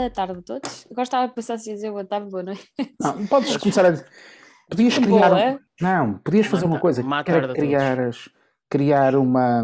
Boa 0.00 0.10
tarde 0.10 0.38
a 0.38 0.42
todos. 0.42 0.86
Gostava 0.90 1.28
de 1.28 1.34
passar 1.34 1.54
a 1.54 1.56
dizer 1.56 1.90
boa 1.90 2.04
tarde, 2.06 2.30
boa 2.30 2.42
noite. 2.42 2.66
Não, 2.98 3.26
podes 3.26 3.54
começar 3.58 3.84
a. 3.84 3.92
Podias 4.70 4.96
criar. 4.98 5.28
Boa. 5.28 5.60
Não, 5.78 6.18
podias 6.20 6.46
fazer 6.46 6.64
uma 6.64 6.80
coisa. 6.80 7.02
Má 7.02 7.22
que 7.22 7.30
era 7.30 7.40
tarde 7.48 7.52
a 7.52 7.62
criares, 7.62 8.30
criar 8.70 9.14
uma, 9.14 9.62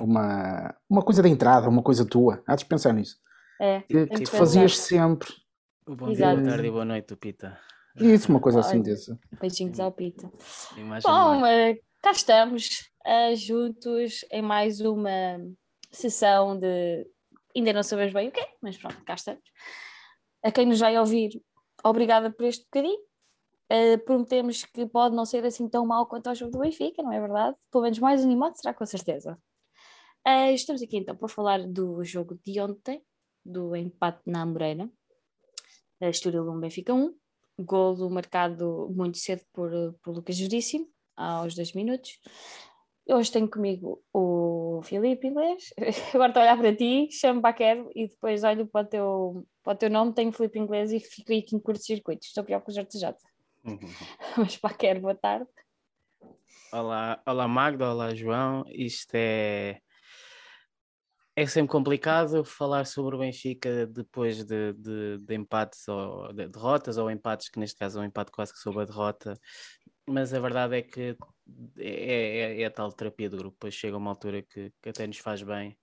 uma, 0.00 0.74
uma 0.88 1.02
coisa 1.02 1.22
de 1.22 1.28
entrada, 1.28 1.68
uma 1.68 1.82
coisa 1.82 2.06
tua. 2.06 2.42
Há 2.46 2.56
de 2.56 2.64
pensar 2.64 2.94
nisso. 2.94 3.16
É, 3.60 3.80
Que, 3.80 4.06
que 4.06 4.14
tu 4.14 4.18
pensar. 4.20 4.38
fazias 4.38 4.78
sempre. 4.78 5.28
O 5.86 5.94
bom 5.94 6.06
dia, 6.06 6.14
Exato. 6.14 6.36
boa 6.40 6.48
tarde 6.50 6.66
e 6.66 6.70
boa 6.70 6.84
noite, 6.86 7.16
Pita. 7.16 7.58
Isso, 8.00 8.30
uma 8.30 8.40
coisa 8.40 8.60
assim 8.60 8.80
dessa. 8.80 9.18
beijinhos 9.38 9.78
ao 9.80 9.92
Pita. 9.92 10.30
Bom, 11.04 11.44
eh, 11.44 11.76
cá 12.02 12.12
estamos 12.12 12.88
eh, 13.04 13.34
juntos 13.34 14.24
em 14.32 14.40
mais 14.40 14.80
uma 14.80 15.10
sessão 15.92 16.58
de. 16.58 17.06
Ainda 17.56 17.72
não 17.72 17.82
sabemos 17.82 18.12
bem 18.12 18.28
o 18.28 18.32
quê, 18.32 18.46
mas 18.60 18.76
pronto, 18.76 19.02
cá 19.04 19.14
estamos. 19.14 19.42
A 20.42 20.52
quem 20.52 20.66
nos 20.66 20.78
vai 20.78 20.98
ouvir, 20.98 21.42
obrigada 21.84 22.30
por 22.30 22.44
este 22.44 22.64
bocadinho. 22.64 23.00
Eh, 23.70 23.98
prometemos 23.98 24.64
que 24.64 24.86
pode 24.86 25.14
não 25.14 25.26
ser 25.26 25.44
assim 25.44 25.68
tão 25.68 25.86
mal 25.86 26.06
quanto 26.06 26.28
ao 26.28 26.34
jogo 26.34 26.52
do 26.52 26.60
Benfica, 26.60 27.02
não 27.02 27.12
é 27.12 27.20
verdade? 27.20 27.56
Pelo 27.70 27.82
menos 27.84 27.98
mais 27.98 28.22
animado 28.22 28.56
será 28.56 28.72
com 28.72 28.86
certeza. 28.86 29.38
Eh, 30.26 30.52
estamos 30.52 30.82
aqui 30.82 30.96
então 30.96 31.16
para 31.16 31.28
falar 31.28 31.66
do 31.66 32.02
jogo 32.04 32.38
de 32.44 32.60
ontem, 32.60 33.02
do 33.44 33.76
empate 33.76 34.22
na 34.26 34.44
Moreira, 34.46 34.90
a 36.00 36.08
Estoril 36.08 36.48
1 36.50 36.60
Benfica 36.60 36.94
1, 36.94 37.14
golo 37.58 38.08
marcado 38.10 38.88
muito 38.94 39.18
cedo 39.18 39.42
por, 39.52 39.70
por 40.02 40.14
Lucas 40.14 40.38
Veríssimo, 40.38 40.88
aos 41.16 41.54
dois 41.54 41.72
minutos. 41.72 42.18
Hoje 43.10 43.32
tenho 43.32 43.48
comigo 43.48 44.02
o 44.12 44.82
Filipe 44.82 45.26
Inglês, 45.26 45.72
agora 46.14 46.28
estou 46.28 46.42
a 46.42 46.44
olhar 46.44 46.58
para 46.58 46.76
ti, 46.76 47.08
chamo 47.10 47.40
Baquero 47.40 47.90
e 47.94 48.06
depois 48.06 48.44
olho 48.44 48.66
para 48.66 48.86
o 48.86 48.88
teu, 48.88 49.46
para 49.62 49.72
o 49.72 49.76
teu 49.76 49.88
nome, 49.88 50.12
tenho 50.12 50.30
Filipe 50.30 50.58
Inglês 50.58 50.92
e 50.92 51.00
fico 51.00 51.32
aí 51.32 51.42
em 51.50 51.58
curto-circuito, 51.58 52.26
estou 52.26 52.44
pior 52.44 52.60
que 52.60 52.70
o 52.70 52.74
JJ. 52.74 53.14
Uhum. 53.64 53.78
Mas 54.36 54.56
Baquero, 54.56 55.00
boa 55.00 55.14
tarde. 55.14 55.48
Olá, 56.70 57.18
olá 57.26 57.48
Magda, 57.48 57.90
olá 57.90 58.14
João. 58.14 58.62
Isto 58.68 59.14
é. 59.14 59.80
É 61.34 61.46
sempre 61.46 61.70
complicado 61.70 62.44
falar 62.44 62.84
sobre 62.84 63.14
o 63.14 63.18
Benfica 63.20 63.86
depois 63.86 64.44
de, 64.44 64.72
de, 64.74 65.18
de 65.18 65.34
empates 65.34 65.86
ou 65.88 66.32
de 66.32 66.48
derrotas, 66.48 66.98
ou 66.98 67.10
empates, 67.10 67.48
que 67.48 67.60
neste 67.60 67.78
caso 67.78 67.98
é 67.98 68.02
um 68.02 68.04
empate 68.04 68.32
quase 68.32 68.52
que 68.52 68.58
sobre 68.58 68.82
a 68.82 68.84
derrota, 68.84 69.38
mas 70.08 70.32
a 70.34 70.40
verdade 70.40 70.76
é 70.78 70.82
que 70.82 71.16
é, 71.78 72.56
é, 72.58 72.62
é 72.62 72.64
a 72.66 72.70
tal 72.70 72.90
terapia 72.92 73.28
do 73.30 73.36
grupo, 73.36 73.56
depois 73.56 73.74
chega 73.74 73.96
uma 73.96 74.10
altura 74.10 74.42
que, 74.42 74.72
que 74.82 74.88
até 74.88 75.06
nos 75.06 75.18
faz 75.18 75.42
bem 75.42 75.76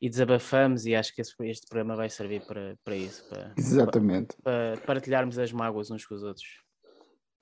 e 0.00 0.08
desabafamos, 0.10 0.84
e 0.86 0.94
acho 0.94 1.14
que 1.14 1.20
esse- 1.22 1.34
este 1.42 1.66
programa 1.68 1.96
vai 1.96 2.10
servir 2.10 2.44
para, 2.46 2.76
para 2.84 2.96
isso, 2.96 3.26
para, 3.28 3.54
Exatamente. 3.58 4.36
para 4.42 4.76
partilharmos 4.86 5.38
as 5.38 5.52
mágoas 5.52 5.90
uns 5.90 6.04
com 6.04 6.14
os 6.14 6.22
outros. 6.22 6.62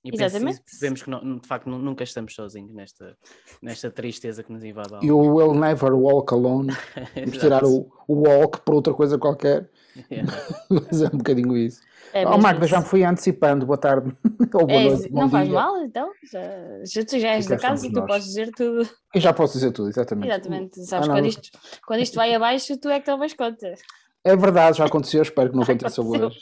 E 0.05 0.11
Exatamente. 0.13 0.61
Vemos 0.81 1.03
que 1.03 1.09
não- 1.11 1.39
de 1.39 1.47
facto 1.47 1.69
nu- 1.71 1.79
nunca 1.79 2.03
estamos 2.05 2.35
sozinhos 2.35 2.75
nesta, 2.75 3.17
nesta 3.63 3.89
tristeza 3.91 4.43
que 4.43 4.53
nos 4.53 4.65
invade. 4.65 4.99
E 5.01 5.13
o 5.13 5.19
Will 5.35 5.55
Never 5.55 5.93
Walk 5.95 6.35
Alone. 6.35 6.73
Vamos 7.15 7.39
tirar 7.39 7.65
o, 7.65 7.89
o 8.09 8.15
walk 8.29 8.61
por 8.63 8.75
outra 8.75 8.93
coisa 8.93 9.17
qualquer. 9.17 9.71
Mas 10.71 11.03
é 11.03 11.07
um 11.07 11.19
bocadinho 11.19 11.57
isso. 11.57 11.81
É 12.13 12.27
oh, 12.27 12.37
Magda, 12.39 12.67
já 12.67 12.81
me 12.81 12.87
fui 12.87 13.05
antecipando. 13.05 13.65
Boa 13.67 13.79
tarde. 13.79 14.15
Ou 14.55 14.67
boa 14.67 14.73
É, 14.73 14.89
noite. 14.91 15.09
bom 15.11 15.21
não 15.23 15.31
faz 15.31 15.49
dia. 15.49 15.55
mal, 15.55 15.83
então, 15.83 16.11
já, 16.31 16.41
já 16.85 17.05
tu 17.05 17.19
já 17.19 17.29
és 17.35 17.47
da 17.47 17.57
casa 17.57 17.87
e 17.87 17.93
tu 17.93 18.01
nós. 18.01 18.07
podes 18.07 18.27
dizer 18.27 18.51
tudo. 18.53 18.89
Eu 19.15 19.21
já 19.21 19.33
posso 19.33 19.55
dizer 19.55 19.73
tudo, 19.73 19.89
exatamente. 19.89 20.29
Exatamente, 20.29 20.85
sabes, 20.87 21.09
Ah, 21.09 21.13
quando, 21.13 21.27
isto, 21.27 21.49
quando 21.87 22.01
isto 22.01 22.15
vai 22.17 22.35
abaixo, 22.35 22.77
tu 22.79 22.89
é 22.89 23.01
que 23.01 23.07
tomas 23.07 23.33
conta. 23.35 23.75
É 24.25 24.37
verdade, 24.37 24.79
já 24.79 24.85
aconteceu, 24.85 25.23
espero 25.23 25.51
que 25.51 25.57
não 25.57 25.63
aconteça 25.65 26.03
hoje. 26.03 26.39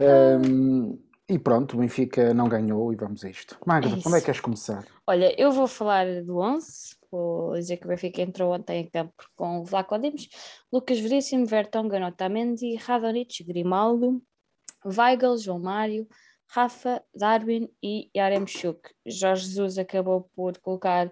Ahm, 0.00 0.98
e 1.28 1.38
pronto, 1.38 1.76
o 1.76 1.80
Benfica 1.80 2.32
não 2.34 2.48
ganhou 2.48 2.92
e 2.92 2.96
vamos 2.96 3.24
a 3.24 3.30
isto. 3.30 3.56
Magda, 3.66 3.88
É 3.88 3.92
onde 3.92 4.16
é 4.16 4.20
que 4.20 4.26
queres 4.26 4.40
começar? 4.40 4.84
Olha, 5.06 5.34
eu 5.40 5.52
vou 5.52 5.66
falar 5.66 6.06
do 6.24 6.38
11, 6.38 6.96
vou 7.10 7.54
dizer 7.54 7.76
que 7.76 7.86
o 7.86 7.88
Benfica 7.88 8.22
entrou 8.22 8.54
ontem 8.54 8.82
em 8.82 8.90
campo 8.90 9.14
com 9.36 9.60
o 9.60 9.64
Vlaco 9.64 9.98
Dimos, 9.98 10.28
Lucas 10.72 10.98
Veríssimo, 10.98 11.46
Vertonghen, 11.46 12.04
Otamendi, 12.04 12.76
Radonich, 12.76 13.42
Grimaldo, 13.44 14.22
Weigl, 14.84 15.36
João 15.38 15.58
Mário, 15.58 16.06
Rafa, 16.50 17.02
Darwin 17.14 17.68
e 17.82 18.10
Yaremchuk. 18.16 18.90
Jorge 19.06 19.46
Jesus 19.46 19.78
acabou 19.78 20.30
por 20.34 20.58
colocar 20.58 21.10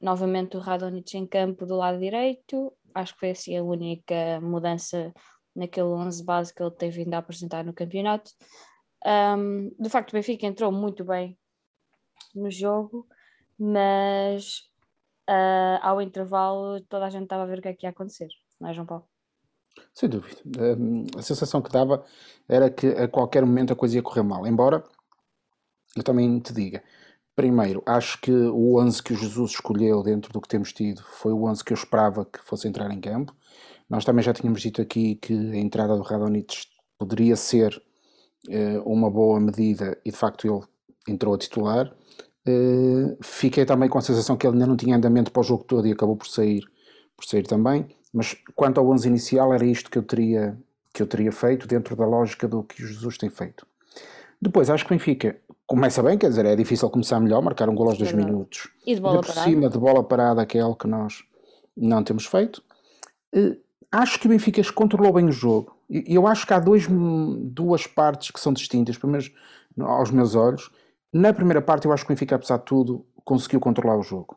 novamente 0.00 0.56
o 0.56 0.60
Radonich 0.60 1.16
em 1.16 1.26
campo 1.26 1.66
do 1.66 1.76
lado 1.76 1.98
direito, 1.98 2.72
acho 2.94 3.12
que 3.14 3.20
foi 3.20 3.30
assim 3.30 3.56
a 3.56 3.62
única 3.62 4.40
mudança 4.40 5.12
naquele 5.54 5.88
11 5.88 6.24
base 6.24 6.54
que 6.54 6.62
ele 6.62 6.70
tem 6.70 6.90
vindo 6.90 7.12
a 7.14 7.18
apresentar 7.18 7.64
no 7.64 7.74
campeonato. 7.74 8.30
Um, 9.04 9.70
de 9.78 9.88
facto, 9.88 10.10
o 10.10 10.12
Benfica 10.14 10.46
entrou 10.46 10.72
muito 10.72 11.04
bem 11.04 11.38
no 12.34 12.50
jogo, 12.50 13.06
mas 13.58 14.69
ah, 15.30 15.78
ao 15.82 16.02
intervalo 16.02 16.80
toda 16.88 17.06
a 17.06 17.10
gente 17.10 17.24
estava 17.24 17.44
a 17.44 17.46
ver 17.46 17.60
o 17.60 17.62
que 17.62 17.68
é 17.68 17.74
que 17.74 17.86
ia 17.86 17.90
acontecer, 17.90 18.28
não 18.60 18.68
é, 18.68 18.74
João 18.74 18.86
Paulo? 18.86 19.04
Sem 19.94 20.08
dúvida. 20.08 20.40
Ahm, 20.58 21.06
a 21.16 21.22
sensação 21.22 21.62
que 21.62 21.70
dava 21.70 22.04
era 22.48 22.70
que 22.70 22.88
a 22.88 23.08
qualquer 23.08 23.44
momento 23.44 23.72
a 23.72 23.76
coisa 23.76 23.96
ia 23.96 24.02
correr 24.02 24.22
mal. 24.22 24.46
Embora 24.46 24.82
eu 25.96 26.02
também 26.02 26.40
te 26.40 26.52
diga, 26.52 26.82
primeiro, 27.36 27.82
acho 27.86 28.20
que 28.20 28.32
o 28.32 28.80
11 28.80 29.02
que 29.02 29.12
o 29.12 29.16
Jesus 29.16 29.52
escolheu 29.52 30.02
dentro 30.02 30.32
do 30.32 30.40
que 30.40 30.48
temos 30.48 30.72
tido 30.72 31.02
foi 31.02 31.32
o 31.32 31.44
11 31.44 31.64
que 31.64 31.72
eu 31.72 31.76
esperava 31.76 32.24
que 32.24 32.40
fosse 32.40 32.68
entrar 32.68 32.90
em 32.90 33.00
campo. 33.00 33.34
Nós 33.88 34.04
também 34.04 34.22
já 34.22 34.32
tínhamos 34.32 34.62
dito 34.62 34.82
aqui 34.82 35.16
que 35.16 35.32
a 35.32 35.56
entrada 35.56 35.96
do 35.96 36.02
Radonich 36.02 36.68
poderia 36.98 37.36
ser 37.36 37.80
eh, 38.48 38.80
uma 38.84 39.10
boa 39.10 39.40
medida 39.40 40.00
e 40.04 40.10
de 40.10 40.16
facto 40.16 40.46
ele 40.46 40.64
entrou 41.08 41.34
a 41.34 41.38
titular. 41.38 41.94
Eh, 42.46 43.16
fiquei 43.22 43.64
também 43.64 43.88
com 43.88 43.98
a 43.98 44.02
sensação 44.02 44.36
que 44.36 44.46
ele 44.46 44.54
ainda 44.54 44.66
não 44.66 44.76
tinha 44.76 44.96
andamento 44.96 45.30
para 45.30 45.40
o 45.40 45.44
jogo 45.44 45.64
todo 45.64 45.86
e 45.86 45.92
acabou 45.92 46.16
por 46.16 46.26
sair, 46.26 46.62
por 47.16 47.24
sair 47.24 47.46
também. 47.46 47.86
Mas 48.12 48.36
quanto 48.54 48.78
ao 48.80 48.88
11 48.88 49.08
inicial, 49.08 49.52
era 49.54 49.64
isto 49.64 49.90
que 49.90 49.98
eu 49.98 50.02
teria, 50.02 50.58
que 50.92 51.02
eu 51.02 51.06
teria 51.06 51.30
feito 51.30 51.66
dentro 51.66 51.94
da 51.94 52.06
lógica 52.06 52.48
do 52.48 52.62
que 52.62 52.84
Jesus 52.86 53.18
tem 53.18 53.30
feito. 53.30 53.66
Depois, 54.40 54.70
acho 54.70 54.86
que 54.86 54.92
o 54.92 54.96
Benfica 54.96 55.36
começa 55.66 56.02
bem, 56.02 56.16
quer 56.18 56.30
dizer, 56.30 56.46
é 56.46 56.56
difícil 56.56 56.88
começar 56.90 57.20
melhor, 57.20 57.42
marcar 57.42 57.68
um 57.68 57.74
gol 57.74 57.88
aos 57.88 57.98
dois 57.98 58.12
minutos. 58.12 58.68
E 58.86 58.94
de 58.94 59.00
bola 59.00 59.16
Ainda 59.16 59.26
por 59.26 59.34
parada? 59.34 59.50
cima 59.50 59.68
de 59.68 59.78
bola 59.78 60.02
parada, 60.02 60.46
que 60.46 60.58
é 60.58 60.62
algo 60.62 60.76
que 60.76 60.88
nós 60.88 61.22
não 61.76 62.02
temos 62.02 62.26
feito. 62.26 62.62
Eh, 63.32 63.56
acho 63.92 64.18
que 64.18 64.26
o 64.26 64.30
Benfica 64.30 64.60
controlou 64.72 65.12
bem 65.12 65.26
o 65.26 65.32
jogo. 65.32 65.76
Eu 65.88 66.26
acho 66.26 66.46
que 66.46 66.54
há 66.54 66.58
dois, 66.58 66.86
duas 66.88 67.86
partes 67.86 68.30
que 68.30 68.40
são 68.40 68.52
distintas, 68.52 68.96
pelo 68.96 69.12
menos 69.12 69.30
aos 69.78 70.10
meus 70.10 70.34
olhos. 70.34 70.70
Na 71.12 71.32
primeira 71.32 71.60
parte, 71.60 71.86
eu 71.86 71.92
acho 71.92 72.04
que 72.06 72.12
o 72.12 72.14
Benfica, 72.14 72.36
apesar 72.36 72.58
de 72.58 72.64
tudo, 72.64 73.04
conseguiu 73.24 73.60
controlar 73.60 73.96
o 73.98 74.02
jogo. 74.02 74.36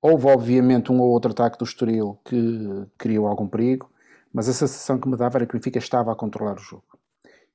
Houve, 0.00 0.28
obviamente, 0.28 0.90
um 0.92 1.00
ou 1.00 1.10
outro 1.10 1.30
ataque 1.32 1.58
do 1.58 1.64
Estoril 1.64 2.18
que 2.24 2.86
criou 2.98 3.26
algum 3.26 3.46
perigo, 3.46 3.90
mas 4.32 4.48
a 4.48 4.52
sensação 4.52 4.98
que 4.98 5.08
me 5.08 5.16
dava 5.16 5.38
era 5.38 5.46
que 5.46 5.54
o 5.54 5.58
Benfica 5.58 5.78
estava 5.78 6.12
a 6.12 6.16
controlar 6.16 6.56
o 6.56 6.60
jogo. 6.60 6.84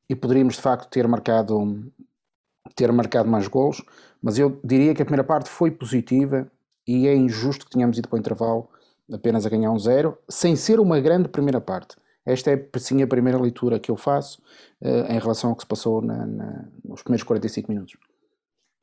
E 0.10 0.16
poderíamos, 0.16 0.56
de 0.56 0.62
facto, 0.62 0.90
ter 0.90 1.08
marcado, 1.08 1.92
ter 2.76 2.92
marcado 2.92 3.30
mais 3.30 3.48
gols, 3.48 3.82
mas 4.22 4.38
eu 4.38 4.60
diria 4.64 4.94
que 4.94 5.02
a 5.02 5.06
primeira 5.06 5.24
parte 5.24 5.50
foi 5.50 5.72
positiva 5.72 6.50
e 6.88 7.08
é 7.08 7.16
injusto 7.16 7.66
que 7.66 7.72
tenhamos 7.72 7.98
ido 7.98 8.08
para 8.08 8.18
o 8.18 8.20
intervalo 8.20 8.70
apenas 9.12 9.46
a 9.46 9.50
ganhar 9.50 9.72
um 9.72 9.80
zero, 9.80 10.18
sem 10.30 10.56
ser 10.56 10.80
uma 10.80 11.00
grande 11.00 11.30
primeira 11.30 11.62
parte. 11.62 11.96
Esta 12.26 12.52
é 12.52 12.70
sim 12.78 13.02
a 13.02 13.08
primeira 13.08 13.40
leitura 13.40 13.80
que 13.80 13.90
eu 13.90 13.96
faço 13.96 14.42
eh, 14.82 15.14
em 15.16 15.20
relação 15.20 15.52
ao 15.52 15.56
que 15.56 15.64
se 15.64 15.68
passou 15.68 16.02
na- 16.02 16.26
na- 16.26 16.66
nos 16.84 17.02
primeiros 17.02 17.24
45 17.24 17.72
minutos. 17.72 17.98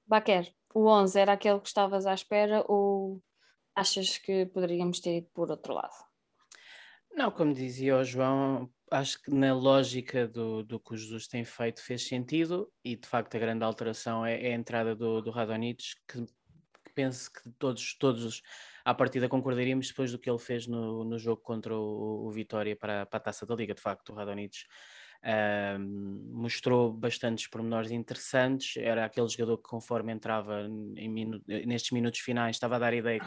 Baquer, 0.07 0.53
o 0.75 0.87
11 0.87 1.19
era 1.19 1.33
aquele 1.33 1.61
que 1.61 1.69
estavas 1.69 2.07
à 2.07 2.15
espera 2.15 2.65
ou 2.69 3.23
achas 3.75 4.19
que 4.19 4.47
poderíamos 4.47 5.01
ter 5.01 5.19
ido 5.19 5.29
por 5.33 5.51
outro 5.51 5.75
lado? 5.75 5.95
Não, 7.13 7.31
como 7.31 7.55
dizia 7.55 7.97
o 7.97 8.05
João, 8.05 8.69
acho 8.91 9.23
que 9.23 9.31
na 9.31 9.55
lógica 9.55 10.27
do, 10.27 10.63
do 10.63 10.81
que 10.81 10.95
o 10.95 10.97
Jesus 10.97 11.29
tem 11.29 11.45
feito 11.45 11.81
fez 11.81 12.07
sentido 12.07 12.71
e 12.85 12.97
de 12.97 13.07
facto 13.07 13.37
a 13.37 13.41
grande 13.41 13.65
alteração 13.65 14.27
é, 14.27 14.49
é 14.49 14.53
a 14.53 14.57
entrada 14.57 14.97
do, 14.97 15.23
do 15.23 15.31
Radonich, 15.31 15.95
que, 16.09 16.25
penso 16.95 17.33
que 17.33 17.51
todos, 17.59 17.97
todos 17.99 18.43
à 18.85 18.95
partida 18.95 19.29
concordaríamos 19.29 19.89
depois 19.89 20.13
do 20.13 20.19
que 20.19 20.31
ele 20.31 20.39
fez 20.39 20.67
no, 20.67 21.05
no 21.05 21.19
jogo 21.19 21.43
contra 21.43 21.77
o, 21.77 22.27
o 22.27 22.31
Vitória 22.31 22.77
para, 22.77 23.07
para 23.07 23.17
a 23.17 23.21
Taça 23.21 23.45
da 23.47 23.55
Liga, 23.55 23.75
de 23.75 23.81
facto, 23.81 24.11
o 24.11 24.15
Radonich 24.15 24.67
mostrou 26.31 26.93
bastantes 26.93 27.47
pormenores 27.47 27.91
interessantes, 27.91 28.77
era 28.77 29.05
aquele 29.05 29.29
jogador 29.29 29.57
que 29.59 29.69
conforme 29.69 30.13
entrava 30.13 30.69
minu- 30.69 31.43
nestes 31.47 31.93
minutos 31.93 32.21
finais 32.21 32.57
estava 32.57 32.77
a 32.77 32.79
dar 32.79 32.93
ideia 32.93 33.21
que, 33.21 33.27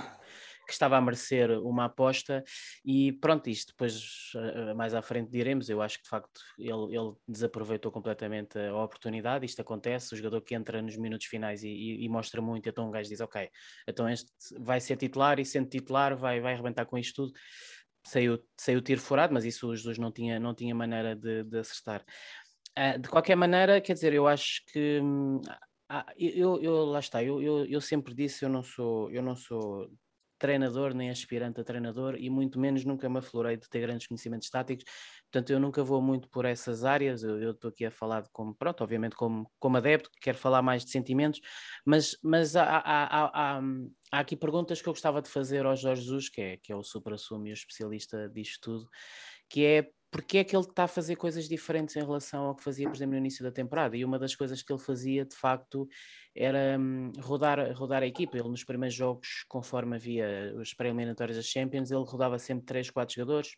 que 0.68 0.74
estava 0.74 0.98
a 0.98 1.02
merecer 1.02 1.50
uma 1.62 1.86
aposta. 1.86 2.44
E 2.86 3.14
pronto, 3.14 3.50
isto 3.50 3.70
depois 3.72 4.32
mais 4.76 4.94
à 4.94 5.02
frente 5.02 5.32
diremos, 5.32 5.70
eu 5.70 5.82
acho 5.82 5.98
que 5.98 6.04
de 6.04 6.10
facto 6.10 6.40
ele, 6.60 6.96
ele 6.96 7.14
desaproveitou 7.28 7.92
completamente 7.92 8.60
a 8.60 8.76
oportunidade, 8.84 9.46
isto 9.46 9.62
acontece, 9.62 10.14
o 10.14 10.18
jogador 10.18 10.42
que 10.42 10.54
entra 10.54 10.82
nos 10.82 10.98
minutos 10.98 11.26
finais 11.26 11.64
e, 11.64 11.70
e- 11.70 12.06
e 12.06 12.10
mostra 12.10 12.42
muito, 12.42 12.70
então 12.70 12.88
um 12.88 12.92
gajo 12.92 13.10
diz, 13.10 13.22
ok, 13.22 13.50
então 13.88 14.08
este 14.08 14.30
vai 14.60 14.80
ser 14.80 14.98
titular 14.98 15.40
e 15.40 15.46
sendo 15.46 15.68
titular 15.70 16.16
vai, 16.16 16.40
vai 16.40 16.54
arrebentar 16.54 16.86
com 16.86 16.98
isto 16.98 17.26
tudo. 17.26 17.34
Saiu, 18.07 18.39
saiu 18.57 18.81
tiro 18.81 19.01
furado, 19.01 19.33
mas 19.33 19.45
isso 19.45 19.69
os 19.69 19.83
dois 19.83 19.98
não 19.98 20.12
tinha, 20.12 20.39
não 20.39 20.54
tinha 20.54 20.74
maneira 20.74 21.15
de, 21.15 21.44
de 21.44 21.59
acertar. 21.59 22.04
Uh, 22.77 23.00
de 23.00 23.09
qualquer 23.09 23.36
maneira, 23.36 23.81
quer 23.81 23.94
dizer, 23.94 24.13
eu 24.13 24.27
acho 24.27 24.63
que 24.71 25.00
hum, 25.01 25.42
eu, 26.18 26.62
eu, 26.62 26.86
lá 26.86 27.00
está, 27.00 27.24
eu, 27.24 27.42
eu, 27.42 27.65
eu 27.65 27.81
sempre 27.81 28.13
disse, 28.13 28.44
eu 28.44 28.50
não 28.50 28.63
sou, 28.63 29.09
eu 29.12 29.21
não 29.21 29.36
sou 29.36 29.89
treinador 30.38 30.94
nem 30.94 31.10
aspirante 31.10 31.60
a 31.60 31.63
treinador 31.63 32.16
e 32.18 32.30
muito 32.30 32.60
menos 32.60 32.86
nunca 32.86 33.10
me 33.10 33.19
aflorei 33.19 33.57
de 33.57 33.69
ter 33.69 33.81
grandes 33.81 34.07
conhecimentos 34.07 34.50
táticos, 34.50 34.86
portanto 35.31 35.50
eu 35.50 35.60
nunca 35.60 35.84
vou 35.84 36.01
muito 36.01 36.30
por 36.30 36.45
essas 36.45 36.84
áreas, 36.84 37.24
eu 37.24 37.51
estou 37.51 37.69
aqui 37.69 37.86
a 37.86 37.92
falar 37.92 38.24
como, 38.31 38.56
pronto, 38.56 38.84
obviamente 38.84 39.16
como, 39.16 39.50
como 39.60 39.78
adepto, 39.78 40.10
que 40.12 40.19
quero 40.19 40.38
falar 40.38 40.62
mais 40.62 40.86
de 40.86 40.92
sentimentos, 40.92 41.42
mas, 41.86 42.18
mas 42.24 42.56
há, 42.56 42.63
há, 42.63 43.04
há, 43.06 43.60
há, 43.60 43.62
aqui 44.19 44.36
perguntas 44.36 44.81
que 44.81 44.88
eu 44.88 44.94
gostava 44.94 45.22
de 45.22 45.30
fazer 45.30 45.66
ao 45.66 45.75
Jorge 45.75 46.01
Jesus, 46.01 46.30
que 46.30 46.42
é, 46.42 46.57
que 46.57 46.72
é 46.72 46.75
o 46.75 46.84
supra-sumo 46.84 47.48
e 47.48 47.51
o 47.51 47.54
especialista 47.54 48.30
disto 48.30 48.62
tudo, 48.62 48.89
que 49.50 49.66
é 49.66 49.89
porque 50.12 50.38
é 50.38 50.44
que 50.44 50.56
ele 50.56 50.63
está 50.63 50.86
a 50.86 50.88
fazer 50.88 51.15
coisas 51.15 51.48
diferentes 51.48 51.95
em 51.95 52.00
relação 52.01 52.45
ao 52.45 52.56
que 52.56 52.63
fazia, 52.63 52.88
por 52.88 52.95
exemplo, 52.95 53.13
no 53.13 53.18
início 53.18 53.44
da 53.44 53.51
temporada. 53.51 53.98
E 53.98 54.06
uma 54.06 54.18
das 54.18 54.36
coisas 54.36 54.62
que 54.62 54.71
ele 54.71 54.81
fazia, 54.81 55.25
de 55.25 55.36
facto, 55.36 55.88
era 56.36 56.77
hum, 56.80 57.12
rodar, 57.19 57.74
rodar 57.74 58.04
a 58.04 58.07
equipa. 58.07 58.38
Ele, 58.38 58.48
nos 58.50 58.63
primeiros 58.63 58.95
jogos, 58.95 59.44
conforme 59.48 59.95
havia 59.95 60.54
os 60.56 60.74
pré-eliminatórios 60.74 61.38
das 61.38 61.45
Champions, 61.45 61.92
ele 61.92 62.04
rodava 62.06 62.39
sempre 62.39 62.65
3, 62.65 62.89
4 62.89 63.15
jogadores 63.15 63.57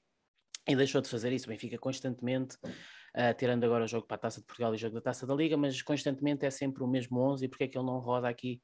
e 0.67 0.75
deixou 0.75 1.01
de 1.01 1.09
fazer 1.09 1.31
isso. 1.31 1.45
O 1.45 1.49
Benfica 1.49 1.77
constantemente, 1.77 2.55
uh, 2.63 3.33
tirando 3.37 3.63
agora 3.63 3.85
o 3.85 3.87
jogo 3.87 4.07
para 4.07 4.15
a 4.15 4.19
Taça 4.19 4.39
de 4.39 4.47
Portugal 4.47 4.73
e 4.73 4.75
o 4.75 4.79
jogo 4.79 4.95
da 4.95 5.01
Taça 5.01 5.27
da 5.27 5.35
Liga, 5.35 5.55
mas 5.55 5.81
constantemente 5.81 6.45
é 6.45 6.49
sempre 6.49 6.83
o 6.83 6.87
mesmo 6.87 7.19
11. 7.19 7.45
E 7.45 7.47
porque 7.47 7.65
é 7.65 7.67
que 7.67 7.77
ele 7.77 7.85
não 7.85 7.99
roda 7.99 8.27
aqui 8.27 8.61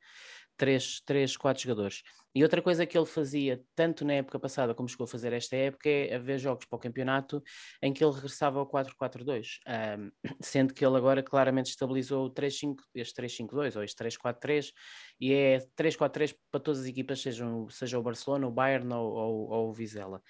três, 0.58 1.02
três, 1.06 1.38
quatro 1.38 1.62
jogadores. 1.62 2.02
E 2.36 2.44
outra 2.44 2.62
coisa 2.62 2.86
que 2.86 2.98
ele 2.98 3.06
fazia, 3.06 3.64
tanto 3.74 4.04
na 4.04 4.16
época 4.16 4.38
passada 4.38 4.76
como 4.76 4.90
chegou 4.90 5.06
a 5.06 5.08
fazer 5.08 5.32
esta 5.32 5.56
época, 5.56 5.90
é 5.90 6.16
haver 6.16 6.38
jogos 6.38 6.66
para 6.66 6.76
o 6.76 6.80
campeonato 6.80 7.42
em 7.82 7.94
que 7.94 8.04
ele 8.04 8.14
regressava 8.14 8.60
ao 8.60 8.70
4-4-2, 8.70 9.60
um, 9.98 10.12
sendo 10.44 10.74
que 10.74 10.86
ele 10.86 10.98
agora 10.98 11.24
claramente 11.24 11.70
estabilizou 11.70 12.26
o 12.26 12.30
3-5, 12.30 12.76
este 12.94 13.22
3-5-2 13.22 13.78
ou 13.78 13.84
este 13.84 14.04
3-4-3, 14.04 14.74
e 15.18 15.32
é 15.32 15.60
3-4-3 15.78 16.36
para 16.52 16.60
todas 16.60 16.82
as 16.82 16.88
equipas, 16.88 17.22
sejam, 17.22 17.70
seja 17.70 17.98
o 17.98 18.04
Barcelona, 18.04 18.48
o 18.48 18.52
Bayern 18.52 18.94
ou, 18.94 19.14
ou, 19.14 19.50
ou 19.52 19.70
o 19.70 19.74
Vizela. 19.74 20.22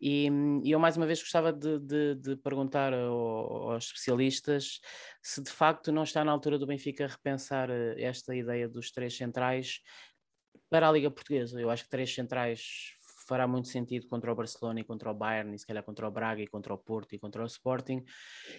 E, 0.00 0.30
e, 0.64 0.70
eu 0.70 0.78
mais 0.78 0.96
uma 0.96 1.06
vez 1.06 1.20
gostava 1.20 1.52
de, 1.52 1.78
de, 1.78 2.14
de 2.14 2.36
perguntar 2.36 2.94
ao, 2.94 3.72
aos 3.72 3.84
especialistas 3.84 4.80
se 5.22 5.42
de 5.42 5.50
facto 5.50 5.92
não 5.92 6.04
está 6.04 6.24
na 6.24 6.32
altura 6.32 6.58
do 6.58 6.66
Benfica 6.66 7.06
repensar 7.06 7.68
eh, 7.68 7.96
esta 7.98 8.34
ideia 8.34 8.66
dos 8.66 8.90
três 8.90 9.14
centrais 9.14 9.80
para 10.70 10.88
a 10.88 10.92
Liga 10.92 11.10
Portuguesa. 11.10 11.60
Eu 11.60 11.68
acho 11.68 11.84
que 11.84 11.90
três 11.90 12.14
centrais 12.14 12.94
fará 13.26 13.46
muito 13.46 13.68
sentido 13.68 14.08
contra 14.08 14.32
o 14.32 14.34
Barcelona 14.34 14.80
e 14.80 14.84
contra 14.84 15.10
o 15.10 15.14
Bayern, 15.14 15.54
e 15.54 15.58
se 15.58 15.66
calhar 15.66 15.84
contra 15.84 16.06
o 16.06 16.10
Braga 16.10 16.42
e 16.42 16.46
contra 16.46 16.72
o 16.72 16.78
Porto 16.78 17.14
e 17.14 17.18
contra 17.18 17.42
o 17.42 17.46
Sporting. 17.46 18.04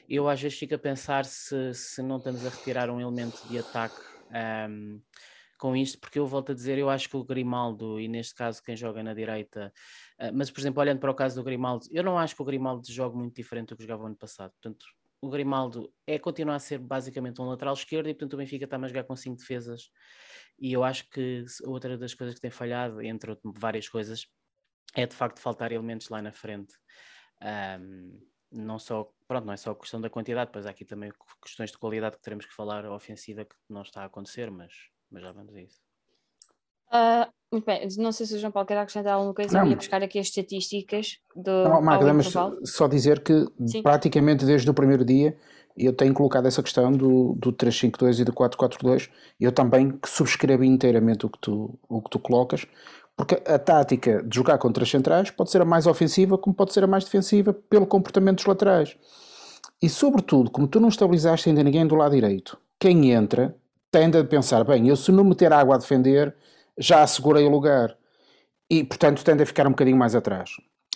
Eu 0.07 0.29
às 0.29 0.41
vezes 0.41 0.57
fico 0.57 0.75
a 0.75 0.77
pensar 0.77 1.25
se, 1.25 1.73
se 1.73 2.01
não 2.01 2.17
estamos 2.17 2.45
a 2.45 2.49
retirar 2.49 2.89
um 2.89 3.01
elemento 3.01 3.45
de 3.49 3.59
ataque 3.59 3.99
um, 4.69 5.01
com 5.57 5.75
isto, 5.75 5.99
porque 5.99 6.17
eu 6.17 6.25
volto 6.25 6.53
a 6.53 6.55
dizer, 6.55 6.77
eu 6.77 6.89
acho 6.89 7.09
que 7.09 7.17
o 7.17 7.23
Grimaldo, 7.23 7.99
e 7.99 8.07
neste 8.07 8.33
caso 8.33 8.63
quem 8.63 8.75
joga 8.75 9.03
na 9.03 9.13
direita, 9.13 9.73
uh, 10.19 10.31
mas 10.33 10.49
por 10.49 10.61
exemplo, 10.61 10.81
olhando 10.81 10.99
para 10.99 11.11
o 11.11 11.15
caso 11.15 11.35
do 11.35 11.43
Grimaldo, 11.43 11.85
eu 11.91 12.03
não 12.03 12.17
acho 12.17 12.35
que 12.35 12.41
o 12.41 12.45
Grimaldo 12.45 12.81
jogue 12.89 13.17
muito 13.17 13.35
diferente 13.35 13.69
do 13.69 13.75
que 13.75 13.83
jogava 13.83 14.07
ano 14.07 14.15
passado. 14.15 14.51
Portanto, 14.53 14.85
o 15.21 15.29
Grimaldo 15.29 15.93
é 16.05 16.17
continuar 16.17 16.55
a 16.55 16.59
ser 16.59 16.79
basicamente 16.79 17.39
um 17.39 17.45
lateral 17.45 17.75
esquerdo 17.75 18.09
e 18.09 18.13
portanto 18.13 18.33
o 18.33 18.37
Benfica 18.37 18.65
está 18.65 18.77
a 18.77 18.87
jogar 18.87 19.03
com 19.03 19.15
cinco 19.15 19.37
defesas 19.37 19.91
e 20.59 20.73
eu 20.73 20.83
acho 20.83 21.09
que 21.09 21.45
outra 21.63 21.97
das 21.97 22.13
coisas 22.13 22.35
que 22.35 22.41
tem 22.41 22.51
falhado, 22.51 23.01
entre 23.01 23.37
várias 23.43 23.87
coisas, 23.87 24.27
é 24.95 25.05
de 25.05 25.15
facto 25.15 25.39
faltar 25.39 25.71
elementos 25.71 26.09
lá 26.09 26.21
na 26.21 26.31
frente. 26.31 26.73
Um, 27.41 28.19
não 28.51 28.77
só, 28.77 29.11
pronto, 29.27 29.45
não 29.45 29.53
é 29.53 29.57
só 29.57 29.73
questão 29.73 30.01
da 30.01 30.09
quantidade, 30.09 30.51
pois 30.51 30.65
há 30.65 30.71
aqui 30.71 30.83
também 30.83 31.11
questões 31.41 31.71
de 31.71 31.77
qualidade 31.77 32.17
que 32.17 32.21
teremos 32.21 32.45
que 32.45 32.53
falar 32.53 32.85
ofensiva 32.85 33.45
que 33.45 33.55
não 33.69 33.81
está 33.81 34.01
a 34.01 34.05
acontecer, 34.05 34.51
mas, 34.51 34.73
mas 35.09 35.23
já 35.23 35.31
vamos 35.31 35.55
a 35.55 35.61
isso. 35.61 35.90
Uh, 36.91 37.31
muito 37.51 37.65
bem, 37.65 37.87
não 37.97 38.11
sei 38.11 38.25
se 38.25 38.35
o 38.35 38.39
João 38.39 38.51
Paulo 38.51 38.67
quer 38.67 38.77
acrescentar 38.77 39.13
alguma 39.13 39.33
coisa, 39.33 39.57
não. 39.57 39.65
eu 39.65 39.71
ia 39.71 39.75
buscar 39.75 40.01
aqui 40.01 40.19
as 40.19 40.27
estatísticas 40.27 41.17
do. 41.35 41.63
Não, 41.63 41.81
Magda, 41.81 42.13
mas 42.13 42.33
só 42.63 42.87
dizer 42.87 43.21
que 43.21 43.45
Sim. 43.65 43.81
praticamente 43.81 44.45
desde 44.45 44.69
o 44.69 44.73
primeiro 44.73 45.03
dia 45.03 45.35
eu 45.77 45.93
tenho 45.93 46.13
colocado 46.13 46.47
essa 46.47 46.61
questão 46.61 46.91
do, 46.91 47.33
do 47.37 47.51
352 47.51 48.19
e 48.19 48.23
do 48.25 48.33
442. 48.33 49.09
Eu 49.39 49.51
também 49.51 49.97
subscrevo 50.05 50.63
inteiramente 50.63 51.25
o 51.25 51.29
que, 51.29 51.39
tu, 51.39 51.79
o 51.87 52.01
que 52.01 52.09
tu 52.09 52.19
colocas, 52.19 52.65
porque 53.15 53.41
a 53.45 53.57
tática 53.57 54.21
de 54.23 54.35
jogar 54.35 54.57
contra 54.57 54.83
as 54.83 54.89
centrais 54.89 55.31
pode 55.31 55.51
ser 55.51 55.61
a 55.61 55.65
mais 55.65 55.87
ofensiva, 55.87 56.37
como 56.37 56.55
pode 56.55 56.73
ser 56.73 56.83
a 56.83 56.87
mais 56.87 57.03
defensiva, 57.03 57.53
pelo 57.53 57.85
comportamento 57.85 58.37
dos 58.37 58.45
laterais. 58.45 58.97
E 59.81 59.89
sobretudo, 59.89 60.51
como 60.51 60.67
tu 60.67 60.79
não 60.79 60.89
estabilizaste 60.89 61.49
ainda 61.49 61.63
ninguém 61.63 61.87
do 61.87 61.95
lado 61.95 62.13
direito, 62.13 62.57
quem 62.79 63.11
entra 63.11 63.55
tende 63.91 64.17
a 64.17 64.23
pensar: 64.23 64.63
bem, 64.63 64.87
eu 64.87 64.95
se 64.95 65.11
não 65.11 65.23
meter 65.23 65.51
água 65.51 65.75
a 65.75 65.77
defender, 65.79 66.35
já 66.81 67.03
assegurei 67.03 67.45
o 67.45 67.49
lugar. 67.49 67.95
E 68.69 68.83
portanto 68.83 69.23
tende 69.23 69.43
a 69.43 69.45
ficar 69.45 69.67
um 69.67 69.71
bocadinho 69.71 69.97
mais 69.97 70.15
atrás. 70.15 70.51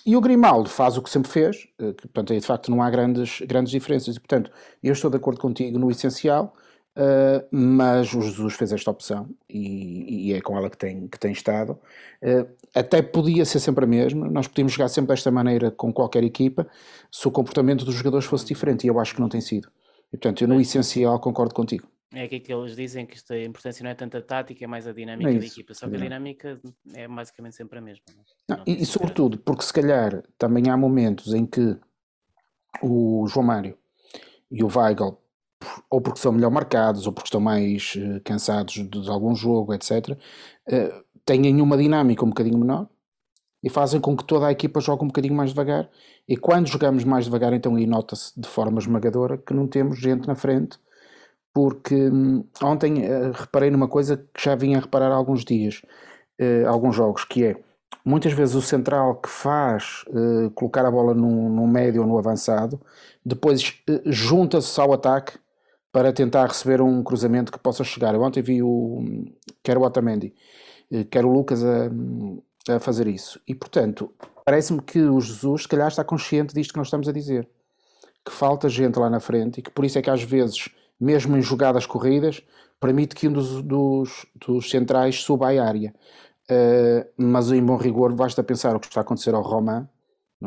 E 0.06 0.16
o 0.16 0.22
Grimaldo 0.22 0.70
faz 0.70 0.98
o 0.98 1.02
que 1.02 1.10
sempre 1.10 1.32
fez, 1.32 1.68
eh, 1.80 1.94
que, 1.94 2.08
portanto, 2.08 2.32
aí 2.32 2.40
de 2.40 2.46
facto 2.46 2.70
não 2.70 2.82
há 2.82 2.90
grandes, 2.92 3.42
grandes 3.42 3.72
diferenças. 3.72 4.16
E, 4.16 4.20
portanto, 4.20 4.52
eu 4.84 4.94
estou 4.94 5.10
de 5.10 5.18
acordo 5.18 5.42
contigo 5.42 5.80
no 5.80 5.90
essencial, 5.90 6.54
uh, 6.96 7.44
mas 7.52 8.14
o 8.14 8.22
Jesus 8.22 8.54
fez 8.54 8.72
esta 8.72 8.92
opção 8.92 9.28
e, 9.50 10.30
e, 10.30 10.34
é 10.34 10.42
com 10.42 10.56
ela 10.56 10.70
que 10.70 10.78
tem, 10.78 11.08
que 11.08 11.20
tem 11.20 11.32
estado. 11.32 11.80
Uh, 12.22 12.48
até 12.76 13.02
podia 13.02 13.44
ser 13.46 13.60
sempre 13.60 13.86
a 13.86 13.88
mesma, 13.88 14.30
nós 14.30 14.48
podíamos 14.48 14.74
jogar 14.74 14.90
sempre 14.90 15.10
desta 15.10 15.32
maneira 15.32 15.72
com 15.72 15.92
qualquer 15.92 16.24
equipa, 16.24 16.68
se 17.12 17.28
o 17.28 17.32
comportamento 17.32 17.84
dos 17.84 17.96
jogadores 17.96 18.28
fosse 18.28 18.46
diferente, 18.46 18.84
e 18.86 18.88
eu 18.90 19.00
acho 19.00 19.16
que 19.16 19.22
não 19.22 19.30
tem 19.30 19.42
sido. 19.42 19.70
E, 20.14 20.18
portanto, 20.18 20.44
eu 20.44 20.48
no 20.48 20.62
essencial 20.62 21.20
concordo 21.20 21.56
contigo. 21.56 21.88
É 22.16 22.28
que 22.28 22.54
eles 22.54 22.76
dizem 22.76 23.06
que 23.06 23.18
a 23.34 23.44
importância 23.44 23.84
não 23.84 23.90
é 23.90 23.96
tanto 23.96 24.18
a 24.18 24.22
tática, 24.22 24.64
é 24.64 24.68
mais 24.68 24.88
a 24.88 24.94
dinâmica 24.94 25.30
é 25.30 25.38
da 25.38 25.46
equipa. 25.46 25.74
Só 25.74 25.90
que 25.90 25.96
a 25.96 26.00
dinâmica 26.00 26.60
é 26.94 27.08
basicamente 27.08 27.56
sempre 27.56 27.80
a 27.80 27.82
mesma. 27.82 28.04
Não, 28.48 28.64
e, 28.66 28.82
e 28.82 28.86
sobretudo, 28.86 29.38
porque 29.40 29.64
se 29.64 29.74
calhar 29.74 30.24
também 30.38 30.70
há 30.70 30.78
momentos 30.78 31.34
em 31.34 31.46
que 31.46 31.78
o 32.82 33.28
João 33.28 33.46
Mário 33.46 33.78
e 34.50 34.64
o 34.64 34.70
Weigl, 34.74 35.18
ou 35.90 36.02
porque 36.02 36.20
são 36.20 36.32
melhor 36.32 36.52
marcados, 36.52 37.06
ou 37.06 37.14
porque 37.14 37.28
estão 37.28 37.42
mais 37.42 37.96
uh, 37.96 38.22
cansados 38.24 38.76
de, 38.76 39.10
algum 39.10 39.36
jogo, 39.36 39.74
etc., 39.74 40.18
eh, 40.68 41.04
têm 41.26 41.62
uma 41.62 41.78
dinâmica 41.78 42.24
um 42.24 42.30
bocadinho 42.30 42.58
menor 42.58 42.88
e 43.63 43.70
fazem 43.70 44.00
com 44.00 44.16
que 44.16 44.24
toda 44.24 44.48
a 44.48 44.51
equipa 44.51 44.80
jogue 44.80 45.04
um 45.04 45.08
bocadinho 45.08 45.34
mais 45.34 45.50
devagar. 45.50 45.89
E 46.28 46.38
quando 46.38 46.68
jogamos 46.68 47.04
mais 47.04 47.25
devagar, 47.25 47.51
então 47.51 47.75
aí 47.75 47.88
nota-se 47.88 48.39
de 48.39 48.48
forma 48.48 48.80
esmagadora 48.80 49.38
que 49.38 49.54
não 49.54 49.68
temos 49.68 50.00
gente 50.00 50.28
na 50.28 50.36
frente 50.36 50.78
porque 51.56 51.96
hum, 51.96 52.44
ontem 52.62 53.10
uh, 53.10 53.32
reparei 53.32 53.72
numa 53.72 53.88
coisa 53.88 54.18
que 54.34 54.44
já 54.44 54.56
vinha 54.56 54.78
a 54.78 54.82
reparar 54.82 55.10
há 55.10 55.16
alguns 55.16 55.46
dias, 55.46 55.82
uh, 56.38 56.68
alguns 56.68 56.94
jogos, 56.94 57.24
que 57.24 57.46
é 57.46 57.56
muitas 58.04 58.34
vezes 58.34 58.56
o 58.56 58.62
central 58.62 59.16
que 59.16 59.30
faz 59.30 60.04
uh, 60.10 60.52
colocar 60.52 60.86
a 60.86 60.92
bola 60.92 61.14
no, 61.14 61.48
no, 61.48 61.66
médio 61.66 62.02
ou 62.02 62.08
no 62.08 62.18
avançado, 62.18 62.82
depois 63.26 63.74
junta-se 64.06 64.80
ao 64.82 64.92
ataque 64.92 65.40
para 65.94 66.12
tentar 66.12 66.46
receber 66.48 66.82
um 66.82 67.02
cruzamento 67.02 67.54
que 67.54 67.58
possa 67.58 67.86
chegar. 67.86 68.14
Eu 68.14 68.22
ontem 68.22 68.44
vi 68.44 68.62
o 68.62 69.26
quer 69.64 69.78
o 69.78 69.84
Otamendi, 69.84 70.36
quer 71.10 71.24
o 71.24 71.32
Lucas 71.32 71.64
a, 71.64 72.76
a 72.76 72.80
fazer 72.80 73.08
isso. 73.08 73.40
E 73.48 73.56
portanto, 73.56 74.14
parece-me 74.44 74.82
que 74.82 75.00
o 75.00 75.22
Jesus 75.22 75.62
se 75.62 75.68
calhar 75.70 75.88
está 75.88 76.04
consciente 76.04 76.54
disto 76.54 76.74
que 76.74 76.78
nós 76.78 76.88
estamos 76.88 77.08
a 77.08 77.14
dizer. 77.14 77.48
Que 78.26 78.32
falta 78.32 78.68
gente 78.68 79.00
lá 79.00 79.10
na 79.10 79.22
frente 79.22 79.60
e 79.60 79.62
que 79.62 79.72
por 79.72 79.86
isso 79.86 79.98
é 79.98 80.02
que 80.02 80.10
às 80.10 80.22
vezes 80.22 80.68
mesmo 81.00 81.38
em 81.38 81.42
jogadas 81.42 81.86
corridas, 81.86 82.42
permite 82.80 83.16
que 83.16 83.28
um 83.28 83.34
dos, 83.34 83.62
dos, 83.62 84.25
dos 84.36 84.70
centrais 84.70 85.22
suba 85.22 85.52
à 85.52 85.64
área. 85.66 85.94
Uh, 86.50 87.06
mas 87.18 87.52
em 87.52 87.64
bom 87.64 87.75
rigor, 87.75 88.14
basta 88.14 88.44
pensar 88.44 88.75
o 88.75 88.80
que 88.80 88.88
está 88.88 89.02
a 89.02 89.04
acontecer 89.04 89.34
ao 89.34 89.42
Roman, 89.42 89.88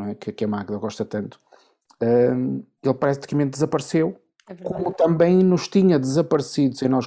é? 0.07 0.15
que, 0.15 0.31
que 0.31 0.45
a 0.45 0.47
Magda 0.47 0.77
gosta 0.77 1.03
tanto. 1.03 1.39
Uh, 2.01 2.63
ele 2.81 2.93
praticamente 2.93 3.51
desapareceu, 3.51 4.17
é 4.47 4.55
como 4.55 4.93
também 4.93 5.37
nos 5.43 5.67
tinha 5.67 5.99
desaparecido, 5.99 6.77
sem 6.77 6.87
nós 6.87 7.05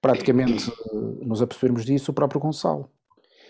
praticamente 0.00 0.72
nos 1.20 1.42
apercebermos 1.42 1.84
disso, 1.84 2.12
o 2.12 2.14
próprio 2.14 2.40
Gonçalo. 2.40 2.88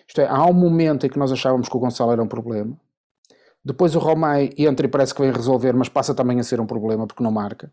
Isto 0.07 0.23
é, 0.23 0.26
há 0.26 0.47
um 0.47 0.54
momento 0.54 1.04
em 1.04 1.11
que 1.11 1.18
nós 1.18 1.30
achávamos 1.30 1.68
que 1.68 1.76
o 1.76 1.80
Gonçalo 1.80 2.12
era 2.12 2.23
um 2.23 2.26
problema, 2.26 2.75
depois 3.64 3.95
o 3.95 3.99
Romay 3.99 4.50
entra 4.57 4.87
e 4.87 4.88
parece 4.88 5.14
que 5.14 5.21
vem 5.21 5.30
resolver, 5.30 5.75
mas 5.75 5.90
passa 5.90 6.14
também 6.14 6.40
a 6.40 6.42
ser 6.42 6.61
um 6.61 6.66
problema 6.66 7.07
porque 7.07 7.23
não 7.23 7.30
marca. 7.30 7.71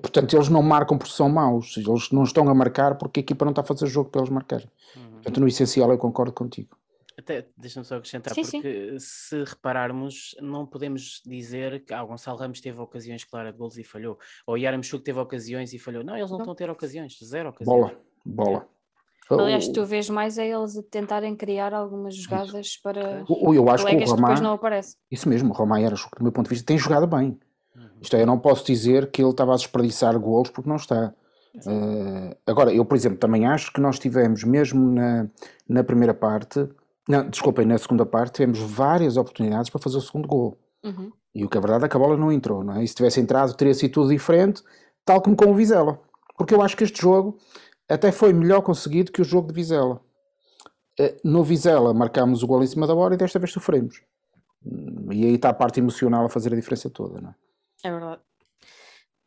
Portanto, 0.00 0.34
eles 0.36 0.48
não 0.48 0.62
marcam 0.62 0.96
porque 0.96 1.12
são 1.12 1.28
maus, 1.28 1.76
eles 1.76 2.10
não 2.10 2.22
estão 2.22 2.48
a 2.48 2.54
marcar 2.54 2.96
porque 2.96 3.20
a 3.20 3.22
equipa 3.22 3.44
não 3.44 3.50
está 3.50 3.62
a 3.62 3.64
fazer 3.64 3.86
jogo 3.86 4.10
para 4.10 4.20
eles 4.20 4.30
marcarem. 4.30 4.68
Uhum. 4.96 5.10
Portanto, 5.12 5.40
no 5.40 5.48
essencial, 5.48 5.90
eu 5.90 5.98
concordo 5.98 6.32
contigo. 6.32 6.76
Até, 7.18 7.46
deixa-me 7.56 7.84
só 7.84 7.96
acrescentar, 7.96 8.34
sim, 8.34 8.42
porque 8.42 8.90
sim. 8.92 8.98
se 8.98 9.44
repararmos, 9.44 10.34
não 10.40 10.66
podemos 10.66 11.20
dizer 11.26 11.84
que 11.84 11.92
ah, 11.92 12.02
o 12.02 12.06
Gonçalo 12.06 12.38
Ramos 12.38 12.60
teve 12.60 12.80
ocasiões 12.80 13.24
claras 13.24 13.52
de 13.52 13.58
golos 13.58 13.76
e 13.76 13.84
falhou, 13.84 14.18
ou 14.46 14.54
o 14.54 14.56
Yaramchuk 14.56 15.04
teve 15.04 15.18
ocasiões 15.18 15.72
e 15.72 15.78
falhou. 15.78 16.02
Não, 16.02 16.16
eles 16.16 16.30
não, 16.30 16.38
não, 16.38 16.44
estão 16.44 16.52
a 16.52 16.56
ter 16.56 16.70
ocasiões, 16.70 17.18
zero 17.22 17.50
ocasiões. 17.50 17.80
Bola, 17.80 18.00
bola. 18.24 18.68
Aliás, 19.30 19.68
tu 19.68 19.84
vês 19.84 20.10
mais 20.10 20.38
a 20.38 20.44
eles 20.44 20.76
a 20.76 20.82
tentarem 20.82 21.34
criar 21.36 21.72
algumas 21.72 22.14
jogadas 22.14 22.66
isso. 22.66 22.80
para 22.82 23.24
eu 23.28 23.70
acho 23.70 23.86
que 23.86 23.94
o 23.94 24.04
Roma, 24.04 24.16
depois 24.16 24.40
não 24.40 24.52
aparece. 24.52 24.96
Isso 25.10 25.28
mesmo, 25.28 25.50
o 25.50 25.52
Roma 25.52 25.80
era, 25.80 25.94
do 25.94 26.22
meu 26.22 26.32
ponto 26.32 26.46
de 26.46 26.50
vista, 26.50 26.66
tem 26.66 26.78
jogado 26.78 27.06
bem. 27.06 27.38
Uhum. 27.76 27.88
Isto 28.00 28.16
é, 28.16 28.22
eu 28.22 28.26
não 28.26 28.38
posso 28.38 28.66
dizer 28.66 29.10
que 29.10 29.22
ele 29.22 29.30
estava 29.30 29.52
a 29.52 29.56
desperdiçar 29.56 30.18
golos 30.18 30.50
porque 30.50 30.68
não 30.68 30.76
está. 30.76 31.14
Uh, 31.54 32.34
agora, 32.46 32.72
eu, 32.72 32.84
por 32.84 32.96
exemplo, 32.96 33.18
também 33.18 33.46
acho 33.46 33.72
que 33.72 33.80
nós 33.80 33.98
tivemos, 33.98 34.42
mesmo 34.44 34.92
na, 34.92 35.26
na 35.68 35.84
primeira 35.84 36.14
parte, 36.14 36.68
não, 37.08 37.28
desculpem, 37.28 37.66
na 37.66 37.76
segunda 37.78 38.06
parte, 38.06 38.34
tivemos 38.34 38.58
várias 38.58 39.16
oportunidades 39.16 39.70
para 39.70 39.80
fazer 39.80 39.98
o 39.98 40.00
segundo 40.00 40.28
gol. 40.28 40.56
Uhum. 40.84 41.12
E 41.34 41.44
o 41.44 41.48
que 41.48 41.58
é 41.58 41.60
verdade 41.60 41.84
é 41.84 41.88
que 41.88 41.96
a 41.96 42.00
bola 42.00 42.16
não 42.16 42.30
entrou, 42.30 42.62
não 42.62 42.76
é? 42.76 42.84
E 42.84 42.88
se 42.88 42.94
tivesse 42.94 43.20
entrado, 43.20 43.54
teria 43.54 43.74
sido 43.74 43.92
tudo 43.92 44.10
diferente, 44.10 44.62
tal 45.04 45.20
como 45.20 45.36
com 45.36 45.50
o 45.50 45.54
Vizela. 45.54 45.98
Porque 46.36 46.54
eu 46.54 46.62
acho 46.62 46.76
que 46.76 46.84
este 46.84 47.00
jogo 47.00 47.38
até 47.88 48.12
foi 48.12 48.32
melhor 48.32 48.62
conseguido 48.62 49.12
que 49.12 49.20
o 49.20 49.24
jogo 49.24 49.48
de 49.48 49.54
Vizela. 49.54 50.00
Uh, 50.98 51.16
no 51.24 51.42
Vizela 51.42 51.92
marcámos 51.92 52.42
o 52.42 52.46
gol 52.46 52.62
em 52.62 52.66
cima 52.66 52.86
da 52.86 52.94
bola 52.94 53.14
e 53.14 53.16
desta 53.16 53.38
vez 53.38 53.52
sofremos. 53.52 54.02
E 55.10 55.24
aí 55.24 55.34
está 55.34 55.48
a 55.48 55.54
parte 55.54 55.80
emocional 55.80 56.24
a 56.24 56.28
fazer 56.28 56.52
a 56.52 56.56
diferença 56.56 56.88
toda, 56.88 57.20
não 57.20 57.30
é? 57.30 57.34
É 57.82 57.90
verdade. 57.90 58.22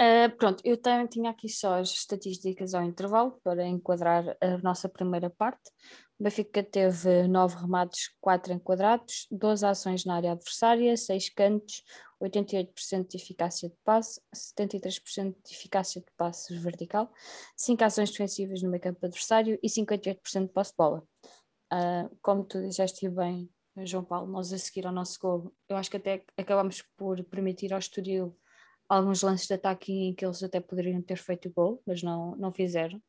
Uh, 0.02 0.30
pronto, 0.38 0.62
eu 0.66 0.76
também 0.76 1.08
tinha 1.08 1.30
aqui 1.30 1.48
só 1.48 1.80
as 1.80 1.90
estatísticas 1.90 2.74
ao 2.74 2.84
intervalo 2.84 3.40
para 3.42 3.66
enquadrar 3.66 4.36
a 4.42 4.58
nossa 4.58 4.90
primeira 4.90 5.30
parte. 5.30 5.72
O 6.20 6.24
Benfica 6.24 6.62
teve 6.62 7.28
9 7.30 7.56
remates, 7.56 8.10
4 8.20 8.54
enquadrados, 8.54 9.26
12 9.32 9.66
ações 9.66 10.06
na 10.06 10.16
área 10.16 10.34
adversária, 10.34 10.98
6 10.98 11.30
cantos, 11.30 11.84
88% 12.22 13.08
de 13.08 13.18
eficácia 13.18 13.70
de 13.70 13.76
passe, 13.86 14.22
73% 14.34 15.34
de 15.46 15.54
eficácia 15.54 16.02
de 16.02 16.08
passe 16.18 16.58
vertical, 16.58 17.10
5 17.56 17.84
ações 17.84 18.12
defensivas 18.12 18.62
no 18.62 18.70
meio 18.70 18.84
campo 18.84 19.06
adversário 19.06 19.58
e 19.64 19.70
58% 19.70 20.48
de 20.48 20.54
posse 20.54 20.72
de 20.72 20.78
bola. 20.78 21.04
Uh, 21.72 22.18
como 22.22 22.44
tu 22.44 22.62
disseste 22.62 23.08
bem, 23.10 23.50
João 23.84 24.04
Paulo, 24.04 24.32
nós 24.32 24.52
a 24.54 24.58
seguir 24.58 24.86
ao 24.86 24.94
nosso 24.94 25.20
gol, 25.20 25.54
eu 25.68 25.76
acho 25.76 25.90
que 25.90 25.98
até 25.98 26.24
acabamos 26.38 26.82
por 26.98 27.22
permitir 27.26 27.74
ao 27.74 27.80
Estoril 27.80 28.38
alguns 28.88 29.22
lances 29.22 29.48
de 29.48 29.54
ataque 29.54 29.92
em 29.92 30.13
que 30.13 30.25
eles 30.25 30.44
até 30.44 30.60
poderiam 30.60 31.01
ter 31.01 31.18
feito 31.18 31.51
gol, 31.51 31.82
mas 31.86 32.04
não, 32.04 32.36
não 32.36 32.51
fizeram. 32.51 33.01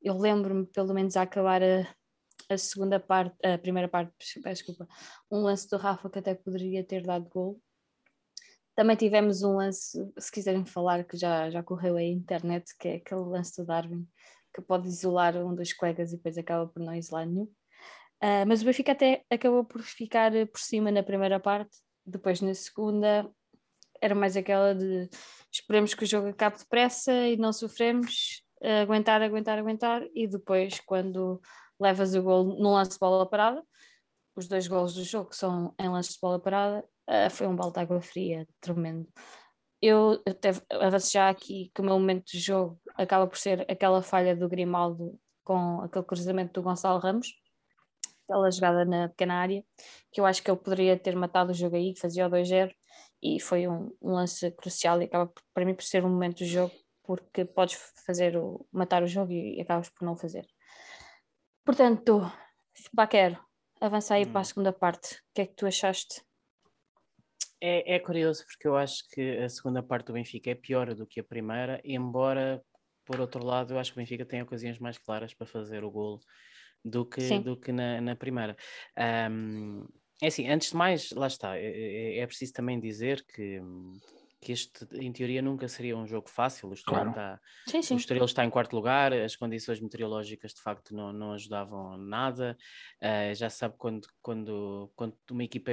Eu 0.00 0.16
lembro-me, 0.16 0.66
pelo 0.66 0.94
menos, 0.94 1.16
a 1.16 1.22
acabar 1.22 1.62
a, 1.62 1.86
a 2.48 2.56
segunda 2.56 3.00
parte, 3.00 3.36
a 3.44 3.58
primeira 3.58 3.88
parte, 3.88 4.12
desculpa, 4.44 4.86
um 5.30 5.42
lance 5.42 5.68
do 5.68 5.76
Rafa 5.76 6.08
que 6.08 6.18
até 6.18 6.34
poderia 6.34 6.84
ter 6.84 7.02
dado 7.02 7.28
gol. 7.28 7.60
Também 8.76 8.96
tivemos 8.96 9.42
um 9.42 9.56
lance, 9.56 9.98
se 10.18 10.30
quiserem 10.30 10.64
falar, 10.64 11.02
que 11.04 11.16
já, 11.16 11.50
já 11.50 11.62
correu 11.64 11.96
aí 11.96 12.14
na 12.14 12.20
internet, 12.20 12.76
que 12.78 12.88
é 12.88 12.94
aquele 12.96 13.22
lance 13.22 13.60
do 13.60 13.66
Darwin, 13.66 14.06
que 14.54 14.62
pode 14.62 14.86
isolar 14.86 15.36
um 15.36 15.52
dos 15.54 15.72
colegas 15.72 16.12
e 16.12 16.16
depois 16.16 16.38
acaba 16.38 16.68
por 16.68 16.80
não 16.80 16.94
isolar 16.94 17.26
nenhum. 17.26 17.50
Uh, 18.22 18.46
mas 18.46 18.62
o 18.62 18.64
Benfica 18.64 18.92
até 18.92 19.24
acabou 19.30 19.64
por 19.64 19.82
ficar 19.82 20.30
por 20.46 20.60
cima 20.60 20.92
na 20.92 21.02
primeira 21.02 21.40
parte, 21.40 21.76
depois 22.06 22.40
na 22.40 22.54
segunda 22.54 23.28
era 24.00 24.14
mais 24.14 24.36
aquela 24.36 24.74
de 24.74 25.08
esperemos 25.50 25.94
que 25.94 26.04
o 26.04 26.06
jogo 26.06 26.28
acabe 26.28 26.58
depressa 26.58 27.12
e 27.12 27.36
não 27.36 27.52
sofremos, 27.52 28.42
aguentar, 28.82 29.22
aguentar, 29.22 29.58
aguentar, 29.58 30.02
e 30.14 30.26
depois, 30.26 30.80
quando 30.80 31.40
levas 31.80 32.14
o 32.14 32.22
gol 32.22 32.44
no 32.44 32.74
lance 32.74 32.92
de 32.92 32.98
bola 32.98 33.28
parada, 33.28 33.62
os 34.38 34.46
dois 34.46 34.68
gols 34.68 34.94
do 34.94 35.02
jogo 35.04 35.34
são 35.34 35.74
em 35.78 35.88
lance 35.88 36.12
de 36.12 36.18
bola 36.20 36.38
parada, 36.38 36.84
uh, 37.08 37.30
foi 37.30 37.46
um 37.46 37.56
balde 37.56 37.74
de 37.74 37.80
água 37.80 38.00
fria 38.00 38.46
tremendo. 38.60 39.06
Eu 39.82 40.22
até 40.26 40.50
avanço 40.70 41.12
já 41.12 41.28
aqui 41.28 41.70
que 41.74 41.80
o 41.80 41.84
meu 41.84 41.98
momento 41.98 42.24
de 42.26 42.38
jogo 42.38 42.80
acaba 42.96 43.26
por 43.26 43.36
ser 43.38 43.60
aquela 43.70 44.02
falha 44.02 44.34
do 44.36 44.48
Grimaldo 44.48 45.18
com 45.44 45.80
aquele 45.80 46.04
cruzamento 46.04 46.52
do 46.52 46.62
Gonçalo 46.62 46.98
Ramos, 46.98 47.34
aquela 48.24 48.50
jogada 48.50 48.84
na 48.84 49.08
pequena 49.08 49.34
área, 49.34 49.64
que 50.12 50.20
eu 50.20 50.26
acho 50.26 50.42
que 50.42 50.50
ele 50.50 50.58
poderia 50.58 50.98
ter 50.98 51.16
matado 51.16 51.52
o 51.52 51.54
jogo 51.54 51.76
aí, 51.76 51.94
que 51.94 52.00
fazia 52.00 52.26
o 52.26 52.30
2-0, 52.30 52.72
e 53.22 53.40
foi 53.40 53.66
um, 53.66 53.94
um, 54.00 54.12
lance 54.12 54.50
crucial 54.52 55.00
e 55.00 55.04
acaba 55.04 55.32
para 55.52 55.64
mim 55.64 55.74
por 55.74 55.82
ser 55.82 56.04
um 56.04 56.10
momento 56.10 56.38
do 56.38 56.44
jogo 56.44 56.72
porque 57.08 57.44
podes 57.44 57.74
fazer 58.04 58.36
o, 58.36 58.66
matar 58.70 59.02
o 59.02 59.06
jogo 59.06 59.32
e 59.32 59.58
acabas 59.60 59.88
por 59.88 60.04
não 60.04 60.14
fazer. 60.14 60.46
Portanto, 61.64 62.20
Baquero, 62.92 63.38
avança 63.80 64.14
aí 64.14 64.24
hum. 64.24 64.30
para 64.30 64.40
a 64.40 64.42
hum. 64.42 64.44
segunda 64.44 64.72
parte. 64.74 65.14
O 65.14 65.18
que 65.34 65.40
é 65.40 65.46
que 65.46 65.54
tu 65.54 65.66
achaste? 65.66 66.22
É, 67.60 67.94
é, 67.94 67.98
curioso 67.98 68.44
porque 68.46 68.68
eu 68.68 68.76
acho 68.76 69.08
que 69.10 69.38
a 69.38 69.48
segunda 69.48 69.82
parte 69.82 70.06
do 70.06 70.12
Benfica 70.12 70.50
é 70.50 70.54
pior 70.54 70.94
do 70.94 71.06
que 71.06 71.18
a 71.18 71.24
primeira, 71.24 71.80
embora, 71.82 72.62
por 73.04 73.20
outro 73.20 73.44
lado, 73.44 73.72
eu 73.72 73.78
acho 73.78 73.92
que 73.92 73.98
o 73.98 74.02
Benfica 74.02 74.24
tem 74.24 74.42
ocasiões 74.42 74.78
mais 74.78 74.98
claras 74.98 75.34
para 75.34 75.46
fazer 75.46 75.82
o 75.82 75.90
golo 75.90 76.20
do 76.84 77.04
que, 77.04 77.38
do 77.40 77.56
que 77.56 77.72
na, 77.72 78.00
na 78.00 78.14
primeira. 78.14 78.56
Um, 79.30 79.86
é 80.20 80.26
assim, 80.26 80.48
antes 80.48 80.70
de 80.70 80.76
mais, 80.76 81.10
lá 81.12 81.26
está, 81.26 81.56
é, 81.56 81.66
é, 81.66 82.18
é 82.18 82.26
preciso 82.26 82.52
também 82.52 82.80
dizer 82.80 83.24
que, 83.24 83.60
que 84.40 84.52
este, 84.52 84.86
em 84.92 85.12
teoria, 85.12 85.40
nunca 85.40 85.68
seria 85.68 85.96
um 85.96 86.06
jogo 86.06 86.28
fácil. 86.28 86.68
O 86.68 86.72
Estoril, 86.72 87.02
claro. 87.04 87.10
está, 87.10 87.40
sim, 87.66 87.82
sim. 87.82 87.94
O 87.94 87.96
Estoril 87.96 88.24
está 88.24 88.44
em 88.44 88.50
quarto 88.50 88.74
lugar, 88.74 89.12
as 89.12 89.36
condições 89.36 89.80
meteorológicas 89.80 90.52
de 90.52 90.60
facto 90.60 90.94
não, 90.94 91.12
não 91.12 91.32
ajudavam 91.32 91.96
nada. 91.96 92.56
Uh, 93.02 93.34
já 93.34 93.48
sabe 93.48 93.74
quando, 93.78 94.08
quando, 94.20 94.90
quando 94.96 95.14
uma 95.30 95.44
equipa 95.44 95.70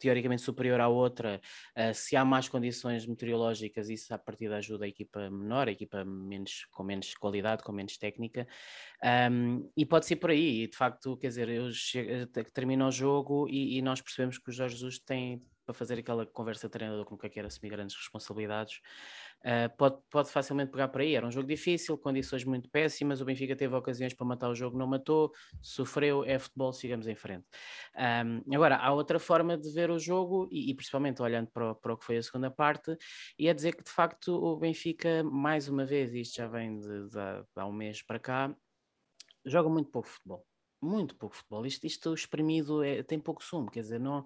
teoricamente 0.00 0.42
superior 0.42 0.80
à 0.80 0.88
outra, 0.88 1.40
uh, 1.76 1.94
se 1.94 2.16
há 2.16 2.24
más 2.24 2.48
condições 2.48 3.06
meteorológicas, 3.06 3.88
isso 3.88 4.12
a 4.12 4.18
partir 4.18 4.48
da 4.48 4.56
ajuda 4.56 4.86
a 4.86 4.88
equipa 4.88 5.30
menor, 5.30 5.68
a 5.68 5.70
equipa 5.70 6.04
menos, 6.04 6.66
com 6.72 6.82
menos 6.82 7.14
qualidade, 7.14 7.62
com 7.62 7.70
menos 7.70 7.96
técnica, 7.96 8.48
um, 9.30 9.70
e 9.76 9.86
pode 9.86 10.06
ser 10.06 10.16
por 10.16 10.30
aí, 10.30 10.62
e 10.62 10.66
de 10.66 10.76
facto, 10.76 11.16
quer 11.16 11.28
dizer, 11.28 11.48
eu 11.48 11.70
chego, 11.70 12.26
termina 12.52 12.88
o 12.88 12.90
jogo 12.90 13.46
e, 13.48 13.78
e 13.78 13.82
nós 13.82 14.00
percebemos 14.00 14.38
que 14.38 14.48
o 14.48 14.52
Jorge 14.52 14.74
Jesus 14.74 14.98
tem 14.98 15.42
para 15.70 15.78
fazer 15.78 15.98
aquela 15.98 16.26
conversa 16.26 16.66
de 16.66 16.72
treinador 16.72 17.04
com 17.04 17.16
quem 17.16 17.30
quer 17.30 17.44
assumir 17.44 17.70
grandes 17.70 17.96
responsabilidades, 17.96 18.80
uh, 19.44 19.76
pode, 19.76 19.98
pode 20.10 20.30
facilmente 20.30 20.70
pegar 20.72 20.88
por 20.88 21.00
aí. 21.00 21.14
Era 21.14 21.26
um 21.26 21.30
jogo 21.30 21.46
difícil, 21.46 21.96
condições 21.96 22.44
muito 22.44 22.68
péssimas, 22.68 23.20
o 23.20 23.24
Benfica 23.24 23.54
teve 23.54 23.74
ocasiões 23.74 24.12
para 24.12 24.26
matar 24.26 24.50
o 24.50 24.54
jogo, 24.54 24.76
não 24.76 24.86
matou, 24.86 25.32
sofreu, 25.62 26.24
é 26.24 26.38
futebol, 26.38 26.72
sigamos 26.72 27.06
em 27.06 27.14
frente. 27.14 27.46
Um, 27.96 28.54
agora, 28.54 28.76
há 28.76 28.92
outra 28.92 29.18
forma 29.18 29.56
de 29.56 29.70
ver 29.72 29.90
o 29.90 29.98
jogo, 29.98 30.48
e, 30.50 30.70
e 30.70 30.74
principalmente 30.74 31.22
olhando 31.22 31.48
para 31.52 31.70
o, 31.70 31.74
para 31.74 31.92
o, 31.94 31.96
que 31.96 32.04
foi 32.04 32.16
a 32.16 32.22
segunda 32.22 32.50
parte, 32.50 32.96
e 33.38 33.48
é 33.48 33.54
dizer 33.54 33.76
que 33.76 33.84
de 33.84 33.90
facto 33.90 34.34
o 34.34 34.56
Benfica, 34.56 35.22
mais 35.22 35.68
uma 35.68 35.84
vez, 35.84 36.12
isto 36.14 36.36
já 36.36 36.48
vem 36.48 36.78
de, 36.78 37.08
de, 37.08 37.10
de 37.10 37.46
há 37.56 37.66
um 37.66 37.72
mês 37.72 38.02
para 38.02 38.18
cá, 38.18 38.54
joga 39.46 39.68
muito 39.68 39.90
pouco 39.90 40.08
futebol 40.08 40.49
muito 40.80 41.14
pouco 41.16 41.36
futebol. 41.36 41.66
Isto, 41.66 41.86
isto 41.86 42.14
é, 42.84 43.02
tem 43.02 43.18
pouco 43.18 43.42
sumo, 43.44 43.70
quer 43.70 43.80
dizer, 43.80 44.00
não, 44.00 44.24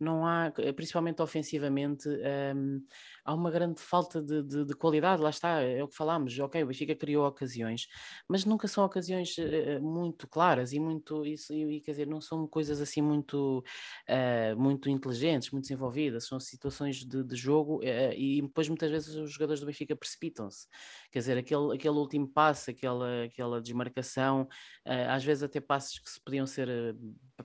não 0.00 0.26
há, 0.26 0.50
eh, 0.58 0.72
principalmente 0.72 1.20
ofensivamente, 1.20 2.08
um, 2.08 2.82
há 3.24 3.34
uma 3.34 3.50
grande 3.50 3.80
falta 3.80 4.22
de, 4.22 4.42
de, 4.42 4.64
de, 4.64 4.74
qualidade, 4.74 5.20
lá 5.20 5.28
está, 5.28 5.60
é 5.60 5.84
o 5.84 5.88
que 5.88 5.94
falámos, 5.94 6.36
ok, 6.38 6.62
o 6.64 6.66
Benfica 6.68 6.96
criou 6.96 7.26
ocasiões, 7.26 7.86
mas 8.26 8.44
nunca 8.46 8.66
são 8.66 8.82
ocasiões 8.82 9.36
uh, 9.36 9.82
muito 9.82 10.26
claras 10.26 10.72
e 10.72 10.80
muito, 10.80 11.24
isso, 11.26 11.52
e, 11.52 11.82
quer 11.82 11.90
dizer, 11.92 12.06
não 12.06 12.20
são 12.20 12.48
coisas 12.48 12.80
assim 12.80 13.02
muito, 13.02 13.62
uh, 14.08 14.58
muito 14.58 14.88
inteligentes, 14.88 15.50
muito 15.50 15.64
desenvolvidas, 15.64 16.26
são 16.26 16.40
situações 16.40 17.04
de, 17.04 17.22
de 17.22 17.36
jogo 17.36 17.80
uh, 17.80 18.12
e 18.16 18.40
depois 18.40 18.68
muitas 18.68 18.90
vezes 18.90 19.14
os 19.14 19.30
jogadores 19.30 19.60
do 19.60 19.66
Benfica 19.66 19.94
precipitam-se, 19.94 20.66
quer 21.12 21.18
dizer, 21.18 21.36
aquele, 21.36 21.74
aquele 21.74 21.94
último 21.94 22.26
passe, 22.26 22.70
aquela, 22.70 23.24
aquela 23.24 23.60
desmarcação, 23.60 24.48
às 24.84 25.22
vezes 25.22 25.42
até 25.42 25.60
passes 25.90 25.98
que 25.98 26.10
se 26.10 26.20
podiam 26.20 26.46
ser, 26.46 26.68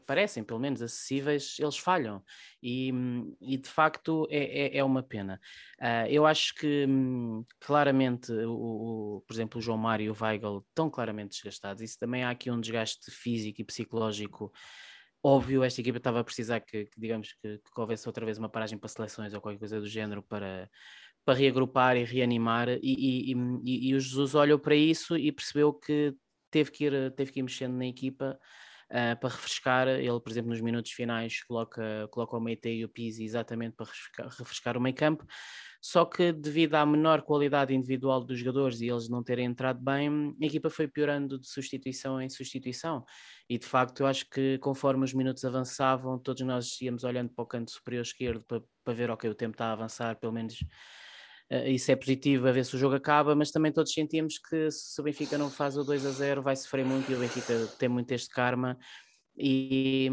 parecem 0.05 0.43
pelo 0.43 0.59
menos 0.59 0.81
acessíveis, 0.81 1.57
eles 1.59 1.77
falham 1.77 2.23
e, 2.61 2.91
e 3.41 3.57
de 3.57 3.69
facto 3.69 4.27
é, 4.29 4.67
é, 4.67 4.77
é 4.77 4.83
uma 4.83 5.01
pena. 5.01 5.39
Uh, 5.79 6.07
eu 6.09 6.25
acho 6.25 6.53
que 6.55 6.85
hum, 6.87 7.43
claramente, 7.59 8.31
o, 8.31 9.17
o, 9.17 9.23
por 9.27 9.33
exemplo, 9.33 9.59
o 9.59 9.61
João 9.61 9.77
Mário 9.77 10.05
e 10.05 10.09
o 10.09 10.15
Weigl 10.19 10.63
estão 10.69 10.89
claramente 10.89 11.31
desgastados. 11.31 11.81
Isso 11.81 11.97
também 11.99 12.23
há 12.23 12.29
aqui 12.29 12.51
um 12.51 12.59
desgaste 12.59 13.11
físico 13.11 13.61
e 13.61 13.65
psicológico 13.65 14.51
óbvio, 15.23 15.63
esta 15.63 15.81
equipa 15.81 15.97
estava 15.97 16.19
a 16.19 16.23
precisar 16.23 16.59
que, 16.59 16.85
que 16.85 16.99
digamos, 16.99 17.33
que, 17.41 17.57
que, 17.57 17.81
houvesse 17.81 18.07
outra 18.07 18.23
vez 18.23 18.37
uma 18.37 18.47
paragem 18.47 18.77
para 18.77 18.87
seleções 18.87 19.33
ou 19.33 19.41
qualquer 19.41 19.57
coisa 19.57 19.79
do 19.79 19.87
género 19.87 20.21
para, 20.21 20.69
para 21.25 21.33
reagrupar 21.33 21.97
e 21.97 22.03
reanimar, 22.03 22.69
e, 22.69 22.79
e, 22.83 23.33
e, 23.33 23.89
e 23.89 23.95
o 23.95 23.99
Jesus 23.99 24.35
olhou 24.35 24.59
para 24.59 24.75
isso 24.75 25.17
e 25.17 25.31
percebeu 25.31 25.73
que 25.73 26.15
teve 26.55 26.71
que 26.71 26.85
ir, 26.85 27.11
teve 27.11 27.33
que 27.33 27.39
ir 27.39 27.43
mexendo 27.43 27.75
na 27.75 27.85
equipa 27.85 28.39
uh, 28.89 29.19
para 29.19 29.29
refrescar. 29.29 29.89
Ele, 29.89 30.19
por 30.21 30.31
exemplo, 30.31 30.51
nos 30.51 30.61
minutos 30.61 30.89
finais 30.91 31.43
coloca, 31.43 32.07
coloca 32.09 32.37
o 32.37 32.39
Meite 32.39 32.69
e 32.69 32.85
o 32.85 32.87
Pizzi 32.87 33.25
exatamente 33.25 33.75
para 33.75 33.85
refrescar, 33.85 34.29
refrescar 34.29 34.77
o 34.77 34.81
meio 34.81 34.95
campo. 34.95 35.25
Só 35.81 36.05
que 36.05 36.31
devido 36.31 36.75
à 36.75 36.85
menor 36.85 37.23
qualidade 37.23 37.75
individual 37.75 38.23
dos 38.23 38.39
jogadores 38.39 38.79
e 38.79 38.87
eles 38.87 39.09
não 39.09 39.21
terem 39.21 39.45
entrado 39.45 39.83
bem, 39.83 40.33
a 40.41 40.45
equipa 40.45 40.69
foi 40.69 40.87
piorando 40.87 41.37
de 41.37 41.47
substituição 41.47 42.21
em 42.21 42.29
substituição. 42.29 43.03
E 43.49 43.57
de 43.59 43.65
facto, 43.65 43.99
eu 43.99 44.07
acho 44.07 44.27
que 44.29 44.57
conforme 44.59 45.03
os 45.03 45.13
minutos 45.13 45.43
avançavam, 45.43 46.17
todos 46.17 46.41
nós 46.43 46.79
íamos 46.81 47.03
olhando 47.03 47.31
para 47.31 47.43
o 47.43 47.45
canto 47.45 47.69
superior 47.69 48.01
esquerdo 48.01 48.45
para, 48.47 48.63
para 48.81 48.93
ver, 48.93 49.11
ok, 49.11 49.29
o 49.29 49.35
tempo 49.35 49.55
está 49.55 49.65
a 49.65 49.73
avançar, 49.73 50.15
pelo 50.15 50.31
menos 50.31 50.57
isso 51.67 51.91
é 51.91 51.95
positivo 51.95 52.47
a 52.47 52.51
ver 52.51 52.65
se 52.65 52.75
o 52.75 52.79
jogo 52.79 52.95
acaba, 52.95 53.35
mas 53.35 53.51
também 53.51 53.71
todos 53.71 53.93
sentimos 53.93 54.39
que 54.39 54.71
se 54.71 54.99
o 54.99 55.03
Benfica 55.03 55.37
não 55.37 55.49
faz 55.49 55.77
o 55.77 55.83
2 55.83 56.05
a 56.05 56.11
0 56.11 56.41
vai 56.41 56.55
sofrer 56.55 56.83
muito 56.85 57.11
e 57.11 57.15
o 57.15 57.19
Benfica 57.19 57.53
tem 57.77 57.87
muito 57.87 58.11
este 58.11 58.29
karma. 58.29 58.77
E, 59.37 60.09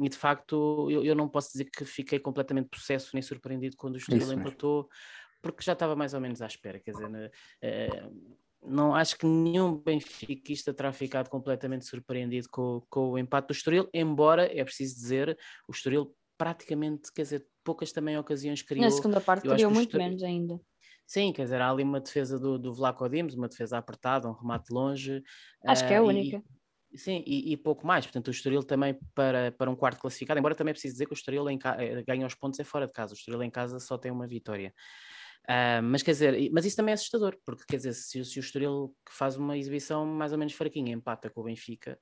e 0.00 0.08
de 0.08 0.16
facto, 0.16 0.88
eu, 0.90 1.02
eu, 1.02 1.14
não 1.14 1.28
posso 1.28 1.52
dizer 1.52 1.64
que 1.64 1.84
fiquei 1.84 2.18
completamente 2.18 2.68
possesso 2.68 3.10
nem 3.14 3.22
surpreendido 3.22 3.76
quando 3.76 3.94
o 3.94 3.98
Estoril 3.98 4.32
empatou, 4.32 4.88
porque 5.40 5.62
já 5.62 5.72
estava 5.72 5.96
mais 5.96 6.14
ou 6.14 6.20
menos 6.20 6.42
à 6.42 6.46
espera. 6.46 6.78
Quer 6.78 6.92
dizer, 6.92 7.06
uh, 7.08 8.38
não 8.62 8.94
acho 8.94 9.16
que 9.16 9.26
nenhum 9.26 9.76
benfiquista 9.76 10.74
terá 10.74 10.92
ficado 10.92 11.30
completamente 11.30 11.86
surpreendido 11.86 12.48
com, 12.50 12.82
com 12.90 13.12
o 13.12 13.18
empate 13.18 13.48
do 13.48 13.52
Estoril, 13.52 13.88
embora 13.94 14.44
é 14.46 14.62
preciso 14.64 14.94
dizer, 14.94 15.38
o 15.66 15.72
Estoril 15.72 16.14
praticamente, 16.36 17.12
quer 17.12 17.22
dizer, 17.22 17.46
poucas 17.64 17.90
também 17.90 18.18
ocasiões 18.18 18.62
criou. 18.62 18.84
Na 18.84 18.90
segunda 18.90 19.20
parte 19.20 19.48
criou 19.48 19.70
muito 19.70 19.88
Estoril... 19.88 20.06
menos 20.06 20.22
ainda. 20.22 20.60
Sim, 21.08 21.32
quer 21.32 21.44
dizer, 21.44 21.58
há 21.62 21.70
ali 21.70 21.82
uma 21.82 22.02
defesa 22.02 22.38
do, 22.38 22.58
do 22.58 22.74
Vlaco 22.74 23.08
Dimos, 23.08 23.34
uma 23.34 23.48
defesa 23.48 23.78
apertada, 23.78 24.28
um 24.28 24.34
remate 24.34 24.70
longe. 24.70 25.22
Acho 25.64 25.82
uh, 25.82 25.88
que 25.88 25.94
é 25.94 25.96
a 25.96 26.02
única. 26.02 26.42
E, 26.92 26.98
sim, 26.98 27.24
e, 27.26 27.50
e, 27.50 27.56
pouco 27.56 27.86
mais. 27.86 28.04
Portanto, 28.04 28.28
o 28.28 28.30
Estoril 28.30 28.62
também 28.62 28.94
para, 29.14 29.50
para 29.52 29.70
um 29.70 29.74
quarto 29.74 29.98
classificado, 30.02 30.38
embora 30.38 30.54
também 30.54 30.74
preciso 30.74 30.92
dizer 30.92 31.06
que 31.06 31.12
o 31.12 31.14
Estoril 31.14 31.48
em, 31.48 31.58
eh, 31.78 32.02
ganha 32.06 32.26
os 32.26 32.34
pontos 32.34 32.60
é 32.60 32.64
fora 32.64 32.86
de 32.86 32.92
casa. 32.92 33.14
O 33.14 33.16
Estoril 33.16 33.42
em 33.42 33.48
casa 33.48 33.80
só 33.80 33.96
tem 33.96 34.12
uma 34.12 34.26
vitória. 34.26 34.74
Uh, 35.48 35.82
mas 35.82 36.02
quer 36.02 36.10
dizer, 36.10 36.50
mas 36.52 36.66
isso 36.66 36.76
também 36.76 36.92
é 36.92 36.94
assustador, 36.94 37.34
porque 37.42 37.64
quer 37.66 37.78
dizer, 37.78 37.94
se, 37.94 38.22
se 38.22 38.38
o 38.38 38.40
Estoril 38.40 38.94
que 39.06 39.14
faz 39.16 39.34
uma 39.38 39.56
exibição 39.56 40.04
mais 40.04 40.32
ou 40.32 40.38
menos 40.38 40.52
fraquinha 40.52 40.92
empata 40.92 41.30
com 41.30 41.40
o 41.40 41.44
Benfica, 41.44 41.98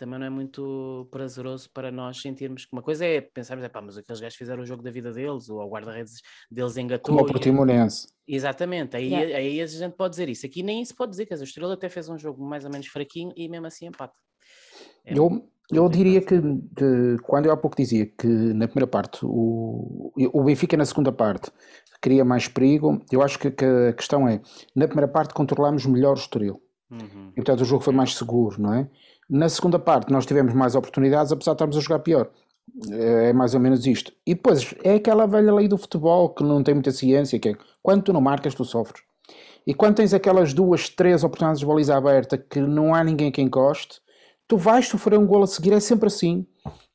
também 0.00 0.18
não 0.18 0.26
é 0.26 0.30
muito 0.30 1.06
prazeroso 1.10 1.68
para 1.74 1.92
nós 1.92 2.22
sentirmos 2.22 2.64
que 2.64 2.72
uma 2.72 2.80
coisa 2.80 3.04
é 3.04 3.20
pensarmos, 3.20 3.62
é 3.62 3.68
pá, 3.68 3.82
mas 3.82 3.98
aqueles 3.98 4.18
gajos 4.18 4.38
fizeram 4.38 4.62
o 4.62 4.66
jogo 4.66 4.82
da 4.82 4.90
vida 4.90 5.12
deles, 5.12 5.50
ou 5.50 5.60
o 5.60 5.68
guarda-redes 5.68 6.22
deles 6.50 6.78
engatou. 6.78 7.14
Como 7.14 7.28
o 7.28 7.30
Portimonense. 7.30 8.08
E... 8.26 8.34
Exatamente, 8.34 8.96
aí, 8.96 9.12
yeah. 9.12 9.36
aí 9.36 9.60
a 9.60 9.66
gente 9.66 9.92
pode 9.92 10.12
dizer 10.12 10.30
isso. 10.30 10.46
Aqui 10.46 10.62
nem 10.62 10.82
se 10.82 10.94
pode 10.94 11.10
dizer, 11.10 11.26
que 11.26 11.34
o 11.34 11.44
Estoril 11.44 11.70
até 11.70 11.90
fez 11.90 12.08
um 12.08 12.16
jogo 12.16 12.42
mais 12.42 12.64
ou 12.64 12.70
menos 12.70 12.86
fraquinho 12.86 13.30
e 13.36 13.46
mesmo 13.46 13.66
assim 13.66 13.88
empata. 13.88 14.14
É 15.04 15.12
eu, 15.18 15.46
eu 15.70 15.86
diria 15.90 16.22
que, 16.22 16.40
de, 16.40 17.18
quando 17.24 17.44
eu 17.44 17.52
há 17.52 17.56
pouco 17.58 17.76
dizia 17.76 18.06
que 18.06 18.26
na 18.26 18.66
primeira 18.66 18.86
parte 18.86 19.18
o, 19.22 20.12
o 20.16 20.42
Benfica 20.44 20.78
na 20.78 20.86
segunda 20.86 21.12
parte 21.12 21.50
cria 22.00 22.24
mais 22.24 22.48
perigo, 22.48 23.04
eu 23.12 23.20
acho 23.20 23.38
que, 23.38 23.50
que 23.50 23.66
a 23.66 23.92
questão 23.92 24.26
é, 24.26 24.40
na 24.74 24.86
primeira 24.86 25.12
parte 25.12 25.34
controlámos 25.34 25.84
melhor 25.84 26.12
o 26.12 26.20
Estoril. 26.20 26.62
Uhum. 26.90 27.32
E 27.32 27.34
portanto 27.34 27.60
o 27.60 27.64
jogo 27.66 27.84
foi 27.84 27.92
mais 27.92 28.14
seguro, 28.14 28.60
não 28.62 28.72
é? 28.72 28.88
Na 29.30 29.48
segunda 29.48 29.78
parte 29.78 30.12
nós 30.12 30.26
tivemos 30.26 30.52
mais 30.52 30.74
oportunidades, 30.74 31.30
apesar 31.30 31.52
de 31.52 31.54
estarmos 31.54 31.76
a 31.76 31.80
jogar 31.80 32.00
pior. 32.00 32.28
É, 32.90 33.30
é 33.30 33.32
mais 33.32 33.54
ou 33.54 33.60
menos 33.60 33.86
isto. 33.86 34.12
E 34.26 34.34
depois 34.34 34.74
é 34.82 34.94
aquela 34.94 35.26
velha 35.26 35.54
lei 35.54 35.68
do 35.68 35.78
futebol 35.78 36.30
que 36.30 36.42
não 36.42 36.64
tem 36.64 36.74
muita 36.74 36.90
ciência, 36.90 37.38
que 37.38 37.50
é 37.50 37.56
quando 37.80 38.02
tu 38.02 38.12
não 38.12 38.20
marcas, 38.20 38.54
tu 38.54 38.64
sofres. 38.64 39.02
E 39.64 39.72
quando 39.72 39.96
tens 39.96 40.12
aquelas 40.12 40.52
duas, 40.52 40.88
três 40.88 41.22
oportunidades 41.22 41.60
de 41.60 41.66
baliza 41.66 41.96
aberta 41.96 42.36
que 42.36 42.60
não 42.60 42.92
há 42.92 43.04
ninguém 43.04 43.30
que 43.30 43.40
encoste, 43.40 44.00
tu 44.48 44.56
vais 44.56 44.88
sofrer 44.88 45.16
um 45.16 45.26
gol 45.26 45.44
a 45.44 45.46
seguir, 45.46 45.72
é 45.72 45.80
sempre 45.80 46.08
assim. 46.08 46.44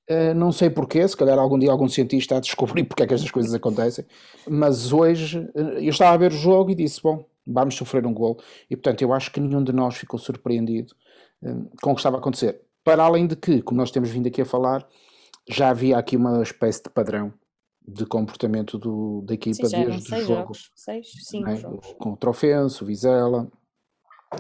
Uh, 0.10 0.36
não 0.36 0.52
sei 0.52 0.70
porquê, 0.70 1.08
se 1.08 1.18
calhar 1.18 1.40
algum 1.40 1.58
dia 1.58 1.72
algum 1.72 1.88
cientista 1.88 2.38
a 2.38 2.40
descobrir 2.40 2.84
porque 2.86 3.02
é 3.02 3.08
que 3.08 3.14
estas 3.14 3.32
coisas 3.32 3.54
acontecem, 3.54 4.06
mas 4.48 4.94
hoje 4.94 5.40
uh, 5.56 5.80
eu 5.80 5.90
estava 5.90 6.14
a 6.14 6.18
ver 6.18 6.32
o 6.32 6.36
jogo 6.36 6.70
e 6.70 6.76
disse: 6.76 7.02
Bom, 7.02 7.26
vamos 7.48 7.76
sofrer 7.76 8.06
um 8.06 8.14
gol. 8.14 8.38
E 8.70 8.76
portanto, 8.76 9.02
eu 9.02 9.14
acho 9.14 9.32
que 9.32 9.40
nenhum 9.40 9.64
de 9.64 9.72
nós 9.72 9.96
ficou 9.96 10.20
surpreendido 10.20 10.94
com 11.82 11.92
o 11.92 11.96
que 11.96 12.00
estava 12.00 12.18
a 12.18 12.20
acontecer. 12.20 12.62
Para 12.84 13.04
além 13.04 13.28
de 13.28 13.36
que, 13.36 13.62
como 13.62 13.80
nós 13.80 13.92
temos 13.92 14.10
vindo 14.10 14.28
aqui 14.28 14.42
a 14.42 14.46
falar, 14.46 14.88
já 15.48 15.70
havia 15.70 15.98
aqui 15.98 16.16
uma 16.18 16.42
espécie 16.42 16.84
de 16.84 16.90
padrão 16.90 17.34
de 17.88 18.06
comportamento 18.06 18.78
do, 18.78 19.22
da 19.22 19.34
equipa 19.34 19.68
Sim, 19.68 19.86
desde 19.86 20.14
o 20.14 20.20
jogo. 20.20 20.34
Jogos, 20.34 20.72
seis, 20.76 21.12
cinco 21.24 21.50
é? 21.50 21.56
jogos. 21.56 21.96
Com 22.00 22.14
o 22.14 22.18
Trofenso, 22.18 22.84
o 22.84 22.88
Vizela, 22.88 23.48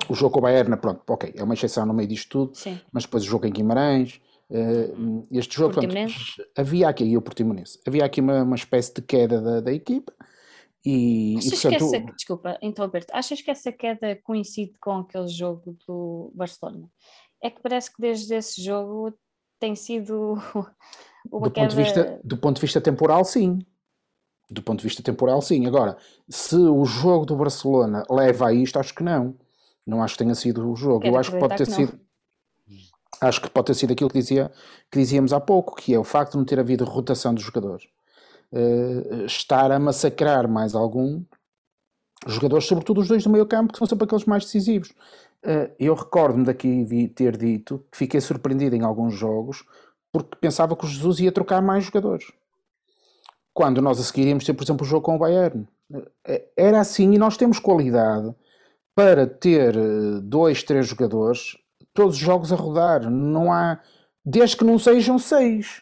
o 0.10 0.16
jogo 0.16 0.34
com 0.34 0.40
o 0.40 0.42
Bayern, 0.42 0.76
pronto, 0.78 1.02
ok, 1.08 1.34
é 1.36 1.44
uma 1.44 1.54
exceção 1.54 1.86
no 1.86 1.94
meio 1.94 2.08
disto 2.08 2.30
tudo, 2.30 2.56
Sim. 2.56 2.80
mas 2.92 3.04
depois 3.04 3.24
o 3.24 3.28
jogo 3.28 3.46
em 3.46 3.52
Guimarães, 3.52 4.20
uh, 4.50 5.28
este 5.32 5.56
jogo, 5.56 5.76
pronto, 5.76 5.96
havia 6.58 6.90
aqui, 6.90 7.04
e 7.04 7.18
o 7.18 7.22
Portimonense, 7.22 7.80
havia 7.88 8.04
aqui 8.04 8.20
uma, 8.20 8.44
uma 8.44 8.56
espécie 8.56 8.94
de 8.94 9.02
queda 9.02 9.42
da, 9.42 9.62
da 9.62 9.74
equipa, 9.74 10.12
e, 10.86 11.36
Achas 11.38 11.46
e, 11.46 11.50
portanto, 11.50 11.90
que 11.90 11.96
essa, 11.98 12.14
desculpa, 12.16 12.58
então 12.62 12.86
Alberto, 12.86 13.12
achas 13.12 13.42
que 13.42 13.50
essa 13.50 13.72
queda 13.72 14.16
coincide 14.24 14.78
com 14.80 15.00
aquele 15.00 15.28
jogo 15.28 15.76
do 15.88 16.32
Barcelona? 16.36 16.88
É 17.42 17.50
que 17.50 17.60
parece 17.60 17.92
que 17.92 18.00
desde 18.00 18.36
esse 18.36 18.64
jogo 18.64 19.12
tem 19.60 19.76
sido 19.76 20.36
uma 21.32 21.48
do 21.48 21.52
queda... 21.52 21.68
Ponto 21.68 21.76
de 21.76 21.84
vista, 21.84 22.22
do 22.24 22.38
ponto 22.38 22.56
de 22.58 22.62
vista 22.62 22.80
temporal, 22.80 23.26
sim. 23.26 23.60
Do 24.48 24.62
ponto 24.62 24.80
de 24.80 24.84
vista 24.84 25.02
temporal, 25.02 25.42
sim. 25.42 25.66
Agora, 25.66 25.98
se 26.30 26.56
o 26.56 26.86
jogo 26.86 27.26
do 27.26 27.36
Barcelona 27.36 28.04
leva 28.08 28.50
a 28.50 28.54
isto, 28.54 28.78
acho 28.78 28.94
que 28.94 29.04
não. 29.04 29.36
Não 29.88 30.04
acho 30.04 30.14
que 30.14 30.24
tenha 30.24 30.36
sido 30.36 30.70
o 30.70 30.76
jogo. 30.76 31.00
Quero 31.00 31.16
Eu 31.16 31.20
acho 31.20 31.32
que 31.32 31.40
pode 31.40 31.58
ter 31.58 31.66
que 31.66 31.74
sido. 31.74 32.00
Acho 33.20 33.42
que 33.42 33.50
pode 33.50 33.68
ter 33.68 33.74
sido 33.74 33.94
aquilo 33.94 34.10
que, 34.10 34.20
dizia, 34.20 34.52
que 34.92 35.00
dizíamos 35.00 35.34
há 35.34 35.40
pouco, 35.40 35.76
que 35.76 35.96
é 35.96 35.98
o 35.98 36.04
facto 36.04 36.34
de 36.34 36.38
não 36.38 36.46
ter 36.46 36.60
havido 36.60 36.86
rotação 36.86 37.34
dos 37.34 37.44
jogadores. 37.44 37.88
Uh, 38.52 39.26
estar 39.26 39.72
a 39.72 39.80
massacrar 39.80 40.48
mais 40.48 40.76
algum 40.76 41.24
jogadores, 42.26 42.66
sobretudo 42.66 43.02
os 43.02 43.08
dois 43.08 43.24
do 43.24 43.30
meio 43.30 43.46
campo, 43.46 43.74
que 43.74 43.78
são 43.78 43.88
sempre 43.88 44.06
aqueles 44.06 44.26
mais 44.26 44.46
decisivos. 44.46 44.90
Uh, 45.44 45.72
eu 45.80 45.94
recordo-me 45.94 46.46
daqui 46.46 46.84
de 46.86 47.08
ter 47.10 47.38
dito 47.38 47.86
que 47.92 47.98
fiquei 47.98 48.22
surpreendido 48.22 48.76
em 48.76 48.84
alguns 48.84 49.14
jogos 49.14 49.64
porque 50.16 50.38
pensava 50.40 50.78
que 50.78 50.86
o 50.86 50.88
Jesus 50.88 51.20
ia 51.20 51.32
trocar 51.32 51.62
mais 51.62 51.84
jogadores. 51.84 52.32
Quando 53.54 53.82
nós 53.82 54.00
a 54.00 54.04
seguir 54.04 54.28
íamos 54.28 54.46
ter, 54.46 54.54
por 54.54 54.64
exemplo, 54.64 54.86
o 54.86 54.90
jogo 54.90 55.06
com 55.06 55.16
o 55.16 55.20
Bayern. 55.20 55.68
Eh, 56.26 56.48
era 56.56 56.80
assim 56.80 57.14
e 57.14 57.18
nós 57.18 57.36
temos 57.36 57.60
qualidade 57.60 58.34
para 58.96 59.28
ter 59.28 59.76
eh, 59.76 60.20
dois, 60.24 60.64
três 60.64 60.88
jogadores, 60.88 61.58
todos 61.94 62.16
os 62.16 62.22
jogos 62.22 62.54
a 62.54 62.56
rodar. 62.56 63.10
Não 63.10 63.52
há. 63.52 63.82
Desde 64.24 64.56
que 64.56 64.64
não 64.64 64.80
sejam 64.80 65.20
seis. 65.20 65.82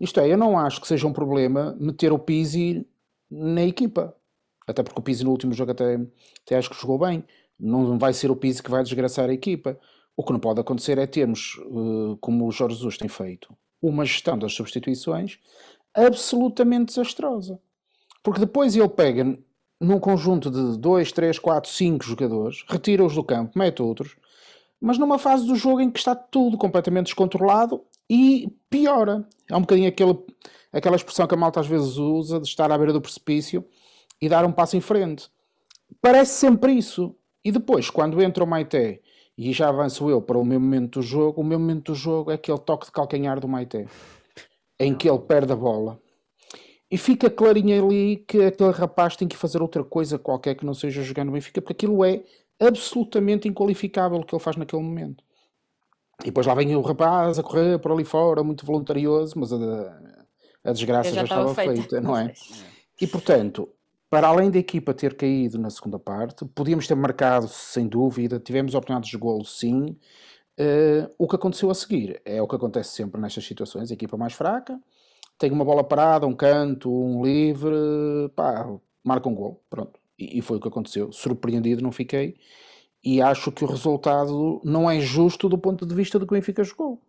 Isto 0.00 0.20
é, 0.20 0.30
eu 0.30 0.36
não 0.36 0.58
acho 0.58 0.80
que 0.80 0.88
seja 0.88 1.06
um 1.06 1.12
problema 1.12 1.76
meter 1.80 2.12
o 2.12 2.18
Pizzi 2.18 2.86
na 3.30 3.62
equipa. 3.62 4.14
Até 4.66 4.82
porque 4.82 4.98
o 4.98 5.02
Pizzi 5.02 5.24
no 5.24 5.30
último 5.30 5.52
jogo 5.52 5.72
até, 5.72 5.94
até 6.44 6.56
acho 6.56 6.70
que 6.70 6.80
jogou 6.80 6.98
bem. 6.98 7.24
Não 7.58 7.98
vai 7.98 8.12
ser 8.12 8.30
o 8.30 8.36
Pizzi 8.36 8.62
que 8.62 8.70
vai 8.70 8.82
desgraçar 8.82 9.30
a 9.30 9.32
equipa. 9.32 9.78
O 10.16 10.22
que 10.22 10.32
não 10.32 10.40
pode 10.40 10.60
acontecer 10.60 10.98
é 10.98 11.06
termos, 11.06 11.58
eh, 11.58 12.16
como 12.20 12.46
o 12.46 12.52
Jorge 12.52 12.76
Jesus 12.76 12.96
tem 12.96 13.08
feito, 13.08 13.54
uma 13.82 14.04
gestão 14.04 14.38
das 14.38 14.52
substituições 14.54 15.38
absolutamente 15.94 16.86
desastrosa. 16.86 17.58
Porque 18.22 18.40
depois 18.40 18.74
ele 18.76 18.88
pega 18.88 19.38
num 19.80 20.00
conjunto 20.00 20.50
de 20.50 20.78
2, 20.78 21.12
3, 21.12 21.38
4, 21.38 21.70
5 21.70 22.04
jogadores, 22.04 22.64
retira-os 22.68 23.14
do 23.14 23.22
campo, 23.22 23.58
mete 23.58 23.82
outros, 23.82 24.16
mas 24.80 24.98
numa 24.98 25.18
fase 25.18 25.46
do 25.46 25.54
jogo 25.54 25.80
em 25.80 25.90
que 25.90 25.98
está 25.98 26.14
tudo 26.14 26.56
completamente 26.56 27.06
descontrolado 27.06 27.82
e 28.08 28.48
piora. 28.70 29.26
É 29.50 29.56
um 29.56 29.60
bocadinho 29.60 29.88
aquele, 29.88 30.18
aquela 30.72 30.96
expressão 30.96 31.26
que 31.26 31.34
a 31.34 31.38
malta 31.38 31.60
às 31.60 31.66
vezes 31.66 31.96
usa 31.96 32.40
de 32.40 32.46
estar 32.46 32.70
à 32.70 32.78
beira 32.78 32.92
do 32.92 33.00
precipício 33.00 33.64
e 34.20 34.28
dar 34.28 34.44
um 34.44 34.52
passo 34.52 34.76
em 34.76 34.80
frente. 34.80 35.28
Parece 36.00 36.34
sempre 36.34 36.72
isso. 36.72 37.14
E 37.44 37.52
depois, 37.52 37.90
quando 37.90 38.20
entra 38.22 38.42
o 38.42 38.46
Maité 38.46 39.00
e 39.38 39.52
já 39.52 39.68
avanço 39.68 40.08
eu 40.10 40.20
para 40.20 40.38
o 40.38 40.44
meu 40.44 40.58
momento 40.58 41.00
do 41.00 41.02
jogo, 41.02 41.40
o 41.40 41.44
meu 41.44 41.58
momento 41.58 41.92
do 41.92 41.94
jogo 41.94 42.30
é 42.30 42.34
aquele 42.34 42.58
toque 42.58 42.86
de 42.86 42.92
calcanhar 42.92 43.38
do 43.38 43.46
Maité, 43.46 43.86
em 44.80 44.94
que 44.94 45.08
ele 45.08 45.18
perde 45.20 45.52
a 45.52 45.56
bola 45.56 46.00
e 46.90 46.96
fica 46.96 47.28
clarinho 47.28 47.84
ali 47.84 48.16
que 48.16 48.44
aquele 48.44 48.70
rapaz 48.70 49.16
tem 49.16 49.26
que 49.26 49.36
fazer 49.36 49.60
outra 49.60 49.82
coisa 49.82 50.18
qualquer 50.18 50.54
que 50.54 50.64
não 50.64 50.74
seja 50.74 51.02
jogar 51.02 51.24
no 51.24 51.32
Benfica, 51.32 51.60
porque 51.60 51.72
aquilo 51.72 52.04
é 52.04 52.22
absolutamente 52.60 53.48
inqualificável 53.48 54.18
o 54.18 54.24
que 54.24 54.34
ele 54.34 54.42
faz 54.42 54.56
naquele 54.56 54.82
momento. 54.82 55.24
E 56.22 56.26
depois 56.26 56.46
lá 56.46 56.54
vem 56.54 56.74
o 56.74 56.80
rapaz 56.80 57.38
a 57.38 57.42
correr 57.42 57.78
por 57.78 57.92
ali 57.92 58.04
fora, 58.04 58.42
muito 58.42 58.64
voluntarioso, 58.64 59.38
mas 59.38 59.52
a, 59.52 60.00
a 60.64 60.72
desgraça 60.72 61.10
já, 61.10 61.16
já, 61.16 61.22
estava 61.22 61.54
feita, 61.54 61.74
feita 61.74 62.00
não 62.00 62.16
é? 62.16 62.32
E 62.98 63.06
portanto, 63.06 63.68
para 64.08 64.28
além 64.28 64.50
da 64.50 64.58
equipa 64.58 64.94
ter 64.94 65.14
caído 65.14 65.58
na 65.58 65.68
segunda 65.68 65.98
parte, 65.98 66.46
podíamos 66.46 66.86
ter 66.86 66.94
marcado 66.94 67.46
sem 67.46 67.86
dúvida, 67.86 68.40
tivemos 68.40 68.74
oportunidades 68.74 69.10
de 69.10 69.18
golo 69.18 69.44
sim. 69.44 69.98
Uh, 70.58 71.12
o 71.18 71.28
que 71.28 71.36
aconteceu 71.36 71.70
a 71.70 71.74
seguir 71.74 72.22
é 72.24 72.40
o 72.40 72.48
que 72.48 72.56
acontece 72.56 72.92
sempre 72.92 73.20
nestas 73.20 73.44
situações: 73.44 73.90
a 73.90 73.94
equipa 73.94 74.16
mais 74.16 74.32
fraca, 74.32 74.80
tem 75.38 75.50
uma 75.50 75.64
bola 75.64 75.84
parada, 75.84 76.26
um 76.26 76.34
canto, 76.34 76.90
um 76.90 77.22
livre, 77.22 77.70
pá, 78.34 78.66
marca 79.04 79.28
um 79.28 79.34
gol, 79.34 79.62
pronto. 79.68 80.00
E, 80.18 80.38
e, 80.38 80.42
foi 80.42 80.56
o 80.56 80.60
que 80.60 80.68
aconteceu. 80.68 81.12
Surpreendido 81.12 81.82
não 81.82 81.92
fiquei. 81.92 82.36
E 83.06 83.22
acho 83.22 83.52
que 83.52 83.62
o 83.62 83.68
resultado 83.68 84.60
não 84.64 84.90
é 84.90 84.98
justo 84.98 85.48
do 85.48 85.56
ponto 85.56 85.86
de 85.86 85.94
vista 85.94 86.18
do 86.18 86.26
que 86.26 86.34
o 86.34 86.36
Benfica 86.36 86.64
jogou. 86.64 87.00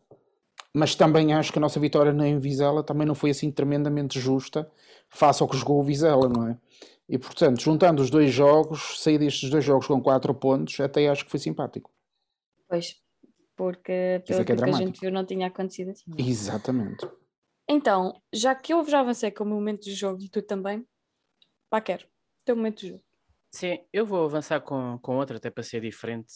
Mas 0.71 0.93
também 0.93 1.33
acho 1.33 1.51
que 1.51 1.57
a 1.57 1.61
nossa 1.61 1.79
vitória 1.79 2.13
na 2.13 2.37
Vizela 2.37 2.83
também 2.83 3.07
não 3.07 3.15
foi 3.15 3.31
assim 3.31 3.49
tremendamente 3.49 4.19
justa 4.19 4.71
face 5.09 5.41
ao 5.41 5.49
que 5.49 5.57
jogou 5.57 5.79
o 5.79 5.83
Vizela, 5.83 6.29
não 6.29 6.49
é? 6.49 6.57
E 7.09 7.17
portanto, 7.17 7.59
juntando 7.59 7.99
os 7.99 8.11
dois 8.11 8.31
jogos, 8.31 9.01
sair 9.01 9.17
destes 9.17 9.49
dois 9.49 9.65
jogos 9.65 9.87
com 9.87 9.99
quatro 9.99 10.35
pontos, 10.35 10.79
até 10.79 11.09
acho 11.09 11.25
que 11.25 11.31
foi 11.31 11.39
simpático. 11.39 11.89
Pois, 12.69 13.01
porque 13.55 14.21
pelo 14.27 14.41
é 14.41 14.45
que, 14.45 14.51
é 14.51 14.55
que 14.55 14.63
a 14.65 14.71
gente 14.73 14.99
viu 14.99 15.11
não 15.11 15.25
tinha 15.25 15.47
acontecido 15.47 15.89
assim. 15.89 16.11
Exatamente. 16.15 17.09
Então, 17.67 18.21
já 18.31 18.53
que 18.53 18.71
eu 18.71 18.87
já 18.87 18.99
avancei 18.99 19.31
com 19.31 19.45
o 19.45 19.47
momento 19.47 19.85
do 19.85 19.95
jogo 19.95 20.21
e 20.21 20.29
tu 20.29 20.43
também, 20.43 20.85
pá, 21.71 21.81
quero. 21.81 22.05
Teu 22.45 22.55
momento 22.55 22.81
do 22.81 22.87
jogo. 22.89 23.06
Sim, 23.49 23.79
eu 23.91 24.05
vou 24.05 24.25
avançar 24.25 24.61
com, 24.61 24.99
com 25.01 25.15
outra, 25.17 25.37
até 25.37 25.49
para 25.49 25.63
ser 25.63 25.81
diferente, 25.81 26.33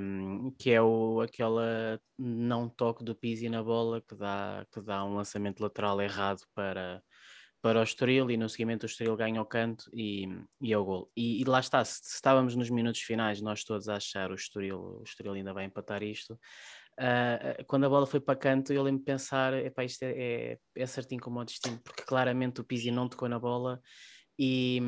um, 0.00 0.52
que 0.58 0.70
é 0.70 0.80
o, 0.80 1.20
aquela 1.20 1.98
não 2.18 2.68
toque 2.68 3.02
do 3.02 3.14
Pizzi 3.14 3.48
na 3.48 3.62
bola 3.62 4.02
que 4.02 4.14
dá, 4.14 4.66
que 4.72 4.80
dá 4.80 5.04
um 5.04 5.16
lançamento 5.16 5.60
lateral 5.60 6.00
errado 6.00 6.40
para, 6.54 7.02
para 7.62 7.80
o 7.80 7.82
Estoril 7.82 8.30
e 8.30 8.36
no 8.36 8.48
seguimento 8.48 8.84
o 8.84 8.86
Estoril 8.86 9.16
ganha 9.16 9.40
o 9.40 9.46
canto 9.46 9.90
e, 9.92 10.28
e 10.60 10.72
é 10.72 10.78
o 10.78 10.84
gol. 10.84 11.10
E, 11.16 11.40
e 11.40 11.44
lá 11.44 11.60
está, 11.60 11.84
se, 11.84 12.00
se 12.02 12.14
estávamos 12.16 12.54
nos 12.54 12.70
minutos 12.70 13.00
finais, 13.00 13.40
nós 13.40 13.64
todos 13.64 13.88
a 13.88 13.96
achar 13.96 14.30
o 14.30 14.34
Estoril, 14.34 15.00
o 15.00 15.02
Estoril 15.02 15.32
ainda 15.32 15.54
vai 15.54 15.64
empatar 15.64 16.02
isto, 16.02 16.38
Uh, 17.00 17.64
quando 17.66 17.86
a 17.86 17.88
bola 17.88 18.06
foi 18.06 18.20
para 18.20 18.38
canto, 18.38 18.74
eu 18.74 18.82
lembro 18.82 18.98
de 18.98 19.06
pensar: 19.06 19.54
isto 19.82 20.02
é, 20.02 20.52
é, 20.52 20.58
é 20.76 20.86
certinho 20.86 21.20
como 21.20 21.40
o 21.40 21.44
destino, 21.44 21.80
porque 21.82 22.02
claramente 22.02 22.60
o 22.60 22.64
Pizzi 22.64 22.90
não 22.90 23.08
tocou 23.08 23.26
na 23.26 23.38
bola 23.38 23.80
e, 24.42 24.80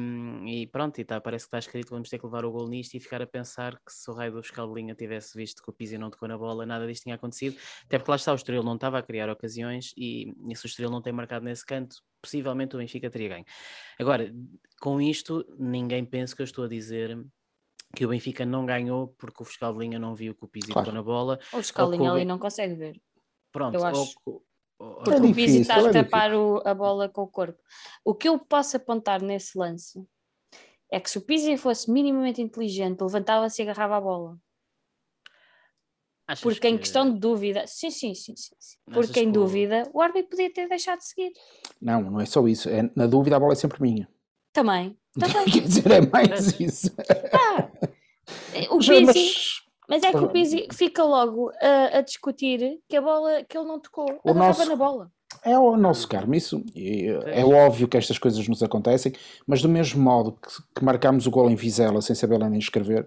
e 0.46 0.66
pronto, 0.68 0.98
e 0.98 1.04
tá, 1.04 1.20
parece 1.20 1.44
que 1.44 1.48
está 1.48 1.58
escrito: 1.58 1.90
vamos 1.90 2.08
ter 2.08 2.18
que 2.18 2.24
levar 2.24 2.42
o 2.46 2.50
gol 2.50 2.66
nisto 2.66 2.94
e 2.94 3.00
ficar 3.00 3.20
a 3.20 3.26
pensar 3.26 3.74
que 3.84 3.92
se 3.92 4.10
o 4.10 4.14
raio 4.14 4.32
do 4.32 4.40
Escaldelinha 4.40 4.94
tivesse 4.94 5.36
visto 5.36 5.62
que 5.62 5.68
o 5.68 5.72
Pizzi 5.74 5.98
não 5.98 6.08
tocou 6.08 6.26
na 6.26 6.38
bola, 6.38 6.64
nada 6.64 6.86
disto 6.86 7.02
tinha 7.02 7.16
acontecido. 7.16 7.58
Até 7.84 7.98
porque 7.98 8.10
lá 8.10 8.16
está, 8.16 8.32
o 8.32 8.34
Estoril 8.34 8.62
não 8.62 8.76
estava 8.76 8.96
a 8.98 9.02
criar 9.02 9.28
ocasiões 9.28 9.92
e, 9.94 10.34
e 10.48 10.56
se 10.56 10.64
o 10.64 10.68
Estoril 10.68 10.90
não 10.90 11.02
tem 11.02 11.12
marcado 11.12 11.44
nesse 11.44 11.66
canto, 11.66 11.96
possivelmente 12.22 12.76
o 12.76 12.78
Benfica 12.78 13.10
teria 13.10 13.28
ganho. 13.28 13.44
Agora, 14.00 14.34
com 14.80 15.02
isto, 15.02 15.44
ninguém 15.58 16.02
pensa 16.02 16.34
que 16.34 16.40
eu 16.40 16.44
estou 16.44 16.64
a 16.64 16.68
dizer 16.68 17.22
que 17.94 18.06
o 18.06 18.08
Benfica 18.08 18.46
não 18.46 18.64
ganhou 18.64 19.08
porque 19.18 19.42
o 19.42 19.44
fiscal 19.44 19.74
de 19.74 19.80
linha 19.80 19.98
não 19.98 20.14
viu 20.14 20.34
que 20.34 20.46
o 20.46 20.48
Pizzi 20.48 20.72
claro. 20.72 20.92
na 20.92 21.02
bola. 21.02 21.38
O 21.52 21.58
fiscal 21.58 21.90
de 21.90 21.98
linha 21.98 22.10
ali 22.10 22.24
não 22.24 22.38
consegue 22.38 22.74
ver. 22.74 22.98
Pronto, 23.52 23.74
eu 23.74 23.84
acho. 23.84 24.14
Ou, 24.24 24.42
porque 25.04 25.10
é 25.10 25.16
o 25.16 25.34
Pizzi 25.34 25.60
está 25.60 25.76
a 25.76 25.88
é 25.88 25.92
tapar 25.92 26.34
o, 26.34 26.62
a 26.64 26.74
bola 26.74 27.08
com 27.08 27.22
o 27.22 27.28
corpo. 27.28 27.58
O 28.04 28.14
que 28.14 28.28
eu 28.28 28.38
posso 28.38 28.76
apontar 28.76 29.22
nesse 29.22 29.56
lance 29.56 30.04
é 30.90 31.00
que 31.00 31.10
se 31.10 31.18
o 31.18 31.22
Pizzi 31.22 31.56
fosse 31.56 31.90
minimamente 31.90 32.42
inteligente, 32.42 33.00
levantava-se 33.00 33.60
e 33.60 33.64
agarrava 33.64 33.96
a 33.96 34.00
bola. 34.00 34.38
Achas 36.26 36.42
porque 36.42 36.68
em 36.68 36.78
questão 36.78 37.12
de 37.12 37.18
dúvida, 37.18 37.66
sim, 37.66 37.90
sim, 37.90 38.14
sim, 38.14 38.34
sim. 38.36 38.78
Porque 38.92 39.20
em 39.20 39.30
dúvida, 39.30 39.90
o 39.92 40.00
árbitro 40.00 40.30
podia 40.30 40.52
ter 40.52 40.68
deixado 40.68 40.98
de 40.98 41.06
seguir. 41.06 41.32
Não, 41.80 42.00
não 42.00 42.20
é 42.20 42.26
só 42.26 42.46
isso. 42.46 42.68
É, 42.68 42.90
na 42.94 43.06
dúvida 43.06 43.36
a 43.36 43.40
bola 43.40 43.52
é 43.52 43.56
sempre 43.56 43.82
minha. 43.82 44.08
Também. 44.52 44.96
Também. 45.18 45.44
Quer 45.44 45.60
dizer, 45.62 45.90
é 45.90 46.00
mais 46.00 46.60
isso. 46.60 46.90
Ah, 47.32 47.70
o 48.70 48.78
Pizzi, 48.78 49.04
mas, 49.04 49.61
mas, 49.92 50.02
é 50.02 50.10
que 50.10 50.18
o 50.18 50.28
Pizzi 50.28 50.66
fica 50.72 51.02
logo 51.04 51.50
a, 51.60 51.98
a, 51.98 52.00
discutir 52.00 52.80
que 52.88 52.96
a 52.96 53.02
bola 53.02 53.44
que 53.44 53.56
ele 53.56 53.66
não 53.66 53.80
tocou, 53.80 54.06
o 54.24 54.34
nosso, 54.34 54.68
na 54.68 54.76
bola. 54.76 55.10
É 55.44 55.58
o 55.58 55.76
nosso 55.76 56.08
karma, 56.08 56.36
isso 56.36 56.64
é, 56.74 57.40
é 57.40 57.44
óbvio 57.44 57.88
que 57.88 57.96
estas 57.96 58.18
coisas 58.18 58.46
nos 58.48 58.62
acontecem, 58.62 59.12
mas 59.46 59.62
do 59.62 59.68
mesmo 59.68 60.02
modo 60.02 60.32
que, 60.32 60.48
que 60.76 60.84
marcámos 60.84 61.26
o 61.26 61.30
gol 61.30 61.50
em 61.50 61.54
Vizela 61.54 62.00
sem 62.00 62.14
saber 62.14 62.38
nem 62.38 62.58
escrever, 62.58 63.06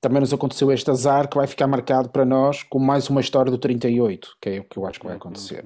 também 0.00 0.20
nos 0.20 0.32
aconteceu 0.32 0.72
este 0.72 0.90
azar 0.90 1.28
que 1.28 1.36
vai 1.36 1.46
ficar 1.46 1.66
marcado 1.66 2.10
para 2.10 2.24
nós 2.24 2.62
com 2.64 2.78
mais 2.78 3.08
uma 3.08 3.20
história 3.20 3.52
do 3.52 3.58
38, 3.58 4.36
que 4.40 4.50
é 4.50 4.60
o 4.60 4.64
que 4.64 4.76
eu 4.76 4.86
acho 4.86 4.98
que 4.98 5.06
vai 5.06 5.16
acontecer. 5.16 5.64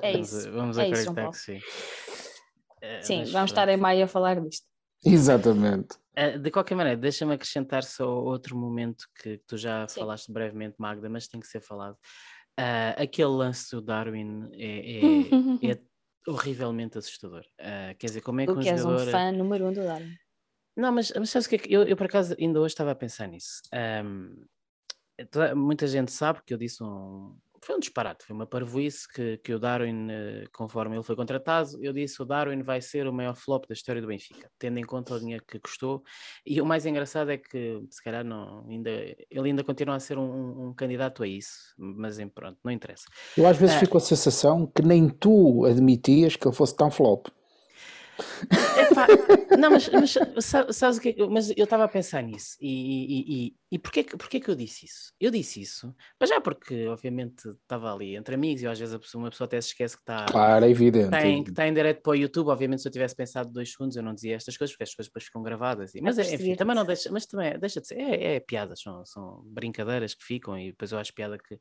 É 0.00 0.18
isso. 0.18 0.50
Vamos, 0.50 0.76
vamos 0.76 0.78
é 0.78 0.82
acreditar 0.82 1.22
isso, 1.22 1.30
que 1.30 1.38
sim. 1.38 1.58
É, 2.84 3.00
Sim, 3.00 3.24
vamos 3.24 3.50
estar 3.50 3.66
em 3.70 3.78
maio 3.78 4.04
a 4.04 4.06
falar 4.06 4.38
disto. 4.40 4.66
Exatamente. 5.12 5.96
Eh, 6.16 6.38
de 6.38 6.50
qualquer 6.50 6.74
maneira, 6.74 6.98
deixa-me 6.98 7.34
acrescentar 7.34 7.82
só 7.82 8.08
outro 8.22 8.56
momento 8.56 9.06
que 9.20 9.38
tu 9.46 9.56
já 9.56 9.86
Sim. 9.88 10.00
falaste 10.00 10.32
brevemente, 10.32 10.76
Magda, 10.78 11.08
mas 11.08 11.28
tem 11.28 11.40
que 11.40 11.46
ser 11.46 11.60
falado. 11.60 11.96
Uh, 12.58 13.02
aquele 13.02 13.30
lance 13.30 13.74
do 13.74 13.82
Darwin 13.82 14.48
é, 14.52 15.66
é, 15.66 15.72
é 15.72 15.80
horrivelmente 16.26 16.96
assustador. 16.96 17.44
Uh, 17.60 17.96
quer 17.98 18.06
dizer, 18.06 18.20
como 18.20 18.40
é 18.40 18.46
que 18.46 18.52
o 18.52 18.54
que 18.54 18.60
um 18.60 18.76
jogador... 18.76 19.00
és 19.00 19.08
um 19.08 19.10
fã 19.10 19.32
número 19.32 19.66
um 19.66 19.72
do 19.72 19.82
Darwin. 19.82 20.14
Não, 20.76 20.92
mas, 20.92 21.12
mas 21.16 21.30
sabes 21.30 21.46
o 21.46 21.48
que 21.50 21.56
é 21.56 21.58
que... 21.58 21.72
Eu, 21.72 21.82
eu, 21.82 21.96
por 21.96 22.06
acaso, 22.06 22.36
ainda 22.38 22.60
hoje 22.60 22.72
estava 22.72 22.92
a 22.92 22.94
pensar 22.94 23.26
nisso. 23.26 23.60
Um, 24.06 24.44
muita 25.56 25.86
gente 25.86 26.10
sabe 26.12 26.42
que 26.44 26.54
eu 26.54 26.58
disse 26.58 26.82
um, 26.82 27.36
foi 27.64 27.76
um 27.76 27.78
disparate, 27.78 28.24
foi 28.24 28.34
uma 28.34 28.46
parvoíce 28.46 29.08
que, 29.08 29.38
que 29.38 29.52
o 29.54 29.58
Darwin, 29.58 30.08
eh, 30.10 30.44
conforme 30.52 30.96
ele 30.96 31.02
foi 31.02 31.16
contratado, 31.16 31.70
eu 31.80 31.92
disse 31.92 32.20
o 32.22 32.24
Darwin 32.24 32.62
vai 32.62 32.80
ser 32.80 33.06
o 33.06 33.12
maior 33.12 33.34
flop 33.34 33.66
da 33.66 33.72
história 33.72 34.00
do 34.00 34.08
Benfica, 34.08 34.50
tendo 34.58 34.78
em 34.78 34.84
conta 34.84 35.14
o 35.14 35.18
dinheiro 35.18 35.44
que 35.46 35.58
custou. 35.58 36.02
E 36.46 36.60
o 36.60 36.66
mais 36.66 36.86
engraçado 36.86 37.30
é 37.30 37.38
que, 37.38 37.80
se 37.90 38.02
calhar, 38.02 38.24
não, 38.24 38.66
ainda, 38.68 38.90
ele 38.90 39.48
ainda 39.48 39.64
continua 39.64 39.96
a 39.96 40.00
ser 40.00 40.18
um, 40.18 40.68
um 40.68 40.74
candidato 40.74 41.22
a 41.22 41.26
isso, 41.26 41.74
mas 41.78 42.18
pronto, 42.34 42.58
não 42.62 42.70
interessa. 42.70 43.04
Eu 43.36 43.46
às 43.46 43.56
vezes 43.56 43.76
ah, 43.76 43.80
fico 43.80 43.92
com 43.92 43.98
a 43.98 44.00
sensação 44.00 44.66
que 44.66 44.82
nem 44.82 45.08
tu 45.08 45.64
admitias 45.64 46.36
que 46.36 46.46
ele 46.46 46.54
fosse 46.54 46.76
tão 46.76 46.90
flop. 46.90 47.26
Epá, 48.94 49.56
não, 49.56 49.70
mas, 49.70 49.88
mas 49.88 50.14
sabes 50.74 50.98
o 50.98 51.00
que 51.00 51.10
é 51.10 51.26
Mas 51.26 51.50
eu 51.50 51.64
estava 51.64 51.84
a 51.84 51.88
pensar 51.88 52.22
nisso. 52.22 52.56
E, 52.60 52.68
e, 52.68 53.46
e, 53.46 53.56
e 53.72 53.78
porquê, 53.78 54.04
porquê 54.04 54.40
que 54.40 54.50
eu 54.50 54.54
disse 54.54 54.86
isso? 54.86 55.12
Eu 55.20 55.30
disse 55.30 55.60
isso, 55.60 55.94
mas 56.18 56.30
já 56.30 56.40
porque, 56.40 56.86
obviamente, 56.86 57.48
estava 57.48 57.92
ali 57.92 58.16
entre 58.16 58.34
amigos 58.34 58.62
e 58.62 58.66
às 58.66 58.78
vezes 58.78 58.96
pessoa, 58.98 59.24
uma 59.24 59.30
pessoa 59.30 59.46
até 59.46 59.60
se 59.60 59.68
esquece 59.68 59.96
que 59.96 60.02
está. 60.02 60.26
Claro, 60.26 60.64
é 60.64 60.70
evidente. 60.70 61.06
Está 61.06 61.26
em, 61.26 61.42
que 61.42 61.50
está 61.50 61.66
em 61.66 61.74
direto 61.74 62.02
para 62.02 62.12
o 62.12 62.14
YouTube. 62.14 62.48
Obviamente, 62.48 62.82
se 62.82 62.88
eu 62.88 62.92
tivesse 62.92 63.16
pensado 63.16 63.50
dois 63.50 63.72
segundos, 63.72 63.96
eu 63.96 64.02
não 64.02 64.14
dizia 64.14 64.36
estas 64.36 64.56
coisas, 64.56 64.74
porque 64.74 64.84
as 64.84 64.94
coisas 64.94 65.10
depois 65.10 65.24
ficam 65.24 65.42
gravadas. 65.42 65.92
Mas, 66.00 66.18
é 66.18 66.34
enfim, 66.34 66.54
também 66.54 66.76
não 66.76 66.84
deixa, 66.84 67.10
mas 67.10 67.26
também 67.26 67.58
deixa 67.58 67.80
de 67.80 67.88
ser. 67.88 67.98
É, 67.98 68.36
é 68.36 68.40
piadas, 68.40 68.80
são, 68.80 69.04
são 69.04 69.42
brincadeiras 69.46 70.14
que 70.14 70.24
ficam 70.24 70.58
e 70.58 70.70
depois 70.70 70.92
eu 70.92 70.98
acho 70.98 71.12
piada 71.12 71.38
que. 71.38 71.58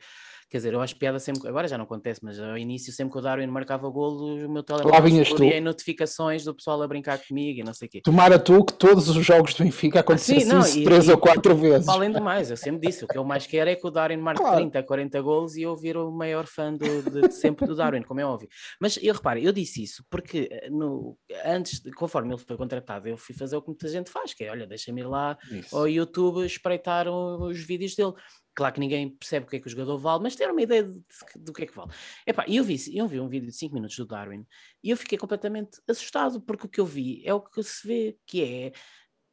Quer 0.50 0.58
dizer, 0.58 0.74
eu 0.74 0.82
acho 0.82 0.96
piada 0.98 1.20
sempre. 1.20 1.48
Agora 1.48 1.68
já 1.68 1.78
não 1.78 1.86
acontece, 1.86 2.22
mas 2.24 2.40
ao 2.40 2.58
início, 2.58 2.94
sempre 2.94 3.14
que 3.14 3.20
o 3.20 3.22
Darwin 3.22 3.48
marcava 3.48 3.90
golo, 3.90 4.46
o 4.46 4.52
meu 4.52 4.64
telemóvel 4.64 5.24
em 5.52 5.62
notificações 5.62 6.44
do 6.44 6.54
pessoal 6.54 6.82
a 6.82 6.88
brincar 6.88 7.18
comigo 7.28 7.60
e 7.60 7.64
não 7.64 7.74
sei 7.74 7.88
o 7.88 7.92
quê. 7.92 8.02
Tomara 8.02 8.40
tu 8.40 8.64
que 8.64 8.74
todos 8.74 9.10
os 9.10 9.26
jogos 9.26 9.54
do 9.54 9.64
Benfica 9.64 10.00
acontecessem 10.00 10.52
ah, 10.52 10.60
isso 10.60 10.84
três 10.84 11.08
ou 11.10 11.18
quatro 11.18 11.56
vezes. 11.56 11.88
Além 11.88 12.12
do 12.12 12.22
mais, 12.22 12.50
eu 12.50 12.58
sempre 12.58 12.88
disse, 12.88 13.06
o 13.06 13.08
que 13.08 13.18
eu 13.18 13.24
mais 13.24 13.48
quero 13.48 13.70
é 13.70 13.76
que 13.76 13.86
o 13.86 13.92
Darwin 13.92 14.18
marque 14.18 14.42
claro. 14.42 14.58
30, 14.58 14.84
40 14.84 15.22
gols 15.22 15.56
e 15.56 15.64
eu 15.64 15.76
vir 15.76 15.98
o 15.98 16.12
maior 16.12 16.46
fã 16.46 16.74
do, 16.74 17.02
de, 17.04 17.28
de, 17.28 17.34
sempre 17.34 17.66
do 17.68 17.76
Darwin, 17.76 18.02
como 18.02 18.20
é 18.20 18.26
óbvio. 18.26 18.50
Mas 18.80 18.98
eu 19.02 19.14
repare, 19.14 19.44
eu 19.44 19.52
disse 19.52 19.84
isso 19.84 20.04
porque 20.10 20.50
eh, 20.52 20.70
no, 20.70 21.18
antes, 21.46 21.82
conforme 21.96 22.34
ele 22.34 22.42
foi 22.42 22.58
contratado, 22.58 23.08
eu 23.08 23.18
fui 23.18 23.36
fazer 23.36 23.56
o 23.56 23.62
que 23.62 23.70
muita 23.70 23.88
gente 23.88 24.10
faz, 24.10 24.34
que 24.34 24.44
é, 24.44 24.52
olha, 24.52 24.68
deixa-me 24.68 25.02
ir 25.02 25.08
lá 25.08 25.38
isso. 25.52 25.76
ao 25.76 25.88
YouTube 25.88 26.46
espreitar 26.46 27.08
os 27.08 27.60
vídeos 27.60 27.96
dele. 27.96 28.14
Claro 28.56 28.74
que 28.74 28.80
ninguém 28.80 29.10
percebe 29.10 29.46
o 29.46 29.50
que 29.50 29.56
é 29.56 29.60
que 29.60 29.68
o 29.68 29.70
jogador 29.70 29.98
vale, 29.98 30.24
mas 30.24 30.36
ter 30.36 30.50
uma 30.50 30.62
ideia 30.62 30.84
de, 30.84 30.94
de, 30.94 31.04
do 31.40 31.52
que 31.54 31.64
é 31.64 31.66
que 31.66 31.76
vale. 31.76 31.92
Epá, 32.26 32.46
eu 32.48 32.64
vi, 32.64 32.78
eu 32.96 33.08
vi 33.08 33.20
um 33.20 33.28
vídeo 33.28 33.48
de 33.48 33.56
5 33.56 33.74
minutos 33.74 33.96
do 33.98 34.06
Darwin 34.06 34.46
e 34.84 34.90
eu 34.92 34.98
fiquei 34.98 35.18
completamente 35.18 35.82
assustado, 35.88 36.40
porque 36.42 36.68
o 36.68 36.70
que 36.70 36.80
eu 36.80 36.86
vi 36.86 37.24
é 37.26 37.34
o 37.34 37.42
que 37.42 37.64
se 37.64 37.88
vê, 37.88 38.18
que 38.26 38.44
é 38.44 38.72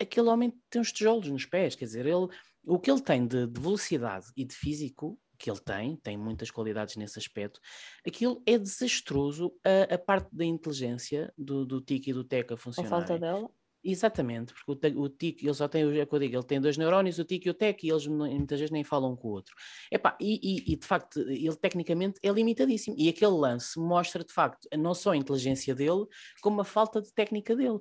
aquele 0.01 0.29
homem 0.29 0.53
tem 0.71 0.81
uns 0.81 0.93
tijolos 0.93 1.29
nos 1.29 1.45
pés, 1.45 1.77
quer 1.77 1.85
dizer, 1.85 2.07
ele, 2.07 2.29
o 2.65 2.79
que 2.79 2.91
ele 2.91 3.03
tem 3.03 3.27
de, 3.27 3.47
de 3.47 3.61
velocidade 3.61 4.27
e 4.37 4.45
de 4.45 4.55
físico, 4.55 5.21
que 5.39 5.51
ele 5.51 5.61
tem, 5.61 5.97
tem 5.97 6.17
muitas 6.17 6.51
qualidades 6.51 6.97
nesse 6.97 7.19
aspecto, 7.19 7.61
aquilo 8.07 8.43
é 8.47 8.59
desastroso 8.59 9.53
a, 9.65 9.95
a 9.95 9.99
parte 9.99 10.29
da 10.35 10.45
inteligência 10.45 11.33
do, 11.37 11.65
do 11.65 11.81
Tiki 11.81 12.11
e 12.11 12.15
do 12.15 12.25
Teca 12.25 12.57
funcionar. 12.57 12.89
A 12.89 12.91
falta 12.91 13.19
dela? 13.19 13.51
Exatamente, 13.83 14.53
porque 14.53 14.89
o, 14.95 15.03
o 15.03 15.09
TIC, 15.09 15.43
ele 15.43 15.55
só 15.55 15.67
tem, 15.67 15.83
é 15.83 16.03
o 16.03 16.07
que 16.07 16.15
eu 16.15 16.19
digo, 16.19 16.37
ele 16.37 16.45
tem 16.45 16.61
dois 16.61 16.77
neurónios, 16.77 17.19
o 17.19 17.25
TIC 17.25 17.47
e 17.47 17.51
o 17.51 17.55
TEC, 17.55 17.87
e 17.87 17.91
eles 17.91 18.07
muitas 18.07 18.59
vezes 18.59 18.71
nem 18.71 18.85
falam 18.85 19.13
um 19.13 19.17
com 19.17 19.29
o 19.29 19.31
outro. 19.31 19.55
Epá, 19.91 20.17
e, 20.21 20.39
e, 20.43 20.73
e, 20.73 20.77
de 20.77 20.87
facto, 20.87 21.21
ele 21.21 21.57
tecnicamente 21.57 22.21
é 22.23 22.31
limitadíssimo, 22.31 22.95
e 22.99 23.09
aquele 23.09 23.33
lance 23.33 23.81
mostra 23.81 24.23
de 24.23 24.33
facto 24.33 24.69
não 24.77 24.93
só 24.93 25.13
a 25.13 25.17
inteligência 25.17 25.75
dele, 25.75 26.05
como 26.43 26.61
a 26.61 26.65
falta 26.65 27.01
de 27.01 27.11
técnica 27.15 27.57
dele. 27.57 27.81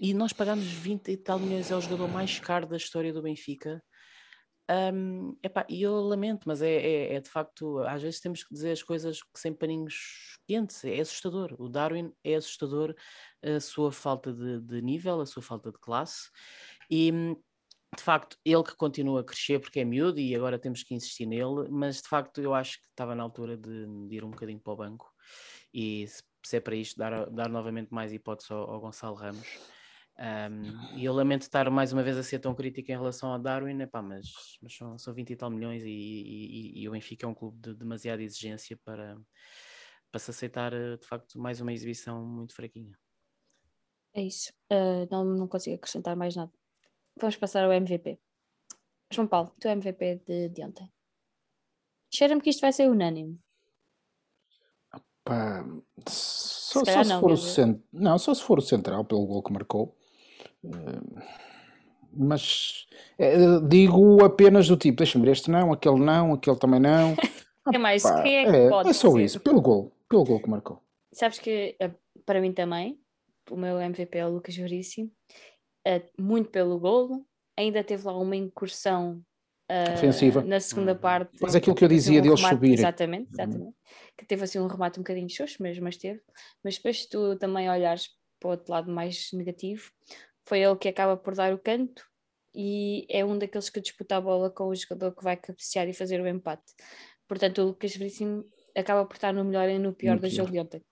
E 0.00 0.14
nós 0.14 0.32
pagamos 0.32 0.64
20 0.64 1.10
e 1.10 1.16
tal 1.16 1.38
milhões, 1.38 1.70
é 1.70 1.76
o 1.76 1.80
jogador 1.80 2.08
mais 2.08 2.38
caro 2.38 2.66
da 2.66 2.76
história 2.76 3.12
do 3.12 3.20
Benfica. 3.20 3.82
Um, 4.70 5.36
epá, 5.42 5.66
e 5.68 5.82
eu 5.82 6.00
lamento, 6.00 6.46
mas 6.46 6.62
é, 6.62 6.70
é, 6.70 7.14
é, 7.14 7.20
de 7.20 7.28
facto, 7.28 7.80
às 7.80 8.02
vezes 8.02 8.20
temos 8.20 8.44
que 8.44 8.54
dizer 8.54 8.70
as 8.70 8.82
coisas 8.82 9.18
sem 9.34 9.52
paninhos 9.52 10.38
quentes, 10.46 10.84
é 10.84 11.00
assustador. 11.00 11.56
O 11.58 11.68
Darwin 11.68 12.12
é 12.22 12.36
assustador 12.36 12.94
a 13.42 13.58
sua 13.58 13.90
falta 13.90 14.32
de, 14.32 14.60
de 14.60 14.80
nível, 14.80 15.20
a 15.20 15.26
sua 15.26 15.42
falta 15.42 15.72
de 15.72 15.78
classe, 15.78 16.30
e 16.88 17.10
de 17.96 18.02
facto, 18.02 18.36
ele 18.44 18.62
que 18.62 18.76
continua 18.76 19.20
a 19.20 19.24
crescer 19.24 19.58
porque 19.58 19.80
é 19.80 19.84
miúdo 19.84 20.20
e 20.20 20.34
agora 20.36 20.58
temos 20.58 20.84
que 20.84 20.94
insistir 20.94 21.26
nele, 21.26 21.68
mas 21.68 22.00
de 22.00 22.08
facto 22.08 22.40
eu 22.40 22.54
acho 22.54 22.80
que 22.80 22.86
estava 22.86 23.16
na 23.16 23.22
altura 23.24 23.56
de, 23.56 23.86
de 24.06 24.14
ir 24.14 24.24
um 24.24 24.30
bocadinho 24.30 24.60
para 24.60 24.72
o 24.72 24.76
banco 24.76 25.12
e 25.74 26.06
se 26.44 26.56
é 26.56 26.60
para 26.60 26.76
isto, 26.76 26.96
dar, 26.96 27.28
dar 27.30 27.48
novamente 27.48 27.92
mais 27.92 28.12
hipótese 28.12 28.52
ao, 28.52 28.70
ao 28.70 28.80
Gonçalo 28.80 29.16
Ramos. 29.16 29.58
Um, 30.20 30.98
e 30.98 31.04
eu 31.06 31.14
lamento 31.14 31.42
estar 31.42 31.70
mais 31.70 31.94
uma 31.94 32.02
vez 32.02 32.14
a 32.18 32.22
ser 32.22 32.40
tão 32.40 32.54
crítico 32.54 32.92
em 32.92 32.94
relação 32.94 33.32
ao 33.32 33.38
Darwin, 33.38 33.80
epá, 33.80 34.02
mas, 34.02 34.26
mas 34.60 34.76
são, 34.76 34.98
são 34.98 35.14
20 35.14 35.30
e 35.30 35.36
tal 35.36 35.48
milhões 35.48 35.82
e, 35.82 35.88
e, 35.88 36.82
e 36.82 36.88
o 36.88 36.92
Benfica 36.92 37.24
é 37.24 37.28
um 37.28 37.34
clube 37.34 37.58
de 37.58 37.74
demasiada 37.74 38.22
exigência 38.22 38.78
para, 38.84 39.16
para 40.10 40.18
se 40.18 40.30
aceitar 40.30 40.72
de 40.72 41.06
facto 41.06 41.38
mais 41.38 41.62
uma 41.62 41.72
exibição 41.72 42.22
muito 42.22 42.54
fraquinha. 42.54 42.94
É 44.12 44.22
isso. 44.22 44.52
Uh, 44.70 45.08
não, 45.10 45.24
não 45.24 45.48
consigo 45.48 45.76
acrescentar 45.76 46.14
mais 46.14 46.36
nada. 46.36 46.52
Vamos 47.18 47.36
passar 47.36 47.64
ao 47.64 47.72
MVP. 47.72 48.20
João 49.10 49.26
Paulo, 49.26 49.54
tu 49.58 49.68
é 49.68 49.72
MVP 49.72 50.22
de, 50.26 50.48
de 50.50 50.64
ontem. 50.64 50.92
Cheira-me 52.12 52.42
que 52.42 52.50
isto 52.50 52.60
vai 52.60 52.74
ser 52.74 52.90
unânime. 52.90 53.40
Opa, 54.92 55.64
só, 56.06 56.84
se 56.84 56.92
só 56.92 57.02
se 57.02 57.08
não, 57.08 57.20
for 57.20 57.30
o 57.30 57.36
cent... 57.38 57.82
não, 57.90 58.18
só 58.18 58.34
se 58.34 58.42
for 58.42 58.58
o 58.58 58.62
central 58.62 59.04
pelo 59.04 59.26
gol 59.26 59.42
que 59.42 59.52
marcou. 59.52 59.96
Uh, 60.64 61.20
mas 62.12 62.86
é, 63.18 63.36
digo 63.68 64.22
apenas 64.24 64.66
do 64.68 64.76
tipo, 64.76 64.98
deixa-me 64.98 65.24
ver, 65.24 65.32
este 65.32 65.50
não, 65.50 65.72
aquele 65.72 66.00
não, 66.00 66.34
aquele 66.34 66.56
também 66.58 66.80
não. 66.80 67.14
é 67.72 67.78
mais, 67.78 68.02
Pá, 68.02 68.22
quem 68.22 68.36
é 68.38 68.44
que 68.50 68.56
é, 68.56 68.68
pode 68.68 68.88
é 68.88 68.92
só 68.92 69.12
ser? 69.12 69.20
isso, 69.22 69.40
pelo 69.40 69.60
gol, 69.60 69.92
pelo 70.08 70.24
gol 70.24 70.40
que 70.40 70.50
marcou. 70.50 70.82
Sabes 71.12 71.38
que 71.38 71.76
eh, 71.80 71.90
para 72.26 72.40
mim 72.40 72.52
também, 72.52 72.98
o 73.50 73.56
meu 73.56 73.80
MVP 73.80 74.18
é 74.18 74.26
o 74.26 74.30
Lucas 74.30 74.56
Veríssimo, 74.56 75.10
eh, 75.86 76.02
muito 76.18 76.50
pelo 76.50 76.78
golo, 76.78 77.24
ainda 77.56 77.82
teve 77.84 78.04
lá 78.06 78.16
uma 78.18 78.36
incursão 78.36 79.22
eh, 79.68 79.94
Ofensiva. 79.94 80.42
na 80.42 80.58
segunda 80.58 80.92
Uhum. 80.92 80.98
parte. 80.98 81.38
Mas 81.40 81.54
aquilo 81.54 81.76
que 81.76 81.84
eu 81.84 81.88
dizia 81.88 82.18
um 82.18 82.22
deles 82.22 82.40
remate- 82.40 82.54
subirem. 82.56 82.74
Exatamente, 82.74 83.28
exatamente. 83.32 83.76
Que 84.18 84.26
teve 84.26 84.42
assim 84.44 84.58
um 84.58 84.66
remate 84.66 84.98
um 84.98 85.02
bocadinho 85.02 85.30
xoxo, 85.30 85.56
mas, 85.60 85.78
mas 85.78 85.96
teve. 85.96 86.20
Mas 86.64 86.74
depois 86.76 87.02
se 87.02 87.08
tu 87.08 87.36
também 87.36 87.70
olhares 87.70 88.08
para 88.40 88.48
o 88.48 88.50
outro 88.52 88.72
lado 88.72 88.90
mais 88.90 89.28
negativo, 89.32 89.90
foi 90.46 90.60
ele 90.60 90.76
que 90.76 90.88
acaba 90.88 91.16
por 91.16 91.34
dar 91.34 91.52
o 91.54 91.58
canto 91.58 92.04
e 92.54 93.06
é 93.08 93.24
um 93.24 93.38
daqueles 93.38 93.70
que 93.70 93.80
disputa 93.80 94.16
a 94.16 94.20
bola 94.20 94.50
com 94.50 94.64
o 94.68 94.74
jogador 94.74 95.14
que 95.14 95.22
vai 95.24 95.36
cabecear 95.36 95.88
e 95.88 95.94
fazer 95.94 96.20
o 96.20 96.26
empate. 96.28 96.72
Portanto, 97.28 97.62
o 97.62 97.66
Lucas 97.66 97.94
Veríssimo 97.96 98.44
acaba 98.76 99.06
por 99.06 99.14
estar 99.14 99.32
no 99.32 99.44
melhor 99.44 99.68
e 99.68 99.78
no 99.78 99.94
pior 99.94 100.16
No 100.16 100.20
do 100.20 100.28
pior. 100.28 100.30
jogo 100.30 100.50
de 100.52 100.60
ontem. 100.60 100.82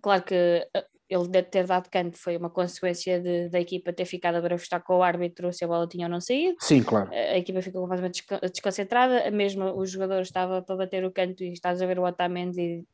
Claro 0.00 0.24
que 0.24 0.34
eh, 0.74 0.86
ele 1.08 1.28
deve 1.28 1.48
ter 1.48 1.66
dado 1.66 1.88
canto, 1.90 2.18
foi 2.18 2.36
uma 2.36 2.50
consequência 2.50 3.20
de- 3.20 3.48
da 3.48 3.60
equipa 3.60 3.92
ter 3.92 4.04
ficado 4.04 4.36
a 4.36 4.40
bravestar 4.40 4.82
com 4.82 4.96
o 4.98 5.02
árbitro 5.02 5.52
se 5.52 5.64
a 5.64 5.68
bola 5.68 5.86
tinha 5.86 6.06
ou 6.06 6.10
não 6.10 6.20
saído. 6.20 6.56
Sim, 6.60 6.82
claro. 6.82 7.10
A 7.12 7.38
equipa 7.38 7.62
ficou 7.62 7.82
completamente 7.82 8.24
desconcentrada, 8.52 9.30
mesmo 9.30 9.64
o 9.76 9.86
jogador 9.86 10.20
estava 10.22 10.62
para 10.62 10.76
bater 10.76 11.04
o 11.04 11.12
canto 11.12 11.44
e 11.44 11.52
estás 11.52 11.80
a 11.80 11.86
ver 11.86 11.98
o 11.98 12.04
Otamendi 12.06 12.84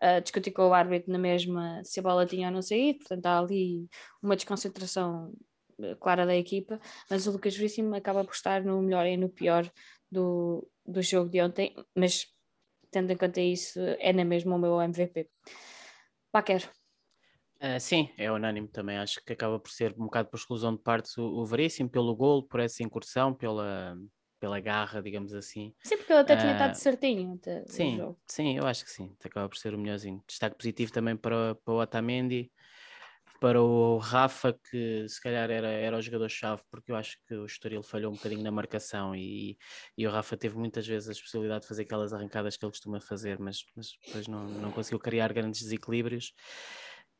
a 0.00 0.20
discutir 0.20 0.52
com 0.52 0.68
o 0.68 0.74
árbitro 0.74 1.10
na 1.10 1.18
mesma 1.18 1.80
se 1.82 1.98
a 2.00 2.02
bola 2.02 2.26
tinha 2.26 2.48
ou 2.48 2.52
não 2.54 2.62
saído, 2.62 2.98
portanto 3.00 3.26
há 3.26 3.38
ali 3.38 3.88
uma 4.22 4.36
desconcentração 4.36 5.32
eh, 5.82 5.94
clara 6.00 6.26
da 6.26 6.36
equipa, 6.36 6.78
mas 7.10 7.26
o 7.26 7.32
Lucas 7.32 7.56
Veríssimo 7.56 7.94
acaba 7.94 8.22
por 8.24 8.34
estar 8.34 8.62
no 8.62 8.80
melhor 8.82 9.06
e 9.06 9.16
no 9.16 9.28
pior 9.28 9.68
do, 10.12 10.68
do 10.86 11.02
jogo 11.02 11.30
de 11.30 11.40
ontem, 11.42 11.74
mas 11.96 12.26
tendo 12.90 13.10
em 13.10 13.16
conta 13.16 13.40
isso, 13.40 13.80
é 13.98 14.12
na 14.12 14.24
mesma 14.24 14.54
o 14.54 14.58
meu 14.58 14.80
MVP. 14.80 15.28
Paquer, 16.32 16.62
Ah, 17.58 17.80
sim, 17.80 18.10
é 18.18 18.30
unânime 18.30 18.68
também. 18.68 18.98
Acho 18.98 19.20
que 19.24 19.32
acaba 19.32 19.58
por 19.58 19.70
ser 19.70 19.92
um 19.94 20.04
bocado 20.04 20.28
por 20.28 20.36
exclusão 20.36 20.74
de 20.76 20.82
partes 20.82 21.16
o, 21.16 21.24
o 21.24 21.46
Veríssimo, 21.46 21.88
pelo 21.90 22.14
gol, 22.14 22.46
por 22.46 22.60
essa 22.60 22.82
incursão, 22.82 23.34
pela, 23.34 23.96
pela 24.38 24.60
garra, 24.60 25.02
digamos 25.02 25.32
assim. 25.34 25.74
sim, 25.82 25.96
porque 25.96 26.12
ele 26.12 26.20
até 26.20 26.36
tinha 26.36 26.52
Ah, 26.52 26.52
estado 26.52 26.74
certinho 26.74 27.34
até 27.36 27.64
o 27.70 27.88
Sim, 27.90 27.90
jogo. 27.90 28.20
sim, 28.30 28.58
eu 28.58 28.66
acho 28.66 28.84
que 28.84 28.90
sim. 28.92 29.16
Acaba 29.24 29.48
por 29.48 29.56
ser 29.58 29.74
o 29.74 29.78
melhorzinho. 29.78 30.22
Destaque 30.28 30.56
positivo 30.58 30.92
também 30.92 31.16
para, 31.16 31.54
para 31.56 31.74
o 31.74 31.80
Otamendi, 31.80 32.52
para 33.40 33.62
o 33.62 33.98
Rafa, 33.98 34.52
que 34.70 35.06
se 35.08 35.20
calhar 35.20 35.50
era, 35.50 35.68
era 35.68 35.96
o 35.98 36.02
jogador-chave, 36.02 36.62
porque 36.70 36.90
eu 36.92 36.96
acho 36.96 37.18
que 37.26 37.34
o 37.34 37.44
Estoril 37.46 37.82
falhou 37.82 38.10
um 38.12 38.14
bocadinho 38.14 38.42
na 38.42 38.50
marcação 38.50 39.14
e, 39.14 39.58
e 39.96 40.06
o 40.06 40.10
Rafa 40.10 40.36
teve 40.36 40.56
muitas 40.56 40.86
vezes 40.86 41.08
a 41.10 41.22
possibilidade 41.22 41.62
de 41.62 41.68
fazer 41.68 41.82
aquelas 41.82 42.12
arrancadas 42.14 42.56
que 42.56 42.64
ele 42.64 42.72
costuma 42.72 43.00
fazer, 43.00 43.38
mas, 43.38 43.58
mas 43.76 43.88
depois 44.06 44.26
não, 44.28 44.48
não 44.50 44.72
conseguiu 44.72 44.98
criar 45.00 45.32
grandes 45.32 45.60
desequilíbrios. 45.62 46.32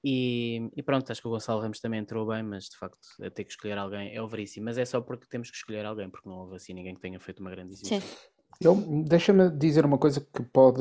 E, 0.04 0.70
e 0.76 0.82
pronto, 0.82 1.10
acho 1.10 1.20
que 1.20 1.26
o 1.26 1.30
Gonçalo 1.30 1.60
Ramos 1.60 1.80
também 1.80 1.98
entrou 2.00 2.26
bem, 2.26 2.42
mas 2.42 2.64
de 2.64 2.76
facto, 2.76 2.98
a 3.20 3.30
ter 3.30 3.44
que 3.44 3.50
escolher 3.50 3.76
alguém 3.76 4.14
é 4.14 4.22
o 4.22 4.28
Veríssimo. 4.28 4.66
Mas 4.66 4.78
é 4.78 4.84
só 4.84 5.00
porque 5.00 5.26
temos 5.28 5.50
que 5.50 5.56
escolher 5.56 5.84
alguém, 5.84 6.08
porque 6.08 6.28
não 6.28 6.36
houve 6.38 6.56
assim 6.56 6.72
ninguém 6.74 6.94
que 6.94 7.00
tenha 7.00 7.18
feito 7.18 7.40
uma 7.40 7.50
grande 7.50 7.72
exibição. 7.72 8.00
Sim. 8.00 8.16
Eu, 8.58 8.74
deixa-me 9.04 9.50
dizer 9.50 9.84
uma 9.84 9.98
coisa 9.98 10.20
que 10.20 10.42
pode, 10.44 10.80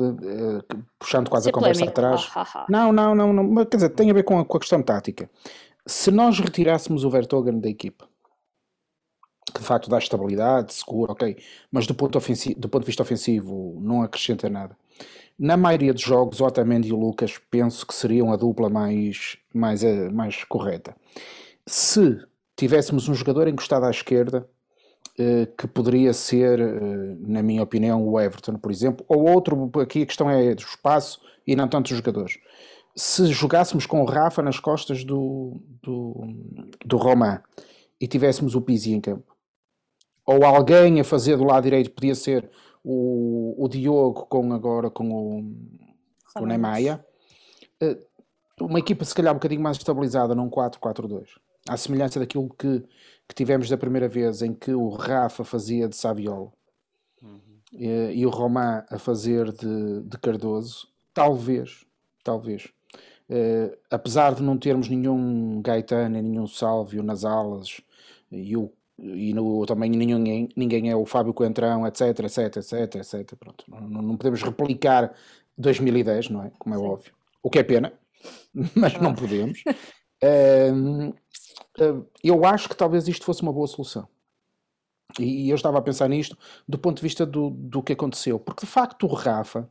que- 0.68 0.78
puxando 0.98 1.28
quase 1.28 1.44
Ser 1.44 1.50
a 1.50 1.52
conversa 1.52 1.80
polémico. 1.84 2.00
atrás. 2.00 2.30
Ah, 2.34 2.40
ah, 2.42 2.60
ah. 2.62 2.66
Não, 2.70 2.92
não, 2.92 3.14
não, 3.14 3.32
não, 3.32 3.44
mas, 3.44 3.68
quer 3.68 3.76
dizer, 3.76 3.88
tem 3.90 4.10
a 4.10 4.14
ver 4.14 4.22
com 4.22 4.38
a, 4.38 4.44
com 4.44 4.56
a 4.56 4.60
questão 4.60 4.82
tática. 4.82 5.28
Se 5.84 6.10
nós 6.10 6.38
retirássemos 6.38 7.04
o 7.04 7.10
Vertonghen 7.10 7.60
da 7.60 7.68
equipa, 7.68 8.08
que 9.52 9.60
de 9.60 9.66
facto 9.66 9.90
dá 9.90 9.98
estabilidade, 9.98 10.72
seguro, 10.72 11.12
ok, 11.12 11.36
mas 11.70 11.86
do 11.86 11.94
ponto, 11.94 12.16
ofensi- 12.16 12.54
do 12.54 12.68
ponto 12.68 12.82
de 12.82 12.86
vista 12.86 13.02
ofensivo 13.02 13.78
não 13.80 14.02
acrescenta 14.02 14.48
nada. 14.48 14.76
Na 15.38 15.56
maioria 15.56 15.92
dos 15.92 16.02
jogos, 16.02 16.40
Otamendi 16.40 16.88
e 16.88 16.92
Lucas 16.92 17.38
penso 17.50 17.86
que 17.86 17.94
seriam 17.94 18.32
a 18.32 18.36
dupla 18.36 18.70
mais, 18.70 19.36
mais, 19.52 19.84
eh, 19.84 20.08
mais 20.10 20.44
correta. 20.44 20.96
Se 21.66 22.18
tivéssemos 22.56 23.06
um 23.08 23.14
jogador 23.14 23.46
encostado 23.46 23.84
à 23.84 23.90
esquerda, 23.90 24.48
eh, 25.18 25.46
que 25.58 25.66
poderia 25.66 26.14
ser, 26.14 26.58
eh, 26.58 27.16
na 27.20 27.42
minha 27.42 27.62
opinião, 27.62 28.06
o 28.06 28.18
Everton, 28.18 28.56
por 28.56 28.70
exemplo, 28.70 29.04
ou 29.08 29.28
outro, 29.28 29.70
aqui 29.80 30.02
a 30.02 30.06
questão 30.06 30.30
é 30.30 30.54
do 30.54 30.62
espaço 30.62 31.20
e 31.46 31.54
não 31.54 31.68
tanto 31.68 31.90
os 31.90 31.96
jogadores. 31.96 32.38
Se 32.94 33.26
jogássemos 33.26 33.84
com 33.84 34.00
o 34.00 34.06
Rafa 34.06 34.42
nas 34.42 34.58
costas 34.58 35.04
do, 35.04 35.60
do, 35.82 36.14
do 36.84 36.96
Romain 36.96 37.38
e 38.00 38.06
tivéssemos 38.06 38.54
o 38.54 38.62
Pizzi 38.62 38.92
em 38.94 39.00
campo, 39.02 39.36
ou 40.24 40.44
alguém 40.44 40.98
a 40.98 41.04
fazer 41.04 41.36
do 41.36 41.44
lado 41.44 41.64
direito, 41.64 41.90
podia 41.90 42.14
ser 42.14 42.50
o, 42.88 43.64
o 43.64 43.68
Diogo 43.68 44.26
com 44.26 44.52
agora 44.52 44.88
com 44.88 45.10
o, 45.10 46.40
o. 46.40 46.46
Neymar, 46.46 47.04
eh, 47.80 47.98
uma 48.60 48.78
equipa 48.78 49.04
se 49.04 49.12
calhar 49.12 49.32
um 49.32 49.36
bocadinho 49.36 49.60
mais 49.60 49.76
estabilizada 49.76 50.36
num 50.36 50.48
4-4-2. 50.48 51.30
À 51.68 51.76
semelhança 51.76 52.20
daquilo 52.20 52.48
que, 52.48 52.84
que 53.28 53.34
tivemos 53.34 53.68
da 53.68 53.76
primeira 53.76 54.08
vez 54.08 54.40
em 54.40 54.54
que 54.54 54.72
o 54.72 54.88
Rafa 54.90 55.42
fazia 55.42 55.88
de 55.88 55.96
Saviola 55.96 56.52
Uhum. 57.20 57.40
eh, 57.74 58.12
e 58.14 58.24
o 58.24 58.30
Román 58.30 58.84
a 58.88 58.98
fazer 58.98 59.50
de, 59.50 60.02
de 60.02 60.18
Cardoso, 60.18 60.86
talvez, 61.12 61.84
talvez, 62.22 62.68
eh, 63.28 63.76
apesar 63.90 64.34
de 64.34 64.44
não 64.44 64.56
termos 64.56 64.88
nenhum 64.88 65.60
Gaetano, 65.60 66.22
nenhum 66.22 66.46
Sálvio 66.46 67.02
nas 67.02 67.24
alas 67.24 67.80
e, 68.30 68.56
o, 68.56 68.70
e 68.98 69.34
no, 69.34 69.66
também 69.66 69.90
ninguém, 69.90 70.48
ninguém 70.56 70.90
é 70.90 70.96
o 70.96 71.04
Fábio 71.04 71.34
Coentrão, 71.34 71.86
etc, 71.86 72.20
etc, 72.20 72.56
etc, 72.56 72.94
etc, 72.96 73.34
pronto, 73.38 73.64
não, 73.68 73.80
não 73.80 74.16
podemos 74.16 74.42
replicar 74.42 75.14
2010, 75.58 76.30
não 76.30 76.44
é? 76.44 76.50
Como 76.58 76.74
é 76.74 76.78
Sim. 76.78 76.84
óbvio. 76.84 77.12
O 77.42 77.50
que 77.50 77.58
é 77.58 77.62
pena, 77.62 77.92
mas 78.74 78.94
não 79.00 79.14
podemos. 79.14 79.62
Eu 82.24 82.44
acho 82.44 82.68
que 82.68 82.76
talvez 82.76 83.06
isto 83.06 83.24
fosse 83.24 83.42
uma 83.42 83.52
boa 83.52 83.66
solução. 83.66 84.08
E, 85.18 85.46
e 85.46 85.50
eu 85.50 85.56
estava 85.56 85.78
a 85.78 85.82
pensar 85.82 86.08
nisto 86.08 86.36
do 86.68 86.78
ponto 86.78 86.96
de 86.96 87.02
vista 87.02 87.24
do, 87.24 87.50
do 87.50 87.82
que 87.82 87.92
aconteceu, 87.92 88.38
porque 88.38 88.66
de 88.66 88.72
facto 88.72 89.06
o 89.06 89.14
Rafa 89.14 89.70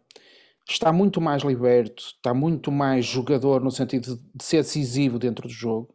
está 0.68 0.92
muito 0.92 1.22
mais 1.22 1.44
liberto, 1.44 2.04
está 2.04 2.34
muito 2.34 2.72
mais 2.72 3.06
jogador 3.06 3.64
no 3.64 3.72
sentido 3.72 4.16
de, 4.16 4.24
de 4.36 4.44
ser 4.44 4.58
decisivo 4.58 5.20
dentro 5.20 5.48
do 5.48 5.54
jogo, 5.54 5.95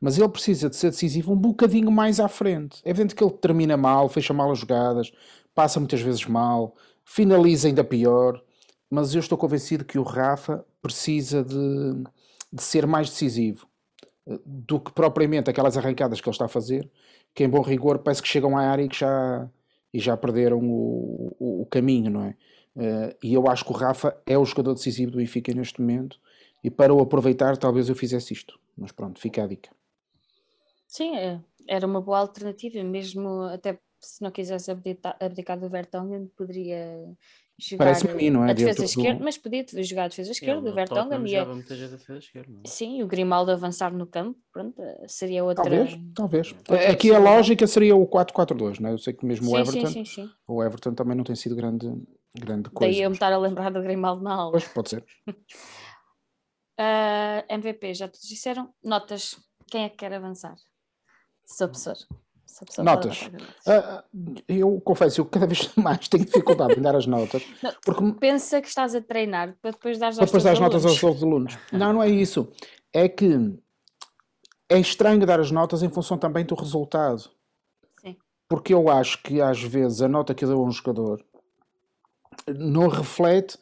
mas 0.00 0.18
ele 0.18 0.28
precisa 0.28 0.68
de 0.68 0.76
ser 0.76 0.90
decisivo 0.90 1.32
um 1.32 1.36
bocadinho 1.36 1.90
mais 1.90 2.20
à 2.20 2.28
frente. 2.28 2.80
É 2.84 2.90
evidente 2.90 3.14
que 3.14 3.24
ele 3.24 3.32
termina 3.32 3.76
mal, 3.76 4.08
fecha 4.08 4.34
mal 4.34 4.50
as 4.50 4.58
jogadas, 4.58 5.12
passa 5.54 5.80
muitas 5.80 6.00
vezes 6.00 6.26
mal, 6.26 6.74
finaliza 7.04 7.68
ainda 7.68 7.84
pior, 7.84 8.42
mas 8.90 9.14
eu 9.14 9.20
estou 9.20 9.38
convencido 9.38 9.84
que 9.84 9.98
o 9.98 10.02
Rafa 10.02 10.64
precisa 10.82 11.42
de, 11.42 12.04
de 12.52 12.62
ser 12.62 12.86
mais 12.86 13.08
decisivo 13.08 13.66
eh, 14.26 14.38
do 14.44 14.80
que 14.80 14.92
propriamente 14.92 15.50
aquelas 15.50 15.76
arrancadas 15.76 16.20
que 16.20 16.28
ele 16.28 16.34
está 16.34 16.46
a 16.46 16.48
fazer, 16.48 16.90
que 17.34 17.44
em 17.44 17.48
bom 17.48 17.60
rigor 17.62 17.98
parece 17.98 18.22
que 18.22 18.28
chegam 18.28 18.56
à 18.56 18.62
área 18.62 18.84
e 18.84 18.88
que 18.88 18.98
já, 18.98 19.48
e 19.92 19.98
já 19.98 20.16
perderam 20.16 20.58
o, 20.60 21.34
o, 21.38 21.62
o 21.62 21.66
caminho, 21.66 22.10
não 22.10 22.22
é? 22.24 22.36
Eh, 22.76 23.16
e 23.22 23.34
eu 23.34 23.48
acho 23.48 23.64
que 23.64 23.72
o 23.72 23.74
Rafa 23.74 24.16
é 24.26 24.36
o 24.36 24.44
jogador 24.44 24.74
decisivo 24.74 25.12
do 25.12 25.18
Benfica 25.18 25.52
neste 25.54 25.80
momento 25.80 26.18
e 26.62 26.70
para 26.70 26.92
o 26.92 27.00
aproveitar 27.00 27.56
talvez 27.56 27.88
eu 27.88 27.94
fizesse 27.94 28.32
isto. 28.32 28.58
Mas 28.76 28.92
pronto, 28.92 29.20
fica 29.20 29.44
a 29.44 29.46
dica. 29.46 29.70
Sim, 30.96 31.16
é- 31.16 31.40
era 31.66 31.84
uma 31.86 32.00
boa 32.00 32.20
alternativa, 32.20 32.80
mesmo 32.84 33.42
até 33.52 33.80
se 34.00 34.22
não 34.22 34.30
quisesse 34.30 34.70
abdicar, 34.70 35.16
abdicar 35.18 35.58
do 35.58 35.68
Vertonghen, 35.68 36.28
poderia 36.36 37.16
jogar 37.58 37.86
Parece-me 37.86 38.12
a 38.12 38.14
mim, 38.14 38.30
não 38.30 38.44
é? 38.44 38.50
a 38.50 38.52
defesa 38.52 38.82
Dentro 38.82 38.94
do- 38.94 39.00
esquerda, 39.00 39.24
mas 39.24 39.36
podia 39.38 39.64
jogar 39.82 40.04
a 40.04 40.08
defesa 40.08 40.30
esquerda, 40.30 40.60
Ele 40.60 40.70
o 40.70 40.74
Vertonghen 40.74 41.20
e, 41.26 41.34
a- 41.34 41.40
jogava 41.40 41.54
muitas 41.56 41.78
vezes 41.78 41.94
a 41.94 41.96
defesa 41.96 42.18
esquerda. 42.20 42.52
não 42.52 42.60
é? 42.64 42.68
sim, 42.68 43.02
o 43.02 43.08
Grimaldo 43.08 43.50
avançar 43.50 43.92
no 43.92 44.06
campo, 44.06 44.38
pronto, 44.52 44.80
seria 45.08 45.42
outra. 45.44 45.64
Talvez, 45.64 45.98
talvez. 46.14 46.52
outra 46.52 46.92
Aqui 46.92 47.12
a 47.12 47.18
lógica 47.18 47.66
seria 47.66 47.96
o 47.96 48.06
4-4-2, 48.06 48.78
não 48.78 48.90
é? 48.90 48.92
Eu 48.92 48.98
sei 48.98 49.14
que 49.14 49.26
mesmo 49.26 49.50
o 49.50 49.56
Sim, 49.56 49.62
Everton, 49.62 49.86
sim, 49.88 50.04
sim, 50.04 50.26
sim. 50.26 50.30
o 50.46 50.62
Everton 50.62 50.94
também 50.94 51.16
não 51.16 51.24
tem 51.24 51.34
sido 51.34 51.56
grande, 51.56 51.86
grande 52.38 52.70
coisa. 52.70 52.92
Daí 52.92 53.02
eu 53.02 53.10
me 53.10 53.16
estar 53.16 53.32
a 53.32 53.38
lembrar 53.38 53.70
do 53.72 53.82
Grimaldo 53.82 54.22
na 54.22 54.32
aula. 54.34 54.52
Pois, 54.52 54.68
pode 54.68 54.90
ser. 54.90 55.04
Ah, 56.76 57.44
MVP, 57.48 57.94
já 57.94 58.08
todos 58.08 58.26
disseram. 58.26 58.74
Notas, 58.82 59.36
quem 59.70 59.84
é 59.84 59.88
que 59.88 59.96
quer 59.96 60.12
avançar? 60.12 60.56
Sou 61.46 61.68
professor. 61.68 61.96
Notas. 62.78 63.30
Ah, 63.66 64.04
eu 64.46 64.80
confesso, 64.80 65.20
eu 65.20 65.24
cada 65.24 65.46
vez 65.46 65.70
mais 65.74 66.08
tenho 66.08 66.24
dificuldade 66.24 66.78
em 66.78 66.82
dar 66.82 66.94
as 66.94 67.06
notas, 67.06 67.44
Não, 67.60 67.72
porque 67.84 68.12
Pensa 68.12 68.60
que 68.60 68.68
estás 68.68 68.94
a 68.94 69.00
treinar 69.00 69.56
para 69.60 69.72
depois 69.72 69.98
dar 69.98 70.08
as 70.08 70.60
notas 70.60 70.86
aos 70.86 71.02
outros 71.02 71.22
alunos. 71.24 71.58
Não, 71.72 71.92
não 71.92 72.02
é 72.02 72.08
isso. 72.08 72.48
É 72.92 73.08
que 73.08 73.58
é 74.68 74.78
estranho 74.78 75.26
dar 75.26 75.40
as 75.40 75.50
notas 75.50 75.82
em 75.82 75.90
função 75.90 76.16
também 76.16 76.44
do 76.44 76.54
resultado. 76.54 77.28
Sim. 78.00 78.16
Porque 78.48 78.72
eu 78.72 78.88
acho 78.88 79.20
que 79.22 79.40
às 79.40 79.60
vezes 79.60 80.00
a 80.00 80.08
nota 80.08 80.34
que 80.34 80.44
eu 80.44 80.48
dou 80.48 80.64
a 80.64 80.68
um 80.68 80.70
jogador 80.70 81.24
não 82.48 82.88
reflete 82.88 83.58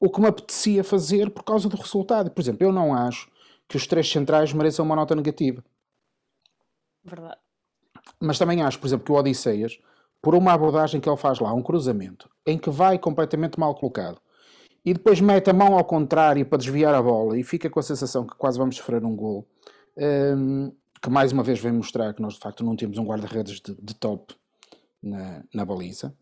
o 0.00 0.10
que 0.10 0.20
me 0.20 0.26
apetecia 0.26 0.82
fazer 0.82 1.30
por 1.30 1.44
causa 1.44 1.68
do 1.68 1.76
resultado. 1.76 2.30
Por 2.30 2.40
exemplo, 2.40 2.66
eu 2.66 2.72
não 2.72 2.92
acho 2.92 3.30
que 3.68 3.76
os 3.76 3.86
três 3.86 4.10
centrais 4.10 4.52
mereçam 4.52 4.84
uma 4.84 4.96
nota 4.96 5.14
negativa. 5.14 5.64
Verdade. 7.04 7.38
mas 8.20 8.38
também 8.38 8.62
acho, 8.62 8.78
por 8.78 8.86
exemplo, 8.86 9.04
que 9.04 9.12
o 9.12 9.16
Odisseias, 9.16 9.78
por 10.20 10.34
uma 10.34 10.52
abordagem 10.52 11.00
que 11.00 11.08
ele 11.08 11.16
faz 11.16 11.40
lá, 11.40 11.52
um 11.52 11.62
cruzamento, 11.62 12.30
em 12.46 12.56
que 12.56 12.70
vai 12.70 12.98
completamente 12.98 13.58
mal 13.58 13.74
colocado, 13.74 14.20
e 14.84 14.92
depois 14.92 15.20
mete 15.20 15.50
a 15.50 15.52
mão 15.52 15.76
ao 15.76 15.84
contrário 15.84 16.44
para 16.44 16.58
desviar 16.58 16.94
a 16.94 17.02
bola 17.02 17.38
e 17.38 17.44
fica 17.44 17.70
com 17.70 17.78
a 17.78 17.82
sensação 17.82 18.26
que 18.26 18.36
quase 18.36 18.58
vamos 18.58 18.76
sofrer 18.76 19.04
um 19.04 19.14
gol, 19.14 19.46
um, 19.96 20.72
que 21.00 21.08
mais 21.08 21.32
uma 21.32 21.42
vez 21.42 21.60
vem 21.60 21.72
mostrar 21.72 22.12
que 22.14 22.22
nós 22.22 22.34
de 22.34 22.40
facto 22.40 22.64
não 22.64 22.76
temos 22.76 22.98
um 22.98 23.04
guarda-redes 23.04 23.60
de, 23.60 23.74
de, 23.80 23.94
top 23.94 24.34
na, 25.02 25.44
na 25.54 25.64
baliza. 25.64 26.14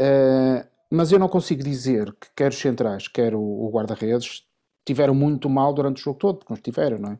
Uh, 0.00 0.66
mas 0.90 1.12
eu 1.12 1.18
não 1.18 1.28
consigo 1.28 1.62
dizer 1.62 2.12
que 2.20 2.28
quer 2.34 2.50
os 2.50 2.58
centrais, 2.58 3.06
quer 3.06 3.34
o, 3.34 3.40
o 3.40 3.70
guarda-redes 3.70 4.44
tiveram 4.84 5.14
muito 5.14 5.48
mal 5.48 5.72
durante 5.72 6.00
o 6.00 6.04
jogo 6.04 6.18
todo, 6.18 6.38
porque 6.38 6.52
não 6.52 6.56
estiveram, 6.56 6.98
não 6.98 7.12
é? 7.12 7.18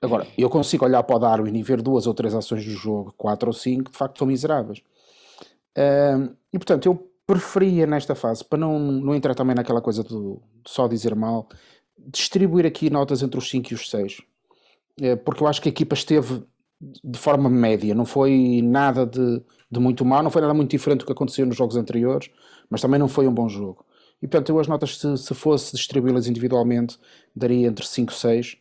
Agora, 0.00 0.26
eu 0.36 0.50
consigo 0.50 0.84
olhar 0.84 1.02
para 1.02 1.16
o 1.16 1.18
Darwin 1.18 1.56
e 1.56 1.62
ver 1.62 1.80
duas 1.80 2.06
ou 2.06 2.14
três 2.14 2.34
ações 2.34 2.64
do 2.64 2.70
jogo, 2.70 3.14
quatro 3.16 3.48
ou 3.48 3.52
cinco, 3.52 3.90
de 3.90 3.96
facto 3.96 4.18
são 4.18 4.26
miseráveis. 4.26 4.82
E 6.52 6.58
portanto, 6.58 6.86
eu 6.86 7.10
preferia 7.26 7.86
nesta 7.86 8.14
fase, 8.14 8.44
para 8.44 8.58
não, 8.58 8.78
não 8.78 9.14
entrar 9.14 9.34
também 9.34 9.54
naquela 9.54 9.82
coisa 9.82 10.04
de, 10.04 10.10
de 10.10 10.38
só 10.66 10.86
dizer 10.86 11.14
mal, 11.14 11.48
distribuir 11.98 12.64
aqui 12.64 12.88
notas 12.88 13.22
entre 13.22 13.38
os 13.38 13.50
5 13.50 13.72
e 13.72 13.74
os 13.74 13.90
6. 13.90 14.20
Uh, 15.00 15.16
porque 15.24 15.42
eu 15.42 15.46
acho 15.46 15.60
que 15.60 15.68
a 15.68 15.70
equipa 15.70 15.94
esteve 15.94 16.44
de 16.80 17.18
forma 17.18 17.48
média, 17.48 17.94
não 17.94 18.04
foi 18.04 18.60
nada 18.62 19.06
de, 19.06 19.42
de 19.70 19.80
muito 19.80 20.04
mal, 20.04 20.22
não 20.22 20.30
foi 20.30 20.42
nada 20.42 20.52
muito 20.52 20.70
diferente 20.70 21.00
do 21.00 21.06
que 21.06 21.12
aconteceu 21.12 21.46
nos 21.46 21.56
jogos 21.56 21.74
anteriores, 21.74 22.30
mas 22.68 22.82
também 22.82 23.00
não 23.00 23.08
foi 23.08 23.26
um 23.26 23.32
bom 23.32 23.48
jogo. 23.48 23.84
E 24.22 24.26
portanto, 24.26 24.50
eu 24.50 24.60
as 24.60 24.68
notas, 24.68 24.98
se, 24.98 25.16
se 25.16 25.34
fosse 25.34 25.74
distribuí-las 25.74 26.26
individualmente, 26.26 26.98
daria 27.34 27.66
entre 27.66 27.86
5 27.86 28.12
e 28.12 28.16
6 28.16 28.56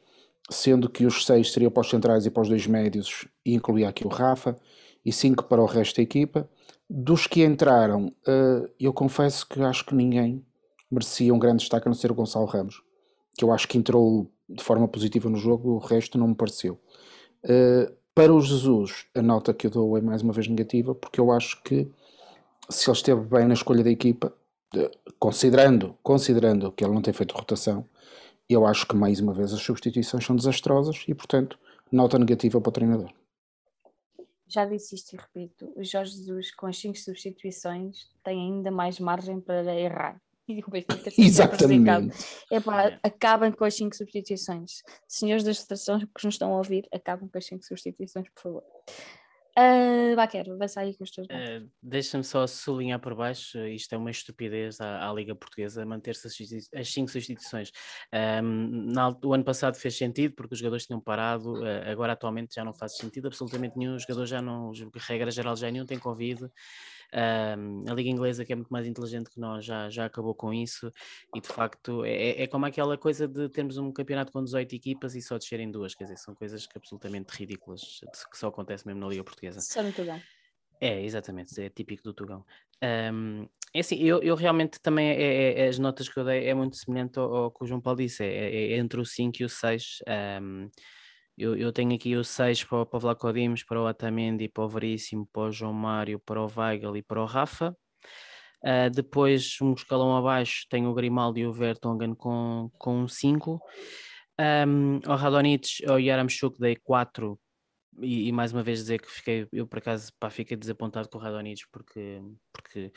sendo 0.50 0.90
que 0.90 1.06
os 1.06 1.26
seis 1.26 1.52
seriam 1.52 1.72
para 1.72 1.82
os 1.82 1.90
centrais 1.90 2.26
e 2.26 2.30
para 2.30 2.44
os 2.44 2.50
dois 2.50 2.68
médios, 2.68 3.28
e 3.46 3.54
incluía 3.54 3.90
aqui 3.90 4.06
o 4.06 4.10
Rafa, 4.10 4.56
e 5.04 5.12
cinco 5.12 5.44
para 5.46 5.62
o 5.62 5.66
resto 5.66 5.98
da 5.98 6.04
equipa. 6.04 6.50
Dos 6.90 7.28
que 7.28 7.44
entraram, 7.44 8.08
uh, 8.28 8.70
eu 8.80 8.94
confesso 8.94 9.48
que 9.48 9.62
acho 9.62 9.86
que 9.86 9.96
ninguém 9.96 10.46
merecia 10.90 11.34
um 11.34 11.40
grande 11.40 11.60
destaque 11.60 11.88
a 11.88 11.90
não 11.90 11.96
ser 11.96 12.12
o 12.12 12.16
Gonçalo 12.16 12.46
Ramos, 12.46 12.82
que 13.38 13.44
eu 13.44 13.52
acho 13.52 13.68
que 13.68 13.78
entrou 13.78 14.32
de 14.48 14.64
forma 14.64 14.88
positiva 14.88 15.30
no 15.30 15.38
jogo, 15.38 15.72
o 15.72 15.80
resto 15.80 16.18
não 16.18 16.28
me 16.28 16.36
pareceu. 16.36 16.80
Uh, 17.44 17.92
para 18.14 18.34
o 18.34 18.40
Jesus, 18.40 19.08
a 19.14 19.22
nota 19.22 19.54
que 19.54 19.68
eu 19.68 19.72
dou 19.72 19.98
é 19.98 20.02
mais 20.02 20.22
uma 20.22 20.32
vez 20.32 20.48
negativa, 20.48 20.96
porque 20.96 21.20
eu 21.20 21.32
acho 21.32 21.62
que 21.64 21.90
se 22.70 22.90
ele 22.90 22.98
esteve 22.98 23.22
bem 23.22 23.46
na 23.46 23.54
escolha 23.54 23.84
da 23.84 23.90
equipa, 23.90 24.34
considerando, 25.20 25.96
considerando 26.02 26.72
que 26.72 26.84
ele 26.84 26.94
não 26.94 27.02
tem 27.02 27.14
feito 27.14 27.36
rotação, 27.36 27.86
eu 28.50 28.66
acho 28.66 28.88
que 28.88 28.96
mais 28.96 29.20
uma 29.20 29.34
vez 29.34 29.54
as 29.54 29.62
substituições 29.62 30.26
são 30.26 30.36
desastrosas 30.36 31.04
e, 31.08 31.14
portanto, 31.14 31.58
nota 31.92 32.20
negativa 32.20 32.62
para 32.62 32.70
o 32.70 32.74
treinador. 32.74 33.12
Já 34.48 34.66
disse 34.66 34.96
isto 34.96 35.14
e 35.14 35.18
repito: 35.18 35.72
o 35.76 35.84
Jorge 35.84 36.12
Jesus, 36.18 36.54
com 36.54 36.68
as 36.68 36.78
5 36.78 36.98
substituições, 36.98 38.08
tem 38.24 38.40
ainda 38.40 38.70
mais 38.70 39.00
margem 39.00 39.40
para 39.42 39.76
errar. 39.76 40.22
Exatamente. 41.18 42.16
É 42.52 42.60
pá, 42.60 43.00
acabem 43.02 43.52
com 43.52 43.66
as 43.66 43.74
5 43.76 43.96
substituições. 43.96 44.84
Senhores 45.08 45.44
das 45.44 45.60
federações 45.60 46.04
que 46.04 46.26
nos 46.26 46.36
estão 46.36 46.54
a 46.54 46.58
ouvir, 46.58 46.88
acabem 46.94 47.28
com 47.28 47.38
as 47.38 47.46
5 47.46 47.64
substituições, 47.66 48.30
por 48.30 48.42
favor. 48.42 48.64
Uh, 49.58 50.16
Baquero, 50.18 50.54
avança 50.54 50.82
aí 50.82 50.94
com 50.98 51.06
os 51.06 51.12
teus 51.12 51.26
uh, 51.28 51.70
Deixa-me 51.82 52.26
só 52.26 52.46
sublinhar 52.46 53.00
por 53.00 53.16
baixo, 53.16 53.58
isto 53.68 53.96
é 53.96 53.98
uma 53.98 54.12
estupidez 54.12 54.82
à, 54.82 55.10
à 55.10 55.14
Liga 55.14 55.34
Portuguesa 55.34 55.86
manter-se 55.86 56.28
as, 56.28 56.90
cinco 56.90 57.10
substituições. 57.10 57.72
Um, 58.44 58.92
na, 58.92 59.18
o 59.24 59.34
ano 59.34 59.46
passado 59.46 59.78
fez 59.78 59.98
sentido 59.98 60.36
porque 60.36 60.56
os 60.56 60.60
jogadores 60.60 60.86
tinham 60.86 61.00
parado, 61.00 61.54
uh, 61.54 61.90
agora 61.90 62.12
atualmente 62.12 62.56
já 62.56 62.66
não 62.66 62.74
faz 62.74 62.98
sentido 62.98 63.28
absolutamente 63.28 63.78
nenhum, 63.78 63.96
os 63.96 64.02
jogadores 64.02 64.30
já 64.30 64.42
não, 64.42 64.74
regra 65.08 65.32
geral 65.32 65.56
já 65.56 65.72
nenhum 65.72 65.86
tem 65.86 65.98
Covid, 65.98 66.50
a 67.16 67.94
Liga 67.94 68.10
Inglesa, 68.10 68.44
que 68.44 68.52
é 68.52 68.56
muito 68.56 68.70
mais 68.70 68.86
inteligente 68.86 69.30
que 69.30 69.40
nós, 69.40 69.64
já, 69.64 69.90
já 69.90 70.06
acabou 70.06 70.36
com 70.36 70.54
isso 70.54 70.92
e 71.34 71.40
de 71.40 71.48
facto 71.48 72.04
é, 72.04 72.12
é, 72.12 72.44
é 72.44 72.48
como 72.48 72.66
aquela 72.66 72.98
coisa 72.98 73.28
de 73.28 73.48
termos 73.50 73.78
um 73.78 73.92
campeonato 73.92 74.32
com 74.32 74.44
18 74.44 74.76
equipas 74.76 75.16
e 75.16 75.22
só 75.22 75.38
descerem 75.38 75.72
duas, 75.72 75.96
quer 75.96 76.06
dizer, 76.06 76.18
são 76.18 76.36
coisas 76.36 76.68
que 76.68 76.78
absolutamente 76.78 77.32
ridículas 77.32 78.02
que 78.32 78.38
só 78.38 78.48
acontece 78.48 78.86
mesmo 78.86 79.02
na 79.02 79.08
Liga 79.08 79.24
Portuguesa. 79.24 79.62
Só 79.62 79.82
no 79.82 79.92
Tugão. 79.94 80.22
É, 80.82 81.02
exatamente, 81.02 81.60
é 81.62 81.70
típico 81.70 82.04
do 82.04 82.14
Tugão. 82.14 82.46
Um, 82.84 83.48
é 83.74 83.80
assim, 83.80 83.96
eu, 83.98 84.22
eu 84.22 84.36
realmente 84.36 84.80
também, 84.82 85.10
é, 85.10 85.22
é, 85.22 85.60
é, 85.62 85.68
as 85.68 85.80
notas 85.80 86.10
que 86.10 86.20
eu 86.20 86.26
dei 86.26 86.48
é 86.48 86.54
muito 86.54 86.76
semelhante 86.76 87.18
ao, 87.18 87.34
ao 87.34 87.52
que 87.52 87.64
o 87.64 87.68
João 87.68 87.80
Paulo 87.80 88.00
disse, 88.00 88.24
é, 88.24 88.28
é, 88.28 88.72
é 88.74 88.78
entre 88.78 89.00
o 89.00 89.06
5 89.06 89.42
e 89.42 89.46
o 89.46 89.50
6. 89.50 90.00
Um, 90.42 90.70
eu, 91.38 91.56
eu 91.56 91.72
tenho 91.72 91.94
aqui 91.94 92.16
o 92.16 92.24
6 92.24 92.64
para, 92.64 92.86
para 92.86 92.98
o 92.98 93.00
Vlaco 93.00 93.34
Dimos, 93.34 93.64
para 93.64 93.82
o 93.82 93.88
Atamendi, 93.88 94.48
para 94.48 94.64
o 94.64 94.70
Veríssimo, 94.70 95.28
para 95.32 95.44
o 95.44 95.52
João 95.52 95.74
Mário, 95.74 96.20
para 96.20 96.42
o 96.42 96.52
Weigl 96.56 96.98
e 96.98 97.04
para 97.04 97.22
o 97.22 97.26
Rafa. 97.26 97.76
Uh, 98.64 98.90
depois, 98.90 99.58
um 99.62 99.74
escalão 99.74 100.16
abaixo, 100.16 100.66
tenho 100.70 100.90
o 100.90 100.94
Grimaldi 100.94 101.42
e 101.42 101.46
o 101.46 101.54
Vertonghen 101.54 102.16
com, 102.16 102.72
com 102.78 103.08
5. 103.08 103.60
Um, 104.40 105.00
ao 105.06 105.18
Radonich, 105.18 105.86
ao 105.86 106.00
Yaramchuk 106.00 106.60
dei 106.60 106.76
4 106.76 107.40
e, 108.00 108.28
e, 108.28 108.32
mais 108.32 108.52
uma 108.52 108.64
vez 108.64 108.80
dizer 108.80 109.02
que 109.02 109.10
fiquei, 109.10 109.48
eu 109.52 109.66
por 109.68 109.80
acaso 109.80 110.12
pá, 110.20 110.30
fiquei 110.30 110.58
desapontado 110.58 111.10
com 111.10 111.18
o 111.18 111.22
Radonich 111.22 111.68
porque, 111.72 112.22
porque 112.52 112.92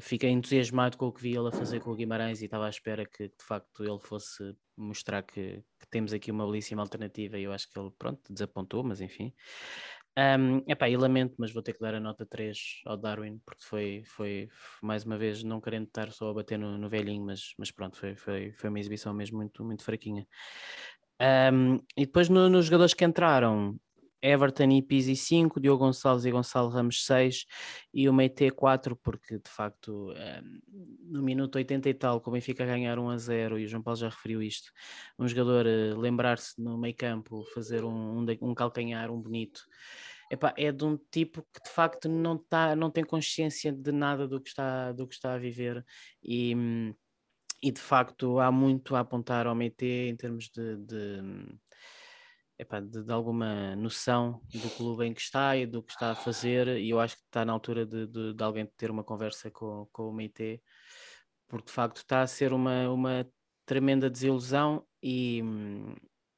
fiquei 0.00 0.30
entusiasmado 0.30 0.96
com 0.96 1.06
o 1.06 1.12
que 1.12 1.22
vi 1.22 1.36
ele 1.36 1.48
a 1.48 1.52
fazer 1.52 1.80
com 1.80 1.90
o 1.90 1.94
Guimarães 1.94 2.42
e 2.42 2.46
estava 2.46 2.66
à 2.66 2.70
espera 2.70 3.06
que 3.06 3.28
de 3.28 3.44
facto 3.44 3.84
ele 3.84 3.98
fosse 3.98 4.56
mostrar 4.76 5.22
que, 5.22 5.62
que 5.78 5.88
temos 5.90 6.12
aqui 6.12 6.30
uma 6.30 6.46
belíssima 6.46 6.82
alternativa 6.82 7.38
e 7.38 7.44
eu 7.44 7.52
acho 7.52 7.70
que 7.70 7.78
ele 7.78 7.90
pronto, 7.98 8.20
desapontou, 8.32 8.82
mas 8.82 9.00
enfim. 9.00 9.32
Um, 10.18 10.62
epá, 10.70 10.90
e 10.90 10.96
lamento, 10.96 11.34
mas 11.38 11.52
vou 11.52 11.62
ter 11.62 11.72
que 11.72 11.80
dar 11.80 11.94
a 11.94 12.00
nota 12.00 12.26
3 12.26 12.82
ao 12.84 12.98
Darwin, 12.98 13.40
porque 13.46 13.64
foi, 13.64 14.02
foi 14.04 14.48
mais 14.82 15.04
uma 15.04 15.16
vez, 15.16 15.42
não 15.42 15.58
querendo 15.60 15.86
estar 15.86 16.12
só 16.12 16.28
a 16.30 16.34
bater 16.34 16.58
no, 16.58 16.76
no 16.76 16.88
velhinho, 16.88 17.24
mas, 17.24 17.54
mas 17.58 17.70
pronto, 17.70 17.96
foi, 17.96 18.14
foi, 18.14 18.52
foi 18.52 18.68
uma 18.68 18.78
exibição 18.78 19.14
mesmo 19.14 19.38
muito, 19.38 19.64
muito 19.64 19.82
fraquinha. 19.82 20.26
Um, 21.52 21.76
e 21.96 22.04
depois 22.04 22.28
no, 22.28 22.50
nos 22.50 22.66
jogadores 22.66 22.92
que 22.92 23.04
entraram, 23.04 23.78
Everton 24.22 24.70
e 24.70 24.80
Pizzi 24.80 25.16
5, 25.16 25.60
Diogo 25.60 25.84
Gonçalves 25.84 26.24
e 26.24 26.30
Gonçalo 26.30 26.68
Ramos 26.68 27.04
6 27.04 27.44
e 27.92 28.08
o 28.08 28.12
Meite 28.14 28.50
4, 28.50 28.94
porque 28.96 29.38
de 29.38 29.50
facto 29.50 30.12
ehm, 30.16 30.60
no 31.02 31.22
minuto 31.22 31.56
80 31.56 31.88
e 31.88 31.94
tal, 31.94 32.20
com 32.20 32.30
o 32.30 32.32
Benfica 32.32 32.62
a 32.62 32.66
ganhar 32.66 32.98
1 32.98 33.10
a 33.10 33.18
0, 33.18 33.58
e 33.58 33.64
o 33.64 33.68
João 33.68 33.82
Paulo 33.82 33.98
já 33.98 34.08
referiu 34.08 34.40
isto, 34.42 34.70
um 35.18 35.26
jogador 35.26 35.66
uh, 35.66 35.98
lembrar-se 35.98 36.60
no 36.62 36.78
meio 36.78 36.94
campo, 36.94 37.44
fazer 37.52 37.84
um, 37.84 38.24
um, 38.40 38.54
calcanhar, 38.54 39.10
um 39.10 39.20
bonito, 39.20 39.62
Epá, 40.30 40.54
é 40.56 40.72
de 40.72 40.82
um 40.82 40.96
tipo 41.10 41.46
que 41.52 41.62
de 41.62 41.68
facto 41.68 42.08
não, 42.08 42.38
tá, 42.38 42.74
não 42.74 42.90
tem 42.90 43.04
consciência 43.04 43.70
de 43.70 43.92
nada 43.92 44.26
do 44.26 44.40
que 44.40 44.48
está, 44.48 44.90
do 44.92 45.06
que 45.06 45.14
está 45.14 45.34
a 45.34 45.38
viver 45.38 45.84
e, 46.22 46.54
e 47.62 47.70
de 47.70 47.80
facto 47.80 48.40
há 48.40 48.50
muito 48.50 48.96
a 48.96 49.00
apontar 49.00 49.46
ao 49.46 49.54
Meite 49.54 49.84
em 49.84 50.16
termos 50.16 50.48
de, 50.48 50.76
de 50.78 51.20
epá, 52.62 52.80
de, 52.80 53.02
de, 53.04 53.12
alguma 53.12 53.76
noção 53.76 54.40
do 54.52 54.70
clube 54.76 55.04
em 55.04 55.14
que 55.14 55.20
está 55.20 55.56
e 55.56 55.66
do 55.66 55.82
que 55.82 55.92
está 55.92 56.12
a 56.12 56.14
fazer, 56.14 56.68
e 56.78 56.90
eu 56.90 57.00
acho 57.00 57.16
que 57.16 57.22
está 57.22 57.44
na 57.44 57.52
altura 57.52 57.84
de, 57.84 58.06
de, 58.06 58.34
de 58.34 58.42
alguém 58.42 58.66
ter 58.76 58.90
uma 58.90 59.04
conversa 59.04 59.50
com, 59.50 59.86
com 59.92 60.08
o 60.08 60.12
MIT, 60.12 60.62
porque 61.48 61.66
de 61.66 61.72
facto 61.72 61.98
está 61.98 62.22
a 62.22 62.26
ser 62.26 62.52
uma, 62.52 62.88
uma 62.88 63.30
tremenda 63.66 64.08
desilusão 64.08 64.86
e, 65.02 65.42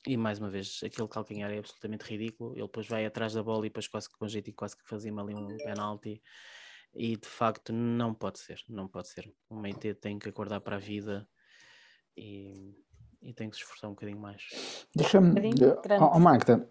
e 0.06 0.16
mais 0.16 0.38
uma 0.38 0.50
vez 0.50 0.80
aquele 0.84 1.08
calcanhar 1.08 1.50
é 1.50 1.58
absolutamente 1.58 2.04
ridículo. 2.04 2.52
Ele 2.52 2.62
depois 2.62 2.86
vai 2.88 3.06
atrás 3.06 3.34
da 3.34 3.42
bola 3.42 3.66
e 3.66 3.68
depois 3.68 3.86
quase 3.86 4.08
que 4.08 4.16
com 4.18 4.26
jeito 4.26 4.50
e 4.50 4.52
quase 4.52 4.76
que 4.76 4.88
fazia 4.88 5.12
ali 5.12 5.34
um 5.34 5.56
penalti. 5.58 6.22
E 6.94 7.16
de 7.16 7.28
facto 7.28 7.72
não 7.72 8.14
pode 8.14 8.38
ser, 8.38 8.60
não 8.68 8.88
pode 8.88 9.08
ser. 9.08 9.32
O 9.48 9.56
Meite 9.56 9.94
tem 9.94 10.18
que 10.18 10.28
acordar 10.28 10.60
para 10.60 10.76
a 10.76 10.80
vida 10.80 11.28
e 13.24 13.32
tem 13.32 13.48
que 13.48 13.56
se 13.56 13.62
esforçar 13.62 13.88
um 13.88 13.94
bocadinho 13.94 14.20
mais. 14.20 14.42
Deixa-me, 14.94 15.32
oh, 16.00 16.10
oh, 16.14 16.20
Magda, 16.20 16.68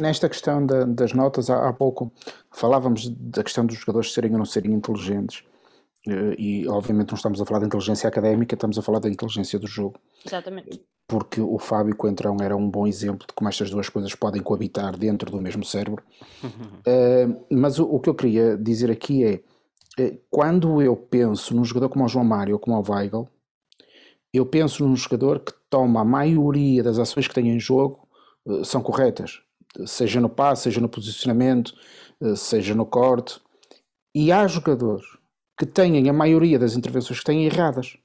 nesta 0.00 0.28
questão 0.28 0.64
da, 0.64 0.84
das 0.84 1.12
notas, 1.12 1.50
há, 1.50 1.68
há, 1.68 1.72
pouco 1.72 2.12
falávamos 2.50 3.08
da 3.08 3.42
questão 3.42 3.66
dos 3.66 3.76
jogadores 3.76 4.12
serem 4.12 4.32
ou 4.32 4.38
não 4.38 4.44
serem 4.44 4.72
inteligentes. 4.72 5.44
Eh, 6.06 6.34
e 6.38 6.68
obviamente 6.68 7.10
não 7.10 7.16
estamos 7.16 7.40
a 7.40 7.46
falar 7.46 7.60
da 7.60 7.66
inteligência 7.66 8.08
académica, 8.08 8.54
estamos 8.54 8.78
a 8.78 8.82
falar 8.82 9.00
da 9.00 9.08
inteligência 9.08 9.58
do 9.58 9.66
jogo. 9.66 9.98
Exatamente. 10.24 10.84
Porque 11.06 11.40
o 11.40 11.58
Fábio 11.58 11.96
Coentrão 11.96 12.36
era 12.40 12.56
um 12.56 12.68
bom 12.68 12.86
exemplo 12.86 13.26
de 13.26 13.34
como 13.34 13.48
estas 13.48 13.70
duas 13.70 13.88
coisas 13.88 14.14
podem 14.14 14.42
coabitar 14.42 14.96
dentro 14.96 15.30
do 15.30 15.40
mesmo 15.40 15.64
cérebro. 15.64 16.02
uh, 16.44 17.44
mas 17.50 17.78
o, 17.78 17.84
o, 17.84 18.00
que 18.00 18.08
eu 18.08 18.14
queria 18.14 18.56
dizer 18.56 18.90
aqui 18.90 19.24
é, 19.24 19.42
é, 19.98 20.18
quando 20.30 20.80
eu 20.80 20.96
penso 20.96 21.54
num 21.54 21.64
jogador 21.64 21.88
como 21.88 22.04
o 22.04 22.08
João 22.08 22.24
Mário 22.24 22.54
ou 22.54 22.58
como 22.58 22.76
o 22.76 22.92
Weigl, 22.92 23.28
eu 24.32 24.46
penso 24.46 24.86
num 24.86 24.96
jogador 24.96 25.40
que 25.40 25.52
toma 25.72 26.02
a 26.02 26.04
maioria 26.04 26.82
das 26.82 26.98
ações 26.98 27.26
que 27.26 27.34
tem 27.34 27.48
em 27.48 27.58
jogo 27.58 28.06
uh, 28.44 28.62
são 28.62 28.82
corretas, 28.82 29.40
seja 29.86 30.20
no 30.20 30.28
passe, 30.28 30.64
seja 30.64 30.82
no 30.82 30.88
posicionamento, 30.88 31.72
uh, 32.20 32.36
seja 32.36 32.74
no 32.74 32.84
corte. 32.84 33.40
E 34.14 34.30
há 34.30 34.46
jogadores 34.46 35.06
que 35.58 35.64
têm 35.64 36.10
a 36.10 36.12
maioria 36.12 36.58
das 36.58 36.76
intervenções 36.76 37.20
que 37.20 37.24
têm 37.24 37.46
erradas. 37.46 37.96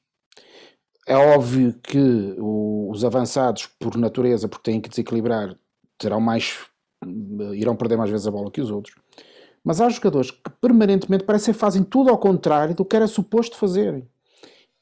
É 1.05 1.15
óbvio 1.17 1.73
que 1.83 2.35
os 2.37 3.03
avançados, 3.03 3.67
por 3.79 3.97
natureza, 3.97 4.47
porque 4.47 4.71
têm 4.71 4.79
que 4.79 4.89
desequilibrar, 4.89 5.57
terão 5.97 6.21
mais 6.21 6.57
irão 7.53 7.75
perder 7.75 7.97
mais 7.97 8.09
vezes 8.09 8.27
a 8.27 8.31
bola 8.31 8.49
que 8.49 8.61
os 8.61 8.71
outros. 8.71 8.95
Mas 9.63 9.81
há 9.81 9.89
jogadores 9.89 10.31
que 10.31 10.49
permanentemente 10.61 11.25
parecem 11.25 11.53
que 11.53 11.59
fazem 11.59 11.83
tudo 11.83 12.09
ao 12.09 12.17
contrário 12.17 12.73
do 12.73 12.85
que 12.85 12.95
era 12.95 13.07
suposto 13.07 13.57
fazerem. 13.57 14.07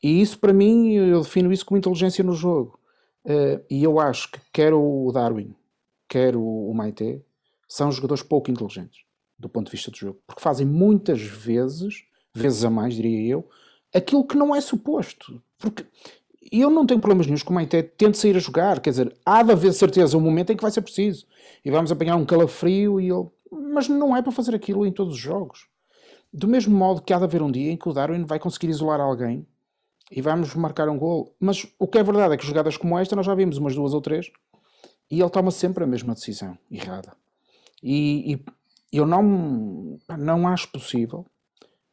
E 0.05 0.21
isso, 0.21 0.37
para 0.37 0.53
mim, 0.53 0.91
eu 0.91 1.21
defino 1.21 1.51
isso 1.51 1.65
como 1.65 1.79
inteligência 1.79 2.23
no 2.23 2.33
jogo. 2.33 2.79
Uh, 3.25 3.65
e 3.67 3.83
eu 3.83 3.99
acho 3.99 4.31
que 4.31 4.39
quer 4.53 4.71
o 4.71 5.11
Darwin, 5.11 5.55
quer 6.07 6.35
o, 6.35 6.43
o 6.43 6.75
Maite, 6.75 7.25
são 7.67 7.91
jogadores 7.91 8.21
pouco 8.21 8.51
inteligentes 8.51 8.99
do 9.35 9.49
ponto 9.49 9.65
de 9.65 9.71
vista 9.71 9.89
do 9.89 9.97
jogo. 9.97 10.19
Porque 10.27 10.43
fazem 10.43 10.63
muitas 10.63 11.19
vezes, 11.23 12.03
vezes 12.35 12.63
a 12.63 12.69
mais, 12.69 12.93
diria 12.93 13.31
eu, 13.31 13.49
aquilo 13.91 14.23
que 14.23 14.37
não 14.37 14.55
é 14.55 14.61
suposto. 14.61 15.41
Porque 15.57 15.83
eu 16.51 16.69
não 16.69 16.85
tenho 16.85 17.01
problemas 17.01 17.25
nenhums 17.25 17.41
com 17.41 17.49
o 17.49 17.55
Maite 17.55 17.81
tente 17.81 18.19
sair 18.19 18.35
a 18.35 18.39
jogar. 18.39 18.81
Quer 18.81 18.91
dizer, 18.91 19.17
há 19.25 19.41
de 19.41 19.53
haver 19.53 19.73
certeza 19.73 20.15
um 20.15 20.21
momento 20.21 20.51
em 20.51 20.55
que 20.55 20.61
vai 20.61 20.69
ser 20.69 20.83
preciso. 20.83 21.25
E 21.65 21.71
vamos 21.71 21.91
apanhar 21.91 22.15
um 22.15 22.25
calafrio 22.27 23.01
e 23.01 23.09
ele... 23.09 23.25
Mas 23.51 23.89
não 23.89 24.15
é 24.15 24.21
para 24.21 24.31
fazer 24.31 24.53
aquilo 24.53 24.85
em 24.85 24.91
todos 24.91 25.15
os 25.15 25.19
jogos. 25.19 25.67
Do 26.31 26.47
mesmo 26.47 26.77
modo 26.77 27.01
que 27.01 27.11
há 27.11 27.17
de 27.17 27.23
haver 27.23 27.41
um 27.41 27.49
dia 27.49 27.71
em 27.71 27.77
que 27.77 27.89
o 27.89 27.93
Darwin 27.93 28.23
vai 28.23 28.37
conseguir 28.37 28.69
isolar 28.69 29.01
alguém 29.01 29.47
e 30.11 30.21
vamos 30.21 30.53
marcar 30.55 30.89
um 30.89 30.97
gol. 30.97 31.35
Mas 31.39 31.65
o 31.79 31.87
que 31.87 31.97
é 31.97 32.03
verdade 32.03 32.33
é 32.33 32.37
que 32.37 32.45
jogadas 32.45 32.77
como 32.77 32.97
esta 32.97 33.15
nós 33.15 33.25
já 33.25 33.35
vimos 33.35 33.57
umas 33.57 33.75
duas 33.75 33.93
ou 33.93 34.01
três 34.01 34.31
e 35.09 35.19
ele 35.19 35.29
toma 35.29 35.51
sempre 35.51 35.83
a 35.83 35.87
mesma 35.87 36.13
decisão 36.13 36.57
errada. 36.69 37.13
E, 37.81 38.33
e 38.33 38.45
eu 38.97 39.05
não, 39.05 39.99
não 40.17 40.47
acho 40.47 40.71
possível 40.71 41.25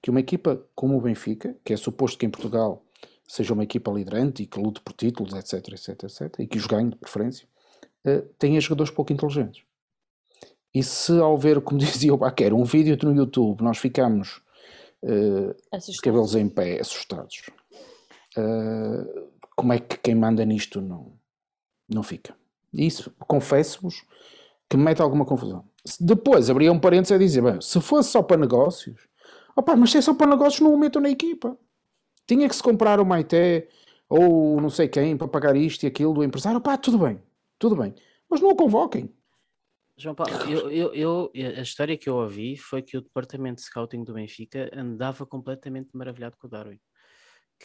que 0.00 0.10
uma 0.10 0.20
equipa 0.20 0.64
como 0.74 0.96
o 0.96 1.00
Benfica, 1.00 1.56
que 1.64 1.72
é 1.72 1.76
suposto 1.76 2.18
que 2.18 2.26
em 2.26 2.30
Portugal 2.30 2.84
seja 3.26 3.54
uma 3.54 3.64
equipa 3.64 3.90
liderante 3.90 4.42
e 4.42 4.46
que 4.46 4.60
lute 4.60 4.80
por 4.80 4.92
títulos, 4.92 5.32
etc, 5.32 5.72
etc, 5.72 6.04
etc, 6.04 6.40
e 6.40 6.46
que 6.46 6.58
os 6.58 6.66
ganhe 6.66 6.90
de 6.90 6.96
preferência, 6.96 7.46
uh, 8.06 8.22
tenha 8.38 8.60
jogadores 8.60 8.92
pouco 8.92 9.12
inteligentes. 9.12 9.62
E 10.74 10.82
se 10.82 11.18
ao 11.18 11.38
ver, 11.38 11.60
como 11.60 11.78
dizia 11.80 12.12
o 12.12 12.16
Baquer, 12.16 12.52
um 12.52 12.64
vídeo 12.64 12.98
no 13.02 13.14
YouTube, 13.14 13.62
nós 13.62 13.78
ficamos 13.78 14.42
uh, 15.02 15.54
cabelos 16.02 16.34
em 16.34 16.48
pé, 16.48 16.80
assustados, 16.80 17.42
uh, 18.37 19.30
como 19.57 19.72
é 19.72 19.78
que 19.78 19.99
quem 19.99 20.14
manda 20.14 20.45
nisto 20.45 20.80
não, 20.80 21.12
não 21.89 22.03
fica? 22.03 22.35
Isso, 22.72 23.14
confesso-vos, 23.26 24.05
que 24.68 24.76
me 24.76 24.85
mete 24.85 25.03
alguma 25.03 25.24
confusão. 25.24 25.68
Depois 26.01 26.49
abria 26.49 26.72
um 26.72 26.80
parênteses 26.80 27.12
a 27.12 27.18
dizer: 27.18 27.43
bem, 27.43 27.61
se 27.61 27.80
fosse 27.80 28.11
só 28.11 28.22
para 28.22 28.41
negócios, 28.41 29.09
opa, 29.57 29.76
mas 29.76 29.91
se 29.91 29.99
é 29.99 30.01
só 30.01 30.14
para 30.14 30.30
negócios, 30.30 30.61
não 30.61 30.74
o 30.74 30.78
metam 30.78 31.03
na 31.03 31.11
equipa. 31.11 31.57
Tinha 32.26 32.49
que 32.49 32.57
se 32.57 32.62
comprar 32.62 33.01
o 33.01 33.05
Maité 33.05 33.68
ou 34.09 34.61
não 34.61 34.70
sei 34.70 34.89
quem 34.89 35.16
para 35.16 35.28
pagar 35.28 35.57
isto 35.57 35.83
e 35.83 35.87
aquilo 35.87 36.14
do 36.14 36.24
empresário, 36.24 36.59
opá, 36.59 36.76
tudo 36.76 36.99
bem, 36.99 37.20
tudo 37.59 37.76
bem, 37.76 37.95
mas 38.28 38.41
não 38.41 38.51
o 38.51 38.57
convoquem. 38.57 39.12
João 39.97 40.14
Paulo, 40.14 40.33
eu, 40.49 40.70
eu, 40.70 40.95
eu, 40.95 41.33
a 41.59 41.62
história 41.62 41.97
que 41.97 42.09
eu 42.09 42.16
ouvi 42.16 42.57
foi 42.57 42.83
que 42.83 42.97
o 42.97 43.03
departamento 43.03 43.57
de 43.57 43.62
scouting 43.62 44.05
do 44.05 44.14
Benfica 44.14 44.70
andava 44.74 45.26
completamente 45.26 45.91
maravilhado 45.93 46.37
com 46.39 46.47
o 46.47 46.51
Darwin 46.51 46.80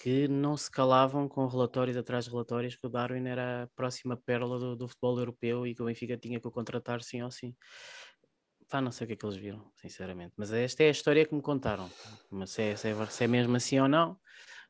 que 0.02 0.28
não 0.28 0.56
se 0.56 0.70
calavam 0.70 1.28
com 1.28 1.48
relatórios 1.48 1.98
atrás 1.98 2.26
de 2.26 2.32
relatórios 2.32 2.76
que 2.76 2.86
o 2.86 2.90
Darwin 2.90 3.28
era 3.28 3.64
a 3.64 3.68
próxima 3.68 4.16
pérola 4.16 4.60
do, 4.60 4.76
do, 4.76 4.88
futebol 4.88 5.18
europeu 5.18 5.66
e 5.66 5.74
que 5.74 5.82
o 5.82 5.86
Benfica 5.86 6.18
tinha 6.18 6.40
que 6.40 6.48
o 6.48 6.52
contratar 6.52 7.02
sim 7.02 7.22
ou 7.24 7.32
sim. 7.32 7.56
Pá, 8.70 8.82
não 8.82 8.92
sei 8.92 9.06
o 9.06 9.08
que 9.08 9.14
é 9.14 9.16
que 9.16 9.26
eles 9.26 9.38
viram, 9.38 9.72
sinceramente. 9.76 10.34
Mas 10.38 10.52
esta 10.52 10.84
é 10.84 10.88
a 10.88 10.92
história 10.92 11.26
que 11.26 11.34
me 11.34 11.42
contaram. 11.42 11.90
Mas 12.30 12.52
se 12.52 12.62
é, 12.62 12.76
se 12.76 12.90
é, 12.90 13.06
se 13.06 13.24
é 13.24 13.28
mesmo 13.28 13.56
assim 13.56 13.80
ou 13.80 13.88
não, 13.88 14.18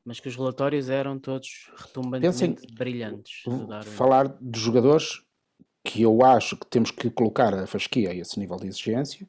mas 0.05 0.19
que 0.19 0.29
os 0.29 0.35
relatórios 0.35 0.89
eram 0.89 1.19
todos 1.19 1.71
retumbantemente 1.75 2.61
Pensem, 2.61 2.75
brilhantes. 2.75 3.43
Falar 3.95 4.27
de 4.39 4.59
jogadores 4.59 5.23
que 5.83 6.03
eu 6.03 6.23
acho 6.23 6.55
que 6.55 6.67
temos 6.67 6.91
que 6.91 7.09
colocar 7.09 7.53
a 7.53 7.67
fasquia 7.67 8.11
a 8.11 8.15
esse 8.15 8.39
nível 8.39 8.57
de 8.57 8.67
exigência, 8.67 9.27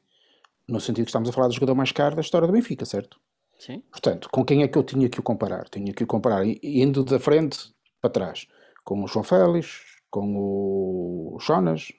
no 0.67 0.79
sentido 0.79 1.05
que 1.05 1.09
estamos 1.09 1.29
a 1.29 1.33
falar 1.33 1.47
do 1.47 1.53
jogador 1.53 1.75
mais 1.75 1.91
caro 1.91 2.15
da 2.15 2.21
história 2.21 2.47
do 2.47 2.53
Benfica, 2.53 2.85
certo? 2.85 3.19
Sim. 3.59 3.83
Portanto, 3.91 4.29
com 4.31 4.43
quem 4.45 4.63
é 4.63 4.67
que 4.67 4.77
eu 4.77 4.83
tinha 4.83 5.09
que 5.09 5.19
o 5.19 5.23
comparar? 5.23 5.67
Tinha 5.69 5.93
que 5.93 6.03
o 6.03 6.07
comparar 6.07 6.45
indo 6.63 7.03
da 7.03 7.19
frente 7.19 7.71
para 8.01 8.09
trás. 8.09 8.47
Com 8.85 9.03
o 9.03 9.07
João 9.07 9.23
Félix, 9.23 9.81
com 10.09 10.35
o 10.37 11.37
Jonas, 11.41 11.91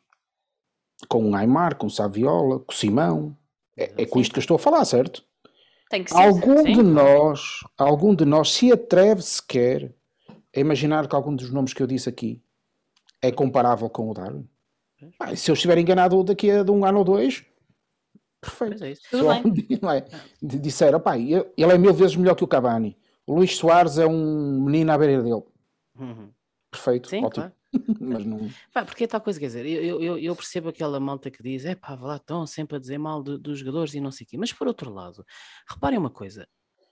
com 1.06 1.30
o 1.30 1.36
Aymar, 1.36 1.76
com 1.76 1.86
o 1.86 1.90
Saviola, 1.90 2.60
com 2.60 2.72
o 2.72 2.74
Simão. 2.74 3.36
É, 3.76 3.92
é 4.02 4.06
com 4.06 4.20
isto 4.20 4.32
que 4.32 4.38
eu 4.38 4.42
estou 4.42 4.56
a 4.56 4.58
falar, 4.58 4.84
certo? 4.86 5.22
Tem 5.90 6.02
que 6.02 6.10
ser. 6.10 6.16
Algum 6.16 6.62
sim. 6.62 6.72
de 6.72 6.82
nós, 6.82 7.60
algum 7.76 8.14
de 8.14 8.24
nós 8.24 8.52
se 8.52 8.72
atreve 8.72 9.22
sequer 9.22 9.94
a 10.54 10.60
imaginar 10.60 11.06
que 11.06 11.14
algum 11.14 11.34
dos 11.36 11.50
nomes 11.50 11.74
que 11.74 11.82
eu 11.82 11.86
disse 11.86 12.08
aqui 12.08 12.42
é 13.20 13.30
comparável 13.30 13.88
com 13.90 14.10
o 14.10 14.14
Darwin? 14.14 14.48
Ah, 15.18 15.34
se 15.36 15.50
eu 15.50 15.54
estiver 15.54 15.78
enganado 15.78 16.22
daqui 16.24 16.50
a 16.50 16.62
um 16.70 16.84
ano 16.84 16.98
ou 16.98 17.04
dois, 17.04 17.44
Perfeito. 18.40 18.84
É 18.84 18.94
Tudo 19.10 19.28
bem. 19.28 19.80
É? 19.96 20.06
Disseram, 20.42 21.00
pá, 21.00 21.18
ele 21.18 21.44
é 21.56 21.78
mil 21.78 21.92
vezes 21.92 22.16
melhor 22.16 22.34
que 22.34 22.44
o 22.44 22.48
Cavani. 22.48 22.96
O 23.26 23.34
Luís 23.34 23.56
Soares 23.56 23.98
é 23.98 24.06
um 24.06 24.62
menino 24.62 24.90
à 24.90 24.98
beira 24.98 25.22
dele. 25.22 25.42
Uhum. 25.98 26.32
Perfeito, 26.70 27.08
Sim, 27.08 27.24
ótimo. 27.24 27.44
Claro. 27.44 27.54
Mas 28.00 28.24
não... 28.24 28.50
Pá, 28.72 28.84
porque 28.84 29.04
é 29.04 29.06
tal 29.06 29.20
coisa, 29.20 29.38
quer 29.38 29.46
dizer, 29.46 29.66
eu, 29.66 30.00
eu, 30.00 30.18
eu 30.18 30.34
percebo 30.34 30.70
aquela 30.70 30.98
malta 30.98 31.30
que 31.30 31.42
diz, 31.42 31.64
é 31.64 31.74
pá, 31.74 31.94
lá 31.94 32.16
estão 32.16 32.46
sempre 32.46 32.76
a 32.76 32.80
dizer 32.80 32.98
mal 32.98 33.22
do, 33.22 33.38
dos 33.38 33.58
jogadores 33.58 33.94
e 33.94 34.00
não 34.00 34.10
sei 34.10 34.24
o 34.24 34.28
quê. 34.28 34.36
Mas 34.36 34.52
por 34.52 34.66
outro 34.66 34.92
lado, 34.92 35.24
reparem 35.68 35.98
uma 35.98 36.10
coisa, 36.10 36.48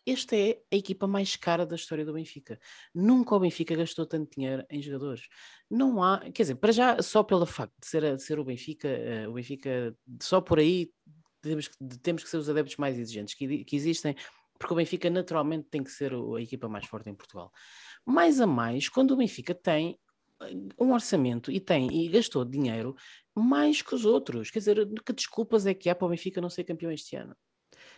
esta 0.06 0.36
é 0.36 0.58
a 0.72 0.76
equipa 0.76 1.06
mais 1.06 1.36
cara 1.36 1.66
da 1.66 1.76
história 1.76 2.04
do 2.04 2.12
Benfica. 2.12 2.58
Nunca 2.94 3.34
o 3.34 3.40
Benfica 3.40 3.74
gastou 3.74 4.06
tanto 4.06 4.34
dinheiro 4.36 4.64
em 4.70 4.80
jogadores. 4.80 5.28
Não 5.70 6.02
há, 6.02 6.20
quer 6.32 6.42
dizer, 6.42 6.54
para 6.54 6.72
já, 6.72 7.02
só 7.02 7.22
pelo 7.22 7.44
facto 7.44 7.74
de 7.80 7.86
ser, 7.86 8.16
de 8.16 8.22
ser 8.22 8.38
o 8.38 8.44
Benfica, 8.44 8.88
uh, 8.88 9.30
o 9.30 9.34
Benfica 9.34 9.94
só 10.22 10.40
por 10.40 10.58
aí 10.58 10.90
temos 11.40 11.68
que, 11.68 11.76
temos 12.02 12.24
que 12.24 12.30
ser 12.30 12.36
os 12.36 12.48
adeptos 12.48 12.76
mais 12.76 12.98
exigentes 12.98 13.34
que, 13.34 13.64
que 13.64 13.76
existem, 13.76 14.14
porque 14.58 14.72
o 14.72 14.76
Benfica 14.76 15.08
naturalmente 15.08 15.68
tem 15.70 15.82
que 15.82 15.90
ser 15.90 16.12
a 16.12 16.40
equipa 16.40 16.68
mais 16.68 16.86
forte 16.86 17.08
em 17.08 17.14
Portugal. 17.14 17.52
Mais 18.04 18.40
a 18.40 18.46
mais, 18.46 18.88
quando 18.88 19.12
o 19.12 19.16
Benfica 19.16 19.54
tem 19.54 19.98
eh, 20.42 20.52
um 20.78 20.92
orçamento 20.92 21.50
e 21.50 21.60
tem 21.60 21.88
e 21.92 22.08
gastou 22.08 22.44
dinheiro 22.44 22.96
mais 23.34 23.82
que 23.82 23.94
os 23.94 24.04
outros, 24.04 24.50
quer 24.50 24.58
dizer, 24.58 24.88
que 25.04 25.12
desculpas 25.12 25.66
é 25.66 25.74
que 25.74 25.88
há 25.88 25.94
para 25.94 26.06
o 26.06 26.10
Benfica 26.10 26.40
não 26.40 26.50
ser 26.50 26.64
campeão 26.64 26.90
este 26.90 27.16
ano? 27.16 27.36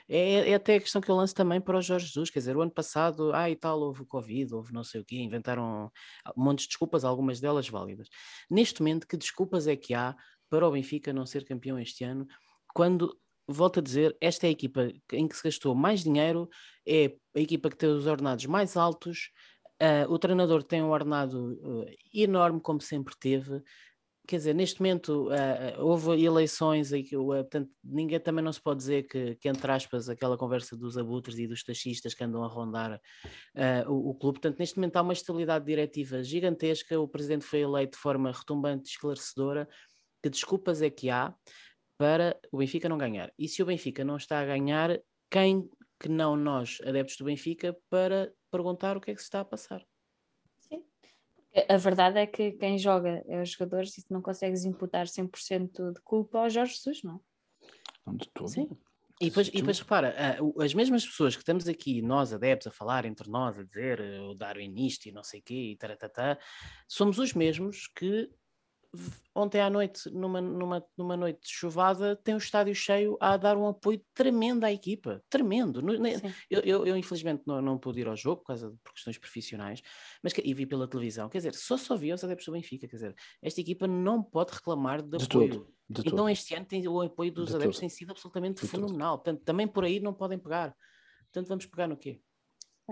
É, 0.08 0.50
é, 0.50 0.54
até 0.54 0.74
a 0.74 0.80
questão 0.80 1.00
que 1.00 1.08
eu 1.08 1.14
lanço 1.14 1.34
também 1.34 1.60
para 1.60 1.78
o 1.78 1.82
Jorge 1.82 2.06
Jesus, 2.06 2.30
quer 2.30 2.40
dizer, 2.40 2.56
o 2.56 2.62
ano 2.62 2.70
passado, 2.70 3.32
ah 3.32 3.48
e 3.48 3.56
tal, 3.56 3.80
houve 3.80 4.04
Covid, 4.04 4.54
houve 4.54 4.72
não 4.72 4.82
sei 4.82 5.00
o 5.00 5.04
quê, 5.04 5.16
inventaram 5.16 5.90
um 6.36 6.44
monte 6.44 6.62
de 6.62 6.68
desculpas, 6.68 7.04
algumas 7.04 7.40
delas 7.40 7.68
válidas. 7.68 8.08
Neste 8.50 8.82
momento, 8.82 9.06
que 9.06 9.16
desculpas 9.16 9.66
é 9.66 9.76
que 9.76 9.94
há 9.94 10.16
para 10.48 10.66
o 10.66 10.72
Benfica 10.72 11.12
não 11.12 11.24
ser 11.24 11.44
campeão 11.44 11.78
este 11.78 12.02
ano, 12.02 12.26
quando 12.74 13.16
volto 13.52 13.80
a 13.80 13.82
dizer, 13.82 14.16
esta 14.20 14.46
é 14.46 14.48
a 14.48 14.52
equipa 14.52 14.92
em 15.12 15.28
que 15.28 15.36
se 15.36 15.42
gastou 15.42 15.74
mais 15.74 16.02
dinheiro, 16.02 16.48
é 16.86 17.14
a 17.34 17.40
equipa 17.40 17.70
que 17.70 17.76
tem 17.76 17.88
os 17.88 18.06
ordenados 18.06 18.46
mais 18.46 18.76
altos, 18.76 19.30
uh, 19.80 20.12
o 20.12 20.18
treinador 20.18 20.62
tem 20.62 20.82
um 20.82 20.90
ordenado 20.90 21.54
uh, 21.62 21.86
enorme, 22.14 22.60
como 22.60 22.80
sempre 22.80 23.14
teve. 23.18 23.62
Quer 24.26 24.36
dizer, 24.36 24.54
neste 24.54 24.80
momento 24.80 25.28
uh, 25.28 25.82
houve 25.82 26.22
eleições 26.22 26.92
e 26.92 27.02
portanto, 27.02 27.68
ninguém 27.82 28.20
também 28.20 28.44
não 28.44 28.52
se 28.52 28.62
pode 28.62 28.78
dizer 28.78 29.08
que, 29.08 29.34
que, 29.36 29.48
entre 29.48 29.72
aspas, 29.72 30.08
aquela 30.08 30.36
conversa 30.36 30.76
dos 30.76 30.96
abutres 30.96 31.38
e 31.38 31.48
dos 31.48 31.64
taxistas 31.64 32.14
que 32.14 32.22
andam 32.22 32.44
a 32.44 32.46
rondar 32.46 33.00
o, 33.88 34.10
o, 34.10 34.14
clube. 34.14 34.38
Portanto, 34.38 34.60
neste 34.60 34.76
momento 34.76 34.96
há 34.96 35.02
uma 35.02 35.14
estabilidade 35.14 35.64
diretiva 35.64 36.22
gigantesca, 36.22 37.00
o 37.00 37.08
presidente 37.08 37.44
foi 37.44 37.60
eleito 37.60 37.96
de 37.96 38.02
forma 38.02 38.30
retumbante, 38.30 38.90
esclarecedora. 38.90 39.68
Que 40.22 40.28
desculpas 40.28 40.82
é 40.82 40.90
que 40.90 41.08
há? 41.08 41.34
Para 42.00 42.40
o 42.50 42.56
Benfica 42.56 42.88
não 42.88 42.96
ganhar. 42.96 43.30
E 43.38 43.46
se 43.46 43.62
o 43.62 43.66
Benfica 43.66 44.02
não 44.02 44.16
está 44.16 44.40
a 44.40 44.46
ganhar, 44.46 44.98
quem 45.30 45.68
que 46.00 46.08
não 46.08 46.34
nós, 46.34 46.78
adeptos 46.82 47.18
do 47.18 47.26
Benfica, 47.26 47.76
para 47.90 48.32
perguntar 48.50 48.96
o 48.96 49.02
que 49.02 49.10
é 49.10 49.14
que 49.14 49.20
se 49.20 49.26
está 49.26 49.40
a 49.40 49.44
passar? 49.44 49.86
Sim. 50.60 50.82
A 51.68 51.76
verdade 51.76 52.18
é 52.18 52.26
que 52.26 52.52
quem 52.52 52.78
joga 52.78 53.22
é 53.28 53.42
os 53.42 53.50
jogadores 53.50 53.98
e 53.98 54.04
não 54.08 54.22
consegues 54.22 54.64
imputar 54.64 55.04
100% 55.04 55.92
de 55.92 56.00
culpa 56.00 56.38
ao 56.38 56.48
Jorge 56.48 56.72
Jesus, 56.72 57.02
não? 57.02 57.20
Não 58.06 58.16
de 58.16 58.30
todo. 58.30 58.48
Sim. 58.48 58.70
E 59.20 59.26
depois, 59.26 59.48
e 59.48 59.58
depois 59.58 59.78
repara, 59.78 60.38
as 60.58 60.72
mesmas 60.72 61.04
pessoas 61.04 61.36
que 61.36 61.42
estamos 61.42 61.68
aqui, 61.68 62.00
nós 62.00 62.32
adeptos, 62.32 62.68
a 62.68 62.70
falar 62.70 63.04
entre 63.04 63.28
nós, 63.28 63.58
a 63.58 63.62
dizer 63.62 64.00
eh, 64.00 64.20
o 64.20 64.34
Darwin 64.34 64.74
isto 64.86 65.04
e 65.06 65.12
não 65.12 65.22
sei 65.22 65.40
o 65.40 65.42
quê, 65.42 65.72
e 65.72 65.76
taratata, 65.76 66.38
somos 66.88 67.18
os 67.18 67.34
mesmos 67.34 67.88
que 67.88 68.30
ontem 69.34 69.60
à 69.60 69.70
noite, 69.70 70.10
numa, 70.10 70.40
numa, 70.40 70.84
numa 70.96 71.16
noite 71.16 71.40
chuvada, 71.44 72.16
tem 72.16 72.34
o 72.34 72.38
estádio 72.38 72.74
cheio 72.74 73.16
a 73.20 73.36
dar 73.36 73.56
um 73.56 73.68
apoio 73.68 74.02
tremendo 74.14 74.64
à 74.64 74.72
equipa. 74.72 75.22
Tremendo. 75.30 75.80
Eu, 76.50 76.60
eu, 76.60 76.86
eu, 76.86 76.96
infelizmente 76.96 77.42
não, 77.46 77.60
não 77.60 77.78
pude 77.78 78.00
ir 78.00 78.08
ao 78.08 78.16
jogo 78.16 78.40
por 78.40 78.48
causa 78.48 78.70
de 78.70 78.76
por 78.78 78.92
questões 78.92 79.18
profissionais, 79.18 79.80
mas 80.22 80.32
e 80.42 80.54
vi 80.54 80.66
pela 80.66 80.88
televisão. 80.88 81.28
Quer 81.28 81.38
dizer, 81.38 81.54
só 81.54 81.76
só 81.76 81.96
vi 81.96 82.12
os 82.12 82.24
adeptos 82.24 82.46
do 82.46 82.52
Benfica. 82.52 82.88
Quer 82.88 82.96
dizer, 82.96 83.14
esta 83.42 83.60
equipa 83.60 83.86
não 83.86 84.22
pode 84.22 84.52
reclamar 84.52 85.02
de, 85.02 85.18
de 85.18 85.24
apoio. 85.24 85.50
Tudo, 85.50 85.74
de 85.88 86.00
então 86.00 86.16
tudo. 86.16 86.28
este 86.28 86.54
ano 86.54 86.66
tem, 86.66 86.86
o 86.86 87.00
apoio 87.00 87.32
dos 87.32 87.48
de 87.48 87.56
adeptos 87.56 87.76
tudo. 87.76 87.80
tem 87.80 87.88
sido 87.88 88.10
absolutamente 88.10 88.66
fenomenal. 88.66 89.18
Portanto, 89.18 89.42
também 89.44 89.66
por 89.66 89.84
aí 89.84 90.00
não 90.00 90.12
podem 90.12 90.38
pegar. 90.38 90.74
Portanto, 91.32 91.48
vamos 91.48 91.66
pegar 91.66 91.86
no 91.86 91.96
quê? 91.96 92.20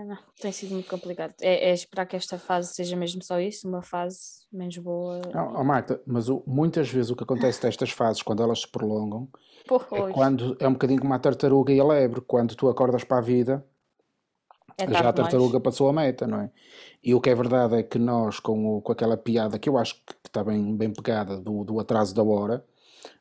Não, 0.05 0.17
tem 0.39 0.51
sido 0.51 0.73
muito 0.73 0.89
complicado. 0.89 1.33
É, 1.41 1.69
é, 1.69 1.73
esperar 1.73 2.05
que 2.05 2.15
esta 2.15 2.37
fase 2.37 2.73
seja 2.73 2.95
mesmo 2.95 3.23
só 3.23 3.39
isso, 3.39 3.67
uma 3.67 3.81
fase 3.81 4.45
menos 4.51 4.77
boa. 4.77 5.21
Não, 5.33 5.55
oh 5.55 5.63
Marta, 5.63 6.01
mas 6.05 6.29
o, 6.29 6.43
muitas 6.45 6.89
vezes 6.89 7.11
o 7.11 7.15
que 7.15 7.23
acontece 7.23 7.63
nestas 7.63 7.91
fases, 7.91 8.21
quando 8.21 8.43
elas 8.43 8.61
se 8.61 8.67
prolongam, 8.67 9.27
é, 9.91 10.11
quando, 10.11 10.57
é 10.59 10.67
um 10.67 10.73
bocadinho 10.73 11.01
como 11.01 11.13
a 11.13 11.19
tartaruga 11.19 11.73
e 11.73 11.79
a 11.79 11.83
lebre, 11.83 12.21
quando 12.21 12.55
tu 12.55 12.69
acordas 12.69 13.03
para 13.03 13.17
a 13.17 13.21
vida, 13.21 13.65
é 14.77 14.91
já 14.91 15.09
a 15.09 15.13
tartaruga 15.13 15.53
mais. 15.53 15.63
passou 15.63 15.89
a 15.89 15.93
meta, 15.93 16.25
não 16.25 16.41
é? 16.41 16.51
E 17.03 17.13
o 17.13 17.21
que 17.21 17.29
é 17.29 17.35
verdade 17.35 17.75
é 17.75 17.83
que 17.83 17.99
nós, 17.99 18.39
com, 18.39 18.77
o, 18.77 18.81
com 18.81 18.91
aquela 18.91 19.17
piada 19.17 19.59
que 19.59 19.67
eu 19.67 19.77
acho 19.77 19.95
que 19.95 20.15
está 20.25 20.43
bem, 20.43 20.75
bem 20.75 20.91
pegada 20.91 21.37
do, 21.37 21.63
do 21.63 21.79
atraso 21.79 22.15
da 22.15 22.23
hora, 22.23 22.63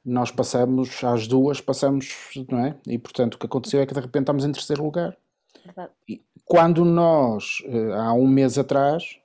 nós 0.05 0.31
passamos 0.31 1.03
às 1.05 1.27
duas, 1.27 1.61
passamos, 1.61 2.15
não 2.51 2.65
é? 2.65 2.77
E 2.87 2.99
portanto 2.99 3.35
o 3.35 3.39
que 3.39 3.47
aconteceu 3.47 3.81
é 3.81 3.87
que 3.87 3.95
de 3.95 4.01
repente 4.01 4.23
estamos 4.23 4.45
em 4.45 4.53
terceiro 4.53 4.83
lugar. 4.83 5.17
Verdade. 5.65 5.93
Quando 6.45 6.85
nós, 6.85 7.63
eh, 7.67 7.93
há 7.95 8.13
um 8.13 8.27
mês 8.27 8.59
atrás, 8.59 9.19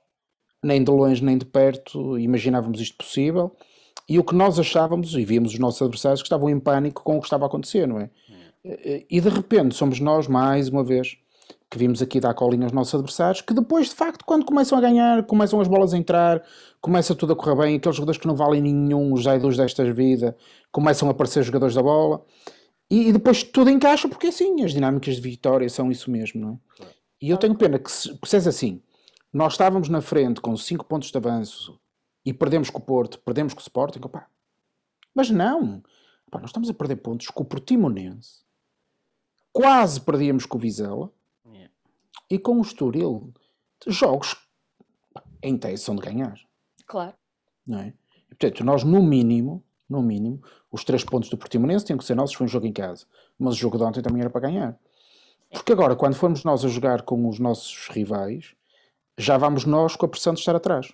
nem 0.62 0.82
de 0.82 0.90
longe 0.90 1.22
nem 1.22 1.38
de 1.38 1.44
perto, 1.44 2.18
imaginávamos 2.18 2.80
isto 2.80 2.96
possível, 2.96 3.54
e 4.08 4.18
o 4.18 4.24
que 4.24 4.34
nós 4.34 4.58
achávamos, 4.58 5.14
e 5.14 5.24
víamos 5.24 5.52
os 5.52 5.58
nossos 5.58 5.80
adversários 5.80 6.20
que 6.20 6.26
estavam 6.26 6.50
em 6.50 6.60
pânico 6.60 7.02
com 7.02 7.16
o 7.16 7.20
que 7.20 7.26
estava 7.26 7.44
a 7.44 7.48
acontecer, 7.48 7.86
não 7.86 7.98
é? 7.98 8.10
é. 8.64 9.04
E 9.10 9.20
de 9.20 9.28
repente 9.28 9.74
somos 9.74 10.00
nós, 10.00 10.28
mais 10.28 10.68
uma 10.68 10.84
vez, 10.84 11.16
que 11.70 11.78
vimos 11.78 12.00
aqui 12.00 12.20
dar 12.20 12.34
colinha 12.34 12.64
aos 12.64 12.72
nossos 12.72 12.94
adversários, 12.94 13.40
que 13.40 13.52
depois, 13.52 13.88
de 13.88 13.94
facto, 13.94 14.24
quando 14.24 14.44
começam 14.44 14.78
a 14.78 14.80
ganhar, 14.80 15.24
começam 15.24 15.60
as 15.60 15.68
bolas 15.68 15.92
a 15.92 15.98
entrar, 15.98 16.42
começa 16.80 17.14
tudo 17.14 17.32
a 17.32 17.36
correr 17.36 17.56
bem, 17.56 17.76
aqueles 17.76 17.96
jogadores 17.96 18.20
que 18.20 18.26
não 18.26 18.36
valem 18.36 18.62
nenhum, 18.62 19.12
os 19.12 19.26
idols 19.26 19.56
destas 19.56 19.94
vida, 19.94 20.36
começam 20.70 21.08
a 21.08 21.10
aparecer 21.10 21.42
jogadores 21.42 21.74
da 21.74 21.82
bola, 21.82 22.24
e, 22.90 23.08
e, 23.08 23.12
depois 23.12 23.42
tudo 23.42 23.70
encaixa, 23.70 24.08
porque 24.08 24.28
assim, 24.28 24.62
as 24.62 24.72
dinâmicas 24.72 25.16
de 25.16 25.20
vitória 25.20 25.68
são 25.68 25.90
isso 25.90 26.10
mesmo, 26.10 26.40
não 26.40 26.60
é? 26.82 26.86
E 27.20 27.30
eu 27.30 27.38
tenho 27.38 27.56
pena 27.56 27.78
que, 27.78 27.90
se, 27.90 28.16
que 28.18 28.28
seja 28.28 28.50
assim, 28.50 28.82
nós 29.32 29.54
estávamos 29.54 29.88
na 29.88 30.00
frente 30.00 30.40
com 30.40 30.56
5 30.56 30.84
pontos 30.84 31.10
de 31.10 31.16
avanço 31.16 31.80
e 32.24 32.32
perdemos 32.32 32.70
com 32.70 32.78
o 32.78 32.82
Porto, 32.82 33.18
perdemos 33.20 33.54
com 33.54 33.60
o 33.60 33.62
Sporting, 33.62 34.00
opa. 34.02 34.26
mas 35.14 35.30
não, 35.30 35.82
opa, 36.26 36.40
nós 36.40 36.50
estamos 36.50 36.68
a 36.68 36.74
perder 36.74 36.96
pontos 36.96 37.28
com 37.28 37.42
o 37.42 37.46
Portimonense, 37.46 38.44
quase 39.52 40.00
perdíamos 40.00 40.44
com 40.44 40.58
o 40.58 40.60
Vizela, 40.60 41.10
e 42.30 42.38
com 42.38 42.58
o 42.58 42.62
Estoril, 42.62 43.32
jogos 43.86 44.36
em 45.42 45.56
tese 45.56 45.84
são 45.84 45.94
de 45.94 46.02
ganhar. 46.02 46.38
Claro. 46.86 47.14
Não 47.66 47.78
é? 47.78 47.94
E, 48.30 48.34
portanto, 48.34 48.64
nós 48.64 48.82
no 48.82 49.02
mínimo, 49.02 49.62
no 49.94 50.02
mínimo, 50.02 50.42
os 50.70 50.84
três 50.84 51.04
pontos 51.04 51.30
do 51.30 51.38
Portimonense 51.38 51.84
tinham 51.84 51.98
que 51.98 52.04
ser 52.04 52.14
nossos, 52.14 52.36
foi 52.36 52.44
um 52.46 52.48
jogo 52.48 52.66
em 52.66 52.72
casa. 52.72 53.06
Mas 53.38 53.54
o 53.54 53.58
jogo 53.58 53.78
de 53.78 53.84
ontem 53.84 54.02
também 54.02 54.20
era 54.20 54.30
para 54.30 54.42
ganhar. 54.42 54.78
Porque 55.50 55.72
agora, 55.72 55.96
quando 55.96 56.14
formos 56.14 56.44
nós 56.44 56.64
a 56.64 56.68
jogar 56.68 57.02
com 57.02 57.28
os 57.28 57.38
nossos 57.38 57.88
rivais, 57.88 58.54
já 59.16 59.38
vamos 59.38 59.64
nós 59.64 59.96
com 59.96 60.06
a 60.06 60.08
pressão 60.08 60.34
de 60.34 60.40
estar 60.40 60.56
atrás. 60.56 60.92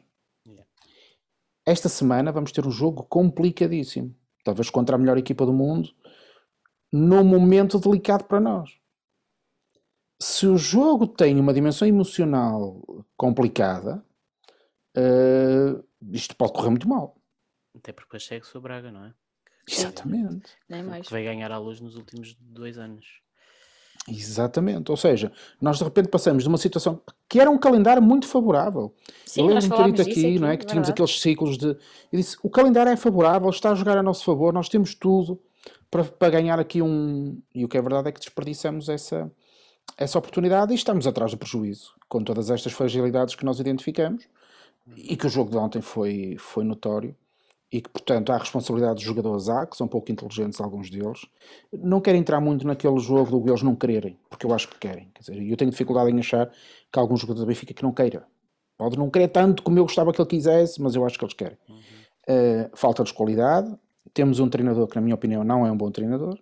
Esta 1.67 1.89
semana 1.89 2.33
vamos 2.33 2.53
ter 2.53 2.67
um 2.67 2.71
jogo 2.71 3.05
complicadíssimo. 3.05 4.15
Talvez 4.45 4.71
contra 4.71 4.97
a 4.97 4.99
melhor 4.99 5.19
equipa 5.19 5.45
do 5.45 5.53
mundo, 5.53 5.91
num 6.93 7.25
momento 7.25 7.79
delicado 7.79 8.25
para 8.25 8.41
nós 8.41 8.81
se 10.21 10.47
o 10.47 10.59
jogo 10.59 11.07
tem 11.07 11.41
uma 11.41 11.55
dimensão 11.55 11.89
emocional 11.89 13.07
complicada, 13.17 14.05
uh, 14.97 15.83
isto 16.13 16.37
pode 16.37 16.53
correr 16.53 16.69
muito 16.69 16.89
mal. 16.89 17.17
Até 17.81 17.93
porque 17.93 18.09
depois 18.09 18.27
segue-se 18.27 18.57
o 18.57 18.61
Braga, 18.61 18.93
não 18.93 19.07
é? 19.07 19.15
Exatamente. 19.69 20.51
Nem 20.69 20.83
mais. 20.83 21.07
Que 21.07 21.13
vai 21.13 21.25
ganhar 21.25 21.51
à 21.51 21.59
luz 21.59 21.81
nos 21.81 21.97
últimos 21.97 22.37
dois 22.39 22.79
anos. 22.79 23.07
Exatamente, 24.09 24.91
ou 24.91 24.97
seja, 24.97 25.31
nós 25.61 25.79
de 25.79 25.85
repente 25.85 26.09
passamos 26.09 26.43
de 26.43 26.49
uma 26.49 26.57
situação 26.57 27.03
que 27.29 27.39
era 27.39 27.51
um 27.51 27.59
calendário 27.59 28.03
muito 28.03 28.27
favorável. 28.27 28.95
Sim, 29.27 29.43
Eu 29.43 29.47
lembro-me 29.49 29.69
de 29.69 29.77
ter 29.77 29.85
dito 29.85 30.03
aqui, 30.03 30.27
aqui, 30.27 30.39
não 30.39 30.49
é? 30.49 30.57
Que 30.57 30.65
tínhamos 30.65 30.89
aqueles 30.89 31.21
ciclos 31.21 31.59
de. 31.59 31.67
Eu 31.69 31.79
disse: 32.13 32.37
o 32.43 32.51
calendário 32.51 32.91
é 32.91 32.97
favorável, 32.97 33.49
está 33.51 33.71
a 33.71 33.75
jogar 33.75 33.99
a 33.99 34.03
nosso 34.03 34.25
favor, 34.25 34.53
nós 34.53 34.69
temos 34.69 34.95
tudo 34.95 35.39
para, 35.91 36.05
para 36.05 36.31
ganhar 36.31 36.59
aqui 36.59 36.81
um. 36.83 37.41
E 37.55 37.65
o 37.65 37.69
que 37.69 37.77
é 37.77 37.83
verdade 37.83 38.09
é 38.09 38.13
que 38.13 38.21
desperdiçamos 38.21 38.89
essa, 38.89 39.31
essa 39.97 40.19
oportunidade 40.19 40.73
e 40.73 40.75
estamos 40.75 41.07
atrás 41.07 41.31
do 41.31 41.39
prejuízo, 41.39 41.95
com 42.09 42.25
todas 42.25 42.51
estas 42.51 42.73
fragilidades 42.73 43.35
que 43.35 43.45
nós 43.45 43.61
identificamos 43.61 44.27
e 44.97 45.17
que 45.17 45.27
o 45.27 45.31
jogo 45.31 45.51
de 45.51 45.57
ontem 45.57 45.81
foi, 45.81 46.37
foi 46.39 46.65
notório 46.65 47.15
e 47.73 47.81
que, 47.81 47.89
portanto, 47.89 48.31
há 48.31 48.39
responsabilidade 48.39 48.97
dos 48.97 49.05
jogadores 49.05 49.49
há, 49.49 49.65
que 49.65 49.77
são 49.77 49.87
pouco 49.87 50.11
inteligentes 50.11 50.61
alguns 50.61 50.91
deles. 50.91 51.25
Não 51.73 52.01
quero 52.01 52.19
entrar 52.19 52.41
muito 52.41 52.67
naquele 52.67 52.99
jogo 52.99 53.31
do 53.31 53.43
que 53.43 53.49
eles 53.49 53.63
não 53.63 53.77
quererem, 53.77 54.19
porque 54.29 54.45
eu 54.45 54.53
acho 54.53 54.69
que 54.69 54.79
querem. 54.79 55.09
Quer 55.15 55.21
dizer, 55.21 55.43
eu 55.43 55.57
tenho 55.57 55.71
dificuldade 55.71 56.11
em 56.11 56.19
achar 56.19 56.51
que 56.93 56.99
alguns 56.99 57.21
jogadores 57.21 57.43
da 57.43 57.47
Benfica 57.47 57.73
que 57.73 57.83
não 57.83 57.93
queira. 57.93 58.27
Pode 58.77 58.99
não 58.99 59.09
querer 59.09 59.29
tanto 59.29 59.63
como 59.63 59.79
eu 59.79 59.85
gostava 59.85 60.13
que 60.13 60.21
ele 60.21 60.29
quisesse, 60.29 60.83
mas 60.83 60.95
eu 60.97 61.05
acho 61.05 61.19
que 61.19 61.25
eles 61.25 61.35
querem. 61.35 61.59
Uhum. 61.69 61.77
Uh, 61.77 62.71
falta-nos 62.75 63.13
qualidade. 63.13 63.73
Temos 64.13 64.41
um 64.41 64.49
treinador 64.49 64.89
que, 64.89 64.97
na 64.97 65.03
minha 65.03 65.15
opinião, 65.15 65.45
não 65.45 65.65
é 65.65 65.71
um 65.71 65.77
bom 65.77 65.91
treinador. 65.91 66.39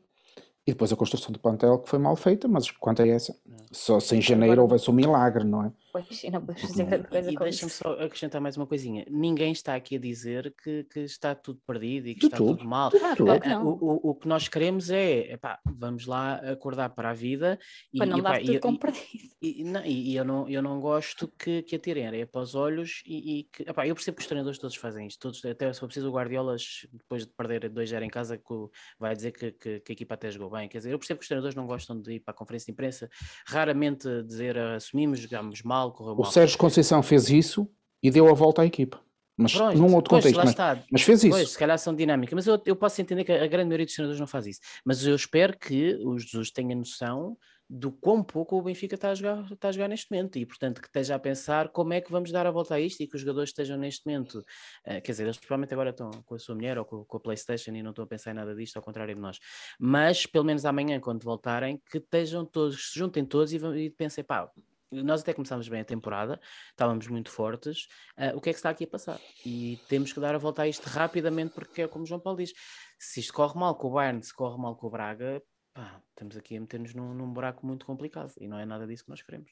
E 0.67 0.73
depois 0.73 0.93
a 0.93 0.97
construção 0.97 1.33
do 1.33 1.39
plantel 1.39 1.79
que 1.79 1.89
foi 1.89 1.99
mal 1.99 2.15
feita, 2.15 2.47
mas 2.47 2.71
quanto 2.71 3.03
a 3.03 3.09
essa, 3.09 3.35
só 3.73 3.99
se 3.99 4.15
em 4.17 4.21
janeiro 4.23 4.63
houvesse 4.63 4.91
um 4.91 4.95
milagre, 4.95 5.43
não 5.43 5.65
é? 5.65 5.73
Pois, 5.93 6.23
e 6.23 6.31
não 6.31 6.41
podemos 6.41 6.63
fazer 6.63 6.85
grande 6.85 7.09
coisa 7.09 7.33
E 7.33 7.37
deixa-me 7.37 7.71
só 7.71 7.93
acrescentar 7.93 8.41
mais 8.41 8.57
uma 8.57 8.67
coisinha. 8.67 9.07
Ninguém 9.11 9.53
está 9.53 9.75
aqui 9.75 9.97
a 9.97 9.99
dizer 9.99 10.55
que, 10.63 10.85
que 10.85 11.01
está 11.01 11.35
tudo 11.35 11.61
perdido 11.67 12.09
e 12.09 12.15
que 12.15 12.21
de 12.21 12.27
está 12.27 12.37
tudo, 12.37 12.57
tudo 12.59 12.69
mal. 12.69 12.91
Ah, 13.03 13.17
tudo. 13.17 13.31
O, 13.31 13.71
o, 13.71 14.11
o, 14.11 14.15
que 14.15 14.29
nós 14.29 14.49
queremos 14.49 14.91
é, 14.91 15.33
epá, 15.33 15.59
vamos 15.65 16.07
lá 16.07 16.35
acordar 16.37 16.91
para 16.91 17.11
a 17.11 17.15
vida. 17.15 17.59
E, 17.93 17.99
para 17.99 18.07
não 18.07 18.19
epá, 18.19 18.33
dar 18.33 18.41
tudo 18.41 18.53
e, 18.53 18.61
como 18.61 18.79
perdido. 18.79 19.29
E, 19.41 19.65
não, 19.65 19.85
e, 19.85 20.17
eu, 20.17 20.25
não, 20.25 20.49
eu 20.49 20.63
não 20.63 20.81
gosto 20.81 21.29
que, 21.39 21.63
que 21.63 21.77
atirem 21.77 22.07
areia 22.07 22.27
para 22.27 22.41
os 22.41 22.55
olhos 22.55 23.03
e, 23.07 23.39
e 23.39 23.45
que, 23.45 23.63
epá, 23.63 23.87
eu 23.87 23.95
percebo 23.95 24.17
que 24.17 24.23
os 24.23 24.27
treinadores 24.27 24.59
todos 24.59 24.77
fazem 24.77 25.07
isto. 25.07 25.21
Todos, 25.21 25.45
até 25.45 25.73
se 25.73 25.81
for 25.81 25.87
preciso 25.87 26.09
o 26.09 26.13
Guardiola, 26.13 26.57
depois 26.93 27.27
de 27.27 27.33
perder 27.33 27.71
2-0 27.71 28.03
em 28.03 28.11
casa, 28.11 28.37
que 28.37 28.55
vai 28.99 29.15
dizer 29.15 29.33
que, 29.33 29.53
que, 29.53 29.81
que, 29.81 29.93
a 29.93 29.95
equipa 29.95 30.15
até 30.15 30.31
jogou 30.31 30.51
bem. 30.51 30.69
Quer 30.69 30.79
dizer, 30.79 30.93
eu 30.93 30.99
percebo 30.99 31.19
que 31.19 31.25
os 31.25 31.29
treinadores 31.29 31.55
não 31.55 31.67
gostam 31.67 32.01
de 32.01 32.15
ir 32.15 32.21
para 32.21 32.33
a 32.33 32.37
conferência 32.37 32.67
de 32.67 32.73
imprensa, 32.73 33.09
raramente 33.47 34.23
dizer 34.25 34.59
assumimos, 34.59 35.21
jogamos 35.21 35.63
mal, 35.63 35.78
correu 35.93 36.15
mal. 36.15 36.27
O 36.27 36.31
Sérgio 36.31 36.59
Conceição 36.59 37.03
fez 37.03 37.31
isso 37.31 37.69
e 38.03 38.11
deu 38.11 38.29
a 38.29 38.35
volta 38.35 38.63
à 38.63 38.67
equipa. 38.67 39.01
Mas 39.37 39.55
Pronto, 39.55 39.79
num 39.79 39.95
outro 39.95 40.11
pois, 40.11 40.25
contexto. 40.25 40.59
Mas, 40.59 40.85
mas, 40.91 41.03
fez 41.03 41.23
isso. 41.23 41.31
Pois, 41.31 41.51
se 41.51 41.59
calhar 41.59 41.79
são 41.79 41.95
dinâmicas. 41.95 42.35
Mas 42.35 42.47
eu, 42.49 42.61
eu 42.67 42.75
posso 42.75 43.01
entender 43.01 43.23
que 43.23 43.31
a 43.31 43.47
grande 43.47 43.69
maioria 43.69 43.87
dos 43.87 43.95
treinadores 43.95 44.19
não 44.19 44.27
faz 44.27 44.49
isso. 44.49 44.61
Mas 44.85 45.07
eu 45.07 45.15
espero 45.15 45.57
que 45.57 45.95
o 46.05 46.19
Jesus 46.19 46.51
tenha 46.51 46.75
noção 46.75 47.37
do 47.71 47.93
quão 47.93 48.23
pouco 48.23 48.57
o 48.57 48.63
Benfica 48.63 48.95
está 48.95 49.11
a, 49.11 49.15
jogar, 49.15 49.45
está 49.53 49.69
a 49.69 49.73
jogar 49.73 49.89
neste 49.89 50.11
momento 50.11 50.39
e, 50.39 50.47
portanto, 50.47 50.81
que 50.81 50.87
esteja 50.87 51.15
a 51.15 51.19
pensar 51.19 51.69
como 51.69 51.93
é 51.93 52.01
que 52.01 52.11
vamos 52.11 52.33
dar 52.33 52.47
a 52.47 52.51
volta 52.51 52.75
a 52.75 52.81
isto 52.81 53.03
e 53.03 53.07
que 53.07 53.15
os 53.15 53.21
jogadores 53.21 53.51
estejam 53.51 53.77
neste 53.77 54.07
momento, 54.07 54.39
uh, 54.39 55.03
quer 55.03 55.13
dizer, 55.13 55.25
eles 55.25 55.37
provavelmente 55.37 55.75
agora 55.75 55.91
estão 55.91 56.11
com 56.25 56.35
a 56.35 56.39
sua 56.39 56.55
mulher 56.55 56.79
ou 56.79 56.85
com, 56.87 57.05
com, 57.05 57.17
a 57.19 57.21
Playstation 57.21 57.73
e 57.73 57.83
não 57.83 57.91
estão 57.91 58.05
a 58.05 58.09
pensar 58.09 58.31
em 58.31 58.35
nada 58.35 58.55
disto, 58.55 58.79
ao 58.79 58.83
contrário 58.83 59.15
de 59.15 59.21
nós, 59.21 59.39
mas 59.79 60.25
pelo 60.25 60.47
menos 60.47 60.65
amanhã, 60.65 60.99
quando 60.99 61.23
voltarem, 61.23 61.81
que 61.91 61.99
estejam 61.99 62.45
todos, 62.47 62.93
se 62.93 62.99
juntem 62.99 63.25
todos 63.27 63.53
e, 63.53 63.57
e 63.57 63.91
pensem, 63.91 64.25
pá, 64.25 64.51
nós 64.91 65.21
até 65.21 65.35
começámos 65.35 65.69
bem 65.69 65.81
a 65.81 65.85
temporada, 65.85 66.41
estávamos 66.71 67.07
muito 67.09 67.31
fortes, 67.31 67.87
uh, 68.19 68.37
o 68.37 68.41
que 68.41 68.51
é 68.51 68.53
que 68.53 68.59
está 68.59 68.71
aqui 68.71 68.85
a 68.85 68.89
passar? 68.89 69.21
E 69.45 69.79
temos 69.89 70.13
que 70.13 70.21
dar 70.21 70.35
a 70.35 70.39
volta 70.39 70.63
a 70.63 70.69
isto 70.69 70.87
rapidamente, 70.87 71.55
porque 71.55 71.83
é 71.83 71.89
como 71.89 72.05
o 72.05 72.07
João 72.07 72.21
Paulo 72.21 72.39
diz, 72.39 72.53
se 72.99 73.21
isto 73.21 73.33
corre 73.33 73.59
mal 73.59 73.75
com 73.77 73.89
o 73.89 73.91
Bayern, 73.93 74.23
se 74.23 74.35
corre 74.35 74.61
mal 74.61 74.77
com 74.77 74.87
o 74.87 74.91
Braga, 74.91 75.43
pá, 75.75 76.03
estamos 76.11 76.37
aqui 76.37 76.57
a 76.57 76.61
meter-nos 76.61 76.95
num, 76.95 77.15
num, 77.15 77.33
buraco 77.33 77.67
muito 77.67 77.87
complicado 77.87 78.33
e 78.39 78.49
não 78.49 78.59
é 78.59 78.65
nada 78.65 78.87
disso 78.87 79.05
que 79.05 79.11
nós 79.11 79.23
queremos. 79.23 79.51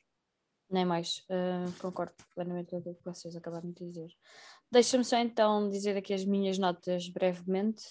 Nem 0.68 0.84
mais, 0.84 1.22
uh, 1.30 1.70
concordo 1.80 2.14
plenamente 2.34 2.70
com 2.70 2.78
o 2.78 2.94
que 2.94 3.04
vocês 3.04 3.36
acabaram 3.36 3.70
de 3.70 3.86
dizer. 3.86 4.08
Deixa-me 4.70 5.04
só 5.04 5.16
então 5.16 5.68
dizer 5.68 5.96
aqui 5.96 6.12
as 6.12 6.24
minhas 6.24 6.58
notas 6.58 7.08
brevemente. 7.08 7.84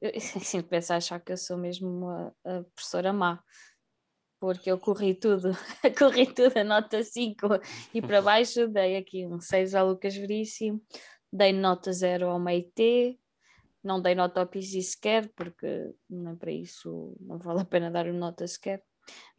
Eu 0.00 0.12
sempre 0.42 0.68
penso 0.68 0.92
a 0.92 0.96
achar 0.96 1.20
que 1.20 1.30
eu 1.30 1.36
sou 1.36 1.56
mesmo 1.56 2.08
a 2.44 2.64
professora 2.74 3.12
má, 3.12 3.40
porque 4.40 4.70
eu 4.70 4.78
corri 4.78 5.14
tudo, 5.14 5.50
corri 5.98 6.26
tudo 6.32 6.56
a 6.58 6.64
nota 6.64 7.02
5 7.02 7.46
e 7.94 8.00
para 8.00 8.20
baixo, 8.22 8.68
dei 8.68 8.96
aqui 8.96 9.26
um 9.26 9.40
6 9.40 9.74
ao 9.74 9.88
Lucas 9.88 10.14
Veríssimo, 10.16 10.80
dei 11.32 11.52
nota 11.52 11.92
0 11.92 12.28
ao 12.28 12.40
Meite, 12.40 13.18
não 13.82 14.00
dei 14.00 14.14
nota 14.14 14.40
ao 14.40 14.46
Pizzi 14.46 14.82
sequer, 14.82 15.28
porque 15.34 15.94
nem 16.08 16.36
para 16.36 16.52
isso 16.52 17.16
não 17.20 17.38
vale 17.38 17.60
a 17.60 17.64
pena 17.64 17.90
dar 17.90 18.06
uma 18.06 18.18
nota 18.18 18.46
sequer. 18.46 18.82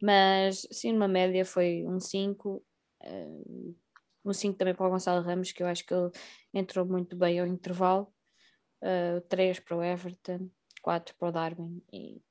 Mas 0.02 0.66
sim, 0.72 0.92
uma 0.92 1.08
média 1.08 1.44
foi 1.44 1.84
um 1.86 2.00
5. 2.00 2.62
Uh, 3.02 3.76
um 4.24 4.32
5 4.32 4.58
também 4.58 4.74
para 4.74 4.86
o 4.86 4.90
Gonçalo 4.90 5.22
Ramos, 5.24 5.52
que 5.52 5.62
eu 5.62 5.66
acho 5.66 5.86
que 5.86 5.94
ele 5.94 6.10
entrou 6.52 6.84
muito 6.84 7.16
bem 7.16 7.40
ao 7.40 7.46
intervalo. 7.46 8.12
Uh, 8.82 9.18
eh, 9.18 9.20
3 9.28 9.60
para 9.60 9.76
o 9.76 9.82
Everton, 9.82 10.50
4 10.82 11.14
para 11.16 11.28
o 11.28 11.32
Darwin 11.32 11.82
e 11.92 12.22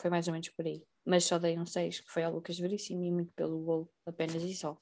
foi 0.00 0.10
mais 0.10 0.26
ou 0.26 0.32
menos 0.32 0.48
por 0.48 0.66
aí. 0.66 0.87
Mas 1.08 1.24
só 1.24 1.38
dei 1.38 1.58
um 1.58 1.64
6, 1.64 2.00
que 2.00 2.10
foi 2.10 2.22
ao 2.22 2.34
Lucas 2.34 2.58
Veríssimo 2.58 3.02
e 3.02 3.10
muito 3.10 3.32
pelo 3.32 3.58
gol, 3.60 3.90
apenas 4.04 4.42
e 4.42 4.54
só. 4.54 4.76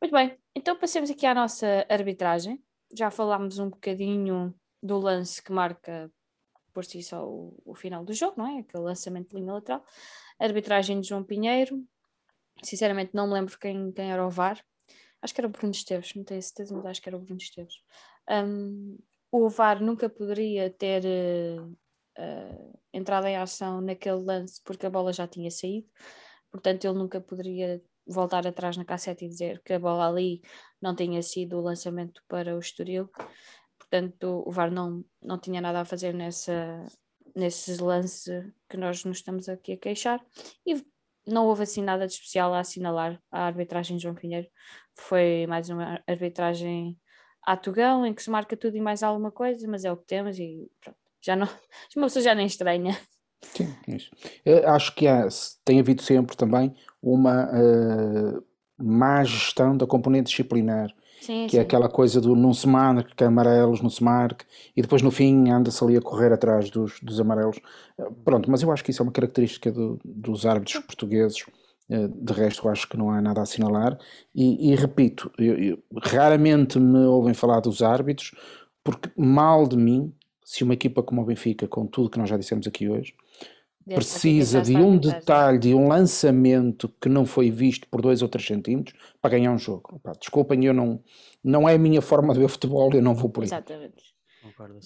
Muito 0.00 0.10
bem, 0.10 0.38
então 0.54 0.74
passemos 0.78 1.10
aqui 1.10 1.26
à 1.26 1.34
nossa 1.34 1.84
arbitragem. 1.90 2.58
Já 2.96 3.10
falámos 3.10 3.58
um 3.58 3.68
bocadinho 3.68 4.54
do 4.82 4.98
lance 4.98 5.42
que 5.42 5.52
marca 5.52 6.10
por 6.72 6.86
si 6.86 7.02
só 7.02 7.22
o, 7.28 7.54
o 7.66 7.74
final 7.74 8.02
do 8.02 8.14
jogo, 8.14 8.36
não 8.38 8.46
é? 8.46 8.60
Aquele 8.60 8.84
lançamento 8.84 9.28
de 9.28 9.36
linha 9.36 9.52
lateral. 9.52 9.84
Arbitragem 10.38 11.02
de 11.02 11.08
João 11.08 11.22
Pinheiro. 11.22 11.86
sinceramente 12.62 13.10
não 13.12 13.26
me 13.26 13.34
lembro 13.34 13.58
quem, 13.58 13.92
quem 13.92 14.10
era 14.10 14.26
o 14.26 14.30
VAR. 14.30 14.64
Acho 15.20 15.34
que 15.34 15.40
era 15.42 15.48
o 15.48 15.50
Bruno 15.50 15.72
Esteves, 15.72 16.14
não 16.14 16.24
tenho 16.24 16.40
certeza, 16.40 16.74
mas 16.74 16.86
acho 16.86 17.02
que 17.02 17.10
era 17.10 17.16
o 17.18 17.20
Bruno 17.20 17.36
Esteves. 17.38 17.74
Um, 18.26 18.96
o 19.30 19.50
VAR 19.50 19.82
nunca 19.82 20.08
poderia 20.08 20.70
ter 20.70 21.02
uh, 21.04 21.76
uh, 22.18 22.78
entrado 22.92 23.26
em 23.26 23.36
ação 23.36 23.80
naquele 23.80 24.22
lance 24.22 24.60
porque 24.64 24.86
a 24.86 24.90
bola 24.90 25.12
já 25.12 25.26
tinha 25.26 25.50
saído, 25.50 25.88
portanto 26.50 26.84
ele 26.84 26.98
nunca 26.98 27.20
poderia 27.20 27.82
voltar 28.06 28.46
atrás 28.46 28.76
na 28.76 28.84
cassete 28.84 29.24
e 29.24 29.28
dizer 29.28 29.60
que 29.64 29.72
a 29.72 29.78
bola 29.78 30.08
ali 30.08 30.40
não 30.80 30.94
tinha 30.94 31.20
sido 31.22 31.58
o 31.58 31.62
lançamento 31.62 32.22
para 32.28 32.56
o 32.56 32.60
Estoril, 32.60 33.10
portanto 33.78 34.42
o 34.46 34.50
VAR 34.50 34.70
não, 34.70 35.04
não 35.20 35.38
tinha 35.38 35.60
nada 35.60 35.80
a 35.80 35.84
fazer 35.84 36.14
nessa, 36.14 36.86
nesse 37.34 37.76
lance 37.82 38.30
que 38.68 38.76
nós 38.76 39.04
nos 39.04 39.18
estamos 39.18 39.48
aqui 39.48 39.72
a 39.72 39.76
queixar. 39.76 40.24
E 40.64 40.84
não 41.26 41.46
houve 41.46 41.64
assim 41.64 41.82
nada 41.82 42.06
de 42.06 42.12
especial 42.12 42.54
a 42.54 42.60
assinalar 42.60 43.20
a 43.30 43.46
arbitragem 43.46 43.96
de 43.96 44.04
João 44.04 44.14
Pinheiro, 44.14 44.48
foi 44.94 45.46
mais 45.46 45.68
uma 45.68 46.00
arbitragem 46.06 46.98
à 47.42 47.56
Tugão, 47.56 48.06
em 48.06 48.14
que 48.14 48.22
se 48.22 48.30
marca 48.30 48.56
tudo 48.56 48.76
e 48.76 48.80
mais 48.80 49.02
alguma 49.02 49.32
coisa, 49.32 49.66
mas 49.68 49.84
é 49.84 49.92
o 49.92 49.96
que 49.96 50.06
temos 50.06 50.38
e 50.38 50.70
pronto, 50.80 50.98
já 51.20 51.36
não, 51.36 51.48
uma 51.96 52.06
pessoa 52.06 52.22
já 52.22 52.34
nem 52.34 52.46
estranha. 52.46 52.96
Sim, 53.42 53.74
isso. 53.88 54.10
Eu 54.44 54.68
acho 54.70 54.94
que 54.94 55.06
há, 55.06 55.28
tem 55.64 55.78
havido 55.78 56.02
sempre 56.02 56.36
também 56.36 56.74
uma 57.02 57.46
uh, 57.46 58.44
má 58.78 59.22
gestão 59.24 59.76
da 59.76 59.86
componente 59.86 60.30
disciplinar. 60.30 60.92
Sim, 61.20 61.46
que 61.48 61.56
é 61.56 61.58
sim. 61.58 61.58
é 61.58 61.60
aquela 61.60 61.88
coisa 61.88 62.20
do 62.20 62.36
não 62.36 62.52
se 62.52 62.68
marque, 62.68 63.14
que 63.14 63.24
é 63.24 63.26
amarelos 63.26 63.80
não 63.80 63.88
se 63.88 64.04
marque, 64.04 64.44
e 64.76 64.82
depois 64.82 65.00
no 65.00 65.10
fim 65.10 65.50
anda-se 65.50 65.82
ali 65.82 65.96
a 65.96 66.00
correr 66.00 66.32
atrás 66.32 66.70
dos, 66.70 67.00
dos 67.00 67.18
amarelos. 67.18 67.58
Pronto, 68.24 68.50
mas 68.50 68.62
eu 68.62 68.70
acho 68.70 68.84
que 68.84 68.90
isso 68.90 69.02
é 69.02 69.04
uma 69.04 69.12
característica 69.12 69.72
do, 69.72 69.98
dos 70.04 70.44
árbitros 70.44 70.84
portugueses. 70.84 71.44
Eh, 71.88 72.08
de 72.08 72.32
resto, 72.32 72.68
acho 72.68 72.88
que 72.88 72.96
não 72.96 73.10
há 73.10 73.20
nada 73.20 73.40
a 73.40 73.42
assinalar. 73.44 73.98
E, 74.34 74.72
e 74.72 74.74
repito, 74.74 75.30
eu, 75.38 75.56
eu, 75.56 75.78
raramente 76.02 76.78
me 76.78 76.98
ouvem 77.06 77.34
falar 77.34 77.60
dos 77.60 77.82
árbitros, 77.82 78.32
porque 78.82 79.10
mal 79.16 79.66
de 79.66 79.76
mim, 79.76 80.12
se 80.46 80.62
uma 80.62 80.74
equipa 80.74 81.02
como 81.02 81.20
o 81.20 81.24
Benfica, 81.24 81.66
com 81.66 81.88
tudo 81.88 82.08
que 82.08 82.18
nós 82.20 82.28
já 82.28 82.36
dissemos 82.36 82.68
aqui 82.68 82.88
hoje, 82.88 83.12
precisa 83.84 84.62
de 84.62 84.76
um 84.76 84.96
detalhe, 84.96 85.58
de 85.58 85.74
um 85.74 85.88
lançamento 85.88 86.88
que 87.00 87.08
não 87.08 87.26
foi 87.26 87.50
visto 87.50 87.88
por 87.88 88.00
2 88.00 88.22
ou 88.22 88.28
3 88.28 88.46
centímetros 88.46 88.96
para 89.20 89.30
ganhar 89.30 89.50
um 89.50 89.58
jogo. 89.58 90.00
desculpem, 90.20 90.64
eu 90.64 90.72
não, 90.72 91.02
não 91.42 91.68
é 91.68 91.74
a 91.74 91.78
minha 91.78 92.00
forma 92.00 92.32
de 92.32 92.38
ver 92.38 92.48
futebol, 92.48 92.92
eu 92.94 93.02
não 93.02 93.12
vou 93.12 93.28
por 93.28 93.42
aí. 93.42 93.48
Exatamente. 93.48 94.15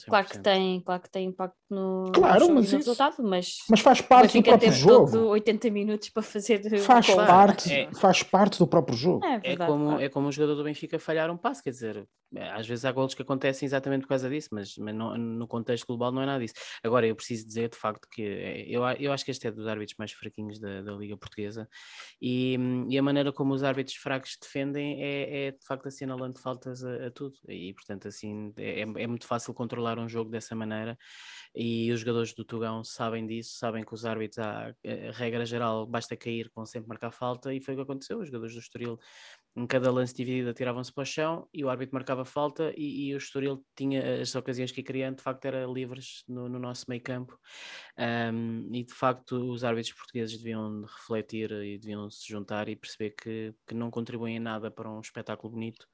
Claro 0.07 0.29
que, 0.29 0.39
tem, 0.39 0.81
claro 0.81 1.03
que 1.03 1.11
tem 1.11 1.29
impacto 1.29 1.57
no, 1.69 2.11
claro, 2.13 2.49
no, 2.49 2.55
mas 2.55 2.73
no 2.73 2.79
resultado, 2.79 3.23
mas, 3.23 3.59
mas 3.69 3.81
faz 3.81 4.01
parte 4.01 4.39
do 4.39 4.45
próprio 4.45 4.73
jogo. 4.73 5.19
80 5.29 5.71
minutos 5.71 6.11
para 6.11 6.23
fazer 6.23 6.79
faz 6.81 7.07
parte, 7.15 7.73
é, 7.73 7.91
faz 7.95 8.23
parte 8.23 8.59
do 8.59 8.67
próprio 8.67 8.97
jogo. 8.97 9.25
É, 9.25 9.39
verdade, 9.39 9.63
é 9.63 9.67
como, 9.67 9.85
claro. 9.87 10.03
é 10.03 10.09
como 10.09 10.29
o 10.29 10.33
jogador 10.33 10.55
do 10.57 10.65
Benfica 10.65 10.99
falhar 10.99 11.31
um 11.31 11.37
passo, 11.37 11.63
quer 11.63 11.71
dizer, 11.71 12.07
às 12.55 12.67
vezes 12.67 12.85
há 12.85 12.93
golos 12.93 13.15
que 13.15 13.23
acontecem 13.23 13.67
exatamente 13.67 14.03
por 14.03 14.09
causa 14.09 14.29
disso, 14.29 14.49
mas, 14.53 14.77
mas 14.77 14.95
não, 14.95 15.17
no 15.17 15.49
contexto 15.49 15.87
global 15.87 16.13
não 16.13 16.23
é 16.23 16.27
nada 16.27 16.41
disso. 16.41 16.55
Agora, 16.83 17.07
eu 17.07 17.17
preciso 17.17 17.47
dizer 17.47 17.69
de 17.69 17.77
facto 17.77 18.07
que 18.11 18.23
é, 18.23 18.69
eu, 18.69 18.83
eu 18.99 19.13
acho 19.13 19.25
que 19.25 19.31
este 19.31 19.47
é 19.47 19.51
dos 19.51 19.67
árbitros 19.67 19.97
mais 19.99 20.13
fraquinhos 20.13 20.59
da, 20.59 20.83
da 20.83 20.93
Liga 20.93 21.17
Portuguesa 21.17 21.69
e, 22.21 22.57
e, 22.89 22.99
a 22.99 23.03
maneira 23.03 23.33
como 23.33 23.55
os 23.55 23.63
árbitros 23.63 23.97
fracos 23.97 24.37
defendem 24.41 25.03
é, 25.03 25.47
é 25.47 25.51
de 25.53 25.67
facto 25.67 25.87
assinalando 25.87 26.39
faltas 26.39 26.85
a, 26.85 27.07
a 27.07 27.11
tudo 27.11 27.35
e, 27.49 27.73
portanto, 27.75 28.09
assim 28.09 28.53
é, 28.57 28.81
é 28.83 29.07
muito 29.07 29.27
fácil 29.27 29.50
controlar 29.55 29.99
um 29.99 30.09
jogo 30.09 30.31
dessa 30.31 30.55
maneira 30.55 30.97
e 31.55 31.91
os 31.91 32.01
jogadores 32.01 32.33
do 32.33 32.45
Tugão 32.45 32.85
sabem 32.85 33.27
disso, 33.27 33.57
sabem 33.59 33.85
que 33.85 33.93
os 33.93 34.05
árbitros, 34.05 34.39
a, 34.39 34.69
a 34.69 35.13
regra 35.13 35.45
geral, 35.45 35.87
basta 35.87 36.17
cair 36.17 36.49
com 36.51 36.65
sempre 36.65 36.89
marcar 36.89 37.11
falta 37.11 37.53
e 37.53 37.61
foi 37.61 37.75
o 37.75 37.77
que 37.79 37.83
aconteceu. 37.83 38.19
Os 38.21 38.27
jogadores 38.27 38.55
do 38.55 38.61
Estoril 38.61 38.99
em 39.61 39.67
cada 39.67 39.91
lance 39.91 40.15
dividido 40.15 40.49
atiravam-se 40.49 40.91
para 40.93 41.03
o 41.03 41.05
chão 41.05 41.49
e 41.53 41.63
o 41.63 41.69
árbitro 41.69 41.95
marcava 41.95 42.25
falta 42.25 42.73
e, 42.77 43.09
e 43.09 43.15
o 43.15 43.19
Estoril 43.19 43.63
tinha 43.77 44.23
as 44.23 44.35
ocasiões 44.35 44.73
que 44.73 44.83
queria, 44.83 45.13
de 45.13 45.23
facto 45.23 45.45
era 45.45 45.67
livres 45.67 46.25
no, 46.27 46.49
no 46.49 46.59
nosso 46.59 46.87
meio 46.89 47.03
campo. 47.03 47.39
Um, 47.99 48.69
e 48.73 48.85
de 48.85 48.95
facto 48.95 49.53
os 49.53 49.63
árbitros 49.63 49.95
portugueses 49.95 50.39
deviam 50.39 50.83
refletir 50.83 51.51
e 51.53 51.79
deviam 51.79 52.11
se 52.11 52.27
juntar 52.27 52.69
e 52.69 52.77
perceber 52.77 53.11
que, 53.11 53.55
que 53.67 53.75
não 53.75 53.91
contribuem 53.91 54.37
em 54.37 54.41
nada 54.41 54.71
para 54.71 54.91
um 54.91 55.01
espetáculo 55.01 55.53
bonito. 55.53 55.87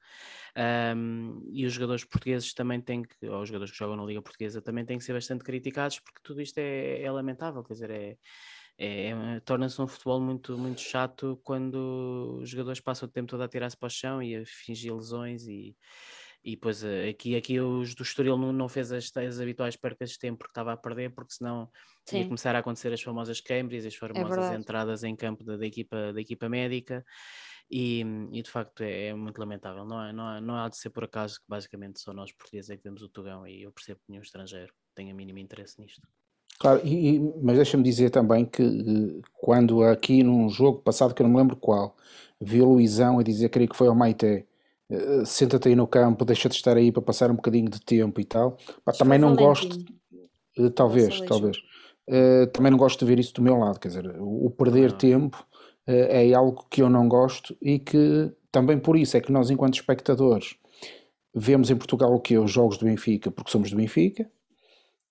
Um, 0.95 1.41
e 1.51 1.65
os 1.65 1.73
jogadores 1.73 2.05
portugueses 2.05 2.53
também 2.53 2.79
têm 2.79 3.03
que, 3.03 3.27
ou 3.27 3.41
os 3.41 3.49
jogadores 3.49 3.71
que 3.71 3.77
jogam 3.77 3.97
na 3.97 4.05
Liga 4.05 4.21
Portuguesa 4.21 4.61
também 4.61 4.85
têm 4.85 4.97
que 4.97 5.03
ser 5.03 5.13
bastante 5.13 5.43
criticados 5.43 5.99
porque 5.99 6.21
tudo 6.23 6.41
isto 6.41 6.57
é, 6.57 7.01
é 7.01 7.11
lamentável, 7.11 7.63
quer 7.63 7.73
dizer, 7.73 7.89
é 7.89 8.17
é, 8.77 9.09
é, 9.09 9.39
torna-se 9.39 9.81
um 9.81 9.87
futebol 9.87 10.21
muito, 10.21 10.57
muito 10.57 10.81
chato 10.81 11.39
quando 11.43 12.39
os 12.41 12.49
jogadores 12.49 12.79
passam 12.79 13.07
o 13.07 13.11
tempo 13.11 13.29
todo 13.29 13.41
a 13.41 13.47
tirar-se 13.47 13.75
para 13.75 13.87
o 13.87 13.89
chão 13.89 14.21
e 14.21 14.35
a 14.35 14.43
fingir 14.45 14.93
lesões 14.93 15.47
e, 15.47 15.75
e 16.43 16.51
depois 16.51 16.83
eh, 16.83 17.09
aqui, 17.09 17.35
aqui 17.35 17.59
os 17.59 17.95
do 17.95 18.03
Estoril 18.03 18.37
não, 18.37 18.53
não 18.53 18.69
fez 18.69 18.91
as, 18.91 19.11
as 19.17 19.39
habituais 19.39 19.75
percas 19.75 20.11
de 20.11 20.19
tempo 20.19 20.37
porque 20.37 20.51
estava 20.51 20.73
a 20.73 20.77
perder, 20.77 21.13
porque 21.13 21.33
senão 21.33 21.69
Sim. 22.05 22.19
ia 22.19 22.25
começar 22.25 22.55
a 22.55 22.59
acontecer 22.59 22.93
as 22.93 23.01
famosas 23.01 23.41
câimbras, 23.41 23.83
as 23.85 23.95
é 23.95 23.97
famosas 23.97 24.51
é 24.51 24.55
entradas 24.55 25.03
em 25.03 25.15
campo 25.15 25.43
da, 25.43 25.57
da, 25.57 25.65
equipa, 25.65 26.13
da 26.13 26.21
equipa 26.21 26.47
médica 26.47 27.03
e, 27.69 28.05
e 28.31 28.41
de 28.43 28.49
facto 28.49 28.81
é, 28.81 29.07
é, 29.07 29.13
muito 29.15 29.39
lamentável, 29.39 29.85
não, 29.85 30.01
é, 30.01 30.13
não, 30.13 30.35
é, 30.35 30.39
não 30.39 30.55
há 30.55 30.69
de 30.69 30.77
ser 30.77 30.91
por 30.91 31.03
acaso 31.03 31.39
que 31.39 31.45
basicamente 31.47 31.99
só 31.99 32.13
nós 32.13 32.31
portugueses 32.31 32.69
é 32.69 32.77
que 32.77 32.83
temos 32.83 33.01
o 33.01 33.09
Tugão 33.09 33.47
e 33.47 33.63
eu 33.63 33.71
percebo 33.71 33.99
que 33.99 34.11
nenhum 34.11 34.21
estrangeiro 34.21 34.71
tenha 34.93 35.13
mínimo 35.13 35.39
interesse 35.39 35.81
nisto. 35.81 36.07
Claro, 36.59 36.81
e, 36.83 37.19
mas 37.41 37.55
deixa-me 37.55 37.83
dizer 37.83 38.09
também 38.09 38.43
que 38.43 38.63
eh, 38.63 39.21
quando 39.33 39.83
aqui 39.83 40.23
num 40.23 40.49
jogo 40.49 40.79
passado, 40.79 41.13
que 41.13 41.21
eu 41.21 41.25
não 41.25 41.31
me 41.31 41.39
lembro 41.39 41.55
qual, 41.55 41.95
vi 42.41 42.61
o 42.61 42.65
Luizão 42.65 43.19
a 43.19 43.23
dizer, 43.23 43.49
creio 43.49 43.69
que 43.69 43.75
foi 43.75 43.87
ao 43.87 43.95
Maité, 43.95 44.45
uh, 44.89 45.25
senta-te 45.25 45.69
aí 45.69 45.75
no 45.75 45.85
campo, 45.85 46.25
deixa 46.25 46.49
de 46.49 46.55
estar 46.55 46.75
aí 46.75 46.91
para 46.91 47.01
passar 47.01 47.29
um 47.29 47.35
bocadinho 47.35 47.69
de 47.69 47.79
tempo 47.79 48.19
e 48.19 48.25
tal. 48.25 48.57
Pá, 48.83 48.91
também 48.91 49.19
não 49.19 49.35
gosto, 49.35 49.77
uh, 50.57 50.69
talvez, 50.71 51.21
talvez. 51.21 51.57
Uh, 52.07 52.47
também 52.51 52.71
não 52.71 52.77
gosto 52.77 52.99
de 52.99 53.05
ver 53.05 53.19
isso 53.19 53.33
do 53.35 53.41
meu 53.41 53.57
lado, 53.57 53.79
quer 53.79 53.89
dizer, 53.89 54.15
o, 54.19 54.49
perder 54.49 54.91
ah. 54.91 54.97
tempo 54.97 55.45
é 55.89 56.33
algo 56.33 56.65
que 56.69 56.81
eu 56.81 56.89
não 56.89 57.07
gosto 57.07 57.55
e 57.61 57.79
que 57.79 58.29
também 58.51 58.77
por 58.77 58.97
isso 58.97 59.15
é 59.15 59.21
que 59.21 59.31
nós, 59.31 59.49
enquanto 59.49 59.75
espectadores, 59.75 60.55
vemos 61.33 61.69
em 61.69 61.77
Portugal 61.77 62.13
o 62.13 62.19
que? 62.19 62.37
Os 62.37 62.51
jogos 62.51 62.77
do 62.77 62.85
Benfica, 62.85 63.31
porque 63.31 63.49
somos 63.49 63.71
do 63.71 63.77
Benfica, 63.77 64.29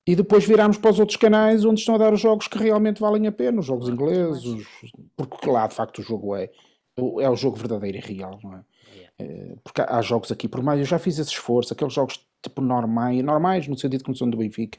e 0.06 0.14
depois 0.14 0.44
viramos 0.44 0.78
para 0.78 0.90
os 0.90 1.00
outros 1.00 1.16
canais 1.16 1.64
onde 1.64 1.80
estão 1.80 1.96
a 1.96 1.98
dar 1.98 2.12
os 2.12 2.20
jogos 2.20 2.46
que 2.46 2.58
realmente 2.58 3.00
valem 3.00 3.26
a 3.26 3.32
pena, 3.32 3.60
os 3.60 3.66
jogos 3.66 3.88
ingleses, 3.88 4.66
porque 5.16 5.50
lá 5.50 5.66
de 5.66 5.74
facto 5.74 5.98
o 5.98 6.02
jogo 6.02 6.36
é, 6.36 6.48
é 6.96 7.28
o 7.28 7.36
jogo 7.36 7.56
verdadeiro 7.56 7.98
e 7.98 8.00
real, 8.00 8.38
não 8.42 8.54
é? 8.54 8.60
é? 9.18 9.56
Porque 9.64 9.80
há 9.80 10.00
jogos 10.02 10.30
aqui, 10.30 10.46
por 10.46 10.62
mais, 10.62 10.78
eu 10.78 10.86
já 10.86 10.98
fiz 10.98 11.18
esse 11.18 11.30
esforço, 11.30 11.72
aqueles 11.72 11.92
jogos 11.92 12.24
tipo 12.42 12.60
normais, 12.60 13.22
normais 13.24 13.66
no 13.66 13.76
sentido 13.76 14.04
de 14.04 14.18
são 14.18 14.30
do 14.30 14.36
Benfica, 14.36 14.78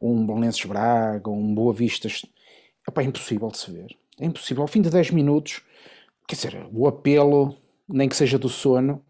um 0.00 0.26
Belenenses 0.26 0.64
Braga, 0.64 1.30
um 1.30 1.54
Boa 1.54 1.72
Vista, 1.72 2.08
é 2.94 3.02
impossível 3.02 3.48
de 3.48 3.58
se 3.58 3.70
ver. 3.70 3.96
É 4.20 4.26
impossível. 4.26 4.62
Ao 4.62 4.68
fim 4.68 4.80
de 4.80 4.90
10 4.90 5.10
minutos, 5.10 5.62
quer 6.26 6.36
dizer, 6.36 6.66
o 6.72 6.86
apelo, 6.86 7.56
nem 7.88 8.08
que 8.08 8.16
seja 8.16 8.38
do 8.38 8.48
sono, 8.48 9.02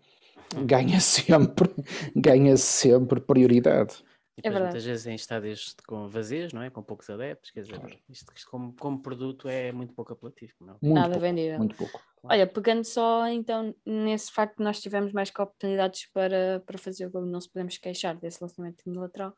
ganha 0.64 0.98
sempre, 1.00 1.70
ganha 2.14 2.56
sempre 2.56 3.20
prioridade. 3.20 3.96
E 4.36 4.42
depois, 4.42 4.60
é 4.60 4.64
muitas 4.64 4.84
vezes 4.84 5.06
em 5.06 5.14
estádios 5.14 5.74
com 5.86 6.08
vazios, 6.08 6.52
não 6.52 6.60
é? 6.60 6.68
Com 6.68 6.82
poucos 6.82 7.08
adeptos, 7.08 7.50
quer 7.50 7.62
dizer, 7.62 7.78
claro. 7.78 7.98
isto, 8.08 8.32
isto 8.36 8.50
como, 8.50 8.74
como, 8.74 9.00
produto 9.00 9.48
é 9.48 9.72
muito 9.72 9.94
pouco 9.94 10.12
apelativo. 10.12 10.52
Não? 10.60 10.74
É? 10.74 10.78
Muito 10.82 10.94
Nada 10.94 11.08
pouco, 11.08 11.20
vendível. 11.20 11.58
Muito 11.58 11.76
pouco. 11.76 12.02
Olha, 12.22 12.46
pegando 12.46 12.84
só 12.84 13.26
então 13.28 13.74
nesse 13.84 14.30
facto 14.30 14.56
que 14.56 14.62
nós 14.62 14.80
tivemos 14.80 15.12
mais 15.12 15.30
que 15.30 15.40
oportunidades 15.40 16.10
para, 16.12 16.62
para 16.66 16.76
fazer 16.76 17.06
o 17.06 17.10
gol, 17.10 17.24
não 17.24 17.40
se 17.40 17.48
podemos 17.48 17.78
queixar 17.78 18.14
desse 18.16 18.42
lançamento 18.42 18.82
unilateral. 18.86 19.34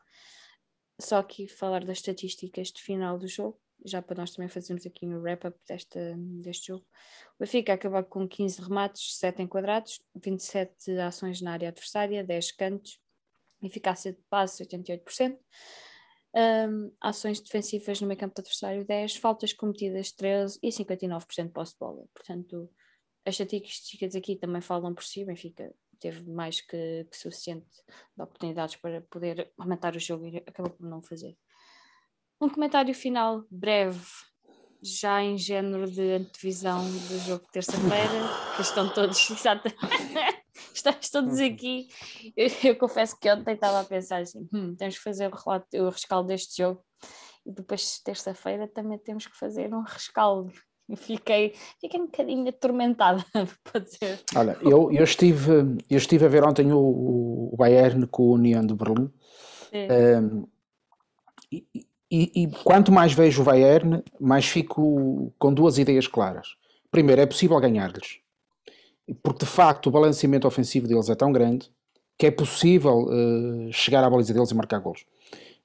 Só 1.00 1.22
que 1.22 1.46
falar 1.46 1.84
das 1.84 1.98
estatísticas 1.98 2.68
de 2.68 2.82
final 2.82 3.16
do 3.18 3.28
jogo, 3.28 3.60
já 3.84 4.02
para 4.02 4.20
nós 4.20 4.32
também 4.32 4.48
fazermos 4.48 4.84
aqui 4.84 5.06
um 5.06 5.20
wrap-up 5.20 5.56
deste, 5.68 5.98
deste 6.42 6.68
jogo. 6.68 6.84
O 7.36 7.44
Benfica 7.44 7.74
acabou 7.74 8.02
com 8.02 8.26
15 8.26 8.62
remates, 8.62 9.16
7 9.16 9.42
enquadrados, 9.42 10.00
27 10.16 10.98
ações 10.98 11.40
na 11.40 11.52
área 11.52 11.68
adversária, 11.68 12.24
10 12.24 12.52
cantos, 12.52 13.00
eficácia 13.62 14.12
de 14.12 14.20
passe 14.30 14.64
88%, 14.64 15.38
um, 16.34 16.92
ações 17.00 17.40
defensivas 17.40 18.00
no 18.00 18.06
meio 18.06 18.20
campo 18.20 18.38
adversário 18.38 18.84
10, 18.84 19.16
faltas 19.16 19.52
cometidas 19.52 20.12
13 20.12 20.58
e 20.62 20.68
59% 20.68 21.46
de 21.46 21.52
posse 21.52 21.72
de 21.72 21.78
bola. 21.78 22.04
Portanto, 22.14 22.70
as 23.24 23.34
estatísticas 23.34 24.14
aqui 24.14 24.36
também 24.36 24.60
falam 24.60 24.94
por 24.94 25.04
si, 25.04 25.24
Benfica 25.24 25.72
teve 25.98 26.28
mais 26.30 26.60
que, 26.60 27.06
que 27.10 27.16
suficiente 27.16 27.66
de 28.16 28.22
oportunidades 28.22 28.76
para 28.76 29.00
poder 29.02 29.52
aumentar 29.58 29.96
o 29.96 30.00
jogo 30.00 30.26
e 30.26 30.36
acabou 30.38 30.72
por 30.72 30.88
não 30.88 31.02
fazer. 31.02 31.36
Um 32.40 32.48
comentário 32.48 32.94
final 32.94 33.44
breve, 33.50 34.06
já 34.80 35.20
em 35.22 35.36
género 35.36 35.90
de 35.90 36.12
antevisão 36.12 36.84
do 36.84 37.18
jogo 37.26 37.44
de 37.46 37.50
terça-feira, 37.50 38.54
que 38.54 38.62
estão 38.62 38.88
todos 38.88 39.18
exatamente 39.30 39.76
Estamos 40.78 41.10
todos 41.10 41.38
uhum. 41.38 41.46
aqui. 41.46 41.88
Eu, 42.36 42.48
eu, 42.64 42.76
confesso 42.76 43.18
que 43.18 43.30
ontem 43.30 43.54
estava 43.54 43.80
a 43.80 43.84
pensar 43.84 44.20
assim: 44.20 44.48
hum, 44.52 44.74
temos 44.76 44.96
que 44.96 45.02
fazer 45.02 45.32
o, 45.32 45.36
relato, 45.36 45.66
o 45.76 45.90
rescaldo 45.90 46.28
deste 46.28 46.62
jogo 46.62 46.82
e 47.48 47.52
depois, 47.52 48.00
terça-feira, 48.04 48.68
também 48.68 48.98
temos 48.98 49.26
que 49.26 49.36
fazer 49.36 49.72
um 49.74 49.80
rescaldo. 49.80 50.52
Fiquei, 50.96 51.54
fiquei 51.80 52.00
um 52.00 52.06
bocadinho 52.06 52.48
atormentada, 52.48 53.24
pode 53.72 53.90
ser. 53.90 54.20
Olha, 54.34 54.56
eu, 54.62 54.90
eu, 54.92 55.04
estive, 55.04 55.76
eu 55.88 55.98
estive 55.98 56.24
a 56.24 56.28
ver 56.28 56.44
ontem 56.44 56.72
o, 56.72 57.50
o 57.52 57.56
Bayern 57.56 58.06
com 58.06 58.22
o 58.24 58.32
União 58.32 58.64
de 58.64 58.74
Berlim. 58.74 59.10
Um, 59.72 60.46
e, 61.52 61.66
e, 62.10 62.42
e, 62.42 62.50
quanto 62.64 62.92
mais 62.92 63.12
vejo 63.12 63.42
o 63.42 63.44
Bayern, 63.44 64.02
mais 64.18 64.46
fico 64.46 65.32
com 65.38 65.52
duas 65.52 65.78
ideias 65.78 66.06
claras. 66.06 66.56
Primeiro, 66.90 67.20
é 67.20 67.26
possível 67.26 67.58
ganhar-lhes. 67.60 68.20
Porque 69.22 69.44
de 69.44 69.50
facto 69.50 69.86
o 69.86 69.90
balanceamento 69.90 70.46
ofensivo 70.46 70.86
deles 70.86 71.08
é 71.08 71.14
tão 71.14 71.32
grande 71.32 71.70
que 72.18 72.26
é 72.26 72.30
possível 72.30 73.04
uh, 73.04 73.72
chegar 73.72 74.02
à 74.02 74.10
baliza 74.10 74.34
deles 74.34 74.50
e 74.50 74.54
marcar 74.54 74.80
gols. 74.80 75.04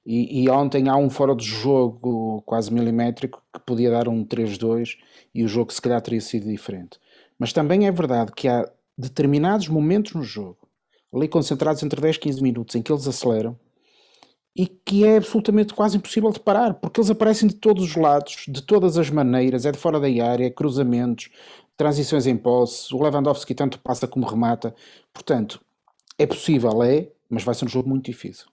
E, 0.06 0.42
e, 0.42 0.50
ontem 0.50 0.88
há 0.88 0.96
um 0.96 1.08
fora 1.08 1.34
de 1.34 1.44
jogo 1.44 2.42
quase 2.42 2.72
milimétrico 2.72 3.42
que 3.52 3.58
podia 3.60 3.90
dar 3.90 4.06
um 4.06 4.24
3-2 4.24 4.98
e 5.34 5.42
o 5.42 5.48
jogo 5.48 5.72
se 5.72 5.80
calhar 5.80 6.00
teria 6.02 6.20
sido 6.20 6.46
diferente. 6.46 6.98
Mas 7.38 7.52
também 7.52 7.86
é 7.86 7.90
verdade 7.90 8.30
que 8.32 8.46
há 8.46 8.70
determinados 8.96 9.66
momentos 9.68 10.12
no 10.12 10.22
jogo, 10.22 10.68
ali 11.12 11.26
concentrados 11.26 11.82
entre 11.82 12.00
10 12.00 12.16
e 12.16 12.18
15 12.20 12.42
minutos, 12.42 12.74
em 12.74 12.82
que 12.82 12.92
eles 12.92 13.08
aceleram 13.08 13.58
e 14.56 14.68
que 14.68 15.04
é 15.04 15.16
absolutamente 15.16 15.74
quase 15.74 15.96
impossível 15.96 16.30
de 16.30 16.38
parar, 16.38 16.74
porque 16.74 17.00
eles 17.00 17.10
aparecem 17.10 17.48
de 17.48 17.56
todos 17.56 17.82
os 17.82 17.96
lados, 17.96 18.44
de 18.46 18.62
todas 18.62 18.96
as 18.96 19.10
maneiras, 19.10 19.66
é 19.66 19.72
de 19.72 19.78
fora 19.78 19.98
da 19.98 20.06
área, 20.06 20.46
é 20.46 20.50
cruzamentos, 20.50 21.28
transições 21.76 22.26
em 22.26 22.36
posse, 22.36 22.94
o 22.94 23.02
Lewandowski 23.02 23.54
tanto 23.54 23.78
passa 23.78 24.06
como 24.06 24.26
remata. 24.26 24.74
Portanto, 25.12 25.60
é 26.18 26.26
possível, 26.26 26.82
é, 26.82 27.08
mas 27.28 27.42
vai 27.42 27.54
ser 27.54 27.64
um 27.64 27.68
jogo 27.68 27.88
muito 27.88 28.06
difícil. 28.06 28.46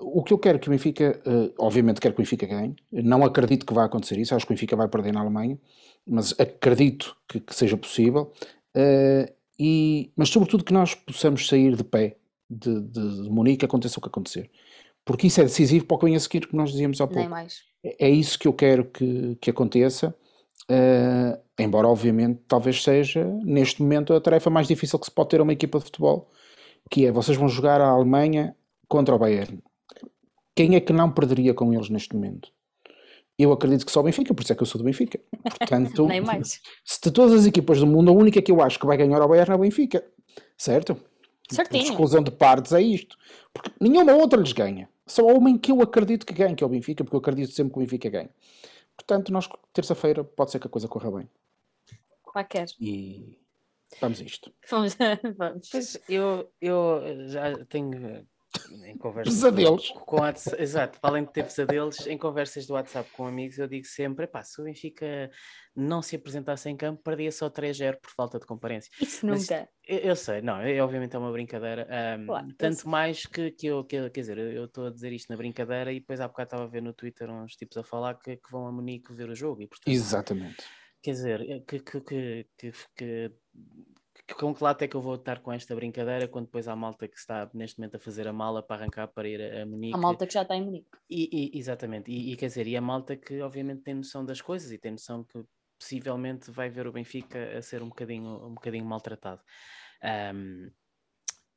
O 0.00 0.22
que 0.22 0.32
eu 0.32 0.38
quero 0.38 0.58
que 0.58 0.68
o 0.68 0.70
Benfica, 0.70 1.22
uh, 1.24 1.54
obviamente 1.58 2.00
quero 2.00 2.12
que 2.14 2.20
o 2.20 2.24
Benfica 2.24 2.46
ganhe, 2.46 2.74
não 2.90 3.24
acredito 3.24 3.64
que 3.64 3.72
vá 3.72 3.84
acontecer 3.84 4.18
isso, 4.18 4.34
acho 4.34 4.44
que 4.44 4.52
o 4.52 4.54
Benfica 4.54 4.74
vai 4.74 4.88
perder 4.88 5.12
na 5.12 5.20
Alemanha, 5.20 5.58
mas 6.04 6.34
acredito 6.40 7.16
que, 7.28 7.38
que 7.38 7.54
seja 7.54 7.76
possível, 7.76 8.32
uh, 8.76 9.32
e, 9.58 10.10
mas 10.16 10.28
sobretudo 10.28 10.64
que 10.64 10.72
nós 10.72 10.94
possamos 10.94 11.46
sair 11.46 11.76
de 11.76 11.84
pé 11.84 12.16
de, 12.50 12.80
de, 12.80 13.22
de 13.22 13.30
Munique, 13.30 13.64
aconteça 13.64 13.98
o 13.98 14.02
que 14.02 14.08
acontecer. 14.08 14.50
Porque 15.04 15.26
isso 15.26 15.40
é 15.40 15.44
decisivo 15.44 15.86
para 15.86 15.94
o 15.94 15.98
que 15.98 16.04
vem 16.04 16.16
a 16.16 16.20
seguir, 16.20 16.46
que 16.46 16.56
nós 16.56 16.70
dizíamos 16.70 17.00
há 17.00 17.06
pouco. 17.06 17.20
É, 17.82 18.06
é 18.06 18.10
isso 18.10 18.38
que 18.38 18.46
eu 18.46 18.52
quero 18.52 18.84
que, 18.84 19.36
que 19.40 19.50
aconteça, 19.50 20.14
uh, 20.70 21.41
embora 21.58 21.88
obviamente 21.88 22.40
talvez 22.48 22.82
seja, 22.82 23.24
neste 23.44 23.82
momento, 23.82 24.12
a 24.14 24.20
tarefa 24.20 24.50
mais 24.50 24.66
difícil 24.66 24.98
que 24.98 25.06
se 25.06 25.10
pode 25.10 25.30
ter 25.30 25.40
a 25.40 25.42
uma 25.42 25.52
equipa 25.52 25.78
de 25.78 25.84
futebol, 25.84 26.30
que 26.90 27.06
é, 27.06 27.12
vocês 27.12 27.36
vão 27.36 27.48
jogar 27.48 27.80
a 27.80 27.88
Alemanha 27.88 28.56
contra 28.88 29.14
o 29.14 29.18
Bayern 29.18 29.62
quem 30.54 30.76
é 30.76 30.80
que 30.80 30.92
não 30.92 31.10
perderia 31.10 31.54
com 31.54 31.72
eles 31.72 31.88
neste 31.88 32.14
momento? 32.14 32.50
Eu 33.38 33.52
acredito 33.52 33.86
que 33.86 33.92
só 33.92 34.00
o 34.00 34.02
Benfica, 34.02 34.34
por 34.34 34.42
isso 34.42 34.52
é 34.52 34.56
que 34.56 34.62
eu 34.62 34.66
sou 34.66 34.78
do 34.78 34.84
Benfica. 34.84 35.18
Portanto, 35.58 36.06
Nem 36.06 36.20
mais. 36.20 36.60
se 36.84 37.00
de 37.02 37.10
todas 37.10 37.40
as 37.40 37.46
equipas 37.46 37.80
do 37.80 37.86
mundo, 37.86 38.10
a 38.10 38.14
única 38.14 38.42
que 38.42 38.52
eu 38.52 38.60
acho 38.60 38.78
que 38.78 38.86
vai 38.86 38.96
ganhar 38.96 39.20
ao 39.20 39.28
Bayern 39.28 39.52
é 39.52 39.54
o 39.54 39.58
Benfica. 39.58 40.04
Certo? 40.56 40.96
Certinho. 41.50 41.82
A 41.82 41.86
exclusão 41.86 42.22
de 42.22 42.30
partes 42.30 42.72
é 42.72 42.80
isto. 42.80 43.16
Porque 43.52 43.70
nenhuma 43.80 44.12
outra 44.12 44.38
lhes 44.38 44.52
ganha. 44.52 44.88
Só 45.06 45.28
há 45.28 45.32
uma 45.32 45.50
em 45.50 45.58
que 45.58 45.72
eu 45.72 45.80
acredito 45.80 46.24
que 46.26 46.34
ganhe, 46.34 46.54
que 46.54 46.62
é 46.62 46.66
o 46.66 46.70
Benfica, 46.70 47.02
porque 47.02 47.16
eu 47.16 47.20
acredito 47.20 47.52
sempre 47.52 47.72
que 47.72 47.78
o 47.78 47.82
Benfica 47.82 48.10
ganha. 48.10 48.30
Portanto, 48.96 49.32
nós, 49.32 49.48
terça-feira, 49.72 50.22
pode 50.22 50.50
ser 50.50 50.60
que 50.60 50.66
a 50.66 50.70
coisa 50.70 50.86
corra 50.86 51.10
bem. 51.10 51.28
Lá 52.34 52.44
quer. 52.44 52.66
E 52.80 53.38
vamos 54.00 54.20
a 54.20 54.24
isto. 54.24 54.54
Vamos, 54.70 54.96
vamos. 55.36 55.68
Pois 55.70 56.00
eu, 56.08 56.52
eu 56.60 57.28
já 57.28 57.64
tenho 57.66 58.26
em 58.84 58.96
conversas 58.96 59.34
pesadelos. 59.34 59.90
Com, 59.90 60.00
com, 60.00 60.26
exato, 60.58 60.98
além 61.02 61.24
de 61.24 61.32
ter 61.32 61.44
pesadelos, 61.44 62.06
em 62.06 62.18
conversas 62.18 62.66
do 62.66 62.74
WhatsApp 62.74 63.10
com 63.12 63.26
amigos, 63.26 63.58
eu 63.58 63.66
digo 63.66 63.86
sempre: 63.86 64.26
pá, 64.26 64.42
se 64.42 64.60
o 64.60 64.64
Benfica 64.64 65.30
não 65.74 66.02
se 66.02 66.16
apresentasse 66.16 66.68
em 66.68 66.76
campo, 66.76 67.02
perdia 67.02 67.32
só 67.32 67.48
3-0 67.48 67.98
por 68.00 68.10
falta 68.10 68.38
de 68.38 68.46
comparência. 68.46 68.90
Isso 69.00 69.26
nunca. 69.26 69.68
Eu, 69.86 69.98
eu, 69.98 70.16
sei, 70.16 70.42
não, 70.42 70.60
é, 70.60 70.80
obviamente 70.80 71.16
é 71.16 71.18
uma 71.18 71.32
brincadeira. 71.32 71.88
Um, 72.18 72.26
claro, 72.26 72.48
tanto 72.58 72.88
mais 72.88 73.24
que, 73.24 73.50
que, 73.52 73.66
eu, 73.66 73.84
que, 73.84 74.10
quer 74.10 74.20
dizer, 74.20 74.38
eu 74.38 74.66
estou 74.66 74.86
a 74.86 74.90
dizer 74.90 75.12
isto 75.12 75.30
na 75.30 75.36
brincadeira 75.36 75.92
e 75.92 76.00
depois 76.00 76.20
há 76.20 76.28
bocado 76.28 76.48
estava 76.48 76.64
a 76.64 76.68
ver 76.68 76.82
no 76.82 76.92
Twitter 76.92 77.30
uns 77.30 77.54
tipos 77.56 77.76
a 77.78 77.82
falar 77.82 78.14
que, 78.18 78.36
que 78.36 78.50
vão 78.50 78.66
a 78.66 78.72
Munique 78.72 79.12
ver 79.12 79.30
o 79.30 79.34
jogo. 79.34 79.62
E, 79.62 79.66
portanto, 79.66 79.92
Exatamente. 79.92 80.62
Quer 81.02 81.10
dizer, 81.10 81.64
que, 81.66 81.80
que, 81.80 82.00
que, 82.00 82.46
que 82.96 83.32
com 84.34 84.54
que 84.54 84.62
lado 84.62 84.82
é 84.82 84.88
que 84.88 84.94
eu 84.94 85.00
vou 85.00 85.16
estar 85.16 85.40
com 85.40 85.52
esta 85.52 85.74
brincadeira 85.74 86.28
quando 86.28 86.46
depois 86.46 86.68
há 86.68 86.76
malta 86.76 87.08
que 87.08 87.16
está 87.16 87.50
neste 87.52 87.78
momento 87.78 87.96
a 87.96 87.98
fazer 87.98 88.28
a 88.28 88.32
mala 88.32 88.62
para 88.62 88.82
arrancar 88.82 89.08
para 89.08 89.28
ir 89.28 89.40
a, 89.40 89.62
a 89.62 89.66
Munique? 89.66 89.94
A 89.94 89.98
malta 89.98 90.26
que 90.26 90.34
já 90.34 90.42
está 90.42 90.56
em 90.56 90.64
Munique. 90.64 90.88
E, 91.10 91.54
e, 91.54 91.58
exatamente, 91.58 92.10
e, 92.10 92.32
e, 92.32 92.36
quer 92.36 92.46
dizer, 92.46 92.66
e 92.66 92.76
a 92.76 92.80
malta 92.80 93.16
que 93.16 93.40
obviamente 93.40 93.82
tem 93.82 93.94
noção 93.94 94.24
das 94.24 94.40
coisas 94.40 94.70
e 94.70 94.78
tem 94.78 94.92
noção 94.92 95.24
que 95.24 95.44
possivelmente 95.78 96.50
vai 96.50 96.70
ver 96.70 96.86
o 96.86 96.92
Benfica 96.92 97.58
a 97.58 97.62
ser 97.62 97.82
um 97.82 97.88
bocadinho, 97.88 98.46
um 98.46 98.54
bocadinho 98.54 98.84
maltratado. 98.84 99.42
Um, 100.34 100.70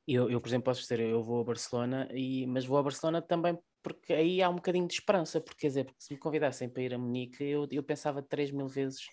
eu, 0.08 0.30
eu, 0.30 0.42
por 0.42 0.48
exemplo, 0.48 0.66
posso 0.66 0.82
dizer, 0.82 1.00
eu 1.00 1.22
vou 1.24 1.42
a 1.42 1.44
Barcelona, 1.44 2.08
e, 2.12 2.46
mas 2.48 2.66
vou 2.66 2.78
a 2.78 2.84
Barcelona 2.84 3.22
também 3.22 3.58
porque 3.86 4.14
aí 4.14 4.42
há 4.42 4.50
um 4.50 4.56
bocadinho 4.56 4.88
de 4.88 4.96
esperança, 4.96 5.40
porque 5.40 5.62
quer 5.62 5.68
dizer, 5.68 5.86
porque 5.86 6.02
se 6.02 6.12
me 6.12 6.20
convidassem 6.20 6.68
para 6.68 6.82
ir 6.82 6.92
a 6.96 6.98
Munique, 6.98 7.44
eu, 7.44 7.68
eu 7.70 7.84
pensava 7.84 8.20
três 8.20 8.50
mil 8.50 8.68
vezes 8.68 9.06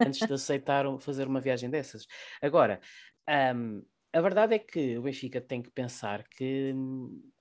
antes 0.00 0.26
de 0.26 0.32
aceitar 0.32 0.86
fazer 0.98 1.28
uma 1.28 1.42
viagem 1.42 1.68
dessas. 1.68 2.06
Agora, 2.40 2.80
um, 3.54 3.84
a 4.14 4.20
verdade 4.22 4.54
é 4.54 4.58
que 4.58 4.96
o 4.96 5.02
Benfica 5.02 5.42
tem 5.42 5.60
que 5.60 5.70
pensar 5.70 6.26
que, 6.26 6.72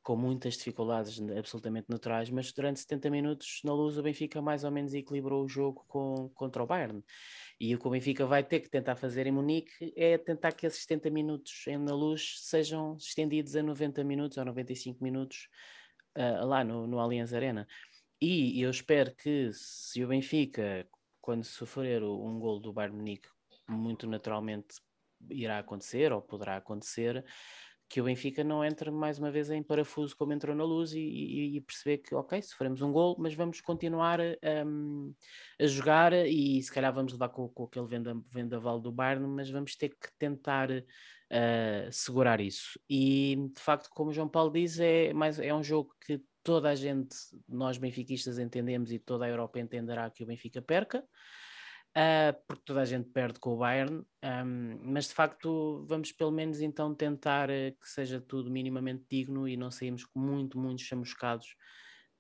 com 0.01 0.17
muitas 0.17 0.55
dificuldades 0.57 1.21
absolutamente 1.37 1.85
naturais, 1.87 2.29
mas 2.29 2.51
durante 2.51 2.81
70 2.81 3.09
minutos 3.09 3.61
na 3.63 3.73
luz 3.73 3.97
o 3.97 4.03
Benfica 4.03 4.41
mais 4.41 4.65
ou 4.65 4.71
menos 4.71 4.93
equilibrou 4.93 5.45
o 5.45 5.47
jogo 5.47 5.85
com, 5.87 6.29
contra 6.33 6.61
o 6.61 6.67
Bayern. 6.67 7.01
E 7.61 7.73
o 7.73 7.79
que 7.79 7.87
o 7.87 7.91
Benfica 7.91 8.25
vai 8.25 8.43
ter 8.43 8.59
que 8.59 8.69
tentar 8.69 8.97
fazer 8.97 9.25
em 9.25 9.31
Munique 9.31 9.93
é 9.95 10.17
tentar 10.17 10.51
que 10.51 10.65
esses 10.65 10.81
70 10.81 11.09
minutos 11.11 11.63
na 11.79 11.95
luz 11.95 12.39
sejam 12.41 12.97
estendidos 12.97 13.55
a 13.55 13.63
90 13.63 14.03
minutos 14.03 14.37
ou 14.37 14.43
95 14.43 15.01
minutos 15.01 15.47
uh, 16.17 16.45
lá 16.45 16.63
no, 16.63 16.87
no 16.87 16.99
Allianz 16.99 17.33
Arena. 17.33 17.67
E 18.21 18.61
eu 18.61 18.69
espero 18.69 19.13
que 19.15 19.51
se 19.53 20.03
o 20.03 20.07
Benfica, 20.07 20.87
quando 21.19 21.43
sofrer 21.43 22.01
um 22.03 22.39
gol 22.39 22.59
do 22.59 22.71
Bayern 22.71 22.95
Munique, 22.95 23.27
muito 23.67 24.07
naturalmente 24.07 24.75
irá 25.29 25.59
acontecer 25.59 26.11
ou 26.11 26.21
poderá 26.21 26.57
acontecer, 26.57 27.23
que 27.93 28.01
o 28.01 28.05
Benfica 28.05 28.43
não 28.43 28.65
entre 28.65 28.89
mais 28.89 29.19
uma 29.19 29.29
vez 29.29 29.51
em 29.51 29.61
parafuso 29.61 30.17
como 30.17 30.33
entrou 30.33 30.55
na 30.55 30.63
luz 30.63 30.93
e, 30.93 30.99
e, 30.99 31.57
e 31.57 31.61
perceber 31.61 31.99
que, 31.99 32.15
ok, 32.15 32.41
sofremos 32.41 32.81
um 32.81 32.91
gol, 32.91 33.15
mas 33.19 33.35
vamos 33.35 33.61
continuar 33.61 34.19
um, 34.65 35.13
a 35.61 35.67
jogar 35.67 36.11
e 36.11 36.59
se 36.59 36.71
calhar 36.71 36.91
vamos 36.91 37.13
levar 37.13 37.29
com, 37.29 37.47
com 37.49 37.65
aquele 37.65 37.85
venda, 37.85 38.19
vendaval 38.31 38.79
do 38.79 38.91
Bayern, 38.91 39.27
mas 39.27 39.47
vamos 39.51 39.75
ter 39.75 39.89
que 39.89 40.09
tentar 40.17 40.71
uh, 40.71 41.91
segurar 41.91 42.41
isso. 42.41 42.79
E 42.89 43.37
de 43.55 43.61
facto, 43.61 43.91
como 43.91 44.09
o 44.09 44.13
João 44.13 44.27
Paulo 44.27 44.51
diz, 44.51 44.79
é, 44.79 45.13
mais, 45.13 45.37
é 45.37 45.53
um 45.53 45.61
jogo 45.61 45.95
que 46.03 46.19
toda 46.41 46.69
a 46.69 46.75
gente, 46.75 47.15
nós 47.47 47.77
benfiquistas, 47.77 48.39
entendemos 48.39 48.91
e 48.91 48.97
toda 48.97 49.25
a 49.25 49.29
Europa 49.29 49.59
entenderá 49.59 50.09
que 50.09 50.23
o 50.23 50.25
Benfica 50.25 50.63
perca. 50.63 51.03
Uh, 51.95 52.33
porque 52.47 52.63
toda 52.65 52.81
a 52.81 52.85
gente 52.85 53.09
perde 53.09 53.39
com 53.39 53.53
o 53.53 53.57
Bayern, 53.57 54.03
um, 54.23 54.79
mas 54.81 55.09
de 55.09 55.13
facto 55.13 55.85
vamos 55.87 56.11
pelo 56.11 56.31
menos 56.31 56.59
então 56.59 56.95
tentar 56.95 57.51
uh, 57.51 57.71
que 57.79 57.87
seja 57.87 58.19
tudo 58.19 58.49
minimamente 58.49 59.05
digno 59.07 59.47
e 59.47 59.55
não 59.55 59.69
saímos 59.69 60.03
muito, 60.15 60.57
muito 60.57 60.81
chamuscados 60.81 61.55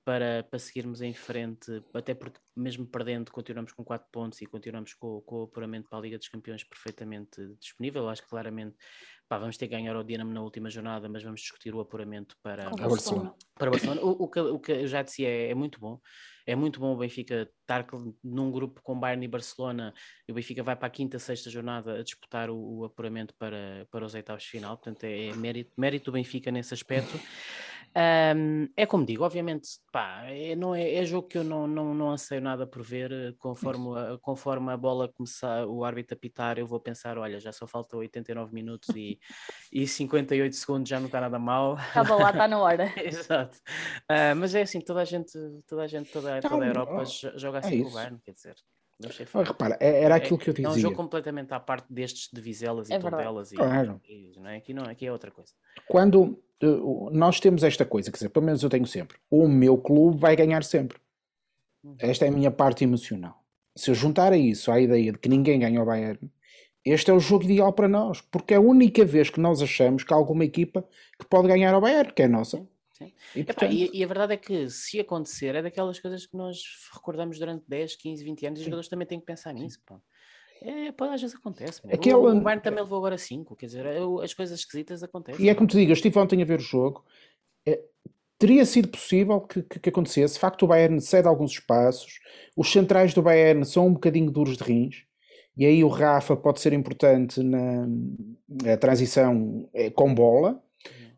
para, 0.05 0.43
para 0.43 0.59
seguirmos 0.59 1.01
em 1.01 1.13
frente, 1.13 1.83
até 1.91 2.13
porque 2.13 2.39
mesmo 2.55 2.85
perdendo 2.85 3.31
continuamos 3.31 3.71
com 3.71 3.83
4 3.83 4.07
pontos 4.11 4.41
e 4.41 4.45
continuamos 4.45 4.93
com, 4.93 5.21
com 5.21 5.37
o 5.37 5.43
apuramento 5.45 5.89
para 5.89 5.97
a 5.97 6.01
Liga 6.01 6.19
dos 6.19 6.27
Campeões 6.27 6.63
perfeitamente 6.63 7.41
disponível, 7.59 8.07
acho 8.09 8.21
que 8.21 8.29
claramente 8.29 8.75
pá, 9.33 9.37
vamos 9.39 9.57
ter 9.57 9.67
que 9.67 9.75
ganhar 9.75 9.95
o 9.95 10.03
Dinamo 10.03 10.31
na 10.31 10.41
última 10.41 10.69
jornada, 10.69 11.09
mas 11.09 11.23
vamos 11.23 11.41
discutir 11.41 11.73
o 11.73 11.79
apuramento 11.79 12.35
para, 12.41 12.69
para 12.69 12.87
Barcelona. 12.87 13.33
Para 13.55 13.71
Barcelona. 13.71 14.01
O, 14.01 14.23
o, 14.23 14.27
que, 14.29 14.39
o 14.39 14.59
que 14.59 14.71
eu 14.71 14.87
já 14.87 15.01
disse 15.01 15.25
é, 15.25 15.49
é 15.49 15.55
muito 15.55 15.79
bom, 15.79 15.99
é 16.45 16.55
muito 16.55 16.79
bom 16.79 16.93
o 16.93 16.97
Benfica 16.97 17.49
estar 17.61 17.85
num 18.23 18.51
grupo 18.51 18.81
com 18.83 18.99
Bayern 18.99 19.25
e 19.25 19.27
Barcelona 19.27 19.93
e 20.27 20.31
o 20.31 20.35
Benfica 20.35 20.61
vai 20.61 20.75
para 20.75 20.87
a 20.87 20.91
quinta, 20.91 21.17
sexta 21.17 21.49
jornada 21.49 21.99
a 21.99 22.03
disputar 22.03 22.49
o, 22.49 22.79
o 22.79 22.85
apuramento 22.85 23.33
para, 23.39 23.87
para 23.89 24.05
os 24.05 24.13
oitavos 24.13 24.43
de 24.43 24.49
final, 24.49 24.77
portanto 24.77 25.03
é, 25.05 25.29
é 25.29 25.33
mérito, 25.35 25.71
mérito 25.77 26.11
do 26.11 26.13
Benfica 26.13 26.51
nesse 26.51 26.73
aspecto. 26.73 27.19
Um, 27.95 28.67
é 28.75 28.85
como 28.87 29.05
digo, 29.05 29.23
obviamente, 29.23 29.69
pá, 29.91 30.23
é, 30.25 30.55
não 30.55 30.73
é, 30.73 30.95
é 30.95 31.05
jogo 31.05 31.27
que 31.27 31.37
eu 31.37 31.43
não, 31.43 31.67
não, 31.67 31.93
não 31.93 32.09
anseio 32.09 32.41
nada 32.41 32.65
por 32.65 32.81
ver, 32.81 33.11
eh, 33.11 33.33
conforme 33.37 33.99
a, 33.99 34.17
conforme 34.17 34.71
a 34.71 34.77
bola 34.77 35.07
começar, 35.07 35.67
o 35.67 35.83
árbitro 35.83 36.17
a 36.17 36.19
pitar, 36.19 36.57
eu 36.57 36.65
vou 36.65 36.79
pensar, 36.79 37.19
olha, 37.19 37.39
já 37.39 37.51
só 37.51 37.67
falta 37.67 37.95
89 37.95 38.51
minutos 38.51 38.89
e, 38.95 39.19
e 39.71 39.87
58 39.87 40.55
segundos, 40.55 40.89
já 40.89 40.99
não 40.99 41.05
está 41.05 41.21
nada 41.21 41.37
mal. 41.37 41.77
Estava 41.77 42.15
lá, 42.15 42.31
está 42.31 42.47
na 42.47 42.59
hora. 42.59 42.91
Exato. 42.97 43.57
Uh, 44.09 44.35
mas 44.37 44.55
é 44.55 44.63
assim, 44.63 44.81
toda 44.81 45.01
a 45.01 45.05
gente, 45.05 45.37
toda 45.67 45.83
a 45.83 45.87
gente, 45.87 46.11
toda, 46.11 46.41
toda 46.41 46.65
a 46.65 46.67
Europa 46.67 47.03
joga 47.35 47.59
assim 47.59 47.81
é 47.81 47.83
com 47.83 47.89
o 47.89 47.93
Bayern, 47.93 48.19
quer 48.25 48.33
dizer. 48.33 48.55
Oh, 49.33 49.41
repara, 49.41 49.77
é, 49.79 50.03
era 50.03 50.15
aquilo 50.15 50.37
que 50.37 50.49
eu 50.49 50.53
dizia. 50.53 50.69
É 50.69 50.71
um 50.71 50.77
jogo 50.77 50.95
completamente 50.95 51.53
à 51.53 51.59
parte 51.59 51.91
destes 51.91 52.29
de 52.31 52.39
Vizelas 52.39 52.89
e 52.89 52.93
é 52.93 52.99
Tondelas 52.99 53.51
e, 53.51 53.55
claro. 53.55 53.99
e, 54.07 54.31
não 54.37 54.49
é? 54.49 54.57
Aqui, 54.57 54.73
não, 54.73 54.83
aqui 54.85 55.05
é 55.05 55.11
outra 55.11 55.31
coisa. 55.31 55.51
Quando 55.87 56.41
nós 57.11 57.39
temos 57.39 57.63
esta 57.63 57.85
coisa, 57.85 58.11
quer 58.11 58.17
dizer, 58.17 58.29
pelo 58.29 58.45
menos 58.45 58.63
eu 58.63 58.69
tenho 58.69 58.85
sempre, 58.85 59.17
o 59.29 59.47
meu 59.47 59.77
clube 59.77 60.17
vai 60.17 60.35
ganhar 60.35 60.63
sempre. 60.63 60.97
Uhum. 61.83 61.95
Esta 61.99 62.25
é 62.25 62.29
a 62.29 62.31
minha 62.31 62.51
parte 62.51 62.83
emocional. 62.83 63.43
se 63.75 63.91
eu 63.91 63.95
juntar 63.95 64.31
a 64.31 64.37
isso 64.37 64.71
a 64.71 64.79
ideia 64.79 65.11
de 65.11 65.17
que 65.17 65.27
ninguém 65.27 65.59
ganha 65.59 65.81
o 65.81 65.85
Bayern, 65.85 66.31
este 66.85 67.11
é 67.11 67.13
o 67.13 67.19
jogo 67.19 67.45
ideal 67.45 67.71
para 67.73 67.87
nós, 67.87 68.21
porque 68.21 68.53
é 68.53 68.57
a 68.57 68.61
única 68.61 69.05
vez 69.05 69.29
que 69.29 69.39
nós 69.39 69.61
achamos 69.61 70.03
que 70.03 70.13
há 70.13 70.17
alguma 70.17 70.43
equipa 70.45 70.87
que 71.17 71.25
pode 71.25 71.47
ganhar 71.47 71.73
ao 71.73 71.81
Bayern, 71.81 72.13
que 72.13 72.21
é 72.21 72.25
a 72.25 72.29
nossa. 72.29 72.65
Sim. 72.91 73.11
E, 73.35 73.43
portanto... 73.43 73.73
E, 73.73 73.89
e, 73.93 74.03
a 74.03 74.07
verdade 74.07 74.33
é 74.33 74.37
que 74.37 74.69
se 74.69 74.99
acontecer, 74.99 75.55
é 75.55 75.61
daquelas 75.61 75.99
coisas 75.99 76.25
que 76.25 76.37
nós 76.37 76.61
recordamos 76.93 77.39
durante 77.39 77.63
10, 77.67 77.95
15, 77.95 78.23
20 78.23 78.45
anos 78.45 78.59
e 78.59 78.61
os 78.61 78.65
jogadores 78.65 78.89
também 78.89 79.07
têm 79.07 79.19
que 79.19 79.25
pensar 79.25 79.53
nisso. 79.53 79.79
Pô. 79.85 79.99
É, 80.63 80.91
pode, 80.93 81.13
às 81.13 81.21
vezes 81.21 81.35
acontece. 81.35 81.81
Aquela... 81.91 82.19
O, 82.19 82.37
o 82.37 82.41
Bayern 82.41 82.63
também 82.63 82.81
levou 82.81 82.97
agora 82.97 83.17
5, 83.17 83.55
quer 83.55 83.65
dizer, 83.65 83.85
as 84.23 84.33
coisas 84.33 84.59
esquisitas 84.59 85.03
acontecem. 85.03 85.45
E 85.45 85.49
é 85.49 85.55
como 85.55 85.67
te 85.67 85.77
digo, 85.77 85.91
eu 85.91 85.93
estive 85.93 86.17
ontem 86.17 86.41
a 86.41 86.45
ver 86.45 86.59
o 86.59 86.63
jogo, 86.63 87.03
é, 87.65 87.81
teria 88.39 88.65
sido 88.65 88.87
possível 88.87 89.41
que, 89.41 89.61
que, 89.63 89.79
que, 89.79 89.89
acontecesse. 89.89 90.35
De 90.35 90.39
facto, 90.39 90.63
o 90.63 90.67
Bayern 90.67 91.01
cede 91.01 91.27
alguns 91.27 91.51
espaços, 91.51 92.19
os 92.55 92.71
centrais 92.71 93.13
do 93.13 93.21
Bayern 93.21 93.65
são 93.65 93.87
um 93.87 93.93
bocadinho 93.93 94.31
duros 94.31 94.57
de 94.57 94.63
rins, 94.63 95.03
e 95.55 95.65
aí 95.65 95.83
o 95.83 95.89
Rafa 95.89 96.35
pode 96.35 96.61
ser 96.61 96.73
importante 96.73 97.43
na, 97.43 97.85
na 98.47 98.77
transição 98.77 99.69
é, 99.73 99.89
com 99.89 100.13
bola. 100.13 100.61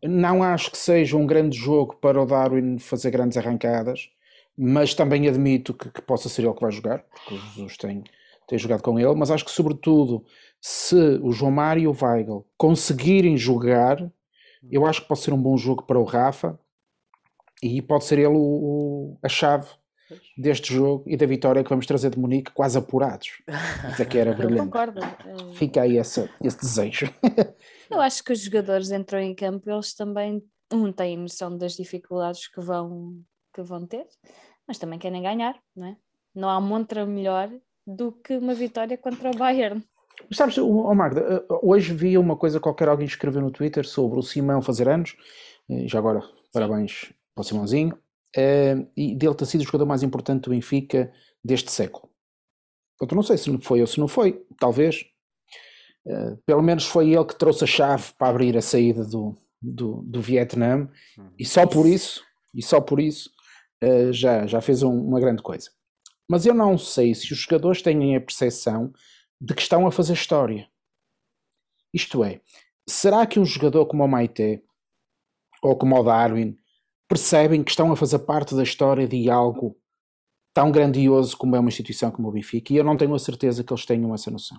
Não 0.02 0.42
acho 0.42 0.70
que 0.70 0.76
seja 0.76 1.16
um 1.16 1.26
grande 1.26 1.56
jogo 1.56 1.96
para 1.96 2.20
o 2.20 2.26
Darwin 2.26 2.78
fazer 2.78 3.10
grandes 3.10 3.38
arrancadas, 3.38 4.10
mas 4.56 4.92
também 4.92 5.26
admito 5.28 5.72
que, 5.72 5.90
que 5.90 6.02
possa 6.02 6.28
ser 6.28 6.42
ele 6.42 6.54
que 6.54 6.60
vai 6.60 6.72
jogar, 6.72 6.98
porque 7.04 7.34
o 7.34 7.38
Jesus 7.38 7.76
tem, 7.76 8.04
tem 8.46 8.58
jogado 8.58 8.82
com 8.82 8.98
ele. 8.98 9.14
Mas 9.14 9.30
acho 9.30 9.44
que, 9.44 9.50
sobretudo, 9.50 10.24
se 10.60 10.96
o 11.22 11.32
João 11.32 11.50
Mário 11.50 11.82
e 11.82 11.86
o 11.86 11.96
Weigl 12.00 12.46
conseguirem 12.56 13.36
jogar, 13.36 14.10
eu 14.70 14.86
acho 14.86 15.02
que 15.02 15.08
pode 15.08 15.20
ser 15.20 15.32
um 15.32 15.42
bom 15.42 15.56
jogo 15.56 15.82
para 15.84 15.98
o 15.98 16.04
Rafa 16.04 16.58
e 17.62 17.80
pode 17.82 18.04
ser 18.04 18.18
ele 18.18 18.28
o, 18.28 18.38
o, 18.38 19.18
a 19.22 19.28
chave 19.28 19.68
deste 20.36 20.72
jogo 20.72 21.04
e 21.06 21.16
da 21.16 21.26
vitória 21.26 21.64
que 21.64 21.70
vamos 21.70 21.86
trazer 21.86 22.10
de 22.10 22.18
Munique 22.18 22.52
quase 22.52 22.78
apurados. 22.78 23.42
Isso 23.90 24.02
é 24.02 24.04
que 24.04 24.18
era 24.18 24.32
brilhante. 24.34 24.58
Eu 24.58 24.64
concordo. 24.64 25.00
Fica 25.54 25.82
aí 25.82 25.96
esse, 25.96 26.28
esse 26.42 26.58
desejo. 26.58 27.12
Eu 27.90 28.00
acho 28.00 28.22
que 28.22 28.32
os 28.32 28.40
jogadores 28.40 28.90
entram 28.90 29.20
em 29.20 29.34
campo, 29.34 29.70
eles 29.70 29.94
também 29.94 30.42
um 30.72 30.92
têm 30.92 31.16
noção 31.16 31.56
das 31.56 31.74
dificuldades 31.74 32.48
que 32.48 32.60
vão, 32.60 33.20
que 33.54 33.62
vão 33.62 33.86
ter, 33.86 34.06
mas 34.66 34.78
também 34.78 34.98
querem 34.98 35.22
ganhar, 35.22 35.56
não 35.74 35.86
é? 35.88 35.96
Não 36.34 36.48
há 36.50 36.60
montra 36.60 37.06
melhor 37.06 37.50
do 37.86 38.12
que 38.12 38.36
uma 38.36 38.54
vitória 38.54 38.98
contra 38.98 39.30
o 39.30 39.36
Bayern. 39.36 39.82
Mas 40.28 40.38
sabes, 40.38 40.56
Magda, 40.56 41.20
eh, 41.20 41.58
hoje 41.62 41.94
vi 41.94 42.18
uma 42.18 42.36
coisa 42.36 42.58
qualquer 42.58 42.88
alguém 42.88 43.06
escreveu 43.06 43.40
no 43.40 43.50
Twitter 43.50 43.86
sobre 43.86 44.18
o 44.18 44.22
Simão 44.22 44.62
fazer 44.62 44.88
anos, 44.88 45.16
já 45.86 45.98
agora, 45.98 46.22
parabéns 46.52 47.12
para 47.34 47.42
o 47.42 47.44
Simãozinho, 47.44 47.94
uh, 47.94 48.90
e 48.96 49.14
dele 49.14 49.34
ter 49.34 49.46
sido 49.46 49.60
o 49.60 49.64
jogador 49.64 49.86
mais 49.86 50.02
importante 50.02 50.44
do 50.44 50.50
Benfica 50.50 51.12
deste 51.44 51.70
século. 51.70 52.08
Portanto, 52.98 53.16
não 53.16 53.22
sei 53.22 53.36
se 53.36 53.58
foi 53.58 53.80
ou 53.80 53.86
se 53.86 54.00
não 54.00 54.08
foi, 54.08 54.44
talvez. 54.58 55.04
Pelo 56.46 56.62
menos 56.62 56.86
foi 56.86 57.10
ele 57.10 57.24
que 57.24 57.34
trouxe 57.34 57.64
a 57.64 57.66
chave 57.66 58.12
para 58.16 58.28
abrir 58.28 58.56
a 58.56 58.62
saída 58.62 59.04
do, 59.04 59.36
do, 59.60 60.02
do 60.02 60.22
Vietnã, 60.22 60.88
e 61.36 61.44
só 61.44 61.66
por 61.66 61.84
isso, 61.84 62.22
e 62.54 62.62
só 62.62 62.80
por 62.80 63.00
isso, 63.00 63.28
já, 64.12 64.46
já 64.46 64.60
fez 64.60 64.84
um, 64.84 64.96
uma 65.08 65.18
grande 65.18 65.42
coisa. 65.42 65.68
Mas 66.28 66.44
eu 66.44 66.54
não 66.54 66.76
sei 66.76 67.14
se 67.14 67.32
os 67.32 67.38
jogadores 67.38 67.82
têm 67.82 68.16
a 68.16 68.20
percepção 68.20 68.92
de 69.40 69.54
que 69.54 69.62
estão 69.62 69.86
a 69.86 69.92
fazer 69.92 70.14
história. 70.14 70.68
Isto 71.92 72.24
é, 72.24 72.40
será 72.88 73.26
que 73.26 73.38
um 73.38 73.44
jogador 73.44 73.86
como 73.86 74.04
o 74.04 74.08
Maite 74.08 74.62
ou 75.62 75.76
como 75.76 75.98
o 75.98 76.02
Darwin 76.02 76.58
percebem 77.08 77.62
que 77.62 77.70
estão 77.70 77.90
a 77.92 77.96
fazer 77.96 78.18
parte 78.20 78.54
da 78.54 78.62
história 78.62 79.06
de 79.06 79.30
algo 79.30 79.76
tão 80.52 80.70
grandioso 80.70 81.36
como 81.36 81.54
é 81.54 81.60
uma 81.60 81.68
instituição 81.68 82.10
como 82.10 82.28
o 82.28 82.32
Benfica, 82.32 82.72
e 82.72 82.76
eu 82.76 82.84
não 82.84 82.96
tenho 82.96 83.14
a 83.14 83.18
certeza 83.18 83.62
que 83.62 83.72
eles 83.72 83.84
tenham 83.84 84.14
essa 84.14 84.30
noção. 84.30 84.58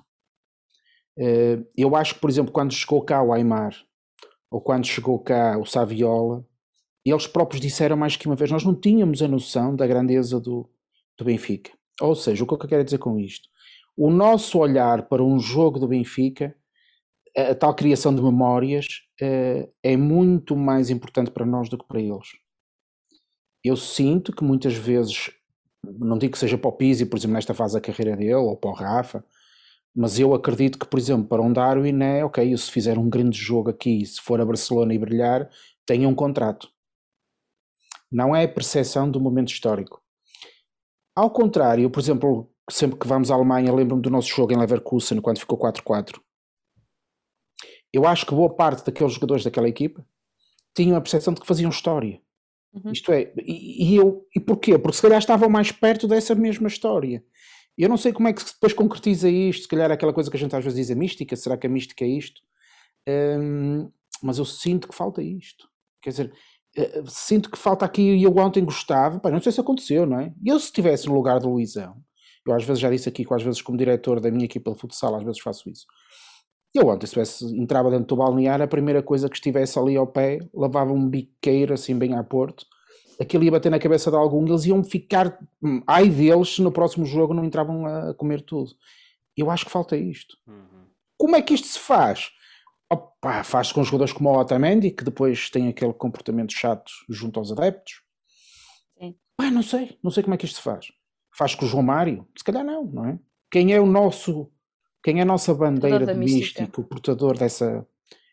Eh, 1.18 1.60
eu 1.76 1.96
acho 1.96 2.16
que, 2.16 2.22
por 2.22 2.30
exemplo, 2.30 2.52
quando 2.52 2.72
chegou 2.72 3.02
cá 3.04 3.22
o 3.22 3.34
Aymar, 3.34 3.76
ou 4.50 4.62
quando 4.62 4.86
chegou 4.86 5.20
cá 5.20 5.58
o 5.58 5.66
Saviola, 5.66 6.46
eles 7.04 7.26
próprios 7.26 7.60
disseram 7.60 7.98
mais 7.98 8.16
que 8.16 8.28
uma 8.28 8.36
vez, 8.36 8.52
nós 8.52 8.64
não 8.64 8.76
tínhamos 8.76 9.22
a 9.22 9.28
noção 9.28 9.76
da 9.76 9.88
grandeza 9.88 10.40
do, 10.40 10.70
do 11.18 11.26
Benfica. 11.26 11.72
Ou 12.02 12.16
seja, 12.16 12.44
o 12.44 12.48
que 12.48 12.54
eu 12.54 12.70
quero 12.70 12.84
dizer 12.84 13.00
com 13.00 13.20
isto? 13.20 13.50
O 13.96 14.12
nosso 14.12 14.60
olhar 14.60 15.08
para 15.08 15.24
um 15.24 15.40
jogo 15.40 15.80
do 15.80 15.88
Benfica, 15.88 16.56
a 17.36 17.56
tal 17.56 17.74
criação 17.74 18.14
de 18.14 18.22
memórias, 18.22 18.86
uh, 19.22 19.72
é 19.82 19.98
muito 19.98 20.56
mais 20.56 20.90
importante 20.90 21.32
para 21.32 21.46
nós 21.46 21.70
do 21.70 21.78
que 21.78 21.88
para 21.88 22.00
eles. 22.00 22.28
Eu 23.64 23.76
sinto 23.76 24.32
que 24.32 24.44
muitas 24.44 24.76
vezes, 24.76 25.32
não 25.84 26.18
digo 26.18 26.34
que 26.34 26.40
seja 26.40 26.58
para 26.58 26.70
o 26.70 26.74
Pizzi, 26.74 27.06
por 27.06 27.18
exemplo, 27.18 27.34
nesta 27.34 27.54
fase 27.54 27.74
da 27.74 27.82
carreira 27.82 28.16
dele, 28.16 28.36
ou 28.36 28.56
para 28.56 28.70
o 28.70 28.74
Rafa, 28.74 29.26
mas 29.96 30.20
eu 30.20 30.34
acredito 30.36 30.78
que, 30.78 30.86
por 30.86 31.00
exemplo, 31.00 31.28
para 31.28 31.42
um 31.42 31.52
Darwin 31.52 32.04
é, 32.04 32.24
ok, 32.24 32.56
se 32.56 32.72
fizer 32.72 33.00
um 33.00 33.10
grande 33.10 33.38
jogo 33.38 33.72
aqui, 33.72 34.06
se 34.06 34.22
for 34.22 34.40
a 34.40 34.46
Barcelona 34.46 34.94
e 34.94 35.00
brilhar, 35.00 35.50
tenha 35.88 36.08
um 36.08 36.14
contrato. 36.14 36.70
Não 38.12 38.36
é 38.36 38.44
a 38.44 38.48
percepção 38.48 39.10
do 39.10 39.20
momento 39.20 39.50
histórico. 39.50 40.02
Ao 41.18 41.32
contrário, 41.32 41.90
por 41.90 42.00
exemplo, 42.00 42.50
sempre 42.70 43.00
que 43.00 43.08
vamos 43.08 43.32
à 43.32 43.36
Alemanha, 43.36 43.74
lembro-me 43.74 44.02
do 44.02 44.10
nosso 44.10 44.30
jogo 44.30 44.54
em 44.54 44.58
Leverkusen, 44.58 45.20
quando 45.20 45.40
ficou 45.40 45.58
4-4 45.58 46.20
eu 47.92 48.06
acho 48.06 48.26
que 48.26 48.36
boa 48.36 48.54
parte 48.54 48.86
daqueles 48.86 49.14
jogadores 49.14 49.44
daquela 49.44 49.68
equipa 49.68 50.06
tinham 50.76 50.96
a 50.96 51.02
percepção 51.02 51.34
de 51.34 51.42
que 51.42 51.48
faziam 51.48 51.70
história. 51.70 52.22
Uhum. 52.74 52.92
Isto 52.92 53.12
é, 53.12 53.34
e, 53.38 53.94
e, 53.94 53.96
eu, 53.96 54.26
e 54.36 54.40
porquê? 54.40 54.78
Porque 54.78 54.98
se 54.98 55.02
calhar 55.02 55.18
estavam 55.18 55.50
mais 55.50 55.72
perto 55.72 56.08
dessa 56.08 56.36
mesma 56.36 56.68
história. 56.68 57.24
Eu 57.78 57.90
não 57.90 57.98
sei 57.98 58.12
como 58.12 58.28
é 58.28 58.34
que 58.34 58.44
depois 58.44 58.74
concretiza 58.74 59.30
isto, 59.30 59.64
se 59.64 59.68
calhar 59.68 59.90
é 59.90 59.94
aquela 59.94 60.14
coisa 60.14 60.30
que 60.30 60.38
a 60.38 60.40
gente 60.40 60.56
às 60.56 60.64
vezes 60.64 60.78
diz 60.78 60.92
a 60.92 60.96
mística, 60.96 61.36
será 61.36 61.58
que 61.58 61.68
a 61.68 61.70
mística 61.70 62.04
é 62.04 62.08
isto? 62.08 62.42
Um, 63.08 63.92
mas 64.22 64.38
eu 64.38 64.46
sinto 64.46 64.88
que 64.88 64.96
falta 64.96 65.22
isto. 65.22 65.68
Quer 66.02 66.10
dizer, 66.10 66.34
sinto 67.08 67.50
que 67.50 67.58
falta 67.58 67.86
aqui, 67.86 68.02
e 68.02 68.24
eu 68.24 68.36
ontem 68.38 68.64
gostava, 68.64 69.20
pá, 69.20 69.32
não 69.32 69.42
sei 69.42 69.52
se 69.52 69.60
aconteceu, 69.60 70.06
não 70.06 70.20
é? 70.20 70.34
Eu 70.46 70.60
se 70.60 70.66
estivesse 70.66 71.08
no 71.08 71.14
lugar 71.14 71.40
do 71.40 71.50
Luizão, 71.50 71.98
eu 72.46 72.54
às 72.54 72.64
vezes 72.64 72.80
já 72.80 72.90
disse 72.90 73.10
aqui 73.10 73.26
que 73.26 73.34
às 73.34 73.44
vezes 73.44 73.62
como 73.62 73.78
diretor 73.78 74.20
da 74.20 74.32
minha 74.32 74.46
equipa 74.46 74.72
de 74.72 74.80
futsal, 74.80 75.16
às 75.16 75.24
vezes 75.24 75.42
faço 75.42 75.70
isso. 75.70 75.86
Eu 76.74 76.88
ontem, 76.88 77.08
se 77.08 77.14
tivesse, 77.14 77.46
entrava 77.58 77.90
dentro 77.90 78.08
do 78.08 78.16
balneário, 78.16 78.64
a 78.64 78.68
primeira 78.68 79.02
coisa 79.02 79.30
que 79.30 79.36
estivesse 79.36 79.80
ali 79.80 79.96
ao 79.96 80.06
pé, 80.06 80.40
lavava 80.54 80.94
um 80.94 81.10
biqueiro 81.10 81.74
assim 81.74 81.98
bem 81.98 82.14
a 82.14 82.24
porto, 82.24 82.66
aquilo 83.20 83.44
ia 83.44 83.52
bater 83.52 83.70
na 83.70 83.80
cabeça 83.80 84.12
de 84.12 84.18
algum, 84.18 84.46
eles 84.46 84.66
iam 84.66 84.84
ficar, 84.84 85.40
hum, 85.62 85.82
ai 85.88 86.10
deles, 86.10 86.56
se 86.56 86.62
no 86.62 86.72
próximo 86.72 87.06
jogo 87.06 87.34
não 87.34 87.44
entravam 87.44 87.86
a 87.86 88.14
comer 88.14 88.42
tudo. 88.42 88.72
Eu 89.36 89.50
acho 89.50 89.66
que 89.66 89.72
falta 89.72 89.98
isto. 89.98 90.38
Uhum. 90.48 90.86
Como 91.18 91.36
é 91.36 91.42
que 91.42 91.54
isto 91.54 91.68
se 91.68 91.80
faz? 91.80 92.30
Opa, 93.28 93.44
faz 93.44 93.74
com 93.74 93.84
jogadores 93.84 94.14
como 94.14 94.30
o 94.30 94.40
Otamendi, 94.40 94.90
que 94.90 95.04
depois 95.04 95.50
tem 95.50 95.68
aquele 95.68 95.94
comportamento 95.94 96.54
chato 96.54 96.92
junto 97.10 97.40
aos 97.40 97.52
adeptos. 97.52 98.02
Sim. 98.98 99.16
Pá, 99.36 99.52
não 99.52 99.62
sei, 99.62 99.98
não 100.02 100.10
sei 100.10 100.24
como 100.24 100.34
é 100.34 100.38
que 100.38 100.46
isto 100.46 100.56
se 100.56 100.62
faz. 100.62 100.88
Faz 101.36 101.54
com 101.54 101.66
o 101.66 101.68
João 101.68 101.84
Mário? 101.84 102.26
Se 102.38 102.44
calhar 102.44 102.64
não, 102.64 102.86
não 102.86 103.06
é? 103.06 103.20
Quem 103.52 103.74
é 103.74 103.82
o 103.82 103.86
nosso 103.86 104.50
quem 105.04 105.20
é 105.20 105.22
a 105.22 105.26
nossa 105.26 105.54
bandeira 105.54 106.06
de 106.06 106.14
mística. 106.14 106.62
mística, 106.62 106.82
o 106.82 106.84
portador 106.84 107.38
dessa. 107.38 107.86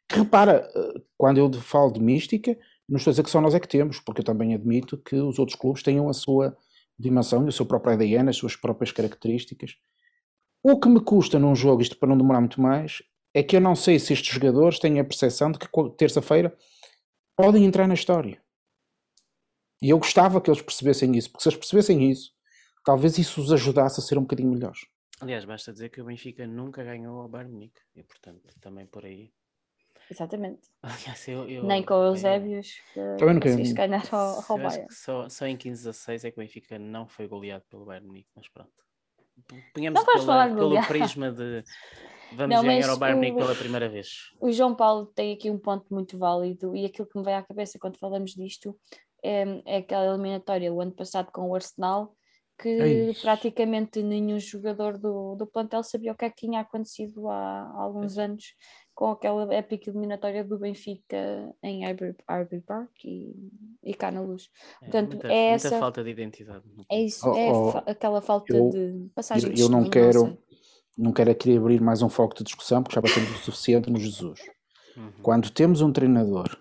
Que 0.08 0.18
repara, 0.18 0.68
eh, 0.74 1.00
quando 1.16 1.38
eu 1.38 1.52
falo 1.54 1.92
de 1.92 2.00
mística, 2.00 2.56
não 2.88 2.96
estou 2.96 3.10
a 3.10 3.12
dizer 3.12 3.22
que 3.22 3.30
só 3.30 3.40
nós 3.40 3.54
é 3.54 3.60
que 3.60 3.68
temos, 3.68 4.00
porque 4.00 4.20
eu 4.20 4.24
também 4.24 4.54
admito 4.54 4.98
que 4.98 5.16
os 5.16 5.38
outros 5.38 5.56
clubes 5.58 5.82
tenham 5.82 6.08
a 6.08 6.12
sua 6.12 6.56
dimensão 6.98 7.44
e 7.44 7.48
o 7.48 7.52
seu 7.52 7.66
próprio 7.66 7.94
ADN, 7.94 8.28
as 8.28 8.36
suas 8.36 8.56
próprias 8.56 8.92
características. 8.92 9.76
O 10.62 10.78
que 10.78 10.88
me 10.88 11.00
custa 11.00 11.38
num 11.38 11.54
jogo, 11.54 11.82
isto 11.82 11.96
para 11.96 12.08
não 12.08 12.18
demorar 12.18 12.40
muito 12.40 12.60
mais, 12.60 13.02
é 13.34 13.42
que 13.42 13.56
eu 13.56 13.60
não 13.60 13.74
sei 13.74 13.98
se 13.98 14.12
estes 14.12 14.32
jogadores 14.32 14.78
têm 14.78 15.00
a 15.00 15.04
percepção 15.04 15.50
de 15.50 15.58
que 15.58 15.68
terça-feira 15.98 16.56
podem 17.36 17.64
entrar 17.64 17.88
na 17.88 17.94
história. 17.94 18.40
E 19.82 19.90
eu 19.90 19.98
gostava 19.98 20.40
que 20.40 20.48
eles 20.48 20.62
percebessem 20.62 21.16
isso, 21.16 21.30
porque 21.30 21.42
se 21.42 21.48
eles 21.48 21.58
percebessem 21.58 22.10
isso, 22.10 22.32
talvez 22.84 23.18
isso 23.18 23.40
os 23.40 23.52
ajudasse 23.52 23.98
a 23.98 24.02
ser 24.02 24.16
um 24.16 24.22
bocadinho 24.22 24.52
melhores. 24.52 24.86
Aliás, 25.20 25.44
basta 25.44 25.72
dizer 25.72 25.90
que 25.90 26.00
o 26.00 26.04
Benfica 26.04 26.46
nunca 26.46 26.84
ganhou 26.84 27.20
ao 27.20 27.28
Bayern 27.28 27.52
Munique 27.52 27.80
e, 27.94 28.02
portanto, 28.02 28.42
também 28.60 28.86
por 28.86 29.04
aí. 29.04 29.32
Exatamente. 30.10 30.68
Aliás, 30.82 31.26
eu, 31.26 31.48
eu, 31.48 31.64
Nem 31.64 31.82
com 31.82 31.94
os 31.94 32.18
Eusébios 32.18 32.76
também 33.18 33.34
não 33.34 33.74
ganhar 33.74 34.04
ao, 34.12 34.44
ao 34.48 34.58
Bayern. 34.58 34.86
Só, 34.90 35.28
só 35.28 35.46
em 35.46 35.56
15 35.56 35.88
a 35.88 35.92
6 35.92 36.24
é 36.24 36.30
que 36.30 36.38
o 36.38 36.42
Benfica 36.42 36.78
não 36.78 37.08
foi 37.08 37.26
goleado 37.26 37.64
pelo 37.68 37.84
Bayern 37.84 38.06
Munique, 38.06 38.30
mas 38.36 38.48
pronto. 38.48 38.72
Ponhamos 39.72 40.04
pela, 40.04 40.46
pelo 40.46 40.86
prisma 40.86 41.32
de 41.32 41.64
vamos 42.34 42.56
não, 42.56 42.62
ganhar 42.64 42.88
ao 42.90 42.96
Bayern 42.98 43.20
Munique 43.20 43.38
pela 43.38 43.54
primeira 43.54 43.88
vez. 43.88 44.08
O 44.40 44.50
João 44.52 44.74
Paulo 44.74 45.06
tem 45.06 45.32
aqui 45.34 45.50
um 45.50 45.58
ponto 45.58 45.86
muito 45.92 46.18
válido 46.18 46.74
e 46.76 46.84
aquilo 46.84 47.08
que 47.08 47.18
me 47.18 47.24
vem 47.24 47.34
à 47.34 47.42
cabeça 47.42 47.78
quando 47.78 47.98
falamos 47.98 48.32
disto 48.32 48.76
é, 49.22 49.44
é 49.64 49.76
aquela 49.78 50.06
eliminatória 50.14 50.72
o 50.72 50.80
ano 50.80 50.92
passado 50.92 51.30
com 51.32 51.48
o 51.48 51.54
Arsenal 51.54 52.14
que 52.56 52.68
é 52.68 53.12
praticamente 53.20 54.00
nenhum 54.00 54.38
jogador 54.38 54.96
do, 54.96 55.34
do 55.34 55.44
plantel 55.44 55.82
sabia 55.82 56.12
o 56.12 56.14
que 56.14 56.24
é 56.24 56.30
que 56.30 56.36
tinha 56.46 56.60
acontecido 56.60 57.28
há, 57.28 57.34
há 57.62 57.82
alguns 57.82 58.16
anos 58.16 58.44
com 58.94 59.10
aquela 59.10 59.52
épica 59.52 59.90
eliminatória 59.90 60.44
do 60.44 60.56
Benfica 60.56 61.52
em 61.64 61.84
Arby 61.84 62.60
Park 62.64 62.92
e, 63.04 63.34
e 63.82 63.92
cá 63.92 64.12
na 64.12 64.20
luz. 64.20 64.50
É, 64.80 64.84
Portanto, 64.84 65.10
muita, 65.14 65.26
é 65.32 65.50
muita 65.50 65.66
essa- 65.66 65.78
falta 65.80 66.04
de 66.04 66.10
identidade. 66.10 66.62
É 66.64 66.84
clube. 66.94 67.04
isso, 67.06 67.28
Oh, 67.28 67.36
é 67.36 67.50
oh, 67.50 67.70
fa- 67.72 67.82
aquela 67.88 68.20
falta 68.20 68.56
eu- 68.56 68.70
de 68.70 69.08
passagem 69.12 69.48
Eu, 69.48 69.54
de 69.56 69.60
eu 69.62 69.68
não 69.68 69.82
estilo, 69.82 69.90
quero, 70.04 70.20
sei. 70.20 70.38
Não 70.96 71.12
quero 71.12 71.30
aqui 71.30 71.56
abrir 71.56 71.80
mais 71.80 72.02
um 72.02 72.08
foco 72.08 72.34
de 72.36 72.44
discussão, 72.44 72.82
porque 72.82 72.94
já 72.94 73.00
batemos 73.00 73.30
o 73.30 73.42
suficiente 73.44 73.90
no 73.90 73.98
Jesus. 73.98 74.40
Uhum. 74.96 75.12
Quando 75.22 75.50
temos 75.50 75.80
um 75.80 75.92
treinador 75.92 76.56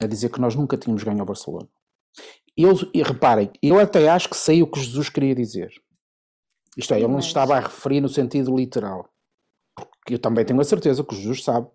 a 0.00 0.06
dizer 0.06 0.30
que 0.30 0.40
nós 0.40 0.54
nunca 0.54 0.76
tínhamos 0.76 1.02
ganho 1.02 1.20
ao 1.20 1.26
Barcelona, 1.26 1.68
eu, 2.56 2.74
e 2.94 3.02
reparem, 3.02 3.50
eu 3.62 3.78
até 3.78 4.08
acho 4.08 4.28
que 4.30 4.36
sei 4.36 4.62
o 4.62 4.66
que 4.66 4.80
Jesus 4.80 5.08
queria 5.08 5.34
dizer. 5.34 5.70
Isto 6.76 6.94
é, 6.94 6.98
ele 6.98 7.08
não 7.08 7.20
se 7.20 7.28
estava 7.28 7.56
a 7.56 7.60
referir 7.60 8.00
no 8.00 8.08
sentido 8.08 8.54
literal. 8.56 9.08
Porque 9.74 10.14
eu 10.14 10.18
também 10.18 10.44
tenho 10.44 10.60
a 10.60 10.64
certeza 10.64 11.02
que 11.02 11.14
o 11.14 11.16
Jesus 11.16 11.42
sabe 11.42 11.68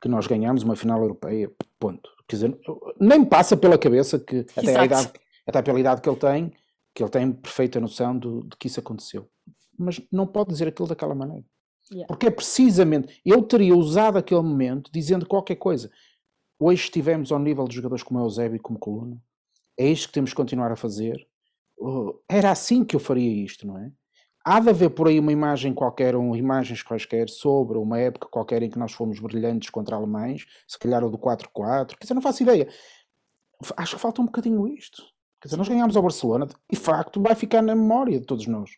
que 0.00 0.08
nós 0.08 0.26
ganhamos 0.26 0.62
uma 0.62 0.74
final 0.76 1.00
europeia. 1.00 1.50
Ponto. 1.78 2.10
Quer 2.26 2.36
dizer, 2.36 2.58
nem 2.98 3.20
me 3.20 3.26
passa 3.26 3.56
pela 3.56 3.78
cabeça 3.78 4.18
que, 4.18 4.40
até, 4.56 4.84
idade, 4.84 5.12
até 5.46 5.62
pela 5.62 5.80
idade 5.80 6.00
que 6.00 6.08
ele 6.08 6.18
tem, 6.18 6.52
que 6.94 7.02
ele 7.02 7.10
tem 7.10 7.32
perfeita 7.32 7.80
noção 7.80 8.16
do- 8.18 8.42
de 8.44 8.56
que 8.56 8.66
isso 8.66 8.80
aconteceu. 8.80 9.28
Mas 9.82 10.00
não 10.12 10.26
pode 10.26 10.50
dizer 10.50 10.68
aquilo 10.68 10.88
daquela 10.88 11.14
maneira. 11.14 11.44
Yeah. 11.90 12.06
Porque 12.06 12.26
é 12.26 12.30
precisamente, 12.30 13.20
eu 13.24 13.42
teria 13.42 13.74
usado 13.74 14.18
aquele 14.18 14.42
momento 14.42 14.90
dizendo 14.92 15.26
qualquer 15.26 15.56
coisa. 15.56 15.90
Hoje 16.58 16.82
estivemos 16.84 17.32
ao 17.32 17.38
nível 17.38 17.66
de 17.66 17.74
jogadores 17.74 18.02
como 18.02 18.20
Eusébio 18.20 18.56
e 18.56 18.60
como 18.60 18.78
Coluna. 18.78 19.20
É 19.76 19.88
isto 19.88 20.08
que 20.08 20.14
temos 20.14 20.30
que 20.30 20.36
continuar 20.36 20.70
a 20.70 20.76
fazer. 20.76 21.26
Oh, 21.78 22.20
Era 22.28 22.50
assim 22.50 22.84
que 22.84 22.94
eu 22.94 23.00
faria 23.00 23.44
isto, 23.44 23.66
não 23.66 23.78
é? 23.78 23.90
Há 24.44 24.60
de 24.60 24.70
haver 24.70 24.90
por 24.90 25.08
aí 25.08 25.18
uma 25.18 25.32
imagem 25.32 25.74
qualquer, 25.74 26.14
ou 26.14 26.36
imagens 26.36 26.82
quaisquer, 26.82 27.28
sobre 27.28 27.78
uma 27.78 27.98
época 27.98 28.28
qualquer 28.28 28.62
em 28.62 28.70
que 28.70 28.78
nós 28.78 28.92
fomos 28.92 29.18
brilhantes 29.18 29.68
contra 29.70 29.96
alemães, 29.96 30.46
se 30.66 30.78
calhar 30.78 31.04
o 31.04 31.10
do 31.10 31.18
4-4, 31.18 31.96
quer 31.96 32.04
dizer, 32.04 32.14
não 32.14 32.22
faço 32.22 32.42
ideia. 32.42 32.68
Acho 33.76 33.96
que 33.96 34.02
falta 34.02 34.22
um 34.22 34.26
bocadinho 34.26 34.66
isto. 34.68 35.02
Quer 35.40 35.48
dizer, 35.48 35.56
nós 35.56 35.68
ganhámos 35.68 35.96
ao 35.96 36.02
Barcelona, 36.02 36.48
e 36.70 36.74
de 36.74 36.80
facto 36.80 37.20
vai 37.20 37.34
ficar 37.34 37.62
na 37.62 37.74
memória 37.74 38.18
de 38.18 38.26
todos 38.26 38.46
nós. 38.46 38.70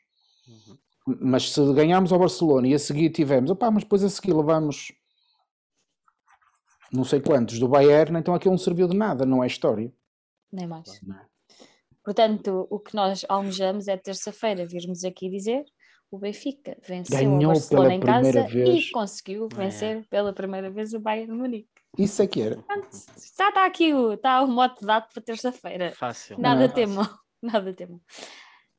Uhum. 0.48 0.76
Mas 1.06 1.50
se 1.52 1.74
ganhámos 1.74 2.12
ao 2.12 2.18
Barcelona 2.18 2.68
e 2.68 2.74
a 2.74 2.78
seguir 2.78 3.10
tivemos, 3.10 3.50
opá, 3.50 3.70
mas 3.70 3.82
depois 3.82 4.04
a 4.04 4.08
seguir 4.08 4.32
levamos 4.32 4.92
não 6.92 7.04
sei 7.04 7.20
quantos 7.20 7.58
do 7.58 7.66
Bayern, 7.68 8.18
então 8.18 8.34
aquilo 8.34 8.52
não 8.52 8.58
serviu 8.58 8.86
de 8.86 8.96
nada, 8.96 9.24
não 9.24 9.42
é 9.42 9.46
história. 9.46 9.92
Nem 10.52 10.66
mais. 10.66 11.00
Não 11.02 11.16
é? 11.16 11.26
Portanto, 12.04 12.66
o 12.70 12.78
que 12.78 12.94
nós 12.94 13.24
almejamos 13.28 13.88
é 13.88 13.96
terça-feira 13.96 14.66
virmos 14.66 15.04
aqui 15.04 15.30
dizer 15.30 15.64
o 16.10 16.18
Benfica 16.18 16.76
venceu 16.86 17.18
Ganhou 17.18 17.44
o 17.44 17.46
Barcelona 17.54 17.88
pela 17.88 17.94
em 17.94 18.00
casa 18.00 18.20
primeira 18.30 18.48
vez. 18.48 18.84
e 18.86 18.90
conseguiu 18.90 19.48
É. 19.50 19.56
vencer 19.56 20.06
pela 20.10 20.32
primeira 20.32 20.70
vez 20.70 20.92
o 20.92 21.00
Bayern 21.00 21.32
de 21.32 21.38
Munique. 21.38 21.68
Isso 21.96 22.20
é 22.20 22.26
que 22.26 22.42
era. 22.42 22.56
Portanto, 22.56 22.88
já 23.38 23.48
está 23.48 23.64
aqui 23.66 23.94
o, 23.94 24.12
está 24.12 24.42
o 24.42 24.46
mote 24.48 24.84
dado 24.84 25.08
para 25.12 25.22
terça-feira. 25.22 25.92
Fácil. 25.92 26.38
Nada 26.38 26.64
é 26.64 26.68
temam, 26.68 27.08
nada 27.42 27.72
temam. 27.72 27.98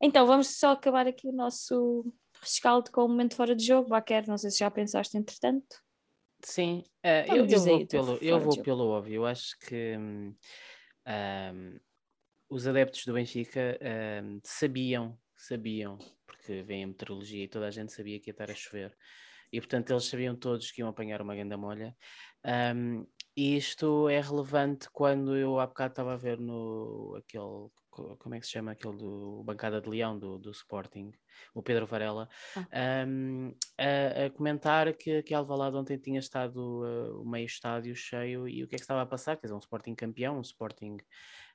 Então, 0.04 0.28
vamos 0.28 0.48
só 0.60 0.72
acabar 0.72 1.08
aqui 1.08 1.28
o 1.28 1.32
nosso 1.32 2.14
rescaldo 2.42 2.92
com 2.92 3.06
o 3.06 3.08
momento 3.08 3.36
fora 3.36 3.56
de 3.56 3.66
jogo. 3.66 3.90
Baquer, 3.90 4.28
não 4.28 4.38
sei 4.38 4.52
se 4.52 4.60
já 4.60 4.70
pensaste 4.70 5.18
entretanto. 5.18 5.78
Sim, 6.44 6.84
Então 7.26 7.36
eu, 7.36 7.46
eu 7.48 7.62
aí 7.64 7.64
vou, 7.64 7.84
o 7.84 7.88
teu 7.88 8.02
pelo, 8.02 8.18
eu 8.22 8.40
vou 8.40 8.58
pelo 8.58 8.88
óbvio. 8.90 9.16
Eu 9.16 9.26
acho 9.26 9.58
que 9.60 9.96
hum, 9.98 10.36
ahm, 11.06 11.78
os 12.50 12.68
adeptos 12.68 13.06
do 13.06 13.14
Benfica 13.14 13.80
ahm, 13.82 14.40
sabiam, 14.44 15.20
sabiam, 15.36 15.98
porque 16.28 16.64
vem 16.64 16.84
a 16.86 16.88
meteorologia 16.88 17.44
e 17.46 17.48
toda 17.50 17.68
a 17.68 17.72
gente 17.72 17.94
sabia 17.94 18.20
que 18.20 18.30
ia 18.30 18.34
estar 18.34 18.52
a 18.52 18.56
chover. 18.56 18.98
E 19.54 19.60
portanto 19.62 19.92
eles 19.92 20.06
sabiam 20.06 20.36
todos 20.38 20.72
que 20.72 20.82
iam 20.82 20.90
apanhar 20.90 21.22
uma 21.22 21.36
grande 21.36 21.58
molha. 21.58 21.96
Ahm, 22.46 23.06
e 23.38 23.58
isto 23.58 24.10
é 24.10 24.22
relevante 24.22 24.90
quando 24.92 25.38
eu 25.38 25.60
há 25.60 25.68
bocado 25.68 25.94
estava 25.94 26.14
a 26.14 26.18
ver 26.18 26.40
no 26.40 27.16
aquele, 27.18 27.70
como 28.20 28.36
é 28.36 28.40
que 28.40 28.46
se 28.46 28.52
chama 28.52 28.72
aquele 28.72 28.98
do 28.98 29.44
Bancada 29.44 29.80
de 29.82 29.90
Leão 29.90 30.18
do, 30.18 30.38
do 30.38 30.52
Sporting, 30.52 31.12
o 31.54 31.62
Pedro 31.62 31.86
Varela, 31.86 32.28
um, 33.08 33.54
a, 33.78 34.26
a 34.26 34.30
comentar 34.32 34.94
que, 34.94 35.22
que 35.24 35.34
Alvalade 35.34 35.76
ontem 35.76 35.98
tinha 35.98 36.20
estado 36.20 36.58
uh, 36.58 37.22
o 37.22 37.30
meio 37.30 37.46
estádio 37.46 37.96
cheio 37.96 38.48
e 38.48 38.64
o 38.64 38.68
que 38.68 38.76
é 38.76 38.78
que 38.78 38.84
estava 38.84 39.02
a 39.02 39.06
passar, 39.06 39.36
quer 39.38 39.48
dizer, 39.48 39.56
um 39.56 39.60
Sporting 39.60 39.96
campeão, 39.96 40.38
um 40.38 40.42
Sporting 40.42 40.98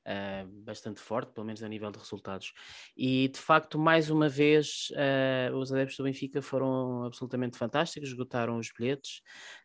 uh, 0.09 0.49
bastante 0.65 1.01
forte, 1.01 1.33
pelo 1.33 1.47
menos 1.47 1.63
a 1.63 1.69
nível 1.69 1.91
de 1.91 1.99
resultados. 1.99 2.53
E 2.97 3.29
de 3.29 3.39
facto, 3.39 3.79
mais 3.79 4.11
uma 4.11 4.29
vez, 4.29 4.89
uh, 4.93 5.55
os 5.57 5.73
adeptos 5.73 5.97
do 5.99 6.05
Benfica 6.05 6.41
foram 6.41 7.05
absolutamente 7.05 7.59
fantásticos, 7.59 8.09
esgotaram 8.09 8.59
os 8.59 8.71
bilhetes, 8.77 9.21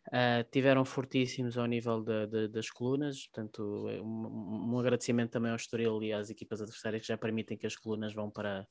uh, 0.10 0.44
tiveram 0.52 0.84
fortíssimos 0.86 1.58
ao 1.58 1.66
nível 1.66 2.04
da- 2.04 2.26
da- 2.26 2.48
das 2.48 2.70
colunas, 2.70 3.28
portanto, 3.28 3.88
é 3.90 4.02
um, 4.02 4.74
um 4.74 4.80
agradecimento 4.80 5.32
também 5.32 5.52
ao 5.52 5.56
Estoril 5.58 6.04
e 6.04 6.14
às 6.14 6.30
equipas 6.30 6.62
adversárias 6.62 7.02
que 7.02 7.08
já 7.08 7.18
permitem 7.18 7.58
que 7.58 7.66
as 7.68 7.76
colunas 7.76 8.14
vão 8.14 8.30
para 8.30 8.68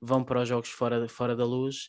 vão 0.00 0.24
para 0.24 0.40
os 0.40 0.48
jogos 0.48 0.70
fora, 0.70 1.06
fora 1.08 1.36
da 1.36 1.44
luz. 1.44 1.88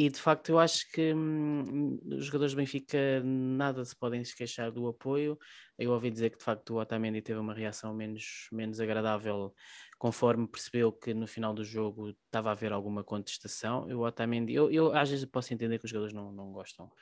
E 0.00 0.08
de 0.08 0.20
facto, 0.20 0.50
eu 0.50 0.60
acho 0.60 0.88
que 0.92 1.12
hum, 1.12 1.98
os 2.06 2.26
jogadores 2.26 2.52
do 2.52 2.56
Benfica 2.58 3.20
nada 3.24 3.84
se 3.84 3.96
podem 3.96 4.22
se 4.24 4.36
queixar 4.36 4.70
do 4.70 4.86
apoio. 4.86 5.36
Eu 5.76 5.90
ouvi 5.90 6.08
dizer 6.08 6.30
que 6.30 6.38
de 6.38 6.44
facto 6.44 6.70
o 6.74 6.80
Otamendi 6.80 7.20
teve 7.20 7.40
uma 7.40 7.52
reação 7.52 7.92
menos, 7.92 8.46
menos 8.52 8.78
agradável 8.80 9.52
conforme 9.98 10.46
percebeu 10.46 10.92
que 10.92 11.12
no 11.12 11.26
final 11.26 11.52
do 11.52 11.64
jogo 11.64 12.10
estava 12.10 12.50
a 12.50 12.52
haver 12.52 12.72
alguma 12.72 13.02
contestação. 13.02 13.90
Eu, 13.90 13.98
o 14.00 14.06
Otamendi, 14.06 14.54
eu, 14.54 14.70
eu 14.70 14.94
às 14.96 15.10
vezes 15.10 15.24
posso 15.24 15.52
entender 15.52 15.80
que 15.80 15.84
os 15.86 15.90
jogadores 15.90 16.14
não, 16.14 16.30
não 16.30 16.52
gostam. 16.52 16.92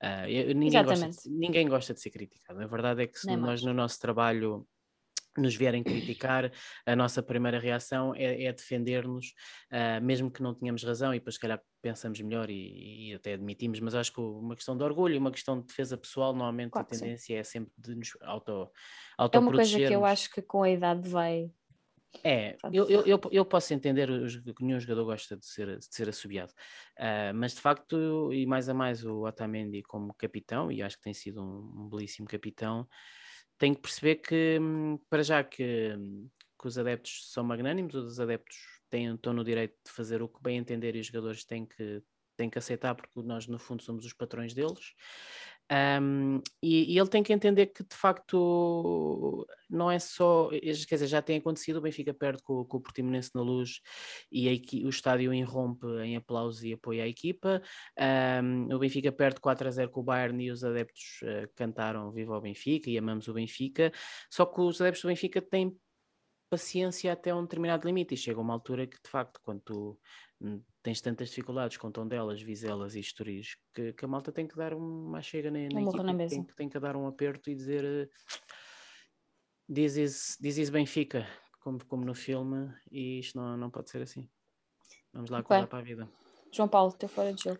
Ah, 0.00 0.30
eu- 0.30 0.54
ninguém, 0.54 0.84
gosta 0.84 1.08
de, 1.08 1.14
Exatamente. 1.14 1.28
ninguém 1.28 1.68
gosta 1.68 1.94
de 1.94 2.00
ser 2.00 2.10
criticado. 2.10 2.60
A 2.62 2.66
verdade 2.66 3.02
é 3.02 3.06
que 3.08 3.18
se 3.18 3.28
Nem 3.28 3.36
nós 3.36 3.60
mais. 3.60 3.62
no 3.62 3.74
nosso 3.74 3.98
trabalho 3.98 4.66
nos 5.40 5.54
vierem 5.54 5.82
criticar, 5.84 6.50
a 6.84 6.96
nossa 6.96 7.22
primeira 7.22 7.58
reação 7.58 8.14
é, 8.14 8.44
é 8.44 8.52
defender-nos, 8.52 9.34
ah, 9.70 10.00
mesmo 10.00 10.30
que 10.30 10.42
não 10.42 10.54
tenhamos 10.54 10.82
razão, 10.82 11.14
e 11.14 11.18
depois, 11.18 11.34
se 11.36 11.40
calhar, 11.40 11.60
pensamos 11.82 12.20
melhor 12.20 12.50
e, 12.50 13.10
e 13.10 13.14
até 13.14 13.34
admitimos, 13.34 13.78
mas 13.80 13.94
acho 13.94 14.12
que 14.12 14.20
uma 14.20 14.56
questão 14.56 14.76
de 14.76 14.82
orgulho 14.82 15.14
e 15.14 15.18
uma 15.18 15.30
questão 15.30 15.60
de 15.60 15.66
defesa 15.66 15.96
pessoal, 15.96 16.32
normalmente 16.32 16.72
Claro 16.72 16.86
a 16.86 16.88
que 16.88 16.96
sim. 16.96 17.04
tendência 17.04 17.38
é 17.38 17.42
sempre 17.44 17.72
de 17.78 17.94
nos 17.94 18.16
auto, 18.22 18.70
É 19.32 19.38
uma 19.38 19.52
coisa 19.52 19.78
que 19.78 19.92
eu 19.92 20.04
acho 20.04 20.30
que 20.30 20.42
com 20.42 20.62
a 20.62 20.70
idade 20.70 21.08
vai. 21.08 21.52
É, 22.24 22.56
eu, 22.72 22.88
eu, 22.88 23.04
eu, 23.06 23.20
eu 23.30 23.44
posso 23.44 23.74
entender 23.74 24.08
que 24.56 24.64
nenhum 24.64 24.80
jogador 24.80 25.04
gosta 25.04 25.36
de 25.36 25.46
ser, 25.46 25.78
de 25.78 25.84
ser 25.94 26.08
assobiado, 26.08 26.52
Ah, 26.98 27.32
mas 27.34 27.54
de 27.54 27.60
facto, 27.60 28.32
e 28.32 28.46
mais 28.46 28.68
a 28.68 28.74
mais 28.74 29.04
o 29.04 29.24
Otamendi 29.26 29.82
como 29.82 30.14
capitão, 30.14 30.72
e 30.72 30.82
acho 30.82 30.96
que 30.96 31.02
tem 31.02 31.14
sido 31.14 31.42
um, 31.42 31.84
um 31.84 31.88
belíssimo 31.90 32.26
capitão, 32.26 32.88
tem 33.58 33.74
que 33.74 33.80
perceber 33.80 34.16
que, 34.16 34.58
hum, 34.60 34.98
para 35.08 35.22
já 35.22 35.42
que, 35.44 35.94
hum, 35.96 36.28
que 36.60 36.68
os 36.68 36.78
adeptos 36.78 37.32
são 37.32 37.44
magnânimos, 37.44 37.94
os 37.94 38.20
adeptos 38.20 38.56
têm, 38.90 39.14
estão 39.14 39.32
no 39.32 39.44
direito 39.44 39.76
de 39.84 39.90
fazer 39.90 40.22
o 40.22 40.28
que 40.28 40.42
bem 40.42 40.58
entender 40.58 40.94
e 40.96 41.00
os 41.00 41.06
jogadores 41.06 41.44
têm 41.44 41.66
que, 41.66 42.02
têm 42.36 42.50
que 42.50 42.58
aceitar, 42.58 42.94
porque 42.94 43.20
nós, 43.22 43.46
no 43.46 43.58
fundo, 43.58 43.82
somos 43.82 44.04
os 44.04 44.12
patrões 44.12 44.54
deles. 44.54 44.94
Um, 45.70 46.40
e, 46.62 46.94
e 46.94 46.98
ele 46.98 47.08
tem 47.08 47.22
que 47.22 47.32
entender 47.32 47.66
que 47.66 47.82
de 47.82 47.96
facto 47.96 49.46
não 49.68 49.90
é 49.90 49.98
só, 49.98 50.48
quer 50.50 50.94
dizer, 50.94 51.06
já 51.08 51.20
tem 51.20 51.38
acontecido, 51.38 51.78
o 51.78 51.80
Benfica 51.80 52.14
perde 52.14 52.42
com, 52.42 52.64
com 52.64 52.76
o 52.76 52.80
Portimonense 52.80 53.30
na 53.34 53.42
luz 53.42 53.80
e 54.30 54.48
a 54.48 54.86
o 54.86 54.88
estádio 54.88 55.34
irrompe 55.34 55.86
em 56.04 56.16
aplausos 56.16 56.62
e 56.62 56.72
apoio 56.72 57.02
à 57.02 57.08
equipa. 57.08 57.60
Um, 57.98 58.74
o 58.74 58.78
Benfica 58.78 59.10
perde 59.10 59.40
4 59.40 59.68
a 59.68 59.70
0 59.70 59.90
com 59.90 60.00
o 60.00 60.04
Bayern 60.04 60.44
e 60.44 60.50
os 60.50 60.62
adeptos 60.62 61.20
eh, 61.24 61.48
cantaram 61.56 62.12
Viva 62.12 62.36
o 62.36 62.40
Benfica 62.40 62.88
e 62.88 62.96
amamos 62.96 63.26
o 63.28 63.34
Benfica. 63.34 63.92
Só 64.30 64.46
que 64.46 64.60
os 64.60 64.80
adeptos 64.80 65.02
do 65.02 65.08
Benfica 65.08 65.42
têm 65.42 65.76
paciência 66.48 67.12
até 67.12 67.34
um 67.34 67.42
determinado 67.42 67.86
limite 67.86 68.14
e 68.14 68.16
chega 68.16 68.40
uma 68.40 68.54
altura 68.54 68.86
que 68.86 69.02
de 69.02 69.08
facto 69.08 69.40
quando 69.42 69.60
tu 69.62 69.98
hum, 70.40 70.62
tens 70.86 71.00
tantas 71.00 71.30
dificuldades 71.30 71.76
com 71.78 71.90
Tondelas, 71.90 72.40
Vizelas 72.40 72.94
e 72.94 73.00
Estoriz 73.00 73.56
que, 73.74 73.92
que 73.92 74.04
a 74.04 74.08
malta 74.08 74.30
tem 74.30 74.46
que 74.46 74.54
dar 74.56 74.72
uma 74.72 75.20
chega 75.20 75.50
na, 75.50 75.58
na 75.58 75.80
Um 75.80 75.88
equipa 75.88 76.02
na 76.04 76.14
tem, 76.28 76.44
que- 76.44 76.54
tem 76.54 76.68
que 76.68 76.78
dar 76.78 76.94
um 76.94 77.08
aperto 77.08 77.50
e 77.50 77.56
dizer 77.56 77.84
eh, 77.84 78.08
this 79.72 79.96
is, 79.96 80.36
this 80.40 80.58
is 80.58 80.70
Benfica 80.70 81.26
como, 81.60 81.84
como 81.86 82.04
no 82.04 82.14
filme 82.14 82.72
e 82.88 83.18
isto 83.18 83.36
não, 83.36 83.56
não 83.56 83.68
pode 83.68 83.90
ser 83.90 84.00
assim 84.00 84.28
vamos 85.12 85.28
lá 85.28 85.38
acordar 85.40 85.66
para 85.66 85.80
a 85.80 85.82
vida 85.82 86.08
João 86.52 86.68
Paulo, 86.68 86.92
teu 86.92 87.08
fora 87.08 87.32
de 87.34 87.42
jogo. 87.42 87.58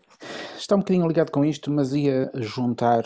Está 0.57 0.75
um 0.75 0.79
bocadinho 0.79 1.05
ligado 1.07 1.29
com 1.29 1.43
isto, 1.45 1.69
mas 1.69 1.93
ia 1.93 2.31
juntar 2.35 3.03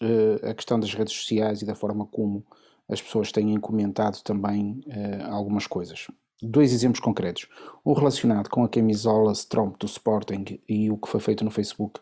eh, 0.00 0.50
a 0.50 0.54
questão 0.54 0.78
das 0.78 0.92
redes 0.94 1.14
sociais 1.14 1.60
e 1.62 1.66
da 1.66 1.74
forma 1.74 2.06
como 2.06 2.46
as 2.88 3.00
pessoas 3.02 3.32
têm 3.32 3.58
comentado 3.58 4.22
também 4.22 4.80
eh, 4.86 5.22
algumas 5.24 5.66
coisas. 5.66 6.06
Dois 6.40 6.72
exemplos 6.72 7.00
concretos. 7.00 7.48
Um 7.84 7.92
relacionado 7.94 8.48
com 8.48 8.62
a 8.62 8.68
camisola 8.68 9.32
Stromp 9.32 9.76
do 9.78 9.86
Sporting 9.86 10.60
e 10.68 10.90
o 10.90 10.96
que 10.96 11.08
foi 11.08 11.20
feito 11.20 11.44
no 11.44 11.50
Facebook 11.50 12.00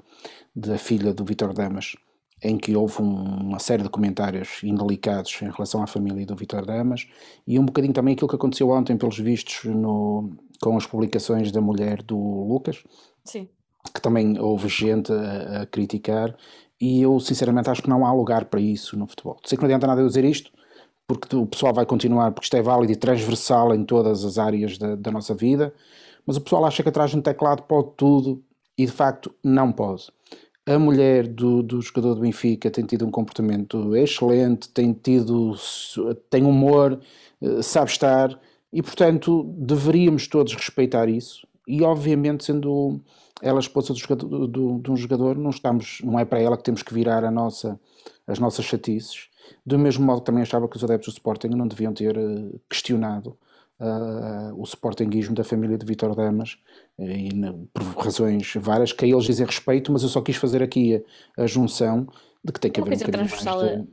da 0.55 0.76
filha 0.76 1.14
do 1.14 1.24
Vitor 1.24 1.55
Damas, 1.55 1.97
em 2.43 2.59
que 2.59 2.76
houve 2.76 3.01
um- 3.01 3.47
uma 3.49 3.59
série 3.59 3.82
de 3.82 3.89
comentários 3.89 4.62
indelicados 4.62 5.41
em 5.41 5.49
relação 5.51 5.82
à 5.82 5.87
família 5.87 6.26
do 6.26 6.37
Vitor 6.37 6.66
Damas, 6.66 7.07
e 7.47 7.59
um 7.59 7.64
bocadinho 7.64 7.95
também 7.95 8.12
aquilo 8.12 8.28
que 8.28 8.37
aconteceu 8.37 8.68
ontem, 8.68 8.97
pelos 8.97 9.18
vistos, 9.18 9.64
no- 9.64 10.37
com 10.61 10.76
as 10.76 10.87
publicações 10.87 11.51
da 11.51 11.61
mulher 11.62 12.03
do 12.03 12.18
Lucas, 12.18 12.82
Sim. 13.24 13.49
que 13.95 14.03
também 14.03 14.39
houve 14.39 14.68
gente 14.68 15.11
a, 15.12 15.62
a, 15.62 15.66
criticar, 15.66 16.37
e 16.78 17.01
eu 17.01 17.18
sinceramente 17.20 17.70
acho 17.70 17.82
que 17.82 17.89
não 17.89 18.05
há 18.05 18.12
lugar 18.12 18.45
para 18.47 18.61
isso 18.61 18.99
no 18.99 19.07
futebol. 19.07 19.39
Sei 19.47 19.57
que 19.57 19.62
não 19.62 19.66
adianta 19.66 19.87
nada 19.87 20.03
eu 20.03 20.07
dizer 20.07 20.24
isto, 20.26 20.51
porque 21.07 21.36
o 21.36 21.46
pessoal 21.46 21.72
vai 21.72 21.86
continuar, 21.86 22.32
porque 22.32 22.46
isto 22.46 22.57
é 22.57 22.62
válido 22.62 22.92
e 22.92 22.96
transversal 22.96 23.74
em 23.74 23.84
todas 23.84 24.24
as 24.24 24.38
áreas 24.38 24.76
da, 24.76 24.96
da 24.96 25.11
nossa 25.11 25.34
vida, 25.34 25.72
mas 26.26 26.36
o 26.36 26.40
pessoal 26.40 26.64
acha 26.64 26.82
que 26.82 26.88
atrás 26.88 27.11
de 27.11 27.16
um 27.16 27.22
teclado 27.22 27.62
pode 27.62 27.90
tudo 27.96 28.42
e 28.76 28.84
de 28.84 28.92
facto 28.92 29.32
não 29.42 29.70
pode. 29.70 30.11
A 30.66 30.78
mulher 30.78 31.28
do, 31.28 31.62
do 31.62 31.80
jogador 31.80 32.16
do 32.16 32.22
Benfica 32.22 32.68
tem 32.70 32.84
tido 32.84 33.07
um 33.07 33.11
comportamento 33.11 33.94
excelente, 33.94 34.68
tem 34.68 34.92
tido 34.92 35.54
tem 36.28 36.42
humor, 36.42 36.98
eh, 37.40 37.62
sabe 37.62 37.88
estar 37.88 38.40
e 38.72 38.82
portanto 38.82 39.44
deveríamos 39.57 40.26
todos 40.26 40.54
respeitar 40.54 41.09
isso 41.09 41.46
e 41.68 41.82
obviamente 41.82 42.44
sendo 42.44 43.00
ela 43.40 43.61
esposa 43.61 43.92
do 43.92 43.98
jogador, 43.98 44.48
do, 44.48 44.80
de 44.80 44.90
um 44.90 44.96
jogador 44.96 45.38
não 45.38 45.50
estamos 45.50 46.00
não 46.02 46.18
é 46.18 46.24
para 46.24 46.40
ela 46.40 46.57
que 46.57 46.64
temos 46.64 46.82
que 46.82 46.92
virar 46.92 47.30
nossa 47.30 47.78
as 48.26 48.40
nossas 48.40 48.64
chatices 48.64 49.28
do 49.64 49.78
mesmo 49.78 50.05
modo 50.05 50.20
também 50.20 50.42
achava 50.42 50.68
que 50.68 50.76
os 50.76 50.84
adeptos 50.84 51.12
do 51.12 51.16
Sporting 51.16 51.49
não 51.49 51.66
deviam 51.66 51.92
ter 51.92 52.16
eh, 52.16 52.59
questionado 52.68 53.36
uh, 53.80 54.55
o 54.61 54.64
sportinguismo 54.64 55.34
da 55.34 55.44
família 55.44 55.76
de 55.76 55.86
Vitor 55.86 56.14
Damas, 56.14 56.59
e, 56.99 57.30
por 57.72 58.05
razões 58.05 58.53
várias, 58.57 58.92
que 58.92 59.05
a 59.05 59.09
eles 59.09 59.24
dizem 59.24 59.47
respeito, 59.47 59.92
mas 59.92 60.03
eu 60.03 60.09
só 60.09 60.20
quis 60.20 60.36
fazer 60.36 60.62
aqui 60.62 61.03
a, 61.36 61.42
a 61.42 61.47
junção 61.47 62.07
de 62.44 62.53
que 62.53 62.61
tem 62.61 62.70
que 62.70 62.80
haver 62.80 62.94
um 62.94 62.99
transversal 62.99 63.61
de, 63.61 63.86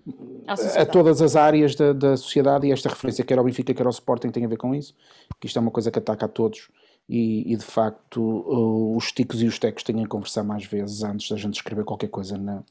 a, 0.47 0.86
todas 0.86 1.22
as 1.22 1.36
áreas 1.36 1.76
da, 1.76 1.91
da, 1.91 2.16
sociedade 2.16 2.68
e 2.68 2.72
esta 2.72 2.88
referência, 2.88 3.26
quer 3.26 3.38
ao 3.38 3.43
Benfica, 3.43 3.74
quer 3.74 3.86
ao 3.86 3.91
Sporting, 3.91 4.30
tem 4.30 4.45
a 4.45 4.47
ver 4.47 4.58
com 4.58 4.76
isso, 4.76 4.93
que 5.39 5.47
isto 5.47 5.58
é 5.58 5.62
uma 5.62 5.72
coisa 5.72 5.89
que 5.89 5.97
ataca 5.97 6.26
a 6.26 6.30
todos 6.30 6.70
e, 7.10 7.51
e 7.51 7.56
de 7.58 7.64
facto 7.64 8.22
uh, 8.22 8.95
os 8.95 9.12
ticos 9.12 9.41
e 9.41 9.47
os 9.47 9.58
tecos 9.58 9.84
têm 9.84 10.04
a 10.04 10.08
conversar 10.08 10.43
mais 10.43 10.66
vezes 10.66 11.04
antes 11.04 11.30
da 11.30 11.36
gente 11.36 11.56
escrever 11.56 11.84
qualquer 11.84 12.10
coisa 12.10 12.38
na, 12.38 12.64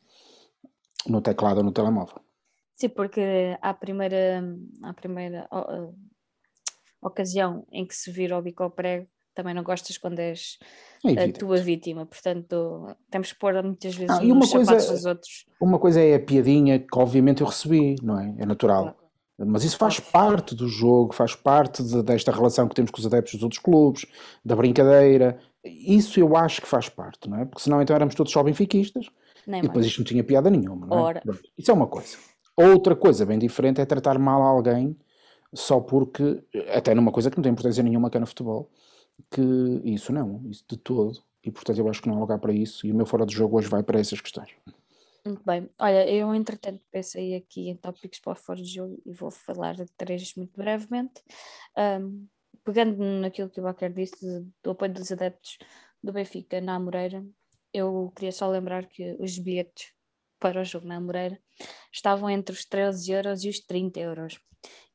no 1.07 1.21
teclado 1.21 1.59
ou 1.59 1.65
no 1.65 1.73
telemóvel. 1.73 2.21
Sim, 2.83 2.89
porque 2.89 3.57
à 3.63 3.73
primeira, 3.73 4.43
à 4.83 4.93
primeira 4.93 5.49
ocasião 7.01 7.65
em 7.71 7.87
que 7.87 7.95
se 7.95 8.11
vira 8.11 8.37
o 8.37 8.43
bico 8.43 8.65
ao 8.65 8.73
prego, 8.73 9.07
também 9.33 9.55
não 9.55 9.63
gostas 9.63 9.97
quando 9.97 10.19
és 10.19 10.59
é 11.05 11.27
a 11.27 11.33
tua 11.33 11.59
vítima, 11.59 12.05
portanto 12.05 12.89
temos 13.09 13.33
que 13.33 13.39
pôr 13.39 13.63
muitas 13.63 13.95
vezes 13.95 14.19
ah, 14.19 14.21
uma 14.25 14.49
coisa, 14.49 14.75
dos 14.75 15.05
outros. 15.05 15.47
Uma 15.61 15.79
coisa 15.79 16.01
é 16.01 16.17
a 16.17 16.21
piadinha 16.21 16.81
que 16.81 16.99
obviamente 16.99 17.41
eu 17.41 17.47
recebi, 17.47 17.95
não 18.03 18.19
é? 18.19 18.35
É 18.39 18.45
natural. 18.45 18.83
Claro. 18.83 18.97
Mas 19.39 19.63
isso 19.63 19.77
faz 19.77 20.01
parte 20.01 20.57
do 20.57 20.67
jogo, 20.67 21.15
faz 21.15 21.37
parte 21.37 21.85
de, 21.85 22.03
desta 22.03 22.33
relação 22.33 22.67
que 22.67 22.75
temos 22.75 22.91
com 22.91 22.99
os 22.99 23.07
adeptos 23.07 23.35
dos 23.35 23.45
outros 23.45 23.63
clubes, 23.63 24.07
da 24.45 24.57
brincadeira. 24.57 25.39
Isso 25.65 26.19
eu 26.19 26.37
acho 26.37 26.61
que 26.61 26.67
faz 26.67 26.89
parte, 26.89 27.31
não 27.31 27.39
é? 27.39 27.45
Porque 27.45 27.63
senão 27.63 27.81
então 27.81 27.95
éramos 27.95 28.17
todos 28.17 28.33
só 28.33 28.43
benfiquistas 28.43 29.07
Nem 29.47 29.61
e 29.61 29.63
depois 29.63 29.87
isto 29.87 29.99
não 29.99 30.05
tinha 30.05 30.25
piada 30.25 30.51
nenhuma, 30.51 30.85
não 30.85 30.99
é? 30.99 31.01
Ora. 31.01 31.23
Isso 31.57 31.71
é 31.71 31.75
uma 31.75 31.87
coisa. 31.87 32.17
Outra 32.57 32.95
coisa 32.95 33.25
bem 33.25 33.39
diferente 33.39 33.81
é 33.81 33.87
tratar 33.87 34.19
mal 34.19 34.43
alguém 34.43 34.97
só 35.55 35.81
porque, 35.81 36.43
até 36.75 36.95
numa 36.95 37.13
coisa 37.13 37.31
que 37.31 37.37
não 37.37 37.43
tem 37.43 37.53
importância 37.53 37.83
nenhuma 37.83 38.11
cá 38.11 38.19
no 38.19 38.27
futebol, 38.27 38.71
que 39.31 39.43
isso 39.85 40.13
não, 40.13 40.43
isso 40.49 40.65
de 40.69 40.77
todo, 40.77 41.23
e 41.45 41.51
portanto 41.51 41.79
eu 41.79 41.89
acho 41.89 42.01
que 42.01 42.09
não 42.09 42.17
há 42.17 42.21
lugar 42.21 42.39
para 42.39 42.53
isso, 42.53 42.87
e 42.87 42.93
o 42.93 42.95
meu 42.95 43.07
fora 43.07 43.27
de 43.27 43.35
jogo 43.35 43.59
hoje 43.59 43.69
vai 43.69 43.83
para 43.83 44.01
essas 44.01 44.21
questões. 44.21 44.51
Muito 45.25 45.43
bem, 45.45 45.71
olha, 45.79 46.09
eu 46.11 46.35
entretanto 46.35 46.81
pensei 46.91 47.37
aqui 47.37 47.69
em 47.69 47.77
tópicos 47.77 48.19
para 48.19 48.33
o 48.33 48.35
fora 48.35 48.61
de 48.61 48.75
jogo 48.75 49.01
e 49.07 49.13
vou 49.13 49.31
falar 49.31 49.75
de 49.75 49.87
três 49.97 50.35
muito 50.35 50.57
brevemente. 50.57 51.23
Um, 51.77 52.27
pegando 52.65 52.97
naquilo 53.21 53.49
que 53.49 53.61
o 53.61 53.63
Baquer 53.63 53.93
disse 53.93 54.45
do 54.63 54.71
apoio 54.71 54.93
dos 54.93 55.13
adeptos 55.13 55.59
do 56.03 56.13
Benfica 56.13 56.61
na 56.61 56.75
Amoreira, 56.75 57.25
eu 57.73 58.13
queria 58.17 58.33
só 58.33 58.49
lembrar 58.49 58.87
que 58.87 59.17
os 59.21 59.39
bilhetes 59.39 59.93
para 60.43 60.61
o 60.61 60.65
jogo 60.65 60.89
na 60.89 60.97
Amoreira 60.97 61.39
estavam 61.93 62.29
entre 62.29 62.53
os 62.53 62.65
13 62.65 63.13
euros 63.13 63.45
e 63.45 63.49
os 63.49 63.61
30 63.61 64.01
euros 64.01 64.41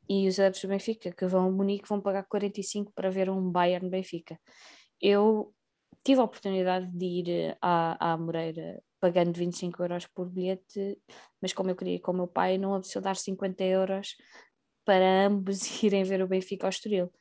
e 0.09 0.27
os 0.27 0.37
adeptos 0.37 0.61
do 0.61 0.67
Benfica 0.67 1.11
que 1.11 1.25
vão 1.25 1.47
a 1.47 1.51
Munique 1.51 1.87
vão 1.87 2.01
pagar 2.01 2.23
45 2.23 2.91
para 2.93 3.09
ver 3.09 3.29
um 3.29 3.49
Bayern 3.49 3.89
Benfica. 3.89 4.37
Eu 5.01 5.53
tive 6.03 6.19
a 6.19 6.25
oportunidade 6.25 6.87
de 6.87 7.05
ir 7.05 7.57
à, 7.61 8.13
à 8.13 8.17
Moreira 8.17 8.81
pagando 8.99 9.37
25 9.37 9.83
euros 9.83 10.05
por 10.07 10.29
bilhete, 10.29 10.99
mas 11.41 11.53
como 11.53 11.69
eu 11.69 11.75
queria 11.75 11.95
ir 11.95 11.99
com 11.99 12.11
o 12.11 12.15
meu 12.15 12.27
pai, 12.27 12.57
não 12.57 12.73
apeteceu 12.73 13.01
dar 13.01 13.15
50 13.15 13.63
euros 13.63 14.15
para 14.83 15.27
ambos 15.27 15.61
irem 15.83 16.03
ver 16.03 16.21
o 16.21 16.27
Benfica 16.27 16.67
ao 16.67 16.69
Estoril. 16.69 17.11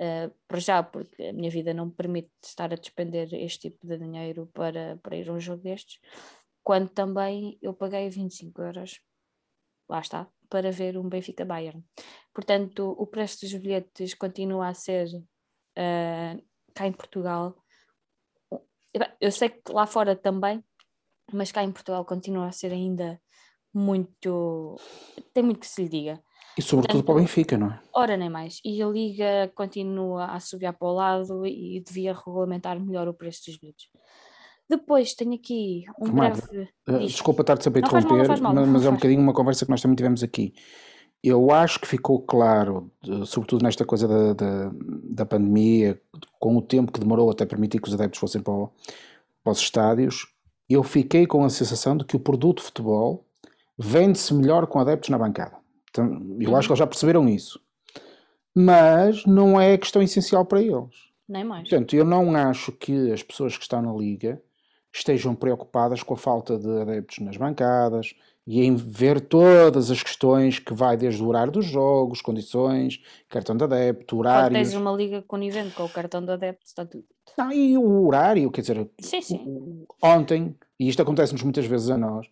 Uh, 0.00 0.32
já, 0.56 0.82
porque 0.82 1.24
a 1.24 1.32
minha 1.32 1.50
vida 1.50 1.74
não 1.74 1.86
me 1.86 1.92
permite 1.92 2.30
estar 2.42 2.72
a 2.72 2.76
despender 2.76 3.28
este 3.34 3.70
tipo 3.70 3.86
de 3.86 3.98
dinheiro 3.98 4.48
para, 4.54 4.98
para 5.02 5.14
ir 5.14 5.28
a 5.28 5.32
um 5.34 5.40
jogo 5.40 5.62
destes, 5.62 5.98
quando 6.70 6.88
também 6.88 7.58
eu 7.60 7.74
paguei 7.74 8.08
25 8.08 8.62
euros, 8.62 9.00
lá 9.88 9.98
está, 9.98 10.28
para 10.48 10.70
ver 10.70 10.96
um 10.96 11.08
Benfica 11.08 11.44
Bayern. 11.44 11.84
Portanto, 12.32 12.94
o 12.96 13.08
preço 13.08 13.40
dos 13.40 13.52
bilhetes 13.54 14.14
continua 14.14 14.68
a 14.68 14.74
ser 14.74 15.08
uh, 15.08 16.46
cá 16.72 16.86
em 16.86 16.92
Portugal. 16.92 17.56
Eu 19.20 19.32
sei 19.32 19.48
que 19.48 19.72
lá 19.72 19.84
fora 19.84 20.14
também, 20.14 20.62
mas 21.32 21.50
cá 21.50 21.64
em 21.64 21.72
Portugal 21.72 22.04
continua 22.04 22.46
a 22.46 22.52
ser 22.52 22.70
ainda 22.70 23.20
muito. 23.74 24.76
tem 25.34 25.42
muito 25.42 25.58
que 25.58 25.66
se 25.66 25.82
lhe 25.82 25.88
diga. 25.88 26.22
E 26.56 26.62
sobretudo 26.62 27.02
Portanto, 27.02 27.06
para 27.06 27.14
o 27.16 27.18
Benfica, 27.18 27.58
não 27.58 27.72
é? 27.72 27.80
Ora, 27.92 28.16
nem 28.16 28.30
mais. 28.30 28.60
E 28.64 28.80
a 28.80 28.86
Liga 28.86 29.50
continua 29.56 30.26
a 30.26 30.38
subir 30.38 30.72
para 30.72 30.86
o 30.86 30.92
lado 30.92 31.44
e 31.44 31.82
devia 31.84 32.14
regulamentar 32.14 32.78
melhor 32.78 33.08
o 33.08 33.14
preço 33.14 33.46
dos 33.46 33.58
bilhetes. 33.58 33.88
Depois 34.70 35.14
tenho 35.14 35.34
aqui 35.34 35.84
um 36.00 36.12
breve. 36.12 36.68
Uh, 36.88 37.00
desculpa 37.00 37.40
estar-te 37.40 37.64
sempre 37.64 37.82
a 37.82 37.88
interromper, 37.88 38.40
mas, 38.40 38.68
mas 38.68 38.86
é 38.86 38.88
um 38.88 38.94
bocadinho 38.94 39.20
uma 39.20 39.32
conversa 39.32 39.64
que 39.64 39.70
nós 39.70 39.82
também 39.82 39.96
tivemos 39.96 40.22
aqui. 40.22 40.54
Eu 41.24 41.50
acho 41.50 41.80
que 41.80 41.88
ficou 41.88 42.22
claro, 42.22 42.88
sobretudo 43.26 43.64
nesta 43.64 43.84
coisa 43.84 44.06
da, 44.06 44.32
da, 44.32 44.70
da, 44.72 45.26
pandemia, 45.26 46.00
com 46.38 46.56
o 46.56 46.62
tempo 46.62 46.92
que 46.92 47.00
demorou 47.00 47.28
até 47.28 47.44
permitir 47.44 47.80
que 47.80 47.88
os 47.88 47.94
adeptos 47.94 48.20
fossem 48.20 48.40
para, 48.40 48.52
o, 48.52 48.70
para 49.42 49.52
os 49.52 49.58
estádios, 49.58 50.28
eu 50.68 50.84
fiquei 50.84 51.26
com 51.26 51.44
a 51.44 51.50
sensação 51.50 51.96
de 51.96 52.04
que 52.04 52.14
o 52.14 52.20
produto 52.20 52.62
futebol 52.62 53.26
vende-se 53.76 54.32
melhor 54.32 54.68
com 54.68 54.78
adeptos 54.78 55.10
na 55.10 55.18
bancada. 55.18 55.56
Então, 55.90 56.38
eu 56.38 56.54
acho 56.54 56.68
que 56.68 56.72
eles 56.72 56.78
já 56.78 56.86
perceberam 56.86 57.28
isso. 57.28 57.60
Mas 58.54 59.26
não 59.26 59.60
é 59.60 59.76
questão 59.76 60.00
essencial 60.00 60.46
para 60.46 60.62
eles. 60.62 61.10
Nem 61.28 61.42
mais. 61.42 61.68
Portanto, 61.68 61.96
eu 61.96 62.04
não 62.04 62.36
acho 62.36 62.70
que 62.70 63.10
as 63.10 63.22
pessoas 63.22 63.56
que 63.56 63.64
estão 63.64 63.82
na 63.82 63.92
liga 63.92 64.40
estejam 64.92 65.34
preocupadas 65.34 66.02
com 66.02 66.14
a 66.14 66.16
falta 66.16 66.58
de 66.58 66.68
adeptos 66.80 67.18
nas 67.18 67.36
bancadas 67.36 68.14
e 68.46 68.64
em 68.64 68.74
ver 68.74 69.20
todas 69.20 69.90
as 69.90 70.02
questões 70.02 70.58
que 70.58 70.74
vai 70.74 70.96
desde 70.96 71.22
o 71.22 71.28
horário 71.28 71.52
dos 71.52 71.66
jogos, 71.66 72.20
condições, 72.20 73.00
cartão 73.28 73.56
de 73.56 73.64
adepto, 73.64 74.18
horário. 74.18 74.52
tens 74.52 74.74
uma 74.74 74.92
liga 74.92 75.22
conivente 75.22 75.74
com 75.74 75.84
o 75.84 75.88
cartão 75.88 76.24
de 76.24 76.32
adepto, 76.32 76.66
está 76.66 76.84
tudo. 76.84 77.04
Não, 77.38 77.52
e 77.52 77.78
o 77.78 78.06
horário, 78.06 78.50
quer 78.50 78.62
dizer, 78.62 78.90
sim, 79.00 79.22
sim. 79.22 79.84
ontem, 80.02 80.56
e 80.78 80.88
isto 80.88 81.00
acontece-nos 81.00 81.42
muitas 81.42 81.64
vezes 81.64 81.90
a 81.90 81.96
nós, 81.96 82.26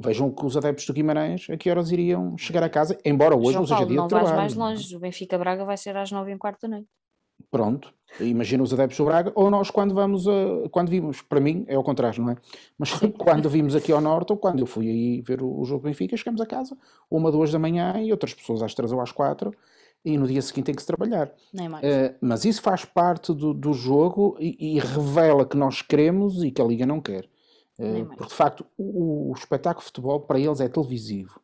vejam 0.00 0.30
que 0.30 0.44
os 0.44 0.56
adeptos 0.56 0.86
do 0.86 0.92
Guimarães 0.92 1.48
a 1.50 1.56
que 1.56 1.70
horas 1.70 1.90
iriam 1.90 2.36
chegar 2.36 2.62
a 2.62 2.68
casa, 2.68 2.98
embora 3.04 3.34
hoje 3.34 3.52
João 3.52 3.60
não 3.60 3.66
seja 3.66 3.76
Paulo, 3.76 3.88
dia 3.88 3.96
não 3.96 4.06
de 4.06 4.08
trabalho. 4.10 4.30
Não 4.30 4.36
vais 4.36 4.54
mais 4.54 4.76
longe, 4.76 4.96
o 4.96 5.00
Benfica 5.00 5.38
Braga 5.38 5.64
vai 5.64 5.76
ser 5.76 5.96
às 5.96 6.10
nove 6.10 6.30
e 6.30 6.34
um 6.34 6.38
quarto 6.38 6.62
da 6.62 6.68
noite. 6.68 6.88
Pronto, 7.50 7.92
imagina 8.20 8.62
os 8.62 8.72
adeptos 8.72 8.98
do 8.98 9.04
Braga, 9.04 9.32
ou 9.34 9.50
nós 9.50 9.70
quando 9.70 9.94
vamos, 9.94 10.26
a, 10.28 10.68
quando 10.70 10.88
vimos, 10.88 11.22
para 11.22 11.40
mim 11.40 11.64
é 11.66 11.76
ao 11.76 11.84
contrário, 11.84 12.22
não 12.22 12.32
é? 12.32 12.36
Mas 12.76 12.90
quando 13.16 13.48
vimos 13.48 13.74
aqui 13.74 13.92
ao 13.92 14.00
Norte, 14.00 14.32
ou 14.32 14.36
quando 14.38 14.60
eu 14.60 14.66
fui 14.66 14.88
aí 14.88 15.20
ver 15.22 15.42
o, 15.42 15.60
o 15.60 15.64
jogo 15.64 15.82
do 15.82 15.84
Benfica, 15.84 16.16
chegamos 16.16 16.40
a 16.40 16.46
casa, 16.46 16.76
uma, 17.10 17.30
duas 17.30 17.50
da 17.52 17.58
manhã, 17.58 18.00
e 18.00 18.10
outras 18.10 18.34
pessoas 18.34 18.62
às 18.62 18.74
três 18.74 18.92
ou 18.92 19.00
às 19.00 19.12
quatro, 19.12 19.52
e 20.04 20.16
no 20.16 20.26
dia 20.26 20.42
seguinte 20.42 20.66
tem 20.66 20.74
que 20.74 20.82
se 20.82 20.86
trabalhar. 20.86 21.32
Nem 21.52 21.68
mais. 21.68 21.84
Uh, 21.84 22.14
mas 22.20 22.44
isso 22.44 22.62
faz 22.62 22.84
parte 22.84 23.32
do, 23.32 23.52
do 23.52 23.72
jogo 23.72 24.36
e, 24.38 24.76
e, 24.76 24.78
revela 24.78 25.44
que 25.44 25.56
nós 25.56 25.82
queremos 25.82 26.42
e 26.42 26.50
que 26.50 26.62
a 26.62 26.64
Liga 26.64 26.86
não 26.86 27.00
quer. 27.00 27.28
Uh, 27.78 28.06
porque 28.06 28.26
de 28.26 28.34
facto 28.34 28.66
o, 28.76 29.30
o 29.30 29.32
espetáculo 29.34 29.80
de 29.80 29.86
futebol 29.86 30.20
para 30.20 30.38
eles 30.38 30.60
é 30.60 30.68
televisivo. 30.68 31.40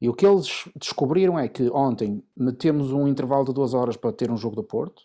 E 0.00 0.08
o 0.08 0.14
que 0.14 0.26
eles 0.26 0.64
descobriram 0.74 1.38
é 1.38 1.46
que 1.46 1.68
ontem 1.70 2.22
metemos 2.34 2.90
um 2.90 3.06
intervalo 3.06 3.44
de 3.44 3.52
duas 3.52 3.74
horas 3.74 3.96
para 3.96 4.12
ter 4.12 4.30
um 4.30 4.36
jogo 4.36 4.56
do 4.56 4.64
Porto, 4.64 5.02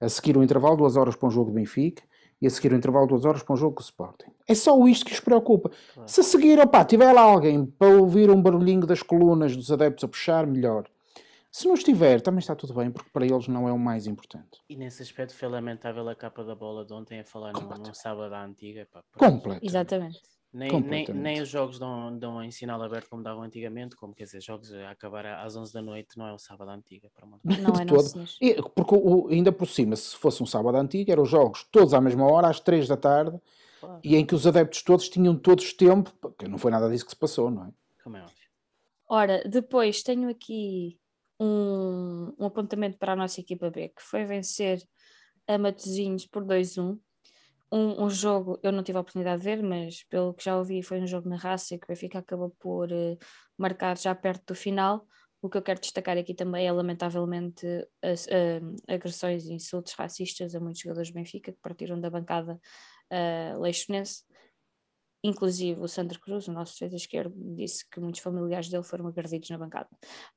a 0.00 0.08
seguir 0.08 0.36
o 0.36 0.42
intervalo, 0.42 0.76
duas 0.76 0.96
horas 0.96 1.16
para 1.16 1.28
um 1.28 1.30
jogo 1.30 1.50
do 1.50 1.54
Benfica, 1.54 2.02
e 2.40 2.46
a 2.46 2.50
seguir 2.50 2.72
o 2.72 2.76
intervalo, 2.76 3.06
duas 3.06 3.24
horas 3.24 3.42
para 3.42 3.54
um 3.54 3.56
jogo 3.56 3.76
com 3.76 3.82
o 3.82 3.84
Sporting. 3.84 4.30
É 4.46 4.54
só 4.54 4.86
isto 4.86 5.04
que 5.04 5.12
os 5.12 5.20
preocupa. 5.20 5.70
Claro. 5.94 6.08
Se 6.08 6.20
a 6.20 6.22
seguir, 6.22 6.58
opá, 6.60 6.84
tiver 6.84 7.12
lá 7.12 7.22
alguém 7.22 7.66
para 7.66 7.88
ouvir 7.88 8.30
um 8.30 8.40
barulhinho 8.40 8.86
das 8.86 9.02
colunas 9.02 9.56
dos 9.56 9.72
adeptos 9.72 10.04
a 10.04 10.08
puxar, 10.08 10.46
melhor. 10.46 10.88
Se 11.50 11.66
não 11.66 11.74
estiver, 11.74 12.20
também 12.20 12.38
está 12.38 12.54
tudo 12.54 12.74
bem, 12.74 12.90
porque 12.90 13.10
para 13.12 13.26
eles 13.26 13.48
não 13.48 13.68
é 13.68 13.72
o 13.72 13.78
mais 13.78 14.06
importante. 14.06 14.60
E 14.68 14.76
nesse 14.76 15.02
aspecto 15.02 15.34
foi 15.34 15.48
lamentável 15.48 16.08
a 16.08 16.14
capa 16.14 16.44
da 16.44 16.54
bola 16.54 16.84
de 16.84 16.92
ontem 16.92 17.20
a 17.20 17.24
falar 17.24 17.52
num, 17.52 17.68
num 17.68 17.94
sábado 17.94 18.32
à 18.34 18.44
antiga. 18.44 18.86
Pá, 18.92 19.02
Completo. 19.16 19.64
Exatamente. 19.64 20.20
Nem, 20.50 20.80
nem, 20.80 21.06
nem 21.08 21.42
os 21.42 21.48
jogos 21.48 21.78
dão, 21.78 22.18
dão 22.18 22.42
em 22.42 22.50
sinal 22.50 22.82
aberto 22.82 23.10
como 23.10 23.22
davam 23.22 23.42
antigamente, 23.42 23.94
como 23.94 24.14
quer 24.14 24.24
dizer, 24.24 24.40
jogos 24.40 24.72
a 24.72 24.90
acabar 24.90 25.26
às 25.26 25.54
11 25.54 25.72
da 25.74 25.82
noite 25.82 26.16
não 26.16 26.26
é 26.26 26.32
o 26.32 26.38
sábado 26.38 26.70
antiga. 26.70 27.10
Para 27.14 27.26
não 27.26 27.74
é 27.78 27.84
todo. 27.84 28.24
E, 28.40 28.54
porque 28.74 28.94
o, 28.94 29.28
ainda 29.28 29.52
por 29.52 29.68
cima, 29.68 29.94
se 29.94 30.16
fosse 30.16 30.42
um 30.42 30.46
sábado 30.46 30.78
antigo, 30.78 31.12
eram 31.12 31.22
os 31.22 31.28
jogos 31.28 31.64
todos 31.70 31.92
à 31.92 32.00
mesma 32.00 32.24
hora, 32.24 32.48
às 32.48 32.60
3 32.60 32.88
da 32.88 32.96
tarde, 32.96 33.38
claro. 33.78 34.00
e 34.02 34.16
em 34.16 34.24
que 34.24 34.34
os 34.34 34.46
adeptos 34.46 34.82
todos 34.82 35.08
tinham 35.10 35.36
todos 35.36 35.74
tempo, 35.74 36.14
porque 36.18 36.48
não 36.48 36.56
foi 36.56 36.70
nada 36.70 36.88
disso 36.88 37.04
que 37.04 37.10
se 37.10 37.18
passou, 37.18 37.50
não 37.50 37.66
é? 37.66 37.72
Como 38.02 38.16
é 38.16 38.22
óbvio. 38.22 38.48
Ora, 39.06 39.42
depois 39.46 40.02
tenho 40.02 40.30
aqui 40.30 40.98
um, 41.38 42.32
um 42.38 42.46
apontamento 42.46 42.96
para 42.96 43.12
a 43.12 43.16
nossa 43.16 43.38
equipa 43.40 43.70
B, 43.70 43.90
que 43.90 44.02
foi 44.02 44.24
vencer 44.24 44.82
a 45.46 45.58
Matosinhos 45.58 46.26
por 46.26 46.42
2-1 46.44 46.98
um, 47.70 48.04
um, 48.04 48.10
jogo, 48.10 48.58
eu 48.62 48.72
não 48.72 48.82
tive 48.82 48.98
a 48.98 49.00
oportunidade 49.00 49.40
de 49.40 49.44
ver, 49.44 49.62
mas 49.62 50.02
pelo 50.04 50.34
que 50.34 50.44
já 50.44 50.56
ouvi, 50.56 50.82
foi 50.82 51.00
um 51.00 51.06
jogo 51.06 51.28
na 51.28 51.36
raça 51.36 51.78
que 51.78 51.84
o 51.84 51.88
Benfica 51.88 52.18
acabou 52.18 52.50
por 52.58 52.90
uh, 52.90 53.18
marcar 53.56 53.98
já 53.98 54.14
perto 54.14 54.48
do 54.48 54.54
final. 54.54 55.06
O 55.40 55.48
que 55.48 55.56
eu 55.56 55.62
quero 55.62 55.80
destacar 55.80 56.18
aqui 56.18 56.34
também 56.34 56.66
é, 56.66 56.72
lamentavelmente, 56.72 57.66
as 58.02 58.26
uh, 58.26 58.76
agressões 58.88 59.46
e 59.46 59.52
insultos 59.52 59.92
racistas 59.92 60.54
a 60.54 60.60
muitos 60.60 60.80
jogadores 60.80 61.10
do 61.10 61.14
Benfica 61.14 61.52
que 61.52 61.58
partiram 61.60 62.00
da 62.00 62.10
bancada 62.10 62.60
uh, 63.12 63.60
leixonense. 63.60 64.24
Inclusive 65.22 65.80
o 65.80 65.88
Sandro 65.88 66.20
Cruz, 66.20 66.46
o 66.46 66.52
nosso 66.52 66.74
defesa 66.74 66.96
esquerdo, 66.96 67.34
disse 67.56 67.88
que 67.90 67.98
muitos 67.98 68.20
familiares 68.20 68.68
dele 68.68 68.84
foram 68.84 69.06
agredidos 69.08 69.50
na 69.50 69.58
bancada. 69.58 69.88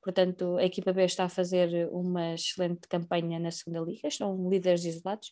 Portanto, 0.01 0.57
a 0.57 0.63
equipa 0.63 0.91
B 0.91 1.03
está 1.03 1.25
a 1.25 1.29
fazer 1.29 1.87
uma 1.91 2.33
excelente 2.33 2.87
campanha 2.87 3.39
na 3.39 3.51
segunda 3.51 3.79
liga, 3.79 4.07
estão 4.07 4.49
líderes 4.49 4.83
isolados, 4.83 5.31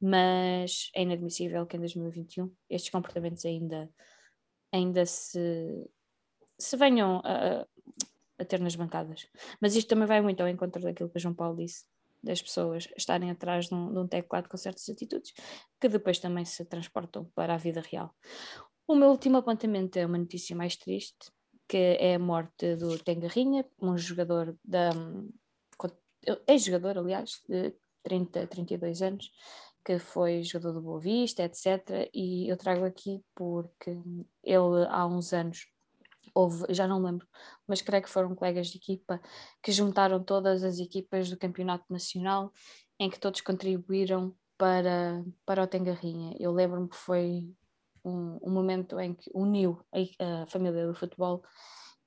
mas 0.00 0.90
é 0.94 1.02
inadmissível 1.02 1.66
que 1.66 1.76
em 1.76 1.80
2021 1.80 2.52
estes 2.68 2.90
comportamentos 2.90 3.44
ainda, 3.46 3.88
ainda 4.70 5.06
se, 5.06 5.88
se 6.58 6.76
venham 6.76 7.22
a, 7.24 7.66
a 8.38 8.44
ter 8.44 8.60
nas 8.60 8.76
bancadas. 8.76 9.26
Mas 9.60 9.74
isto 9.76 9.88
também 9.88 10.06
vai 10.06 10.20
muito 10.20 10.42
ao 10.42 10.48
encontro 10.48 10.82
daquilo 10.82 11.08
que 11.08 11.16
o 11.16 11.20
João 11.20 11.34
Paulo 11.34 11.56
disse, 11.56 11.84
das 12.22 12.42
pessoas 12.42 12.88
estarem 12.96 13.30
atrás 13.30 13.68
de 13.68 13.74
um, 13.74 13.92
de 13.92 13.98
um, 13.98 14.06
teclado 14.06 14.48
com 14.48 14.56
certas 14.56 14.88
atitudes 14.88 15.32
que 15.80 15.88
depois 15.88 16.18
também 16.18 16.44
se 16.44 16.64
transportam 16.64 17.24
para 17.34 17.54
a 17.54 17.56
vida 17.56 17.80
real. 17.80 18.14
O 18.90 18.96
meu 18.96 19.10
último 19.10 19.36
apontamento 19.36 20.00
é 20.00 20.04
uma 20.04 20.18
notícia 20.18 20.56
mais 20.56 20.74
triste, 20.74 21.30
que 21.68 21.76
é 21.76 22.16
a 22.16 22.18
morte 22.18 22.74
do 22.74 22.98
Tengarrinha, 22.98 23.64
um 23.80 23.96
jogador 23.96 24.56
da 24.64 24.90
ex-jogador, 26.48 26.98
aliás, 26.98 27.40
de 27.48 27.72
30, 28.02 28.48
32 28.48 29.00
anos, 29.00 29.30
que 29.84 30.00
foi 30.00 30.42
jogador 30.42 30.72
do 30.72 30.82
Boa 30.82 30.98
Vista, 30.98 31.44
etc. 31.44 32.10
E 32.12 32.48
eu 32.50 32.56
trago 32.56 32.84
aqui 32.84 33.22
porque 33.32 33.92
ele 34.42 34.84
há 34.88 35.06
uns 35.06 35.32
anos 35.32 35.68
houve, 36.34 36.64
já 36.70 36.88
não 36.88 37.00
lembro, 37.00 37.28
mas 37.68 37.80
creio 37.80 38.02
que 38.02 38.10
foram 38.10 38.34
colegas 38.34 38.66
de 38.66 38.78
equipa 38.78 39.20
que 39.62 39.70
juntaram 39.70 40.20
todas 40.20 40.64
as 40.64 40.80
equipas 40.80 41.30
do 41.30 41.38
campeonato 41.38 41.84
nacional 41.88 42.52
em 42.98 43.08
que 43.08 43.20
todos 43.20 43.40
contribuíram 43.40 44.34
para, 44.58 45.24
para 45.46 45.62
o 45.62 45.66
Tengarrinha. 45.68 46.34
Eu 46.40 46.50
lembro-me 46.50 46.88
que 46.88 46.96
foi 46.96 47.54
um, 48.04 48.38
um 48.42 48.50
momento 48.50 48.98
em 49.00 49.14
que 49.14 49.30
uniu 49.34 49.80
a, 49.92 50.42
a, 50.42 50.46
família 50.46 50.86
do 50.86 50.94
futebol 50.94 51.42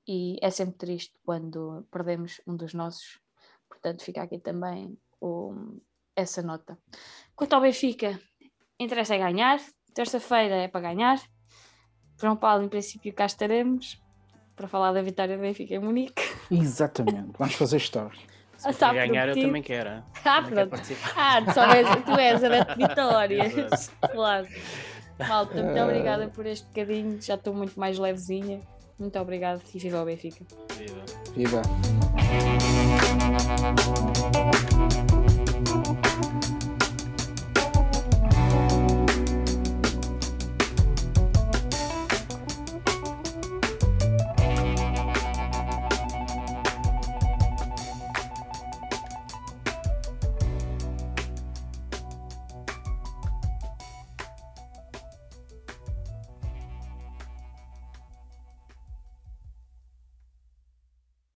e 0.06 0.38
é 0.42 0.50
sempre 0.50 0.76
triste 0.76 1.18
quando 1.24 1.86
perdemos 1.90 2.40
um 2.46 2.56
dos 2.56 2.74
nossos. 2.74 3.20
Portanto, 3.68 4.02
fica 4.04 4.22
aqui 4.22 4.38
também 4.38 4.96
o, 5.20 5.54
essa 6.14 6.42
nota. 6.42 6.78
Quanto 7.34 7.54
ao 7.54 7.60
Benfica, 7.60 8.20
interessa 8.78 9.14
é 9.14 9.18
ganhar. 9.18 9.60
Terça-feira 9.94 10.56
é 10.56 10.68
para 10.68 10.92
ganhar. 10.92 11.20
João 12.20 12.36
Paulo, 12.36 12.64
em 12.64 12.68
princípio, 12.68 13.12
cá 13.12 13.26
estaremos 13.26 14.00
para 14.54 14.68
falar 14.68 14.92
da 14.92 15.02
vitória 15.02 15.36
do 15.36 15.40
Benfica 15.40 15.74
em 15.74 15.78
Munique. 15.78 16.22
Exatamente, 16.50 17.32
vamos 17.38 17.54
fazer 17.54 17.78
história. 17.78 18.18
Se 18.56 18.84
ah, 18.84 18.92
ganhar, 18.92 19.28
eu 19.28 19.34
também 19.34 19.62
quero. 19.62 19.90
Ah, 20.24 20.42
também 20.42 20.66
pronto. 20.66 20.86
Quero 20.86 21.10
ah, 21.16 21.52
só 21.52 21.64
és, 21.64 22.04
tu 22.04 22.12
és 22.12 22.44
a 22.44 22.64
vitórias. 22.74 23.92
claro. 24.12 24.46
Malta, 25.18 25.62
muito 25.62 25.78
uh... 25.78 25.84
obrigada 25.84 26.28
por 26.28 26.46
este 26.46 26.66
bocadinho. 26.66 27.20
Já 27.20 27.34
estou 27.34 27.54
muito 27.54 27.78
mais 27.78 27.98
levezinha. 27.98 28.60
Muito 28.98 29.18
obrigada 29.18 29.60
e 29.74 29.78
viva 29.78 30.02
o 30.02 30.04
Benfica. 30.04 30.44
Viva. 30.76 31.02
Viva. 31.34 31.62